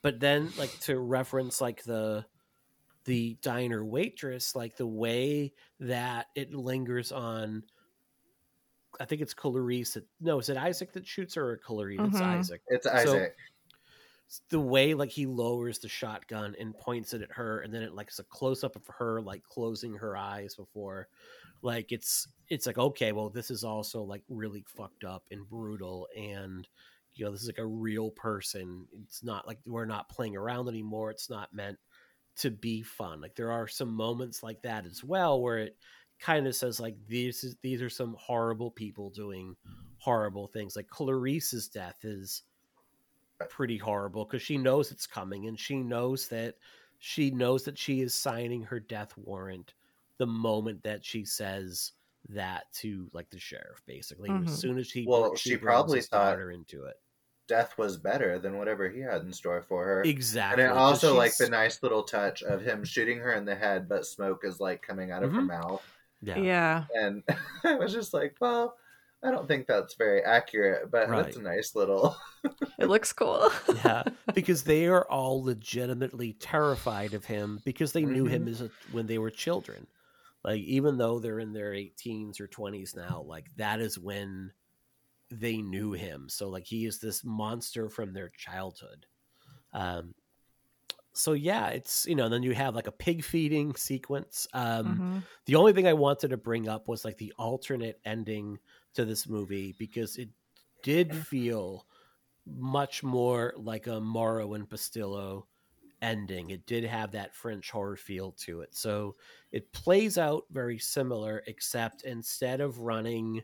but 0.00 0.20
then 0.20 0.52
like 0.56 0.78
to 0.80 0.96
reference 0.98 1.60
like 1.60 1.82
the 1.82 2.24
the 3.04 3.36
diner 3.42 3.84
waitress 3.84 4.54
like 4.54 4.76
the 4.76 4.86
way 4.86 5.52
that 5.80 6.26
it 6.34 6.54
lingers 6.54 7.12
on 7.12 7.62
i 9.00 9.04
think 9.04 9.20
it's 9.20 9.34
Clarice 9.34 9.94
that, 9.94 10.04
no 10.20 10.38
is 10.38 10.48
it 10.48 10.56
isaac 10.56 10.92
that 10.92 11.06
shoots 11.06 11.34
her 11.34 11.50
or 11.50 11.56
Clarice? 11.58 12.00
It's 12.00 12.16
mm-hmm. 12.16 12.38
isaac. 12.38 12.62
It's 12.68 12.86
So- 12.86 12.92
Isaac. 12.92 13.36
the 14.48 14.60
way 14.60 14.94
like 14.94 15.10
he 15.10 15.26
lowers 15.26 15.78
the 15.78 15.88
shotgun 15.88 16.56
and 16.58 16.76
points 16.78 17.12
it 17.12 17.22
at 17.22 17.32
her 17.32 17.60
and 17.60 17.72
then 17.72 17.82
it 17.82 17.94
like 17.94 18.08
it's 18.08 18.18
a 18.18 18.24
close 18.24 18.64
up 18.64 18.74
of 18.74 18.86
her 18.86 19.20
like 19.20 19.42
closing 19.44 19.94
her 19.94 20.16
eyes 20.16 20.54
before 20.54 21.08
like 21.62 21.92
it's 21.92 22.26
it's 22.48 22.66
like 22.66 22.78
okay 22.78 23.12
well 23.12 23.28
this 23.28 23.50
is 23.50 23.64
also 23.64 24.02
like 24.02 24.22
really 24.28 24.64
fucked 24.76 25.04
up 25.04 25.24
and 25.30 25.48
brutal 25.48 26.08
and 26.16 26.66
you 27.14 27.24
know 27.24 27.30
this 27.30 27.42
is 27.42 27.48
like 27.48 27.58
a 27.58 27.66
real 27.66 28.10
person. 28.10 28.86
It's 29.04 29.22
not 29.22 29.46
like 29.46 29.58
we're 29.66 29.84
not 29.84 30.08
playing 30.08 30.36
around 30.36 30.68
anymore. 30.68 31.10
It's 31.10 31.30
not 31.30 31.54
meant 31.54 31.78
to 32.36 32.50
be 32.50 32.82
fun 32.82 33.20
like 33.20 33.34
there 33.36 33.52
are 33.52 33.68
some 33.68 33.90
moments 33.92 34.42
like 34.42 34.60
that 34.62 34.84
as 34.86 35.04
well 35.04 35.40
where 35.40 35.58
it 35.58 35.76
kind 36.18 36.46
of 36.46 36.54
says 36.56 36.80
like 36.80 36.96
these 37.06 37.44
is 37.44 37.56
these 37.62 37.80
are 37.82 37.90
some 37.90 38.16
horrible 38.18 38.70
people 38.70 39.10
doing 39.10 39.54
horrible 39.98 40.46
things 40.48 40.74
like 40.76 40.88
clarice's 40.88 41.68
death 41.68 41.98
is 42.04 42.42
pretty 43.48 43.76
horrible 43.76 44.24
because 44.24 44.42
she 44.42 44.56
knows 44.56 44.90
it's 44.90 45.06
coming 45.06 45.46
and 45.48 45.58
she 45.58 45.76
knows 45.76 46.28
that 46.28 46.54
she 46.98 47.30
knows 47.30 47.64
that 47.64 47.78
she 47.78 48.00
is 48.00 48.14
signing 48.14 48.62
her 48.62 48.80
death 48.80 49.12
warrant 49.16 49.74
the 50.18 50.26
moment 50.26 50.82
that 50.82 51.04
she 51.04 51.24
says 51.24 51.92
that 52.28 52.64
to 52.72 53.08
like 53.12 53.28
the 53.30 53.38
sheriff 53.38 53.82
basically 53.86 54.30
Mhm. 54.30 54.46
as 54.48 54.58
soon 54.58 54.78
as 54.78 54.86
she 54.86 55.04
Well, 55.06 55.34
she 55.34 55.50
brings 55.50 55.62
probably 55.62 56.00
thought- 56.00 56.38
her 56.38 56.50
into 56.52 56.84
it 56.84 56.96
Death 57.46 57.76
was 57.78 57.96
better 57.96 58.38
than 58.38 58.58
whatever 58.58 58.88
he 58.88 59.00
had 59.00 59.22
in 59.22 59.32
store 59.32 59.62
for 59.62 59.84
her. 59.84 60.02
exactly 60.02 60.62
And 60.62 60.70
then 60.70 60.76
'cause 60.76 61.04
also 61.04 61.16
like 61.16 61.36
the 61.36 61.48
nice 61.48 61.82
little 61.82 62.02
touch 62.02 62.42
of 62.42 62.60
him 62.62 62.84
shooting 62.84 63.18
her 63.18 63.32
in 63.32 63.44
the 63.44 63.54
head, 63.54 63.88
but 63.88 64.06
smoke 64.06 64.44
is 64.44 64.60
like 64.60 64.82
coming 64.82 65.10
out 65.10 65.22
of 65.22 65.32
her 65.32 65.42
Mhm. 65.42 65.48
mouth. 65.48 65.82
yeah. 66.22 66.40
Yeah. 66.42 66.84
And 66.94 67.22
I 67.64 67.74
was 67.76 67.92
just 67.92 68.14
like, 68.14 68.36
well, 68.40 68.76
I 69.22 69.30
don't 69.30 69.48
think 69.48 69.66
that's 69.66 69.94
very 69.94 70.22
accurate, 70.22 70.90
but 70.90 71.08
Right. 71.08 71.24
that's 71.24 71.36
a 71.36 71.42
nice 71.42 71.74
little. 71.74 72.16
It 72.78 72.86
looks 72.86 73.12
cool. 73.12 73.50
yeah, 73.68 74.02
because 74.34 74.64
they 74.64 74.86
are 74.86 75.08
all 75.08 75.42
legitimately 75.44 76.32
terrified 76.34 77.14
of 77.14 77.24
him 77.24 77.60
because 77.64 77.92
they 77.92 78.04
knew 78.04 78.26
him 78.26 78.48
as 78.48 78.60
a, 78.62 78.70
when 78.90 79.06
they 79.06 79.18
were 79.18 79.30
children. 79.30 79.86
Like 80.44 80.60
even 80.62 80.98
though 80.98 81.20
they're 81.20 81.40
in 81.40 81.52
their 81.52 81.72
18s 81.74 82.40
or 82.40 82.48
20s 82.48 82.94
now, 82.96 83.22
like 83.22 83.46
that 83.56 83.80
is 83.80 83.98
when 83.98 84.52
they 85.40 85.58
knew 85.62 85.92
him. 85.92 86.28
So 86.28 86.48
like 86.48 86.66
he 86.66 86.86
is 86.86 87.00
this 87.00 87.24
monster 87.24 87.88
from 87.88 88.12
their 88.12 88.30
childhood. 88.30 89.06
Um 89.72 90.14
so 91.12 91.32
yeah, 91.32 91.68
it's 91.68 92.06
you 92.06 92.14
know, 92.16 92.28
then 92.28 92.42
you 92.42 92.54
have 92.54 92.74
like 92.74 92.86
a 92.86 92.92
pig 92.92 93.24
feeding 93.24 93.74
sequence. 93.76 94.46
Um 94.52 95.02
Mhm. 95.02 95.26
the 95.46 95.54
only 95.56 95.72
thing 95.72 95.86
I 95.86 95.92
wanted 95.92 96.28
to 96.28 96.36
bring 96.36 96.68
up 96.68 96.88
was 96.88 97.04
like 97.04 97.18
the 97.18 97.32
alternate 97.38 98.00
ending 98.04 98.58
to 98.94 99.04
this 99.04 99.28
movie 99.28 99.72
because 99.72 100.16
it 100.16 100.30
did 100.82 101.16
feel 101.16 101.86
much 102.46 103.02
more 103.02 103.54
like 103.56 103.86
a 103.86 104.00
Maury 104.00 104.44
and 104.44 104.68
Bustillo 104.68 105.44
ending. 106.02 106.50
It 106.50 106.66
did 106.66 106.84
have 106.84 107.12
that 107.12 107.34
French 107.34 107.70
horror 107.70 107.96
feel 107.96 108.32
to 108.32 108.60
it. 108.62 108.74
So 108.74 109.16
it 109.52 109.72
plays 109.72 110.18
out 110.18 110.44
very 110.50 110.78
similar, 110.78 111.42
except 111.46 112.02
instead 112.04 112.60
of 112.60 112.80
running 112.80 113.42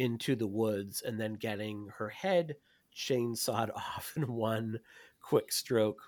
into 0.00 0.34
the 0.34 0.46
woods 0.46 1.02
and 1.02 1.20
then 1.20 1.34
getting 1.34 1.88
her 1.98 2.08
head 2.08 2.56
chainsawed 2.96 3.70
off 3.76 4.14
in 4.16 4.32
one 4.32 4.80
quick 5.20 5.52
stroke, 5.52 6.02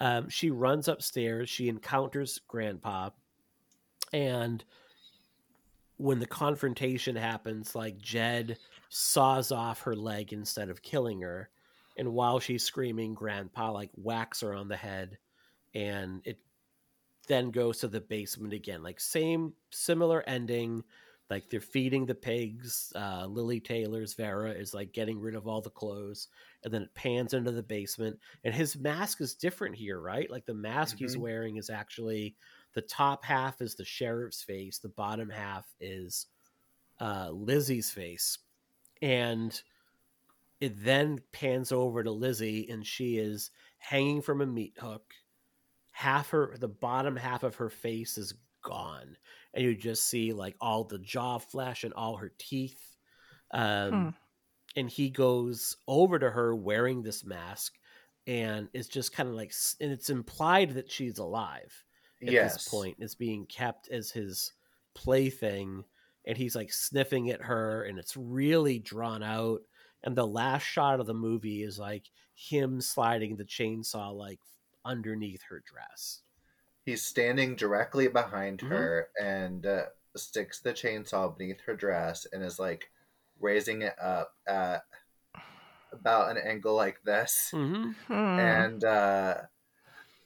um, 0.00 0.28
she 0.28 0.50
runs 0.50 0.88
upstairs. 0.88 1.48
She 1.48 1.68
encounters 1.68 2.40
Grandpa, 2.48 3.10
and 4.12 4.64
when 5.96 6.18
the 6.18 6.26
confrontation 6.26 7.14
happens, 7.14 7.74
like 7.74 7.98
Jed 7.98 8.56
saws 8.88 9.52
off 9.52 9.82
her 9.82 9.94
leg 9.94 10.32
instead 10.32 10.70
of 10.70 10.82
killing 10.82 11.20
her, 11.20 11.50
and 11.96 12.14
while 12.14 12.40
she's 12.40 12.64
screaming, 12.64 13.14
Grandpa 13.14 13.70
like 13.70 13.90
whacks 13.94 14.40
her 14.40 14.54
on 14.54 14.68
the 14.68 14.76
head, 14.76 15.18
and 15.74 16.22
it 16.24 16.38
then 17.28 17.50
goes 17.50 17.78
to 17.78 17.88
the 17.88 18.00
basement 18.00 18.54
again. 18.54 18.82
Like 18.82 18.98
same 18.98 19.52
similar 19.70 20.24
ending. 20.26 20.82
Like 21.30 21.48
they're 21.48 21.60
feeding 21.60 22.06
the 22.06 22.14
pigs. 22.14 22.92
Uh, 22.96 23.26
Lili 23.26 23.60
Taylor's 23.60 24.14
Vera 24.14 24.50
is 24.50 24.74
like 24.74 24.92
getting 24.92 25.20
rid 25.20 25.36
of 25.36 25.46
all 25.46 25.60
the 25.62 25.70
clothes, 25.70 26.28
and 26.64 26.74
then 26.74 26.82
it 26.82 26.94
pans 26.94 27.34
into 27.34 27.52
the 27.52 27.62
basement. 27.62 28.18
And 28.44 28.52
his 28.54 28.76
mask 28.76 29.20
is 29.20 29.34
different 29.36 29.76
here, 29.76 30.00
right? 30.00 30.28
Like 30.30 30.44
the 30.46 30.54
mask 30.54 30.98
he's 30.98 31.16
Mhm. 31.16 31.20
wearing 31.20 31.56
is 31.56 31.70
actually 31.70 32.36
the 32.74 32.82
top 32.82 33.24
half 33.24 33.60
is 33.62 33.76
the 33.76 33.84
sheriff's 33.84 34.42
face, 34.42 34.78
the 34.78 34.88
bottom 34.88 35.30
half 35.30 35.72
is 35.80 36.26
uh, 37.00 37.30
Lizzie's 37.30 37.90
face, 37.90 38.38
and 39.02 39.62
it 40.60 40.82
then 40.84 41.20
pans 41.32 41.72
over 41.72 42.02
to 42.04 42.10
Lizzie, 42.10 42.68
and 42.68 42.86
she 42.86 43.16
is 43.18 43.50
hanging 43.78 44.20
from 44.22 44.40
a 44.40 44.46
meat 44.46 44.76
hook. 44.78 45.14
Half 45.92 46.30
her, 46.30 46.56
the 46.58 46.68
bottom 46.68 47.16
half 47.16 47.42
of 47.42 47.56
her 47.56 47.70
face 47.70 48.18
is 48.18 48.34
gone, 48.62 49.16
and 49.54 49.64
you 49.64 49.74
just 49.74 50.04
see 50.04 50.32
like 50.32 50.56
all 50.60 50.84
the 50.84 50.98
jaw 50.98 51.38
flesh 51.38 51.84
and 51.84 51.94
all 51.94 52.16
her 52.16 52.32
teeth. 52.38 52.96
Um, 53.52 53.90
Hmm. 53.90 54.08
And 54.76 54.88
he 54.88 55.10
goes 55.10 55.76
over 55.88 56.16
to 56.18 56.30
her 56.30 56.54
wearing 56.54 57.02
this 57.02 57.24
mask, 57.24 57.74
and 58.28 58.68
it's 58.72 58.86
just 58.86 59.12
kind 59.12 59.28
of 59.28 59.34
like, 59.34 59.52
and 59.80 59.90
it's 59.90 60.10
implied 60.10 60.74
that 60.74 60.88
she's 60.88 61.18
alive 61.18 61.74
at 62.22 62.32
yes. 62.32 62.54
this 62.54 62.68
point 62.68 62.96
is 63.00 63.14
being 63.14 63.46
kept 63.46 63.88
as 63.88 64.10
his 64.10 64.52
plaything 64.94 65.84
and 66.26 66.36
he's 66.36 66.54
like 66.54 66.72
sniffing 66.72 67.30
at 67.30 67.42
her 67.42 67.84
and 67.84 67.98
it's 67.98 68.16
really 68.16 68.78
drawn 68.78 69.22
out 69.22 69.60
and 70.04 70.16
the 70.16 70.26
last 70.26 70.62
shot 70.62 71.00
of 71.00 71.06
the 71.06 71.14
movie 71.14 71.62
is 71.62 71.78
like 71.78 72.10
him 72.34 72.80
sliding 72.80 73.36
the 73.36 73.44
chainsaw 73.44 74.14
like 74.14 74.40
underneath 74.84 75.42
her 75.48 75.62
dress 75.64 76.22
He's 76.90 77.02
standing 77.04 77.54
directly 77.54 78.08
behind 78.08 78.58
Mhm. 78.60 78.68
her 78.68 79.08
and 79.20 79.64
uh, 79.64 79.86
sticks 80.16 80.58
the 80.60 80.72
chainsaw 80.72 81.36
beneath 81.38 81.60
her 81.62 81.76
dress 81.76 82.26
and 82.32 82.42
is 82.42 82.58
like 82.58 82.90
raising 83.38 83.82
it 83.82 83.96
up 84.00 84.34
at 84.48 84.82
about 85.92 86.30
an 86.30 86.38
angle 86.38 86.74
like 86.74 87.00
this. 87.04 87.50
mm-hmm. 87.54 87.90
Hmm. 88.08 88.12
And 88.40 88.84
uh, 88.84 89.34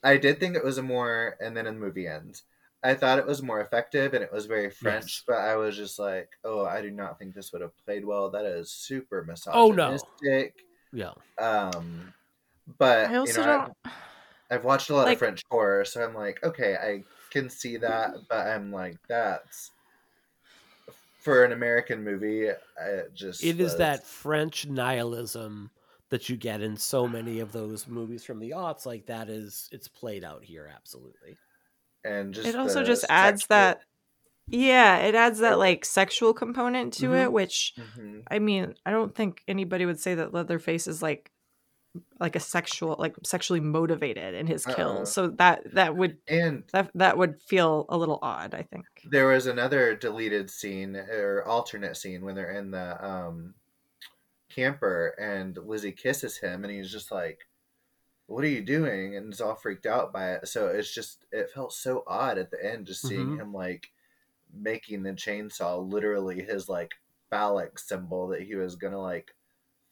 I 0.03 0.17
did 0.17 0.39
think 0.39 0.55
it 0.55 0.63
was 0.63 0.79
a 0.79 0.83
more, 0.83 1.37
and 1.39 1.55
then 1.55 1.67
in 1.67 1.75
the 1.75 1.79
movie 1.85 2.07
ends. 2.07 2.43
I 2.83 2.93
thought 2.95 3.19
it 3.19 3.25
was 3.27 3.41
more 3.43 3.61
effective 3.61 4.13
and 4.15 4.23
it 4.23 4.31
was 4.33 4.45
very 4.47 4.69
French, 4.69 5.05
Yes. 5.17 5.23
but 5.27 5.37
I 5.37 5.55
was 5.55 5.75
just 5.75 5.97
like, 5.99 6.29
oh, 6.43 6.65
I 6.65 6.81
do 6.81 6.89
not 6.91 7.17
think 7.19 7.33
this 7.35 7.51
would 7.51 7.61
have 7.61 7.77
played 7.85 8.05
well. 8.05 8.29
That 8.31 8.45
is 8.45 8.71
super 8.71 9.25
Oh, 9.53 9.71
no. 9.71 9.91
misogynistic. 9.91 10.65
yeah 10.93 11.13
Um, 11.39 12.13
but 12.79 13.09
I 13.11 13.15
also 13.17 13.41
you 13.41 13.45
know, 13.47 13.53
don't. 13.53 13.77
I've, 13.85 13.91
I've 14.51 14.63
watched 14.63 14.89
a 14.89 14.95
lot 14.95 15.05
like- 15.05 15.13
of 15.13 15.19
French 15.19 15.41
horror, 15.49 15.85
so 15.85 16.03
I'm 16.03 16.13
like, 16.13 16.43
okay, 16.43 16.75
I 16.75 17.03
can 17.31 17.49
see 17.49 17.77
that, 17.77 18.15
but 18.29 18.47
I'm 18.47 18.71
like, 18.71 18.97
that's 19.07 19.71
for 21.19 21.43
an 21.43 21.51
American 21.51 22.03
movie. 22.03 22.43
It 22.47 23.13
just 23.13 23.43
it 23.43 23.59
is 23.59 23.71
was- 23.71 23.77
that 23.77 24.05
french 24.05 24.67
nihilism 24.67 25.71
that 26.09 26.29
you 26.29 26.37
get 26.37 26.61
in 26.61 26.77
so 26.77 27.07
many 27.07 27.39
of 27.39 27.51
those 27.51 27.87
movies 27.87 28.23
from 28.23 28.39
the 28.39 28.51
aughts 28.51 28.85
like 28.85 29.07
that 29.07 29.27
is 29.27 29.67
it's 29.71 29.87
played 29.87 30.23
out 30.23 30.43
here 30.43 30.71
absolutely 30.73 31.35
and 32.03 32.31
just 32.31 32.47
It 32.47 32.55
also 32.55 32.79
the 32.81 32.85
just 32.85 33.05
adds 33.09 33.47
that. 33.47 33.81
Yeah, 34.47 34.97
it 34.99 35.15
adds 35.15 35.39
that 35.39 35.57
like 35.57 35.83
sexual 35.83 36.31
component 36.31 36.93
to 36.93 37.07
Mhm. 37.09 37.23
it, 37.23 37.31
which 37.31 37.73
Mhm. 37.75 38.21
I 38.29 38.37
mean, 38.37 38.75
I 38.85 38.91
don't 38.91 39.15
think 39.15 39.43
anybody 39.47 39.87
would 39.87 39.99
say 39.99 40.13
that 40.13 40.31
Leatherface 40.31 40.85
is 40.85 41.01
like 41.01 41.31
like 42.19 42.35
a 42.35 42.39
sexual 42.39 42.95
like 42.99 43.15
sexually 43.23 43.59
motivated 43.59 44.33
in 44.33 44.47
his 44.47 44.65
kills. 44.65 45.11
So 45.11 45.29
that 45.29 45.63
that 45.73 45.95
would 45.95 46.17
and 46.27 46.63
that 46.73 46.91
that 46.95 47.17
would 47.17 47.41
feel 47.41 47.85
a 47.89 47.97
little 47.97 48.19
odd, 48.21 48.53
I 48.53 48.63
think. 48.63 48.85
there 49.03 49.27
was 49.27 49.45
another 49.45 49.95
deleted 49.95 50.49
scene 50.49 50.95
or 50.95 51.43
alternate 51.45 51.95
scene 51.97 52.23
when 52.25 52.35
they're 52.35 52.51
in 52.51 52.71
the 52.71 53.05
um 53.05 53.55
camper 54.49 55.15
and 55.19 55.57
Lizzie 55.57 55.91
kisses 55.91 56.37
him 56.37 56.63
and 56.63 56.73
he's 56.73 56.91
just 56.91 57.11
like 57.11 57.47
what 58.27 58.43
are 58.45 58.49
you 58.49 58.63
doing 58.63 59.15
and 59.15 59.27
he's 59.27 59.41
all 59.41 59.55
freaked 59.55 59.85
out 59.85 60.13
by 60.13 60.33
it 60.33 60.47
so 60.47 60.67
it's 60.67 60.93
just 60.93 61.25
it 61.31 61.51
felt 61.51 61.73
so 61.73 62.03
odd 62.07 62.37
at 62.39 62.51
the 62.51 62.65
end 62.65 62.87
just 62.87 63.05
seeing 63.05 63.31
Mhm. 63.31 63.39
him 63.39 63.53
like 63.53 63.91
making 64.53 65.03
the 65.03 65.11
chainsaw 65.11 65.87
literally 65.87 66.43
his 66.43 66.69
like 66.69 66.95
phallic 67.29 67.79
symbol 67.79 68.27
that 68.29 68.43
he 68.43 68.55
was 68.55 68.75
gonna 68.77 69.01
like 69.01 69.34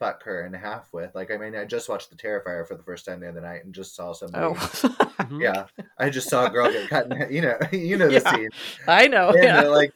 fuck 0.03 0.23
her 0.23 0.45
in 0.45 0.53
half 0.53 0.91
with. 0.93 1.15
Like, 1.15 1.31
I 1.31 1.37
mean, 1.37 1.55
I 1.55 1.65
just 1.65 1.89
watched 1.89 2.09
The 2.09 2.15
Terrifier 2.15 2.67
for 2.67 2.75
the 2.75 2.83
first 2.83 3.05
time 3.05 3.19
the 3.21 3.29
other 3.29 3.41
night 3.41 3.63
and 3.65 3.73
just 3.73 3.95
saw 3.95 4.13
somebody. 4.13 4.43
Oh, 4.43 4.53
Mhm. 5.21 5.41
Yeah, 5.41 5.65
I 5.97 6.09
just 6.09 6.29
saw 6.29 6.45
a 6.45 6.49
girl 6.49 6.71
get 6.71 6.89
cut. 6.89 7.05
In, 7.07 7.33
you 7.33 7.41
know, 7.41 7.57
you 7.71 7.97
know 7.97 8.11
the 8.11 8.19
Yeah. 8.19 8.21
scene. 8.21 8.49
I 8.87 9.07
know. 9.07 9.35
And, 9.41 9.41
Yeah. 9.41 9.63
like, 9.69 9.93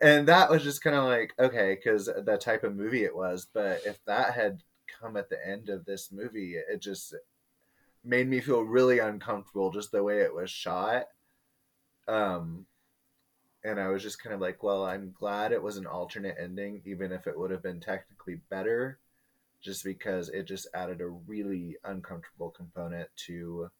and 0.00 0.28
that 0.28 0.50
was 0.50 0.62
just 0.62 0.82
kind 0.82 0.96
of 0.96 1.04
like 1.04 1.34
okay, 1.38 1.74
because 1.76 2.06
the 2.06 2.38
type 2.38 2.64
of 2.64 2.76
movie 2.76 3.04
it 3.04 3.14
was. 3.16 3.46
But 3.52 3.82
if 3.86 3.98
that 4.06 4.34
had 4.34 4.62
come 5.00 5.16
at 5.16 5.28
the 5.30 5.38
end 5.46 5.68
of 5.68 5.84
this 5.84 6.10
movie, 6.12 6.56
it 6.56 6.80
just 6.80 7.14
made 8.04 8.28
me 8.28 8.40
feel 8.40 8.62
really 8.62 8.98
uncomfortable 8.98 9.70
just 9.70 9.92
the 9.92 10.02
way 10.02 10.20
it 10.20 10.34
was 10.34 10.50
shot. 10.50 11.06
Um, 12.06 12.66
and 13.64 13.80
I 13.80 13.88
was 13.88 14.02
just 14.02 14.22
kind 14.22 14.34
of 14.34 14.40
like, 14.40 14.62
well, 14.62 14.84
I'm 14.84 15.12
glad 15.18 15.52
it 15.52 15.62
was 15.62 15.76
an 15.76 15.86
alternate 15.86 16.36
ending, 16.40 16.82
even 16.86 17.12
if 17.12 17.26
it 17.26 17.38
would 17.38 17.50
have 17.50 17.62
been 17.62 17.80
technically 17.80 18.36
better, 18.50 18.98
just 19.60 19.84
because 19.84 20.28
it 20.28 20.44
just 20.44 20.68
added 20.74 21.00
a 21.00 21.08
really 21.08 21.76
uncomfortable 21.84 22.50
component 22.50 23.08
to 23.26 23.70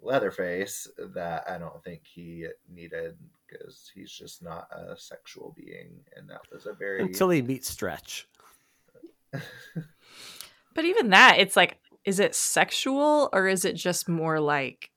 Leatherface 0.00 0.86
that 1.14 1.44
I 1.48 1.58
don't 1.58 1.82
think 1.82 2.02
he 2.04 2.46
needed 2.70 3.16
because 3.46 3.90
he's 3.94 4.12
just 4.12 4.42
not 4.42 4.68
a 4.70 4.96
sexual 4.96 5.54
being, 5.56 6.00
and 6.14 6.28
that 6.28 6.42
was 6.52 6.66
a 6.66 6.74
very 6.74 7.02
Until 7.02 7.30
he 7.30 7.40
meets 7.40 7.68
Stretch. 7.70 8.28
But 10.74 10.84
even 10.84 11.10
that, 11.10 11.38
it's 11.38 11.56
like, 11.56 11.78
is 12.04 12.20
it 12.20 12.34
sexual 12.34 13.30
or 13.32 13.48
is 13.48 13.64
it 13.64 13.76
just 13.76 14.08
more 14.08 14.40
like 14.40 14.90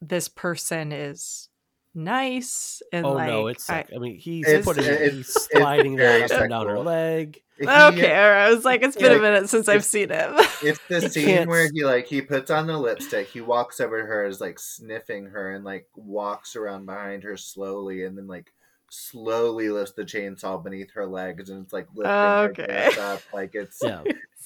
this 0.00 0.28
person 0.28 0.92
is 0.92 1.49
nice 1.94 2.82
and 2.92 3.04
Oh 3.06 3.12
like 3.12 3.28
no, 3.28 3.46
it's 3.48 3.68
I- 3.68 3.84
I, 3.94 3.98
mean 3.98 4.16
he's 4.16 4.46
It's- 4.46 4.64
putting 4.64 4.84
eh, 4.84 4.88
it's- 4.92 5.12
he's 5.12 5.48
sliding 5.52 5.96
very 5.96 6.20
that 6.20 6.32
up 6.32 6.40
and 6.42 6.50
down 6.50 6.66
her 6.66 6.72
sexual. 6.76 6.84
leg. 6.84 7.42
He- 7.58 7.64
okay. 7.68 7.76
all 8.16 8.30
right. 8.30 8.46
I 8.46 8.50
was 8.54 8.64
like, 8.64 8.82
it's 8.82 8.96
been 9.00 9.12
a 9.12 9.18
minute 9.20 9.48
since 9.50 9.68
I've 9.68 9.84
seen 9.84 10.08
him 10.08 10.34
It's 10.62 10.80
the 10.88 11.00
He 11.00 11.08
scene 11.08 11.26
can't 11.26 11.50
where 11.50 11.68
he 11.72 11.84
like 11.84 12.06
he 12.06 12.22
puts 12.22 12.50
on 12.50 12.66
the 12.66 12.78
lipstick, 12.78 13.28
he 13.28 13.40
walks 13.40 13.80
over 13.80 14.00
to 14.00 14.06
her, 14.06 14.24
is 14.24 14.40
like 14.40 14.58
sniffing 14.58 15.26
her, 15.26 15.50
and 15.54 15.64
like 15.64 15.86
walks 15.94 16.56
around 16.56 16.86
behind 16.86 17.22
her 17.24 17.36
slowly, 17.36 18.04
and 18.04 18.16
then 18.16 18.26
like 18.26 18.52
slowly 18.92 19.68
lifts 19.68 19.92
the 19.92 20.04
chainsaw 20.04 20.62
beneath 20.62 20.90
her 20.92 21.06
legs, 21.06 21.50
and 21.50 21.62
it's 21.64 21.72
like 21.72 21.86
lifting 21.94 22.64
Okay. 22.64 22.90
her 22.96 23.00
up, 23.14 23.22
like 23.32 23.50
it's 23.54 23.78
Yeah. 23.82 24.02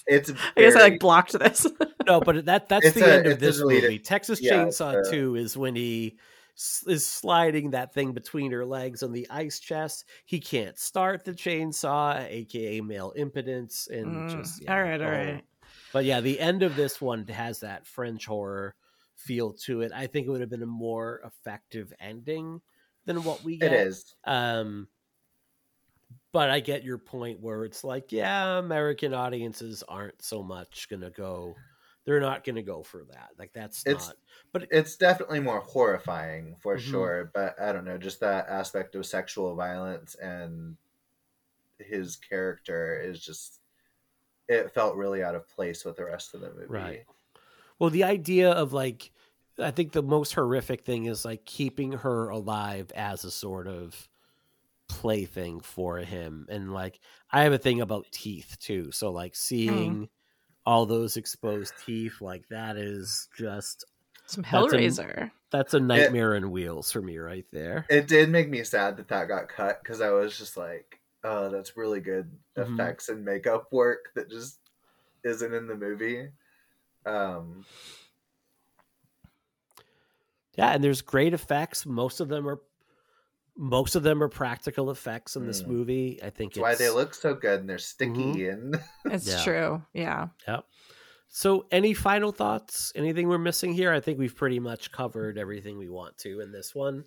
it's. 0.07 0.31
I 0.57 0.61
guess 0.61 0.77
I 0.77 0.81
like 0.81 0.99
blocked 1.01 1.39
this. 1.39 1.67
No, 2.07 2.21
but 2.21 2.45
that 2.47 2.69
that's 2.69 2.87
It's 2.87 2.95
the 2.97 3.05
a- 3.11 3.15
end 3.19 3.27
of 3.27 3.33
it's 3.35 3.43
a 3.43 3.47
this 3.47 3.57
deleted- 3.59 3.83
movie. 3.85 3.99
Texas 4.01 4.41
yeah, 4.43 4.65
Chainsaw 4.65 5.07
a- 5.07 5.11
2 5.11 5.37
is 5.37 5.57
when 5.57 5.75
he 5.77 6.17
s- 6.19 6.21
is 6.87 7.07
sliding 7.07 7.71
that 7.71 7.93
thing 7.95 8.13
between 8.13 8.53
her 8.53 8.65
legs 8.65 9.03
on 9.03 9.13
the 9.13 9.29
ice 9.31 9.59
chest. 9.61 10.05
He 10.27 10.41
can't 10.41 10.79
start 10.79 11.25
the 11.25 11.33
chainsaw, 11.33 12.25
aka 12.29 12.81
male 12.81 13.13
impotence, 13.17 13.87
and 13.89 14.27
Mm, 14.27 14.27
just 14.27 14.61
yeah, 14.61 14.77
right, 14.83 15.01
all 15.03 15.11
oh. 15.11 15.41
But 15.93 16.05
yeah, 16.05 16.21
the 16.21 16.41
end 16.41 16.63
of 16.63 16.77
this 16.77 17.01
one 17.01 17.27
has 17.29 17.61
that 17.61 17.87
French 17.87 18.27
horror 18.27 18.77
feel 19.15 19.53
to 19.55 19.81
it. 19.83 19.93
I 19.93 20.07
think 20.07 20.27
it 20.27 20.31
would 20.31 20.41
have 20.41 20.51
been 20.51 20.63
a 20.63 20.67
more 20.67 21.21
effective 21.25 21.93
ending 22.01 22.61
than 23.05 23.23
what 23.25 23.43
we 23.45 23.59
get. 23.59 23.71
It 23.73 23.73
is. 23.73 24.15
Um, 24.25 24.89
but 26.33 26.51
I 26.51 26.61
get 26.61 26.83
your 26.85 26.99
point 26.99 27.41
where 27.41 27.65
it's 27.65 27.85
like, 27.85 28.11
yeah, 28.13 28.59
American 28.59 29.15
audiences 29.15 29.83
aren't 29.85 30.23
so 30.23 30.43
much 30.43 30.89
gonna 30.89 31.11
go. 31.11 31.61
They're 32.05 32.21
not 32.21 32.45
gonna 32.45 32.63
go 32.63 32.83
for 32.83 33.05
that. 33.11 33.31
Like 33.39 33.53
that's 33.53 33.87
It's- 33.87 34.09
not. 34.09 34.17
But 34.53 34.69
It's 34.71 34.97
definitely 34.97 35.41
more 35.41 35.61
horrifying 35.61 36.57
for 36.61 36.77
Mhm. 36.77 36.81
sure, 36.81 37.31
but 37.35 37.59
I 37.61 37.73
don't 37.73 37.85
know, 37.85 37.99
just 37.99 38.21
that 38.21 38.49
aspect 38.49 38.95
of 38.95 39.07
sexual 39.07 39.55
violence 39.55 40.15
and 40.17 40.77
his 41.79 42.17
character 42.17 43.01
is 43.01 43.21
just 43.21 43.61
it 44.49 44.71
felt 44.73 44.95
really 44.97 45.23
out 45.23 45.35
of 45.35 45.49
place 45.49 45.85
with 45.87 45.97
the 45.97 46.05
rest 46.05 46.35
of 46.35 46.41
the 46.43 46.51
movie. 46.53 46.67
Right. 46.69 47.07
well, 47.79 47.91
the 47.91 48.05
idea 48.05 48.51
of 48.53 48.73
like, 48.75 49.11
I 49.59 49.71
think 49.73 49.93
the 49.93 50.03
most 50.03 50.35
horrific 50.35 50.85
thing 50.85 51.07
is 51.07 51.25
like 51.25 51.45
keeping 51.47 51.93
her 51.93 52.29
alive 52.29 52.93
as 52.95 53.25
a 53.25 53.31
sort 53.31 53.67
of 53.67 54.09
plaything 54.89 55.61
for 55.61 55.99
him, 55.99 56.47
and 56.51 56.73
like 56.75 57.01
I 57.31 57.43
have 57.45 57.53
a 57.55 57.59
thing 57.59 57.81
about 57.81 58.07
teeth 58.13 58.57
too. 58.61 58.93
So 58.93 59.11
like 59.11 59.35
seeing 59.35 60.09
all 60.67 60.87
those 60.87 61.17
exposed 61.17 61.75
teeth, 61.85 62.21
like 62.21 62.49
that 62.49 62.77
is 62.77 63.29
just 63.37 63.85
Some 64.27 64.43
That's 64.51 64.73
a- 64.73 64.77
Hellraiser. 64.77 65.31
That's 65.51 65.75
a 65.75 65.81
nightmare 65.81 66.35
in 66.35 66.51
wheels 66.51 66.91
for 66.91 67.01
me 67.03 67.19
right 67.19 67.45
there. 67.53 67.87
It 67.91 68.09
did 68.09 68.29
make 68.31 68.49
me 68.49 68.65
sad 68.65 68.97
that 68.97 69.09
that 69.09 69.29
got 69.29 69.49
cut 69.49 69.81
because 69.83 70.01
I 70.01 70.11
was 70.11 70.37
just 70.37 70.57
like, 70.57 70.99
oh, 71.23 71.49
that's 71.51 71.77
really 71.77 72.01
good 72.01 72.31
Mhm. 72.57 72.75
effects 72.75 73.09
and 73.09 73.25
makeup 73.25 73.73
work 73.73 74.07
that 74.15 74.29
just 74.31 74.59
isn't 75.25 75.53
in 75.55 75.67
the 75.67 75.77
movie. 75.77 76.29
Um, 77.07 77.65
Yeah, 80.57 80.71
and 80.71 80.83
there's 80.85 81.03
great 81.03 81.35
effects. 81.35 81.85
Most 81.85 82.21
of 82.21 82.29
them 82.29 82.49
are 82.49 82.61
most 83.57 83.95
of 83.95 84.03
them 84.03 84.23
are 84.23 84.29
practical 84.29 84.91
effects 84.91 85.37
in 85.37 85.47
this 85.47 85.63
Mm. 85.63 85.67
movie. 85.69 86.21
I 86.23 86.31
think 86.31 86.55
that's 86.55 86.63
why 86.63 86.75
they 86.75 86.91
look 86.91 87.15
so 87.15 87.35
good 87.35 87.61
and 87.61 87.69
they're 87.71 87.79
sticky 87.79 88.49
and 88.49 88.77
It's 89.05 89.27
Yeah. 89.29 89.43
true. 89.45 89.83
Yeah. 89.93 90.29
Yep. 90.49 90.65
So, 91.29 91.67
any 91.73 91.95
final 91.95 92.31
thoughts? 92.33 92.93
Anything 92.95 93.29
we're 93.29 93.39
missing 93.39 93.73
here? 93.75 93.93
I 93.93 94.01
think 94.01 94.19
we've 94.19 94.37
pretty 94.37 94.61
much 94.61 94.93
covered 94.93 95.37
everything 95.39 95.79
we 95.79 95.89
want 95.89 96.17
to 96.19 96.41
in 96.41 96.53
this 96.53 96.75
one. 96.75 97.05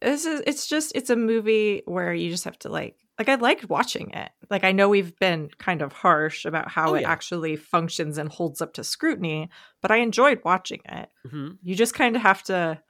This 0.00 0.24
is 0.26 0.42
it's 0.46 0.66
just 0.66 0.92
it's 0.96 1.10
a 1.10 1.16
movie 1.16 1.82
where 1.84 2.12
you 2.12 2.28
just 2.28 2.44
have 2.44 2.58
to 2.60 2.68
like 2.68 2.96
like 3.18 3.28
I 3.28 3.36
liked 3.36 3.68
watching 3.70 4.10
it. 4.10 4.30
Like 4.50 4.64
I 4.64 4.72
know 4.72 4.88
we've 4.88 5.16
been 5.18 5.48
kind 5.58 5.80
of 5.80 5.92
harsh 5.92 6.44
about 6.44 6.68
how 6.68 6.90
Oh, 6.90 6.94
it 6.94 7.02
yeah. 7.02 7.10
actually 7.10 7.54
functions 7.56 8.18
and 8.18 8.28
holds 8.28 8.60
up 8.60 8.74
to 8.74 8.84
scrutiny, 8.84 9.48
but 9.80 9.90
I 9.92 9.96
enjoyed 9.98 10.40
watching 10.44 10.80
it. 10.84 11.08
hmm 11.30 11.50
You 11.62 11.76
just 11.76 11.94
kind 11.94 12.16
of 12.16 12.22
have 12.22 12.42
to 12.44 12.82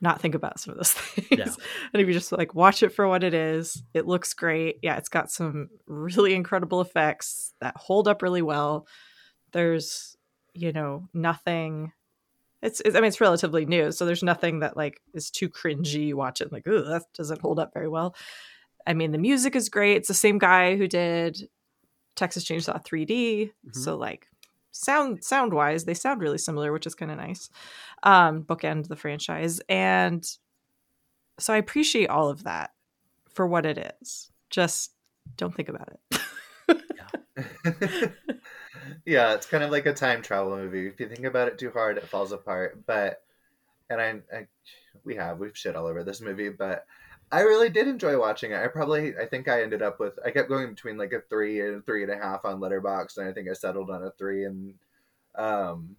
not 0.00 0.20
think 0.20 0.34
about 0.34 0.58
some 0.58 0.72
of 0.72 0.78
those 0.78 0.92
things. 0.94 1.26
Yeah. 1.30 1.64
And 1.92 2.00
if 2.00 2.06
you 2.08 2.14
just 2.14 2.32
like 2.32 2.54
watch 2.54 2.82
it 2.82 2.90
for 2.94 3.06
what 3.06 3.24
it 3.24 3.34
is, 3.34 3.82
it 3.94 4.06
looks 4.06 4.32
great. 4.34 4.78
Yeah, 4.82 4.96
it's 4.96 5.08
got 5.08 5.30
some 5.30 5.68
really 5.86 6.34
incredible 6.34 6.80
effects 6.80 7.52
that 7.60 7.76
hold 7.76 8.08
up 8.08 8.22
really 8.22 8.42
well. 8.42 8.86
There's, 9.52 10.16
you 10.54 10.72
know, 10.72 11.08
nothing 11.12 11.92
it's, 12.62 12.80
it's 12.84 12.94
I 12.94 13.00
mean 13.00 13.08
it's 13.08 13.20
relatively 13.20 13.64
new, 13.64 13.90
so 13.90 14.04
there's 14.04 14.22
nothing 14.22 14.60
that 14.60 14.76
like 14.76 15.00
is 15.14 15.30
too 15.30 15.48
cringy. 15.48 16.08
You 16.08 16.16
watch 16.16 16.40
it 16.40 16.52
like, 16.52 16.66
ooh, 16.66 16.82
that 16.84 17.04
doesn't 17.14 17.40
hold 17.40 17.58
up 17.58 17.72
very 17.72 17.88
well. 17.88 18.14
I 18.86 18.92
mean, 18.94 19.12
the 19.12 19.18
music 19.18 19.56
is 19.56 19.68
great. 19.68 19.96
It's 19.96 20.08
the 20.08 20.14
same 20.14 20.38
guy 20.38 20.76
who 20.76 20.86
did 20.86 21.48
Texas 22.16 22.44
Chainsaw 22.44 22.84
3D. 22.84 23.50
Mhm. 23.66 23.74
So 23.74 23.96
like 23.96 24.26
sound 24.72 25.24
sound 25.24 25.52
wise, 25.52 25.84
they 25.84 25.94
sound 25.94 26.20
really 26.20 26.38
similar, 26.38 26.72
which 26.72 26.86
is 26.86 26.94
kind 26.94 27.10
of 27.10 27.18
nice. 27.18 27.50
Um, 28.02 28.44
bookend 28.44 28.88
the 28.88 28.96
franchise. 28.96 29.60
And 29.68 30.24
so 31.38 31.52
I 31.52 31.58
appreciate 31.58 32.08
all 32.08 32.28
of 32.28 32.44
that 32.44 32.70
for 33.28 33.46
what 33.46 33.66
it 33.66 33.94
is. 34.00 34.30
Just 34.50 34.92
don't 35.36 35.54
think 35.54 35.68
about 35.68 35.88
it. 35.92 36.20
yeah, 39.04 39.34
it's 39.34 39.46
kind 39.46 39.64
of 39.64 39.70
like 39.70 39.86
a 39.86 39.92
time 39.92 40.22
travel 40.22 40.56
movie. 40.56 40.86
If 40.86 41.00
you 41.00 41.08
think 41.08 41.24
about 41.24 41.48
it 41.48 41.58
too 41.58 41.70
hard, 41.70 41.96
it 41.96 42.08
falls 42.08 42.32
apart. 42.32 42.84
But 42.86 43.22
and 43.88 44.00
I, 44.00 44.20
I 44.34 44.46
we 45.04 45.16
have 45.16 45.38
we've 45.38 45.56
shit 45.56 45.76
all 45.76 45.86
over 45.86 46.04
this 46.04 46.20
movie, 46.20 46.48
but 46.48 46.86
I 47.32 47.40
really 47.42 47.68
did 47.68 47.86
enjoy 47.86 48.18
watching 48.18 48.50
it. 48.50 48.60
I 48.62 48.66
probably 48.66 49.16
I 49.16 49.26
think 49.26 49.46
I 49.46 49.62
ended 49.62 49.82
up 49.82 50.00
with 50.00 50.18
I 50.24 50.30
kept 50.30 50.48
going 50.48 50.68
between 50.70 50.98
like 50.98 51.12
a 51.12 51.20
three 51.20 51.60
and 51.60 51.84
three 51.86 52.02
and 52.02 52.12
a 52.12 52.16
half 52.16 52.44
on 52.44 52.60
Letterboxd, 52.60 53.18
and 53.18 53.28
I 53.28 53.32
think 53.32 53.48
I 53.48 53.52
settled 53.52 53.90
on 53.90 54.02
a 54.02 54.10
three, 54.10 54.44
and 54.44 54.74
um, 55.36 55.96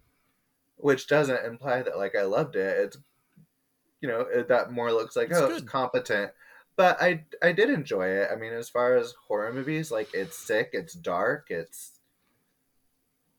which 0.76 1.06
doesn't 1.06 1.44
imply 1.44 1.82
that 1.82 1.96
like 1.96 2.14
I 2.16 2.22
loved 2.22 2.56
it. 2.56 2.78
It's 2.78 2.98
you 4.00 4.08
know 4.08 4.20
it, 4.20 4.48
that 4.48 4.72
more 4.72 4.92
looks 4.92 5.16
like 5.16 5.30
It's 5.30 5.38
oh 5.38 5.50
it's 5.50 5.64
competent. 5.64 6.32
But 6.76 7.00
I 7.00 7.24
I 7.42 7.52
did 7.52 7.70
enjoy 7.70 8.08
it. 8.08 8.28
I 8.30 8.36
mean, 8.36 8.52
as 8.52 8.68
far 8.68 8.96
as 8.96 9.14
horror 9.26 9.52
movies, 9.52 9.90
like 9.90 10.10
it's 10.12 10.38
sick, 10.38 10.70
it's 10.72 10.94
dark, 10.94 11.46
it's 11.48 11.92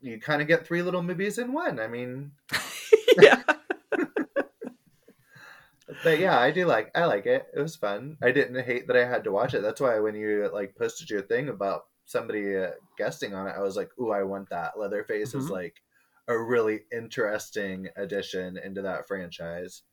you 0.02 0.20
kind 0.20 0.42
of 0.42 0.48
get 0.48 0.66
three 0.66 0.82
little 0.82 1.04
movies 1.04 1.38
in 1.38 1.54
one. 1.54 1.80
I 1.80 1.88
mean, 1.88 2.32
yeah. 3.22 3.42
But 6.04 6.20
yeah, 6.20 6.38
I 6.40 6.52
do 6.52 6.66
like 6.66 6.92
I 6.96 7.06
like 7.06 7.26
it. 7.26 7.46
It 7.56 7.60
was 7.60 7.76
fun. 7.76 8.18
I 8.22 8.32
didn't 8.32 8.64
hate 8.66 8.88
that 8.88 8.98
I 8.98 9.06
had 9.08 9.24
to 9.26 9.32
watch 9.32 9.54
it. 9.54 9.62
That's 9.62 9.82
why 9.82 10.00
when 10.00 10.16
you 10.16 10.50
like 10.54 10.76
posted 10.76 11.10
your 11.10 11.22
thing 11.22 11.50
about 11.50 11.86
somebody 12.06 12.58
uh, 12.58 12.72
guesting 12.98 13.34
on 13.34 13.48
it, 13.48 13.56
I 13.58 13.62
was 13.62 13.76
like, 13.78 13.90
"Ooh, 14.00 14.12
I 14.12 14.24
want 14.24 14.50
that." 14.50 14.78
Leatherface 14.78 15.34
is 15.34 15.48
Mhm. 15.48 15.52
like 15.52 15.76
a 16.28 16.38
really 16.38 16.82
interesting 16.92 17.90
addition 17.96 18.58
into 18.58 18.82
that 18.82 19.08
franchise. 19.08 19.84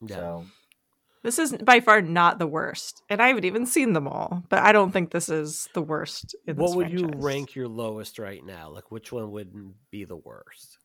Yeah. 0.00 0.16
So 0.16 0.46
This 1.22 1.38
is 1.38 1.56
by 1.56 1.80
far 1.80 2.00
not 2.00 2.38
the 2.38 2.46
worst. 2.46 3.02
And 3.10 3.20
I 3.20 3.28
haven't 3.28 3.44
even 3.44 3.66
seen 3.66 3.92
them 3.92 4.06
all, 4.06 4.44
but 4.48 4.60
I 4.60 4.70
don't 4.72 4.92
think 4.92 5.10
this 5.10 5.28
is 5.28 5.68
the 5.74 5.82
worst 5.82 6.36
in 6.46 6.56
What 6.56 6.68
this 6.68 6.76
would 6.76 6.92
you 6.92 7.10
rank 7.16 7.54
your 7.56 7.68
lowest 7.68 8.18
right 8.18 8.44
now? 8.44 8.70
Like, 8.70 8.90
which 8.90 9.10
one 9.12 9.30
would 9.32 9.52
be 9.90 10.04
the 10.04 10.16
worst? 10.16 10.78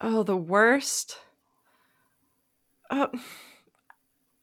Oh, 0.00 0.22
the 0.22 0.36
worst. 0.36 1.18
Oh. 2.90 3.08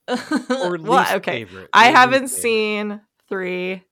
Or 0.07 0.77
well, 0.81 1.15
okay. 1.17 1.45
favorite? 1.45 1.69
I 1.73 1.85
haven't 1.88 2.27
favorite. 2.29 2.41
seen 2.41 3.01
three, 3.27 3.84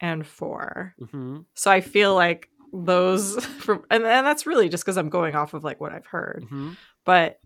and 0.00 0.26
4. 0.26 0.94
hmm 1.10 1.40
So 1.54 1.70
I 1.70 1.80
feel 1.80 2.14
like 2.14 2.48
those 2.72 3.44
from 3.60 3.84
and, 3.90 4.04
and 4.04 4.26
that's 4.26 4.46
really 4.46 4.68
just 4.68 4.84
because 4.84 4.96
I'm 4.96 5.08
going 5.10 5.34
off 5.34 5.54
of 5.54 5.64
like 5.64 5.80
what 5.80 5.92
I've 5.92 6.06
heard. 6.06 6.44
hmm 6.48 6.72
But 7.04 7.38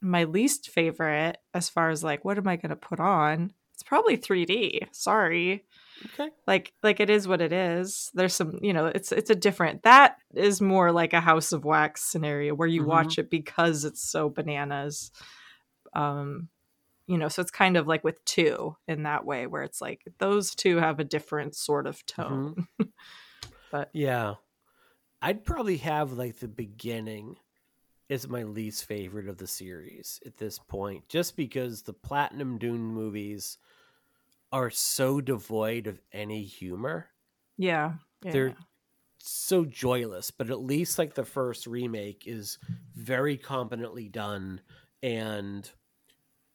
my 0.00 0.24
least 0.24 0.70
favorite, 0.70 1.36
as 1.52 1.68
far 1.68 1.90
as 1.90 2.02
like 2.02 2.24
what 2.24 2.38
am 2.38 2.48
I 2.48 2.56
gonna 2.56 2.76
put 2.76 3.00
on, 3.00 3.52
it's 3.74 3.82
probably 3.82 4.16
3D. 4.16 4.88
Sorry. 4.92 5.64
Okay. 6.06 6.30
Like 6.46 6.72
like 6.82 7.00
it 7.00 7.10
is 7.10 7.28
what 7.28 7.42
it 7.42 7.52
is. 7.52 8.10
There's 8.14 8.34
some 8.34 8.58
you 8.62 8.72
know, 8.72 8.86
it's 8.86 9.12
it's 9.12 9.28
a 9.30 9.34
different 9.34 9.82
that 9.82 10.16
is 10.34 10.60
more 10.62 10.90
like 10.92 11.12
a 11.12 11.20
house 11.20 11.52
of 11.52 11.64
wax 11.66 12.02
scenario 12.10 12.54
where 12.54 12.68
you 12.68 12.82
Mhm. 12.82 12.86
watch 12.86 13.18
it 13.18 13.28
because 13.30 13.84
it's 13.84 14.02
so 14.02 14.30
bananas. 14.30 15.10
Um 15.92 16.48
you 17.10 17.18
know, 17.18 17.26
so 17.26 17.42
it's 17.42 17.50
kind 17.50 17.76
of 17.76 17.88
like 17.88 18.04
with 18.04 18.24
two 18.24 18.76
in 18.86 19.02
that 19.02 19.24
way 19.24 19.48
where 19.48 19.64
it's 19.64 19.80
like 19.80 20.00
those 20.18 20.54
two 20.54 20.76
have 20.76 21.00
a 21.00 21.04
different 21.04 21.56
sort 21.56 21.88
of 21.88 22.06
tone. 22.06 22.68
Mm-hmm. 22.80 22.88
but 23.72 23.90
Yeah. 23.92 24.34
I'd 25.20 25.44
probably 25.44 25.78
have 25.78 26.12
like 26.12 26.38
the 26.38 26.46
beginning 26.46 27.34
is 28.08 28.28
my 28.28 28.44
least 28.44 28.84
favorite 28.84 29.28
of 29.28 29.38
the 29.38 29.48
series 29.48 30.20
at 30.24 30.36
this 30.36 30.60
point, 30.60 31.08
just 31.08 31.36
because 31.36 31.82
the 31.82 31.92
Platinum 31.92 32.58
Dune 32.58 32.80
movies 32.94 33.58
are 34.52 34.70
so 34.70 35.20
devoid 35.20 35.88
of 35.88 36.00
any 36.12 36.44
humor. 36.44 37.08
yeah. 37.58 37.94
yeah. 38.24 38.30
They're 38.30 38.56
so 39.18 39.64
joyless, 39.64 40.30
but 40.30 40.48
at 40.48 40.60
least 40.60 40.96
like 40.96 41.14
the 41.14 41.24
first 41.24 41.66
remake 41.66 42.22
is 42.26 42.58
very 42.94 43.36
competently 43.36 44.08
done 44.08 44.60
and 45.02 45.68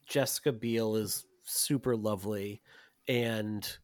Jessica 0.05 0.51
Biel 0.51 0.95
is 0.95 1.25
super 1.43 1.95
lovely 1.95 2.61
and 3.07 3.77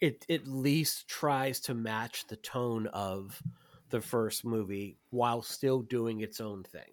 it 0.00 0.26
at 0.28 0.46
least 0.46 1.08
tries 1.08 1.60
to 1.60 1.74
match 1.74 2.26
the 2.26 2.36
tone 2.36 2.86
of 2.88 3.42
the 3.90 4.00
first 4.00 4.44
movie 4.44 4.98
while 5.10 5.42
still 5.42 5.80
doing 5.80 6.20
its 6.20 6.40
own 6.40 6.62
thing. 6.64 6.92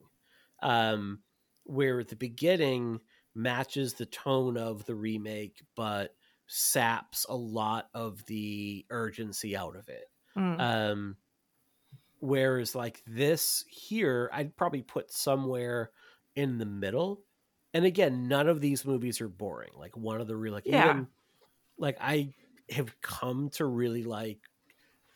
Um 0.61 1.19
where 1.65 2.03
the 2.03 2.15
beginning 2.15 2.99
matches 3.35 3.93
the 3.93 4.05
tone 4.05 4.57
of 4.57 4.85
the 4.85 4.95
remake 4.95 5.61
but 5.75 6.15
saps 6.47 7.25
a 7.29 7.35
lot 7.35 7.89
of 7.93 8.25
the 8.25 8.85
urgency 8.89 9.55
out 9.55 9.75
of 9.75 9.89
it. 9.89 10.09
Mm. 10.37 10.59
Um, 10.59 11.17
whereas 12.19 12.75
like 12.75 13.01
this 13.07 13.65
here, 13.67 14.29
I'd 14.33 14.55
probably 14.55 14.81
put 14.81 15.11
somewhere 15.11 15.91
in 16.35 16.57
the 16.57 16.65
middle. 16.65 17.23
And 17.73 17.85
again, 17.85 18.27
none 18.27 18.47
of 18.47 18.61
these 18.61 18.85
movies 18.85 19.19
are 19.21 19.27
boring. 19.27 19.71
Like 19.75 19.97
one 19.97 20.21
of 20.21 20.27
the 20.27 20.35
real 20.35 20.53
like 20.53 20.65
Yeah. 20.67 20.89
even 20.91 21.07
like 21.77 21.97
I 21.99 22.33
have 22.69 22.99
come 23.01 23.49
to 23.51 23.65
really 23.65 24.03
like 24.03 24.39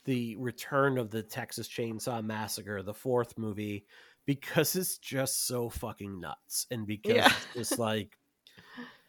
the 0.06 0.36
return 0.38 0.98
of 0.98 1.12
the 1.12 1.22
Texas 1.24 1.68
Chainsaw 1.68 2.24
Massacre, 2.24 2.82
the 2.82 2.94
fourth 2.94 3.38
movie, 3.38 3.86
because 4.26 4.76
it's 4.76 4.98
just 4.98 5.46
so 5.48 5.70
fucking 5.70 6.20
nuts. 6.20 6.66
And 6.72 6.88
because 6.88 7.16
Yeah. 7.18 7.28
it's 7.28 7.70
just 7.70 7.80
like 7.80 8.18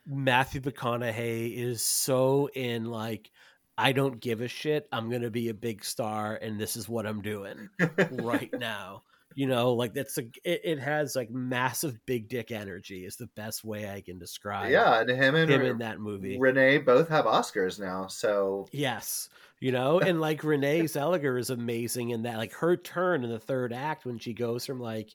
Matthew 0.07 0.61
McConaughey 0.61 1.57
is 1.57 1.83
so 1.83 2.49
in 2.55 2.85
like 2.87 3.31
I 3.77 3.93
don't 3.93 4.19
give 4.19 4.41
a 4.41 4.49
shit. 4.49 4.89
I'm 4.91 5.09
gonna 5.09 5.31
be 5.31 5.51
a 5.51 5.55
big 5.55 5.85
star, 5.85 6.35
and 6.35 6.59
this 6.59 6.77
is 6.77 6.89
what 6.89 7.07
I'm 7.07 7.23
doing 7.23 7.69
right 8.11 8.53
now. 8.59 9.05
You 9.39 9.47
know, 9.47 9.73
like 9.75 9.95
that's 9.95 10.19
a 10.19 10.23
it, 10.43 10.63
it 10.65 10.79
has 10.81 11.15
like 11.15 11.31
massive 11.31 12.05
big 12.07 12.29
dick 12.29 12.51
energy. 12.51 13.05
Is 13.05 13.15
the 13.15 13.29
best 13.37 13.63
way 13.63 13.89
I 13.89 14.01
can 14.01 14.19
describe. 14.19 14.73
yeah, 14.73 15.01
and 15.01 15.09
him 15.09 15.37
and 15.37 15.49
him 15.49 15.61
Re- 15.61 15.71
in 15.71 15.79
that 15.79 16.01
movie. 16.01 16.37
Renee 16.41 16.79
both 16.79 17.09
have 17.09 17.25
Oscars 17.25 17.79
now, 17.79 18.09
so 18.09 18.67
Yes. 18.73 19.29
You 19.61 19.71
know, 19.71 20.01
and 20.01 20.21
like 20.21 20.43
Renee 20.43 20.83
Zellweger 20.83 21.39
is 21.39 21.51
amazing 21.51 22.11
in 22.11 22.23
that. 22.23 22.37
Like 22.37 22.53
her 22.55 22.77
turn 22.77 23.23
in 23.23 23.31
the 23.31 23.39
third 23.39 23.73
act 23.73 24.05
when 24.05 24.19
she 24.19 24.35
goes 24.35 24.67
from 24.67 24.81
like 24.81 25.15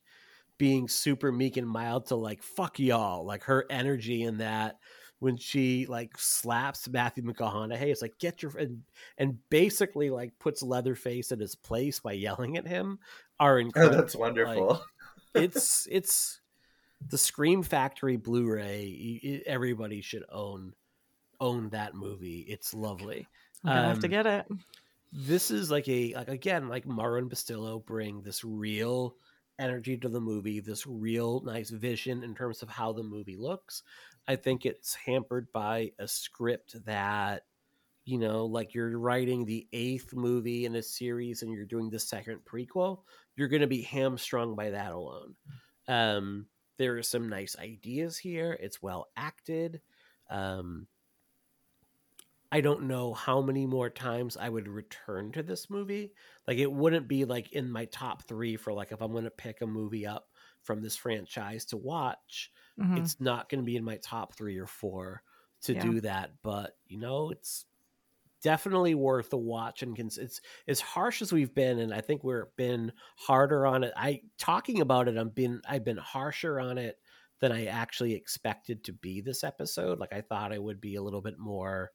being 0.58 0.88
super 0.88 1.30
meek 1.30 1.58
and 1.58 1.68
mild 1.68 2.06
to 2.06 2.16
like 2.16 2.42
fuck 2.42 2.80
y'all. 2.80 3.26
Like 3.26 3.44
her 3.44 3.66
energy 3.70 4.24
in 4.24 4.38
that 4.38 4.78
when 5.24 5.38
she 5.38 5.86
like 5.86 6.18
slaps 6.18 6.88
Matthew 6.90 7.24
McConaughey, 7.24 7.88
it's 7.88 8.02
like 8.02 8.20
get 8.20 8.42
your 8.42 8.52
and, 8.58 8.84
and 9.18 9.38
basically 9.50 10.10
like 10.10 10.32
puts 10.38 10.62
Leatherface 10.62 11.32
in 11.32 11.40
his 11.40 11.56
place 11.56 12.02
by 12.02 12.12
yelling 12.12 12.58
at 12.58 12.68
him 12.68 13.00
are 13.40 13.62
oh, 13.76 13.90
that's 13.90 14.16
wonderful. 14.16 14.84
it's 15.36 15.88
it's 15.92 16.40
the 17.10 17.18
Scream 17.18 17.64
Factory 17.64 18.16
Blu-ray. 18.18 19.20
y- 19.24 19.30
y- 19.32 19.42
Everybody 19.46 20.02
should 20.02 20.24
own 20.32 20.74
own 21.40 21.70
that 21.70 21.94
movie. 21.96 22.46
It's 22.48 22.74
lovely 22.74 23.28
I'm 23.66 23.74
gonna 23.76 23.88
have 23.88 24.00
to 24.00 24.08
um, 24.08 24.12
get 24.12 24.26
it. 24.28 24.46
this 25.12 25.52
is 25.52 25.70
like 25.72 25.88
a 25.90 26.14
like 26.16 26.30
again 26.30 26.70
like 26.70 26.86
Maury 26.86 27.22
and 27.22 27.30
Bustillo 27.32 27.84
bring 27.86 28.22
this 28.22 28.44
real 28.44 29.16
energy 29.60 29.96
to 29.98 30.10
the 30.10 30.20
movie, 30.22 30.60
this 30.60 30.88
real 30.88 31.42
nice 31.42 31.70
vision 31.70 32.24
in 32.24 32.34
terms 32.36 32.62
of 32.64 32.70
how 32.70 32.92
the 32.92 33.04
movie 33.04 33.38
looks. 33.38 33.84
I 34.28 34.36
think 34.36 34.66
it's 34.66 34.96
hampered 34.96 35.52
by 35.52 35.92
a 36.00 36.08
script 36.08 36.84
that 36.86 37.44
you 38.06 38.18
know, 38.18 38.46
like 38.46 38.74
you're 38.74 38.98
writing 39.00 39.46
the 39.46 39.68
eighth 39.74 40.14
movie 40.14 40.66
in 40.66 40.76
a 40.76 40.84
series 40.84 41.42
and 41.42 41.52
you're 41.52 41.66
doing 41.66 41.90
the 41.90 42.00
second 42.00 42.44
prequel, 42.46 43.04
you're 43.36 43.48
going 43.48 43.62
to 43.62 43.68
be 43.68 43.82
hamstrung 43.82 44.56
by 44.56 44.72
that 44.72 44.92
alone. 44.92 45.36
Um, 45.88 46.48
there 46.78 46.98
are 46.98 47.04
some 47.04 47.30
nice 47.30 47.58
ideas 47.58 48.18
here. 48.18 48.58
It's 48.60 48.82
well 48.82 49.08
acted. 49.16 49.82
Um, 50.30 50.88
I 52.52 52.62
don't 52.62 52.84
know 52.84 53.14
how 53.14 53.42
many 53.42 53.66
more 53.66 53.90
times 53.90 54.38
I 54.38 54.48
would 54.48 54.68
return 54.68 55.32
to 55.32 55.42
this 55.44 55.70
movie. 55.72 56.14
Like 56.48 56.58
it 56.60 56.72
wouldn't 56.72 57.08
be 57.08 57.26
like 57.26 57.52
in 57.52 57.72
my 57.72 57.86
top 57.86 58.28
three 58.28 58.58
for 58.58 58.72
like 58.74 58.92
if 58.92 59.02
I'm 59.02 59.12
going 59.12 59.24
to 59.24 59.32
pick 59.32 59.62
a 59.62 59.68
movie 59.68 60.06
up 60.06 60.30
from 60.62 60.82
this 60.82 60.96
franchise 60.96 61.66
to 61.66 61.78
watch. 61.78 62.52
Mhm. 62.78 62.94
It's 62.94 63.20
not 63.20 63.50
going 63.50 63.62
to 63.62 63.66
be 63.66 63.76
in 63.76 63.84
my 63.84 63.98
top 63.98 64.36
three 64.36 64.58
or 64.58 64.68
four 64.68 65.24
to 65.62 65.74
Yeah. 65.74 65.94
do 65.94 66.00
that. 66.02 66.42
But 66.44 66.78
you 66.86 67.00
know, 67.00 67.32
it's 67.32 67.66
definitely 68.44 68.94
worth 68.94 69.34
a 69.34 69.38
watch. 69.38 69.82
And 69.82 69.96
cons- 69.98 70.20
it's 70.20 70.40
as 70.68 70.80
harsh 70.80 71.22
as 71.24 71.34
we've 71.34 71.54
been, 71.56 71.80
and 71.80 71.92
I 71.94 72.02
think 72.02 72.24
we're 72.24 72.50
been 72.58 72.92
harder 73.18 73.66
on 73.66 73.84
it. 73.84 73.94
I 73.98 74.22
talking 74.38 74.82
about 74.82 75.08
it. 75.08 75.18
I've 75.18 75.34
been 75.34 75.62
I've 75.68 75.84
been 75.86 75.98
harsher 75.98 76.60
on 76.60 76.78
it 76.78 77.00
than 77.40 77.52
I 77.52 77.66
actually 77.66 78.14
expected 78.14 78.84
to 78.86 78.94
be 78.94 79.20
this 79.22 79.44
episode. 79.44 80.00
Like 80.00 80.14
I 80.14 80.22
thought 80.22 80.54
I 80.54 80.60
would 80.60 80.80
be 80.80 80.96
a 80.96 81.02
little 81.02 81.22
bit 81.22 81.40
more 81.40 81.92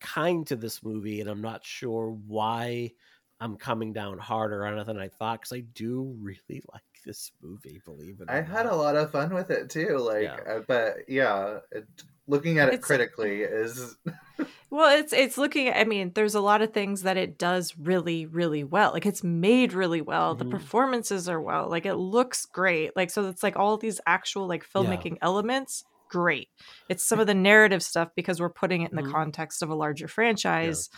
kind 0.00 0.46
to 0.46 0.56
this 0.56 0.82
movie, 0.82 1.20
and 1.20 1.28
I'm 1.28 1.42
not 1.42 1.64
sure 1.64 2.16
why 2.26 2.92
I'm 3.40 3.56
coming 3.56 3.92
down 3.92 4.18
harder 4.18 4.64
on 4.66 4.78
it 4.78 4.86
than 4.86 4.98
I 4.98 5.08
thought 5.08 5.40
because 5.40 5.52
I 5.52 5.60
do 5.74 6.16
really 6.20 6.62
like 6.72 6.82
this 7.04 7.32
movie. 7.42 7.80
Believe 7.84 8.20
it, 8.20 8.28
or 8.28 8.32
I 8.32 8.40
had 8.42 8.64
not. 8.66 8.72
a 8.72 8.76
lot 8.76 8.96
of 8.96 9.10
fun 9.10 9.34
with 9.34 9.50
it 9.50 9.70
too. 9.70 9.98
Like, 9.98 10.24
Yeah. 10.24 10.36
uh, 10.46 10.60
but 10.66 10.96
yeah, 11.08 11.58
it, 11.72 11.86
looking 12.26 12.58
at 12.58 12.68
it 12.68 12.74
It's- 12.74 12.86
critically 12.86 13.42
is 13.42 13.96
Well, 14.70 14.96
it's 14.98 15.12
it's 15.12 15.36
looking. 15.36 15.68
I 15.72 15.84
mean, 15.84 16.12
there's 16.14 16.36
a 16.36 16.40
lot 16.40 16.62
of 16.62 16.72
things 16.72 17.02
that 17.02 17.16
it 17.16 17.38
does 17.38 17.74
really, 17.76 18.26
really 18.26 18.62
well. 18.62 18.92
Like 18.92 19.04
it's 19.04 19.24
made 19.24 19.72
really 19.72 20.00
well. 20.00 20.34
Mhm. 20.34 20.38
The 20.38 20.44
performances 20.44 21.28
are 21.28 21.40
well. 21.40 21.68
Like 21.68 21.86
it 21.86 21.96
looks 21.96 22.46
great. 22.46 22.96
Like 22.96 23.10
so, 23.10 23.28
it's 23.28 23.42
like 23.42 23.56
all 23.56 23.76
these 23.76 24.00
actual 24.06 24.46
like 24.46 24.64
filmmaking 24.68 25.18
elements. 25.22 25.84
Great. 26.08 26.48
It's 26.88 27.02
some 27.04 27.18
of 27.20 27.26
the 27.26 27.34
narrative 27.34 27.82
stuff 27.82 28.10
because 28.14 28.40
we're 28.40 28.48
putting 28.48 28.82
it 28.82 28.92
in 28.92 28.96
the 28.96 29.10
context 29.10 29.62
of 29.62 29.70
a 29.70 29.74
larger 29.74 30.06
franchise. 30.08 30.88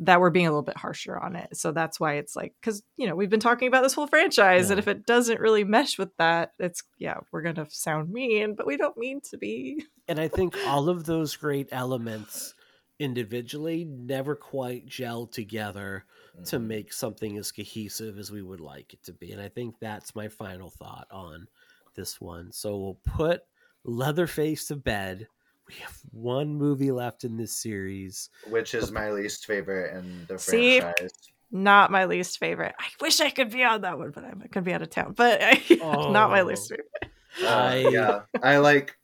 That 0.00 0.20
we're 0.20 0.30
being 0.30 0.46
a 0.46 0.50
little 0.50 0.62
bit 0.62 0.76
harsher 0.76 1.18
on 1.18 1.34
it. 1.34 1.56
So 1.56 1.72
that's 1.72 1.98
why 1.98 2.14
it's 2.18 2.36
like, 2.36 2.54
because, 2.60 2.84
you 2.96 3.08
know, 3.08 3.16
we've 3.16 3.30
been 3.30 3.40
talking 3.40 3.66
about 3.66 3.82
this 3.82 3.94
whole 3.94 4.06
franchise, 4.06 4.70
and 4.70 4.78
if 4.78 4.86
it 4.86 5.04
doesn't 5.06 5.40
really 5.40 5.64
mesh 5.64 5.98
with 5.98 6.16
that, 6.18 6.52
it's, 6.60 6.84
yeah, 7.00 7.16
we're 7.32 7.42
going 7.42 7.56
to 7.56 7.66
sound 7.68 8.12
mean, 8.12 8.54
but 8.54 8.64
we 8.64 8.76
don't 8.76 8.96
mean 8.96 9.20
to 9.30 9.38
be. 9.38 9.84
and 10.06 10.20
I 10.20 10.28
think 10.28 10.54
all 10.68 10.88
of 10.88 11.04
those 11.04 11.34
great 11.34 11.70
elements 11.72 12.54
individually 12.98 13.84
never 13.84 14.34
quite 14.34 14.86
gel 14.86 15.26
together 15.26 16.04
to 16.44 16.58
make 16.58 16.92
something 16.92 17.36
as 17.36 17.50
cohesive 17.50 18.18
as 18.18 18.30
we 18.30 18.42
would 18.42 18.60
like 18.60 18.92
it 18.94 19.02
to 19.04 19.12
be. 19.12 19.32
And 19.32 19.40
I 19.40 19.48
think 19.48 19.74
that's 19.80 20.14
my 20.14 20.28
final 20.28 20.70
thought 20.70 21.08
on 21.10 21.48
this 21.94 22.20
one. 22.20 22.52
So 22.52 22.76
we'll 22.78 23.00
put 23.04 23.42
Leatherface 23.84 24.66
to 24.66 24.76
bed. 24.76 25.26
We 25.66 25.74
have 25.82 25.96
one 26.12 26.54
movie 26.54 26.92
left 26.92 27.24
in 27.24 27.36
this 27.36 27.52
series. 27.52 28.30
which 28.48 28.74
is 28.74 28.90
my 28.92 29.10
least 29.10 29.46
favorite 29.46 29.96
in 29.96 30.24
the 30.28 30.38
See? 30.38 30.80
franchise. 30.80 31.10
Not 31.50 31.90
my 31.90 32.04
least 32.04 32.38
favorite. 32.38 32.74
I 32.78 32.86
wish 33.00 33.20
I 33.20 33.30
could 33.30 33.50
be 33.50 33.64
on 33.64 33.80
that 33.80 33.98
one, 33.98 34.10
but 34.10 34.22
I'm 34.24 34.38
going 34.38 34.50
to 34.50 34.60
be 34.62 34.72
out 34.74 34.82
of 34.82 34.90
town. 34.90 35.14
But 35.16 35.40
not 35.80 36.30
my 36.30 36.40
Oh. 36.40 36.44
least 36.44 36.68
favorite. 36.70 37.12
Uh, 37.42 37.46
I- 37.46 37.88
yeah, 37.90 38.20
I 38.42 38.58
like 38.58 38.94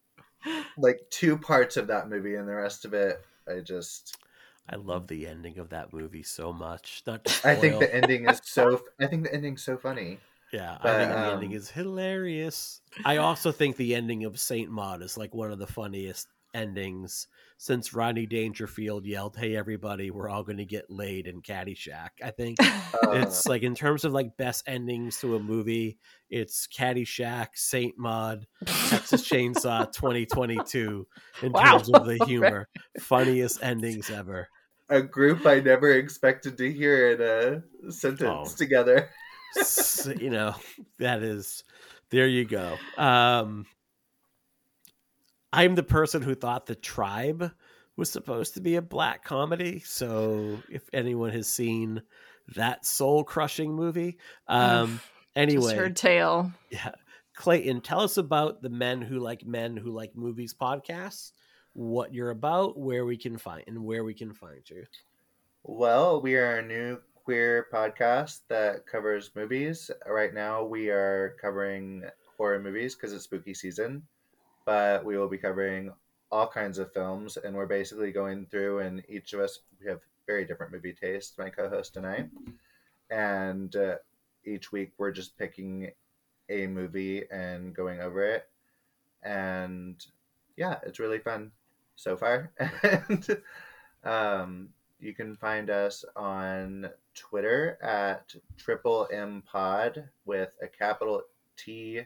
like 0.76 1.00
two 1.10 1.38
parts 1.38 1.76
of 1.78 1.86
that 1.86 2.08
movie, 2.08 2.34
and 2.34 2.46
the 2.46 2.54
rest 2.54 2.84
of 2.84 2.92
it, 2.94 3.24
I 3.48 3.60
just 3.60 4.16
I 4.68 4.76
love 4.76 5.06
the 5.08 5.26
ending 5.26 5.58
of 5.58 5.68
that 5.70 5.92
movie 5.92 6.22
so 6.22 6.52
much. 6.52 7.02
Not 7.06 7.26
I 7.44 7.54
think 7.54 7.78
the 7.78 7.94
ending 7.94 8.28
is 8.28 8.40
so. 8.44 8.82
I 9.00 9.06
think 9.06 9.24
the 9.24 9.34
ending's 9.34 9.62
so 9.62 9.76
funny. 9.76 10.18
Yeah, 10.52 10.78
I 10.80 10.82
But, 10.82 10.98
think 10.98 11.10
the 11.10 11.26
ending 11.32 11.50
um, 11.50 11.56
is 11.56 11.70
hilarious. 11.70 12.80
I 13.04 13.16
also 13.16 13.50
think 13.50 13.76
the 13.76 13.94
ending 13.94 14.24
of 14.24 14.38
Saint 14.38 14.70
Maud 14.70 15.02
is 15.02 15.16
like 15.18 15.34
one 15.34 15.50
of 15.50 15.58
the 15.58 15.66
funniest 15.66 16.28
endings 16.54 17.26
since 17.58 17.92
Rodney 17.92 18.26
Dangerfield 18.26 19.04
yelled, 19.04 19.36
"Hey 19.36 19.56
everybody, 19.56 20.10
we're 20.10 20.28
all 20.28 20.42
going 20.44 20.56
to 20.58 20.64
get 20.64 20.88
laid 20.88 21.26
in 21.26 21.42
Caddyshack." 21.42 22.10
I 22.22 22.30
think 22.30 22.58
it's 23.02 23.46
like 23.46 23.62
in 23.62 23.74
terms 23.74 24.04
of 24.04 24.12
like 24.12 24.36
best 24.36 24.62
endings 24.66 25.18
to 25.20 25.36
a 25.36 25.40
movie, 25.40 25.98
it's 26.30 26.66
Caddyshack, 26.66 27.48
Saint 27.54 27.98
Maud, 27.98 28.46
Texas 28.66 29.28
Chainsaw 29.28 29.92
2022 29.92 31.06
in 31.42 31.52
Wow. 31.52 31.72
terms 31.78 31.90
of 31.90 32.06
the 32.06 32.24
humor. 32.26 32.68
Funniest 33.00 33.62
endings 33.62 34.08
ever. 34.10 34.48
a 34.90 35.02
group 35.02 35.46
I 35.46 35.60
never 35.60 35.92
expected 35.92 36.56
to 36.58 36.72
hear 36.72 37.12
in 37.12 37.20
a 37.22 37.90
sentence 37.92 38.52
Oh. 38.52 38.56
together. 38.56 39.10
You 40.20 40.30
know, 40.30 40.54
that 40.98 41.22
is 41.22 41.62
there 42.10 42.26
you 42.26 42.44
go. 42.44 42.76
Um 42.98 43.66
I'm 45.54 45.76
the 45.76 45.82
person 45.84 46.20
who 46.20 46.34
thought 46.34 46.66
the 46.66 46.74
tribe 46.74 47.52
was 47.96 48.10
supposed 48.10 48.54
to 48.54 48.60
be 48.60 48.74
a 48.74 48.82
black 48.82 49.24
comedy. 49.24 49.80
So 49.84 50.58
if 50.68 50.82
anyone 50.92 51.30
has 51.30 51.46
seen 51.46 52.02
that 52.56 52.84
soul 52.84 53.22
crushing 53.22 53.72
movie, 53.72 54.18
um 54.48 55.00
anyway, 55.36 55.62
Just 55.62 55.76
heard 55.76 55.96
tale. 55.96 56.52
yeah. 56.70 56.90
Clayton, 57.36 57.80
tell 57.82 58.00
us 58.00 58.16
about 58.16 58.62
the 58.62 58.68
Men 58.68 59.00
Who 59.00 59.18
Like 59.20 59.44
Men 59.46 59.76
Who 59.76 59.90
Like 59.92 60.16
Movies 60.16 60.54
podcast, 60.54 61.32
what 61.72 62.12
you're 62.12 62.30
about, 62.30 62.78
where 62.78 63.04
we 63.04 63.16
can 63.16 63.38
find 63.38 63.62
and 63.66 63.84
where 63.84 64.04
we 64.04 64.14
can 64.14 64.32
find 64.32 64.68
you. 64.68 64.84
Well, 65.62 66.20
we 66.20 66.34
are 66.36 66.58
a 66.58 66.66
new 66.66 66.98
queer 67.14 67.66
podcast 67.72 68.40
that 68.48 68.86
covers 68.86 69.30
movies. 69.34 69.90
Right 70.06 70.34
now, 70.34 70.64
we 70.64 70.90
are 70.90 71.36
covering 71.40 72.02
horror 72.36 72.60
movies 72.60 72.94
because 72.94 73.12
it's 73.12 73.24
spooky 73.24 73.54
season, 73.54 74.02
but 74.64 75.04
we 75.04 75.16
will 75.16 75.28
be 75.28 75.38
covering 75.38 75.92
all 76.30 76.46
kinds 76.46 76.78
of 76.78 76.92
films, 76.92 77.36
and 77.36 77.54
we're 77.54 77.66
basically 77.66 78.12
going 78.12 78.46
through, 78.46 78.80
and 78.80 79.02
each 79.08 79.32
of 79.32 79.40
us 79.40 79.60
we 79.80 79.86
have 79.88 80.00
very 80.26 80.44
different 80.44 80.72
movie 80.72 80.92
tastes. 80.92 81.38
My 81.38 81.50
co-host 81.50 81.96
and 81.96 82.06
I, 82.06 82.26
and 83.10 83.74
uh, 83.76 83.96
each 84.44 84.72
week 84.72 84.92
we're 84.98 85.12
just 85.12 85.38
picking 85.38 85.90
a 86.48 86.66
movie 86.66 87.24
and 87.30 87.74
going 87.74 88.00
over 88.00 88.24
it, 88.24 88.48
and 89.22 90.04
yeah, 90.56 90.78
it's 90.84 90.98
really 90.98 91.18
fun 91.18 91.50
so 91.96 92.16
far. 92.16 92.50
and 92.82 93.40
um, 94.04 94.68
you 95.00 95.14
can 95.14 95.36
find 95.36 95.70
us 95.70 96.04
on 96.16 96.88
Twitter 97.14 97.78
at 97.82 98.34
Triple 98.56 99.08
M 99.12 99.42
Pod 99.46 100.08
with 100.24 100.50
a 100.62 100.66
capital 100.66 101.22
T, 101.56 102.02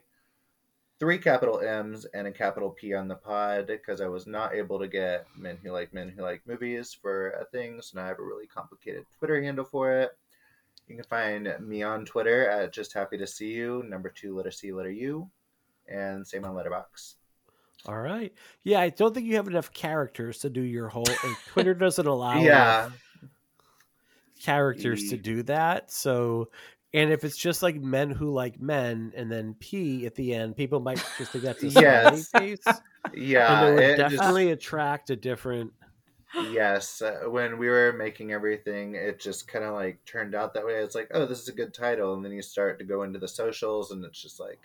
three 1.01 1.19
capital 1.19 1.61
M's, 1.61 2.05
and 2.07 2.27
a 2.27 2.33
capital 2.33 2.71
P 2.71 2.95
on 2.95 3.09
the 3.09 3.15
pod 3.15 3.67
because 3.67 4.01
I 4.01 4.09
was 4.09 4.27
not 4.27 4.55
able 4.55 4.79
to 4.79 4.89
get 4.89 5.27
Men 5.37 5.59
Who 5.63 5.71
Like 5.71 5.93
Men 5.95 6.09
Who 6.09 6.23
Like 6.23 6.43
Movies 6.47 6.93
for 6.93 7.31
a 7.31 7.45
thing, 7.47 7.81
so 7.81 7.99
now 7.99 8.05
I 8.05 8.09
have 8.09 8.19
a 8.19 8.23
really 8.25 8.47
complicated 8.47 9.05
Twitter 9.19 9.41
handle 9.43 9.65
for 9.65 9.93
it. 9.93 10.11
You 10.89 10.97
can 10.97 11.05
find 11.05 11.55
me 11.61 11.83
on 11.83 12.05
Twitter 12.05 12.49
at 12.49 12.73
Just 12.73 12.93
Happy 12.95 13.19
to 13.19 13.27
See 13.27 13.53
You, 13.53 13.85
number 13.89 14.09
two, 14.09 14.35
letter 14.37 14.51
C, 14.51 14.73
letter 14.73 14.91
U, 14.91 15.29
and 15.87 16.27
same 16.27 16.45
on 16.45 16.55
Letterboxd. 16.55 17.15
All 17.87 18.01
right. 18.01 18.33
Yeah, 18.65 18.81
I 18.81 18.89
don't 18.89 19.15
think 19.15 19.27
you 19.27 19.37
have 19.37 19.47
enough 19.47 19.73
characters 19.73 20.39
to 20.39 20.51
do 20.51 20.63
your 20.63 20.89
whole 20.89 21.05
Twitter 21.53 21.75
doesn't 21.75 22.07
allow 22.07 22.41
Yeah. 22.43 22.91
characters 24.43 25.11
to 25.11 25.17
do 25.17 25.43
that. 25.45 25.91
So 25.91 26.49
and 26.95 27.11
if 27.13 27.25
it's 27.25 27.37
just 27.37 27.63
like 27.63 27.77
men 27.81 28.11
who 28.11 28.31
like 28.33 28.61
men 28.61 29.13
and 29.17 29.31
then 29.31 29.55
P 29.59 30.07
at 30.07 30.15
the 30.15 30.35
end, 30.35 30.57
people 30.57 30.81
might 30.81 31.03
just 31.19 31.33
think 31.33 31.45
that's 31.45 31.63
a 31.63 31.69
Yes. 31.69 32.29
face. 32.31 32.61
Yeah, 33.15 33.61
and 33.61 33.69
it 33.69 33.75
would 33.75 33.85
it 33.85 33.97
just- 33.99 34.17
definitely 34.17 34.51
attract 34.51 35.11
a 35.11 35.17
different 35.17 35.73
Yes, 36.51 37.01
uh, 37.01 37.21
when 37.29 37.57
we 37.57 37.69
were 37.69 37.95
making 37.95 38.33
everything, 38.33 38.95
it 38.95 39.19
just 39.19 39.49
kind 39.49 39.65
of 39.65 39.73
like 39.73 40.05
turned 40.05 40.35
out 40.35 40.53
that 40.55 40.67
way. 40.67 40.75
It's 40.75 40.95
like, 40.95 41.09
oh, 41.15 41.25
this 41.25 41.41
is 41.41 41.49
a 41.49 41.53
good 41.55 41.73
title, 41.73 42.13
and 42.13 42.23
then 42.23 42.33
you 42.33 42.43
start 42.43 42.79
to 42.81 42.85
go 42.85 43.03
into 43.03 43.19
the 43.19 43.27
socials, 43.29 43.93
and 43.93 44.05
it's 44.05 44.21
just 44.21 44.39
like, 44.39 44.59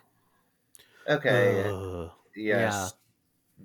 okay, 1.07 1.63
Ugh. 1.69 2.11
yes, 2.35 2.93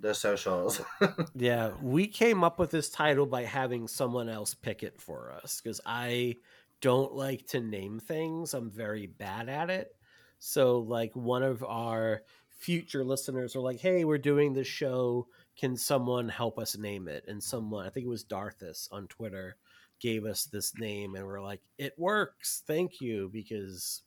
the 0.01 0.15
socials. 0.15 0.81
Yeah, 1.35 1.73
we 1.83 2.07
came 2.07 2.45
up 2.45 2.59
with 2.61 2.71
this 2.71 2.89
title 2.89 3.27
by 3.27 3.43
having 3.45 3.89
someone 3.89 4.29
else 4.29 4.55
pick 4.55 4.83
it 4.85 5.01
for 5.01 5.33
us 5.33 5.61
because 5.61 5.81
I 5.85 6.37
don't 6.81 7.13
like 7.13 7.47
to 7.49 7.61
name 7.61 8.01
things. 8.01 8.55
I'm 8.55 8.71
very 8.71 9.07
bad 9.07 9.49
at 9.49 9.71
it. 9.71 9.95
So, 10.39 10.79
like, 10.79 11.15
one 11.15 11.43
of 11.43 11.65
our 11.65 12.23
future 12.49 13.05
listeners 13.05 13.57
are 13.57 13.61
like, 13.61 13.81
"Hey, 13.81 14.05
we're 14.05 14.19
doing 14.19 14.53
this 14.53 14.69
show. 14.69 15.27
Can 15.57 15.77
someone 15.77 16.29
help 16.29 16.59
us 16.59 16.77
name 16.77 17.09
it?" 17.09 17.25
And 17.27 17.43
someone, 17.43 17.87
I 17.87 17.91
think 17.91 18.07
it 18.07 18.11
was 18.11 18.25
Darthus 18.25 18.89
on 18.93 19.09
Twitter, 19.09 19.57
gave 20.01 20.25
us 20.25 20.45
this 20.45 20.79
name, 20.79 21.15
and 21.15 21.27
we're 21.27 21.41
like, 21.43 21.61
"It 21.79 21.95
works. 21.99 22.63
Thank 22.67 23.01
you," 23.01 23.29
because 23.33 24.03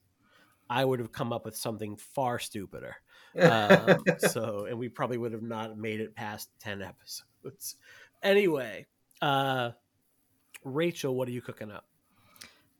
I 0.70 0.86
would 0.86 1.00
have 1.00 1.12
come 1.12 1.34
up 1.34 1.44
with 1.44 1.58
something 1.58 1.98
far 1.98 2.40
stupider 2.40 2.96
um, 3.40 4.04
so 4.20 4.66
and 4.66 4.78
we 4.78 4.90
probably 4.90 5.18
would 5.18 5.34
have 5.34 5.44
not 5.44 5.78
made 5.78 6.00
it 6.00 6.16
past 6.16 6.50
10 6.60 6.82
episodes 6.82 7.76
anyway 8.24 8.86
uh 9.22 9.72
rachel 10.64 11.16
what 11.16 11.28
are 11.28 11.32
you 11.32 11.42
cooking 11.42 11.72
up 11.72 11.86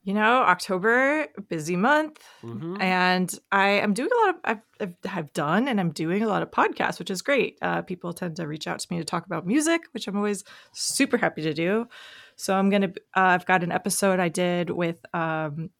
You 0.04 0.14
know, 0.14 0.42
October, 0.42 1.28
busy 1.48 1.76
month. 1.76 2.18
Mhm. 2.42 2.82
And 2.82 3.32
I 3.52 3.68
am 3.68 3.94
doing 3.94 4.10
a 4.12 4.26
lot 4.26 4.28
of, 4.30 4.60
I've, 4.80 4.94
I've, 5.08 5.32
done 5.32 5.68
and 5.68 5.78
I'm 5.78 5.90
doing 5.90 6.24
a 6.24 6.26
lot 6.26 6.42
of 6.42 6.50
podcasts, 6.50 6.98
which 6.98 7.10
is 7.10 7.22
great. 7.22 7.56
Uh, 7.62 7.82
people 7.82 8.12
tend 8.12 8.34
to 8.36 8.48
reach 8.48 8.66
out 8.66 8.80
to 8.80 8.86
me 8.90 8.98
to 8.98 9.04
talk 9.04 9.26
about 9.26 9.46
music, 9.46 9.82
which 9.92 10.08
I'm 10.08 10.16
always 10.16 10.42
super 10.72 11.16
happy 11.16 11.42
to 11.42 11.54
do. 11.54 11.86
So 12.34 12.54
I'm 12.54 12.68
going 12.68 12.82
to, 12.82 12.88
uh, 13.16 13.30
I've 13.30 13.46
got 13.46 13.62
an 13.62 13.70
episode 13.70 14.18
I 14.18 14.28
did 14.28 14.70
with 14.70 15.06
um, 15.14 15.70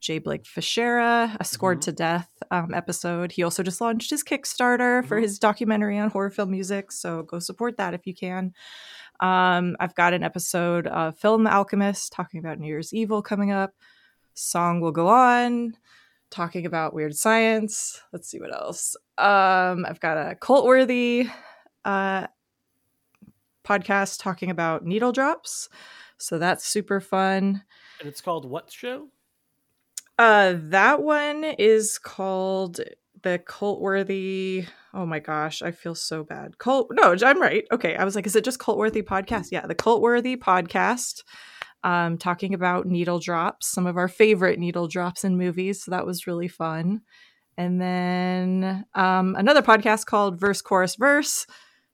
Jay 0.00 0.18
Blake 0.18 0.44
Fichera, 0.44 1.34
a 1.40 1.44
Scored 1.44 1.80
to 1.82 1.92
Death 1.92 2.28
um, 2.50 2.74
episode. 2.74 3.32
He 3.32 3.42
also 3.42 3.62
just 3.62 3.80
launched 3.80 4.10
his 4.10 4.24
Kickstarter 4.24 5.06
for 5.06 5.18
his 5.18 5.38
documentary 5.38 5.98
on 5.98 6.10
horror 6.10 6.30
film 6.30 6.50
music. 6.50 6.92
So 6.92 7.22
go 7.22 7.38
support 7.38 7.76
that 7.78 7.94
if 7.94 8.06
you 8.06 8.14
can. 8.14 8.52
Um, 9.20 9.76
I've 9.78 9.94
got 9.94 10.14
an 10.14 10.22
episode 10.22 10.86
of 10.86 11.18
Film 11.18 11.46
Alchemist 11.46 12.12
talking 12.12 12.40
about 12.40 12.58
New 12.58 12.66
Year's 12.66 12.92
Evil 12.94 13.22
coming 13.22 13.50
up. 13.52 13.74
Song 14.34 14.80
will 14.80 14.92
go 14.92 15.08
on, 15.08 15.76
talking 16.30 16.64
about 16.64 16.94
weird 16.94 17.14
science. 17.14 18.02
Let's 18.12 18.28
see 18.28 18.40
what 18.40 18.54
else. 18.54 18.96
Um, 19.18 19.84
I've 19.86 20.00
got 20.00 20.16
a 20.16 20.34
cult 20.36 20.64
worthy 20.64 21.28
uh, 21.84 22.26
podcast 23.64 24.20
talking 24.22 24.50
about 24.50 24.84
needle 24.84 25.12
drops. 25.12 25.68
So 26.16 26.38
that's 26.38 26.66
super 26.66 27.00
fun. 27.00 27.62
and 27.98 28.08
it's 28.08 28.20
called 28.20 28.48
what 28.48 28.70
show 28.70 29.08
Uh, 30.18 30.54
that 30.56 31.02
one 31.02 31.44
is 31.44 31.98
called 31.98 32.80
the 33.22 33.40
cult 33.44 33.80
worthy. 33.80 34.66
Oh 34.94 35.06
my 35.06 35.18
gosh, 35.18 35.62
I 35.62 35.70
feel 35.70 35.94
so 35.94 36.24
bad. 36.24 36.58
Cult. 36.58 36.88
No, 36.92 37.14
I'm 37.22 37.40
right. 37.40 37.64
Okay, 37.72 37.96
I 37.96 38.04
was 38.04 38.14
like, 38.14 38.26
is 38.26 38.36
it 38.36 38.44
just 38.44 38.58
cult 38.58 38.78
worthy 38.78 39.02
podcast? 39.02 39.48
Yeah, 39.50 39.66
the 39.66 39.74
cult 39.74 40.02
worthy 40.02 40.36
podcast. 40.36 41.22
Um, 41.82 42.18
talking 42.18 42.52
about 42.52 42.86
needle 42.86 43.20
drops, 43.20 43.68
some 43.68 43.86
of 43.86 43.96
our 43.96 44.08
favorite 44.08 44.58
needle 44.58 44.86
drops 44.86 45.24
in 45.24 45.38
movies. 45.38 45.82
So 45.82 45.92
that 45.92 46.04
was 46.04 46.26
really 46.26 46.48
fun. 46.48 47.00
And 47.56 47.80
then 47.80 48.84
um, 48.94 49.34
another 49.36 49.62
podcast 49.62 50.04
called 50.06 50.38
Verse 50.38 50.60
Chorus 50.60 50.96
Verse, 50.96 51.46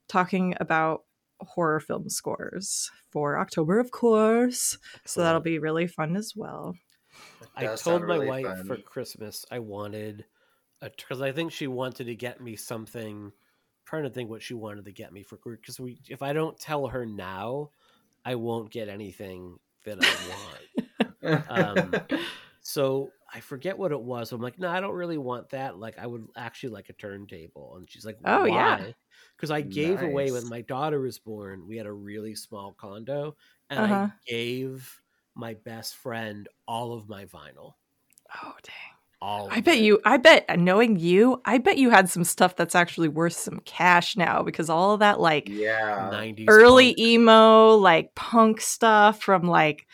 talking 0.08 0.54
about 0.58 1.02
horror 1.40 1.80
film 1.80 2.08
scores 2.08 2.90
for 3.10 3.38
October, 3.38 3.78
of 3.78 3.90
course. 3.90 4.78
So 5.04 5.20
that'll 5.20 5.40
be 5.40 5.58
really 5.58 5.86
fun 5.86 6.16
as 6.16 6.32
well. 6.34 6.74
i 7.56 7.64
told 7.64 7.78
sound 7.78 8.06
my 8.06 8.14
really 8.14 8.26
wife 8.26 8.44
fun. 8.44 8.66
for 8.66 8.76
christmas 8.76 9.44
i 9.50 9.58
wanted 9.58 10.24
because 10.80 11.22
i 11.22 11.32
think 11.32 11.52
she 11.52 11.66
wanted 11.66 12.04
to 12.04 12.14
get 12.14 12.40
me 12.40 12.56
something 12.56 13.32
trying 13.84 14.02
to 14.04 14.10
think 14.10 14.28
what 14.30 14.42
she 14.42 14.54
wanted 14.54 14.84
to 14.84 14.92
get 14.92 15.12
me 15.12 15.22
for 15.22 15.38
because 15.38 15.80
we 15.80 16.00
if 16.08 16.22
i 16.22 16.32
don't 16.32 16.58
tell 16.58 16.86
her 16.88 17.06
now 17.06 17.70
i 18.24 18.34
won't 18.34 18.72
get 18.72 18.88
anything 18.88 19.58
that 19.84 20.00
i 20.00 20.14
want 20.14 20.68
um, 21.48 21.98
so 22.60 23.14
I 23.32 23.40
forget 23.40 23.78
what 23.78 23.92
it 23.92 24.00
was. 24.00 24.32
I'm 24.32 24.40
like, 24.40 24.58
no, 24.58 24.68
I 24.68 24.80
don't 24.80 24.94
really 24.94 25.18
want 25.18 25.50
that. 25.50 25.78
Like, 25.78 25.98
I 25.98 26.06
would 26.06 26.26
actually 26.36 26.70
like 26.70 26.88
a 26.88 26.94
turntable. 26.94 27.76
And 27.76 27.90
she's 27.90 28.04
like, 28.06 28.18
Oh, 28.24 28.44
yeah. 28.44 28.92
Because 29.36 29.50
I 29.50 29.60
gave 29.62 30.02
away 30.02 30.30
when 30.32 30.46
my 30.46 30.62
daughter 30.62 31.00
was 31.00 31.18
born. 31.18 31.66
We 31.66 31.76
had 31.76 31.86
a 31.86 31.92
really 31.92 32.34
small 32.34 32.74
condo, 32.74 33.36
and 33.70 33.84
Uh-huh. 33.84 34.08
I 34.08 34.10
gave 34.26 35.00
my 35.34 35.54
best 35.54 35.96
friend 35.96 36.48
all 36.66 36.92
of 36.94 37.08
my 37.08 37.26
vinyl. 37.26 37.74
Oh 38.34 38.56
dang. 38.62 38.95
All. 39.22 39.48
I 39.50 39.58
of 39.58 39.64
bet 39.64 39.76
it. 39.76 39.82
you 39.82 40.00
I 40.04 40.18
bet 40.18 40.58
knowing 40.58 40.98
you, 40.98 41.40
I 41.44 41.58
bet 41.58 41.78
you 41.78 41.90
had 41.90 42.10
some 42.10 42.22
stuff 42.24 42.54
that's 42.54 42.74
actually 42.74 43.08
worth 43.08 43.32
some 43.32 43.60
cash 43.64 44.16
now 44.16 44.42
because 44.42 44.68
all 44.68 44.92
of 44.92 45.00
that 45.00 45.18
like 45.20 45.48
yeah, 45.48 46.10
90s 46.12 46.44
early 46.48 46.88
punk. 46.94 46.98
emo, 46.98 47.76
like 47.76 48.14
punk 48.14 48.60
stuff 48.60 49.22
from 49.22 49.44
like 49.44 49.86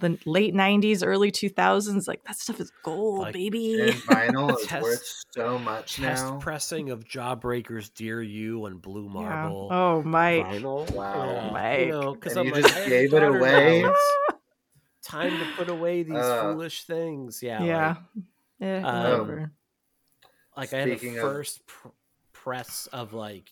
the 0.00 0.18
late 0.26 0.54
'90s, 0.54 1.02
early 1.06 1.30
2000s. 1.30 2.08
Like 2.08 2.24
that 2.24 2.36
stuff 2.36 2.58
is 2.58 2.72
gold, 2.82 3.20
Like, 3.20 3.34
baby. 3.34 3.80
And 3.80 3.92
vinyl 3.92 4.50
is 4.58 4.66
Test- 4.66 4.82
worth 4.82 5.22
so 5.32 5.58
much 5.58 5.96
Test 5.96 6.24
now. 6.24 6.38
pressing 6.38 6.90
of 6.90 7.04
Jawbreaker's 7.06 7.90
"Dear 7.90 8.22
You" 8.22 8.64
and 8.66 8.80
Blue 8.82 9.04
Yeah. 9.04 9.12
Marble. 9.12 9.68
Oh, 9.70 10.02
Mike. 10.02 10.46
Vinyl. 10.46 10.90
Wow. 10.94 11.26
Yeah, 11.26 11.50
Mike. 11.52 11.80
You 11.80 11.88
know, 11.88 12.14
because 12.14 12.36
I'm 12.36 12.46
you 12.46 12.52
like, 12.54 12.62
just 12.64 12.76
I 12.78 12.88
gave 12.88 13.12
it 13.14 13.22
away? 13.22 13.84
Time 15.04 15.30
to 15.38 15.44
put 15.56 15.68
away 15.68 16.02
these 16.02 16.16
Uh, 16.16 16.42
foolish 16.52 16.84
things. 16.84 17.42
Yeah. 17.42 17.62
Yeah. 17.62 17.88
Like, 18.16 18.24
Yeah. 18.58 18.86
Um, 18.86 19.02
whatever. 19.02 19.52
like 20.56 20.72
I 20.72 20.78
had 20.78 20.88
the 20.90 20.96
Speaking 20.96 21.16
of- 21.18 21.22
first 21.22 21.66
pr- 21.66 21.88
press 22.32 22.86
of 22.92 23.12
like 23.12 23.50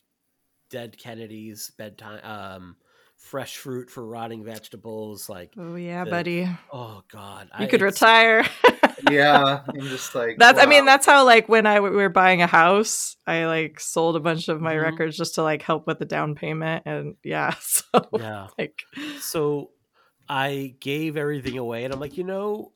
dead 0.70 0.96
Kennedy's 0.98 1.70
bedtime, 1.76 2.20
um, 2.24 2.76
fresh 3.16 3.56
fruit 3.56 3.90
for 3.90 4.04
rotting 4.06 4.44
vegetables. 4.44 5.28
Like, 5.28 5.52
Oh 5.58 5.74
yeah, 5.76 6.04
the- 6.04 6.10
buddy. 6.10 6.48
oh 6.72 7.02
god, 7.10 7.48
You 7.58 7.66
I- 7.66 7.68
could 7.68 7.82
retire. 7.82 8.44
yeah, 9.10 9.62
I'm 9.68 9.80
just 9.88 10.14
like 10.14 10.38
That's 10.38 10.60
I 10.60 10.66
mean 10.66 10.84
that's 10.84 11.06
how 11.06 11.24
like 11.24 11.48
when 11.48 11.66
I 11.66 11.80
we 11.80 11.90
were 11.90 12.08
buying 12.08 12.40
a 12.42 12.46
house, 12.46 13.16
I 13.26 13.46
like 13.46 13.80
sold 13.80 14.16
a 14.16 14.20
bunch 14.20 14.48
of 14.48 14.60
my 14.60 14.74
Mhm. 14.74 14.82
records 14.82 15.16
just 15.16 15.34
to 15.36 15.42
like 15.42 15.62
help 15.62 15.86
with 15.86 15.98
the 15.98 16.04
down 16.04 16.34
payment 16.36 16.84
and 16.86 17.16
yeah, 17.24 17.54
so 17.60 17.82
Yeah. 18.16 18.48
like 18.58 18.82
So 19.20 19.70
I 20.28 20.76
gave 20.80 21.16
everything 21.16 21.58
away, 21.58 21.84
and 21.84 21.92
I'm 21.92 22.00
like, 22.00 22.16
you 22.16 22.24
know, 22.24 22.72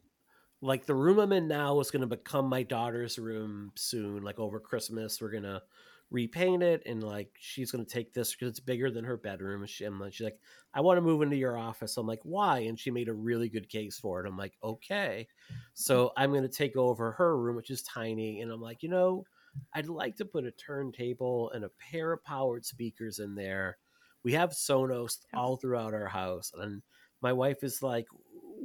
like 0.62 0.86
the 0.86 0.94
room 0.94 1.18
I'm 1.18 1.32
in 1.32 1.48
now 1.48 1.78
is 1.80 1.90
going 1.90 2.00
to 2.00 2.06
become 2.06 2.46
my 2.46 2.62
daughter's 2.62 3.18
room 3.18 3.72
soon. 3.76 4.22
Like 4.22 4.38
over 4.38 4.58
Christmas, 4.58 5.20
we're 5.20 5.30
gonna 5.30 5.62
repaint 6.10 6.62
it, 6.62 6.82
and 6.86 7.02
like 7.02 7.30
she's 7.38 7.70
going 7.70 7.84
to 7.84 7.90
take 7.90 8.14
this 8.14 8.32
because 8.32 8.50
it's 8.50 8.60
bigger 8.60 8.90
than 8.90 9.04
her 9.04 9.16
bedroom. 9.16 9.62
And 9.62 9.70
she, 9.70 9.84
I'm 9.84 10.02
she's 10.10 10.24
like, 10.24 10.38
I 10.74 10.80
want 10.80 10.98
to 10.98 11.02
move 11.02 11.22
into 11.22 11.36
your 11.36 11.58
office. 11.58 11.96
I'm 11.96 12.06
like, 12.06 12.20
why? 12.22 12.60
And 12.60 12.78
she 12.78 12.90
made 12.90 13.08
a 13.08 13.14
really 13.14 13.48
good 13.48 13.68
case 13.68 13.98
for 13.98 14.20
it. 14.20 14.28
I'm 14.28 14.36
like, 14.36 14.54
okay, 14.62 15.26
so 15.74 16.12
I'm 16.16 16.30
going 16.30 16.42
to 16.42 16.48
take 16.48 16.76
over 16.76 17.12
her 17.12 17.36
room, 17.38 17.56
which 17.56 17.70
is 17.70 17.82
tiny, 17.82 18.40
and 18.40 18.50
I'm 18.52 18.60
like, 18.60 18.82
you 18.82 18.88
know. 18.88 19.24
I'd 19.72 19.88
like 19.88 20.16
to 20.16 20.26
put 20.26 20.44
a 20.44 20.50
turntable 20.50 21.50
and 21.52 21.64
a 21.64 21.70
pair 21.78 22.12
of 22.12 22.22
powered 22.22 22.66
speakers 22.66 23.20
in 23.20 23.34
there. 23.34 23.78
We 24.22 24.32
have 24.32 24.50
Sonos 24.50 25.20
all 25.32 25.56
throughout 25.56 25.94
our 25.94 26.08
house, 26.08 26.52
and 26.54 26.82
my 27.22 27.32
wife 27.32 27.64
is 27.64 27.82
like, 27.82 28.06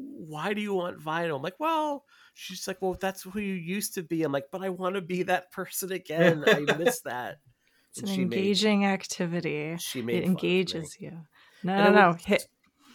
"Why 0.01 0.53
do 0.53 0.61
you 0.61 0.73
want 0.73 0.99
vinyl?" 0.99 1.35
I'm 1.37 1.41
like, 1.41 1.59
"Well," 1.59 2.05
she's 2.33 2.67
like, 2.67 2.81
"Well, 2.81 2.97
that's 2.99 3.23
who 3.23 3.39
you 3.39 3.53
used 3.53 3.93
to 3.95 4.03
be." 4.03 4.23
I'm 4.23 4.31
like, 4.31 4.47
"But 4.51 4.63
I 4.63 4.69
want 4.69 4.95
to 4.95 5.01
be 5.01 5.23
that 5.23 5.51
person 5.51 5.91
again. 5.91 6.43
I 6.47 6.59
miss 6.77 7.01
that." 7.05 7.39
it's 7.89 7.99
And 7.99 8.09
an 8.09 8.15
she 8.15 8.25
made- 8.25 8.37
engaging 8.37 8.85
activity. 8.85 9.77
she 9.79 10.01
made 10.01 10.15
It 10.17 10.21
fun 10.21 10.29
of 10.35 10.41
me. 10.43 10.47
engages 10.49 10.97
you. 10.99 11.11
No, 11.63 11.73
And 11.73 11.95
no, 11.95 12.11
no. 12.11 12.17
Hit 12.25 12.47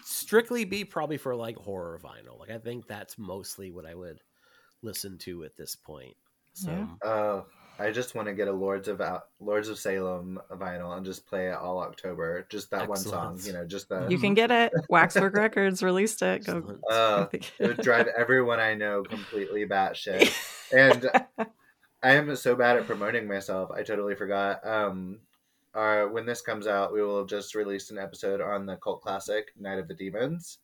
strictly 0.05 0.65
be 0.65 0.85
probably 0.85 1.17
for 1.19 1.35
like 1.37 1.57
horror 1.57 2.01
vinyl. 2.03 2.39
Like 2.39 2.51
I 2.51 2.59
think 2.59 2.87
that's 2.87 3.19
mostly 3.19 3.71
what 3.71 3.87
I 3.87 3.95
would 3.95 4.21
listen 4.83 5.19
to 5.19 5.45
at 5.45 5.57
this 5.57 5.75
point. 5.77 6.17
So 6.55 6.71
Yeah. 6.71 6.87
Uh, 7.09 7.43
I 7.79 7.91
just 7.91 8.15
want 8.15 8.27
to 8.29 8.35
get 8.35 8.49
a 8.49 8.53
Lords 8.53 8.89
of 8.89 9.01
Al- 9.01 9.27
Lords 9.41 9.69
of 9.69 9.79
Salem 9.79 10.41
vinyl 10.53 10.97
and 10.97 11.05
just 11.05 11.27
play 11.27 11.49
it 11.49 11.55
all 11.55 11.81
October. 11.81 12.47
Just 12.49 12.71
that 12.71 12.89
one 12.89 12.97
song, 12.99 13.39
you 13.43 13.53
know, 13.53 13.67
just 13.67 13.89
the. 13.89 14.07
you 14.09 14.19
can 14.19 14.35
get 14.35 14.51
it. 14.51 14.73
Waxwork 14.89 15.35
Records 15.37 15.83
released 15.83 16.23
it. 16.23 16.45
Go. 16.47 16.79
Uh, 16.91 17.27
it 17.33 17.51
would 17.61 17.77
drive 17.83 18.09
everyone 18.17 18.61
I 18.61 18.75
know 18.75 19.03
completely 19.03 19.67
batshit. 19.67 20.33
And 20.73 21.09
I 22.03 22.13
am 22.15 22.35
so 22.37 22.57
bad 22.57 22.77
at 22.77 22.87
promoting 22.87 23.29
myself. 23.29 23.71
I 23.71 23.83
totally 23.83 24.15
forgot. 24.15 24.67
Um, 24.67 25.21
uh, 25.75 26.05
when 26.05 26.25
this 26.25 26.41
comes 26.41 26.67
out, 26.67 26.93
we 26.95 27.03
will 27.03 27.27
just 27.27 27.55
release 27.55 27.91
an 27.91 27.99
episode 27.99 28.41
on 28.41 28.65
the 28.65 28.77
cult 28.77 29.03
classic 29.03 29.49
Night 29.59 29.79
of 29.79 29.89
the 29.89 29.95
Demons, 29.95 30.59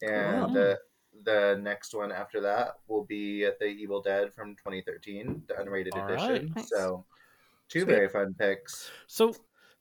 and 0.00 0.46
Cool. 0.54 0.58
uh, 0.72 0.74
the 1.22 1.58
next 1.62 1.94
one 1.94 2.12
after 2.12 2.40
that 2.40 2.74
will 2.88 3.04
be 3.04 3.48
the 3.60 3.66
Evil 3.66 4.02
Dead 4.02 4.34
from 4.34 4.56
2013, 4.56 5.42
the 5.46 5.54
unrated 5.54 5.94
All 5.94 6.08
edition. 6.08 6.30
right. 6.30 6.56
Nice. 6.56 6.68
So, 6.68 7.04
two 7.68 7.80
Sweet. 7.80 7.92
very 7.92 8.08
fun 8.08 8.34
picks. 8.38 8.90
So 9.06 9.34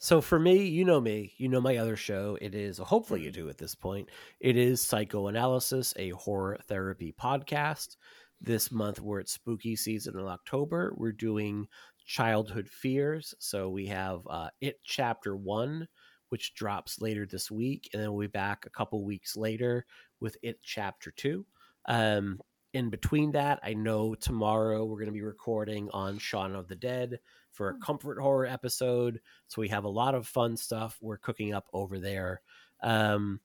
so 0.03 0.19
for 0.19 0.37
me, 0.37 0.65
you 0.65 0.83
know 0.83 0.99
me, 0.99 1.31
you 1.37 1.47
know 1.47 1.61
my 1.61 1.77
other 1.77 1.95
show. 1.95 2.37
It 2.41 2.53
is 2.53 2.77
hopefully 2.77 3.21
you 3.21 3.31
do 3.31 3.47
at 3.49 3.57
this 3.57 3.73
point. 3.73 4.09
It 4.41 4.57
is 4.57 4.81
Psychoanalysis, 4.81 5.93
a 5.95 6.09
horror 6.09 6.59
therapy 6.67 7.15
podcast. 7.17 7.95
This 8.41 8.69
month 8.69 8.99
we're 8.99 9.21
at 9.21 9.29
spooky 9.29 9.77
season 9.77 10.19
in 10.19 10.25
October. 10.25 10.93
We're 10.97 11.13
doing 11.13 11.67
childhood 12.05 12.67
fears. 12.67 13.33
So 13.39 13.69
we 13.69 13.87
have 13.87 14.19
uh, 14.29 14.49
It 14.59 14.79
Chapter 14.83 15.37
One, 15.37 15.87
which 16.33 16.55
drops 16.55 16.99
later 16.99 17.27
this 17.27 17.51
week, 17.51 17.91
and 17.93 18.01
then 18.01 18.11
we'll 18.11 18.21
be 18.21 18.27
back 18.27 18.65
a 18.65 18.71
couple 18.71 19.05
weeks 19.05 19.37
later 19.37 19.85
with 20.19 20.35
It 20.41 20.57
Chapter 20.63 21.11
Two. 21.11 21.45
Um, 21.85 22.41
in 22.73 22.89
between 22.89 23.33
that, 23.33 23.59
I 23.61 23.75
know 23.75 24.15
tomorrow 24.15 24.83
we're 24.83 24.97
going 24.97 25.05
to 25.05 25.11
be 25.11 25.21
recording 25.21 25.91
on 25.91 26.17
Shaun 26.17 26.55
of 26.55 26.67
the 26.67 26.75
Dead 26.75 27.19
for 27.51 27.69
a 27.69 27.77
comfort 27.77 28.19
horror 28.19 28.47
episode. 28.47 29.21
So 29.45 29.61
we 29.61 29.69
have 29.69 29.83
a 29.83 29.89
lot 29.89 30.15
of 30.15 30.25
fun 30.25 30.57
stuff 30.57 30.97
we're 31.03 31.17
cooking 31.17 31.53
up 31.53 31.67
over 31.71 31.99
there. 31.99 32.41
Um, 32.81 33.39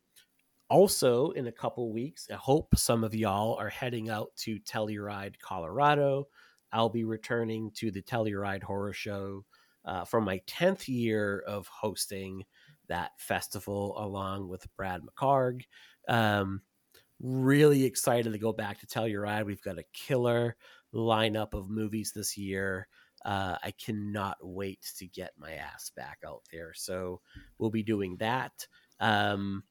also, 0.71 1.33
in 1.33 1.47
a 1.47 1.53
couple 1.53 1.93
weeks, 1.93 2.27
I 2.33 2.37
hope 2.37 2.75
some 2.75 3.05
of 3.05 3.15
y'all 3.15 3.57
are 3.57 3.69
heading 3.69 4.09
out 4.09 4.29
to 4.39 4.61
Telluride, 4.61 5.39
Colorado. 5.41 6.29
I'll 6.73 6.89
be 6.89 7.05
returning 7.05 7.71
to 7.73 7.91
the 7.91 8.01
Telluride 8.01 8.63
Horror 8.63 8.95
Show 8.95 9.45
uh, 9.85 10.07
for 10.07 10.23
my 10.23 10.41
10th 10.47 10.89
year 10.89 11.43
of 11.47 11.67
hosting 11.67 12.45
that 12.89 13.13
festival 13.19 13.95
along 13.99 14.49
with 14.49 14.67
Brad 14.77 15.03
McHargue. 15.03 15.63
Um, 16.09 16.63
really 17.21 17.85
excited 17.85 18.33
to 18.33 18.39
go 18.39 18.53
back 18.53 18.81
to 18.81 18.87
Telluride. 18.87 19.47
We've 19.47 19.63
got 19.63 19.79
a 19.79 19.85
killer 19.93 20.57
lineup 20.95 21.55
of 21.55 21.71
movies 21.71 22.13
this 22.15 22.37
year. 22.37 22.89
Uh, 23.25 23.57
I 23.63 23.73
cannot 23.73 24.37
wait 24.41 24.93
to 24.99 25.07
get 25.07 25.33
my 25.39 25.53
ass 25.55 25.91
back 25.97 26.19
out 26.27 26.43
there. 26.53 26.73
So 26.75 27.21
we'll 27.59 27.71
be 27.71 27.83
doing 27.83 28.17
that. 28.19 28.67
Um, 29.01 29.65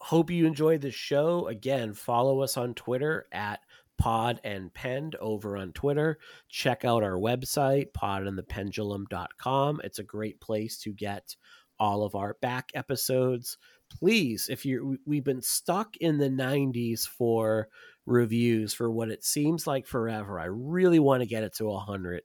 hope 0.00 0.30
you 0.30 0.46
enjoyed 0.46 0.82
the 0.82 0.90
show. 0.90 1.46
Again, 1.48 1.94
follow 1.94 2.40
us 2.40 2.56
on 2.56 2.74
Twitter 2.74 3.26
at 3.32 3.60
Pod 3.98 4.40
and 4.44 4.72
Pend 4.74 5.14
over 5.16 5.56
on 5.56 5.72
Twitter. 5.72 6.18
Check 6.48 6.84
out 6.84 7.02
our 7.02 7.18
website, 7.18 7.92
podandthependulum.com. 7.92 9.80
It's 9.84 9.98
a 10.00 10.04
great 10.04 10.40
place 10.40 10.78
to 10.78 10.92
get 10.92 11.36
all 11.82 12.04
of 12.04 12.14
our 12.14 12.36
back 12.40 12.70
episodes. 12.76 13.58
Please, 13.90 14.46
if 14.48 14.64
you're, 14.64 14.94
we've 15.04 15.24
been 15.24 15.42
stuck 15.42 15.96
in 15.96 16.16
the 16.16 16.30
90s 16.30 17.08
for 17.08 17.66
reviews 18.06 18.72
for 18.72 18.88
what 18.88 19.10
it 19.10 19.24
seems 19.24 19.66
like 19.66 19.84
forever. 19.84 20.38
I 20.38 20.44
really 20.44 21.00
want 21.00 21.22
to 21.22 21.28
get 21.28 21.42
it 21.42 21.56
to 21.56 21.64
100 21.64 22.22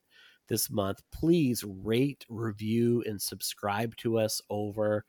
this 0.48 0.70
month. 0.70 1.02
Please 1.12 1.64
rate, 1.64 2.24
review, 2.30 3.04
and 3.08 3.20
subscribe 3.20 3.96
to 3.98 4.20
us 4.20 4.40
over. 4.52 5.04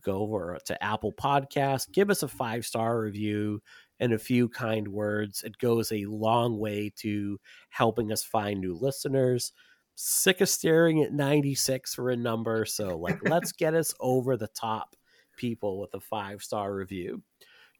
Go 0.00 0.16
over 0.22 0.58
to 0.64 0.82
Apple 0.82 1.12
Podcasts. 1.12 1.92
Give 1.92 2.08
us 2.08 2.22
a 2.22 2.28
five 2.28 2.64
star 2.64 2.98
review 2.98 3.60
and 4.00 4.14
a 4.14 4.18
few 4.18 4.48
kind 4.48 4.88
words. 4.88 5.42
It 5.42 5.58
goes 5.58 5.92
a 5.92 6.06
long 6.06 6.58
way 6.58 6.90
to 7.00 7.38
helping 7.68 8.10
us 8.10 8.24
find 8.24 8.62
new 8.62 8.74
listeners. 8.74 9.52
Sick 9.96 10.40
of 10.40 10.48
staring 10.48 11.02
at 11.02 11.12
96 11.12 11.94
for 11.94 12.10
a 12.10 12.16
number. 12.16 12.64
So, 12.64 12.96
like, 12.96 13.18
let's 13.28 13.52
get 13.58 13.74
us 13.74 13.94
over 14.00 14.36
the 14.36 14.48
top 14.48 14.96
people 15.36 15.80
with 15.80 15.94
a 15.94 16.00
five 16.00 16.42
star 16.42 16.74
review. 16.74 17.22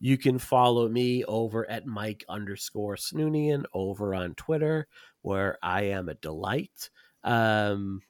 You 0.00 0.18
can 0.18 0.38
follow 0.38 0.88
me 0.88 1.24
over 1.24 1.68
at 1.70 1.86
Mike 1.86 2.24
underscore 2.28 2.96
Snoonian 2.96 3.64
over 3.72 4.14
on 4.14 4.34
Twitter, 4.34 4.86
where 5.22 5.56
I 5.62 5.82
am 5.84 6.08
a 6.08 6.14
delight. 6.14 6.90
Um, 7.22 8.02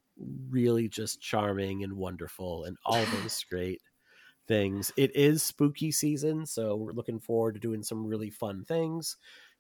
really 0.48 0.89
just 0.89 1.20
charming 1.20 1.85
and 1.85 1.93
wonderful 1.93 2.64
and 2.64 2.76
all 2.85 3.05
those 3.05 3.44
great 3.51 3.81
things. 4.47 4.93
It 4.97 5.14
is 5.14 5.43
spooky 5.43 5.90
season, 5.90 6.47
so 6.47 6.76
we're 6.76 6.93
looking 6.93 7.20
forward 7.20 7.55
to 7.55 7.60
doing 7.60 7.82
some 7.82 8.06
really 8.06 8.31
fun 8.31 8.64
things. 8.64 9.16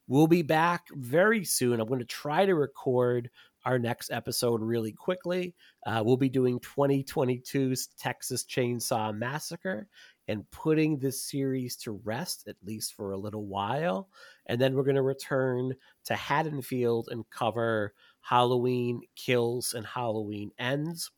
We'll 0.06 0.26
be 0.26 0.42
back 0.42 0.86
very 0.92 1.44
soon. 1.44 1.80
I'm 1.80 1.88
going 1.88 2.00
to 2.00 2.04
try 2.04 2.44
to 2.44 2.54
record 2.54 3.30
our 3.64 3.78
next 3.78 4.10
episode 4.10 4.60
really 4.60 4.92
quickly. 4.92 5.54
Uh, 5.86 6.02
we'll 6.04 6.16
be 6.16 6.28
doing 6.28 6.60
2022's 6.60 7.88
Texas 7.98 8.44
Chainsaw 8.44 9.16
Massacre 9.16 9.86
and 10.28 10.50
putting 10.50 10.98
this 10.98 11.22
series 11.22 11.76
to 11.76 12.00
rest, 12.04 12.44
at 12.48 12.56
least 12.64 12.94
for 12.94 13.12
a 13.12 13.18
little 13.18 13.46
while. 13.46 14.08
And 14.46 14.60
then 14.60 14.74
we're 14.74 14.84
going 14.84 14.96
to 14.96 15.02
return 15.02 15.74
to 16.04 16.14
Haddonfield 16.14 17.08
and 17.10 17.28
cover 17.30 17.94
Halloween 18.20 19.02
Kills 19.16 19.74
and 19.74 19.86
Halloween 19.86 20.50
Ends, 20.58 21.10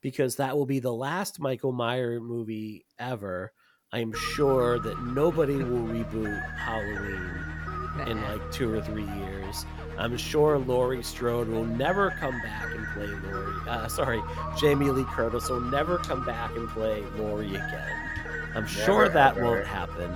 because 0.00 0.36
that 0.36 0.56
will 0.56 0.66
be 0.66 0.80
the 0.80 0.92
last 0.92 1.40
Michael 1.40 1.72
Meyer 1.72 2.20
movie 2.20 2.86
ever. 2.98 3.52
I'm 3.92 4.12
sure 4.12 4.78
that 4.80 5.02
nobody 5.02 5.56
will 5.56 5.86
reboot 5.86 6.56
Halloween 6.56 8.08
in 8.08 8.22
like 8.22 8.52
two 8.52 8.72
or 8.72 8.82
three 8.82 9.04
years. 9.04 9.64
I'm 9.98 10.16
sure 10.16 10.58
Laurie 10.58 11.02
Strode 11.02 11.48
will 11.48 11.64
never 11.64 12.10
come 12.12 12.40
back 12.40 12.72
and 12.72 12.86
play 12.94 13.06
Laurie. 13.06 13.68
Uh, 13.68 13.88
sorry, 13.88 14.22
Jamie 14.56 14.90
Lee 14.90 15.04
Curtis 15.04 15.48
will 15.48 15.60
never 15.60 15.98
come 15.98 16.24
back 16.24 16.54
and 16.54 16.68
play 16.68 17.02
Laurie 17.16 17.56
again. 17.56 18.08
I'm 18.54 18.66
sure 18.66 19.08
that 19.08 19.36
ever. 19.36 19.44
won't 19.44 19.66
happen. 19.66 20.10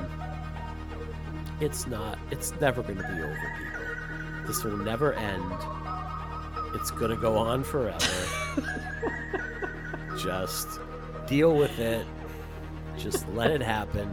it's 1.61 1.87
not. 1.89 2.19
It's 2.31 2.53
never 2.61 2.83
going 2.83 2.97
to 2.97 3.03
be 3.03 3.23
over, 3.23 3.53
people. 3.59 4.47
This 4.47 4.63
will 4.63 4.77
never 4.77 5.15
end. 5.15 5.53
It's 6.75 6.93
going 6.93 7.11
to 7.11 7.17
go 7.17 7.37
on 7.37 7.65
forever. 7.65 7.99
Just 10.23 10.69
deal 11.27 11.57
with 11.57 11.79
it. 11.81 12.07
Just 12.97 13.29
let 13.31 13.51
it 13.51 13.61
happen. 13.61 14.09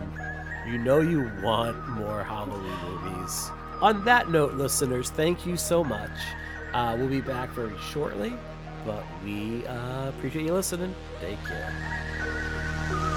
You 0.67 0.79
know 0.79 0.99
you 0.99 1.31
want 1.43 1.89
more 1.89 2.23
Halloween 2.23 2.73
movies. 2.85 3.51
On 3.81 4.03
that 4.05 4.29
note, 4.29 4.55
listeners, 4.55 5.09
thank 5.09 5.45
you 5.45 5.55
so 5.55 5.83
much. 5.83 6.11
Uh, 6.73 6.95
we'll 6.99 7.07
be 7.07 7.21
back 7.21 7.49
very 7.51 7.77
shortly, 7.79 8.33
but 8.85 9.03
we 9.23 9.65
uh, 9.67 10.09
appreciate 10.09 10.45
you 10.45 10.53
listening. 10.53 10.93
Thank 11.21 11.39
you. 11.49 13.15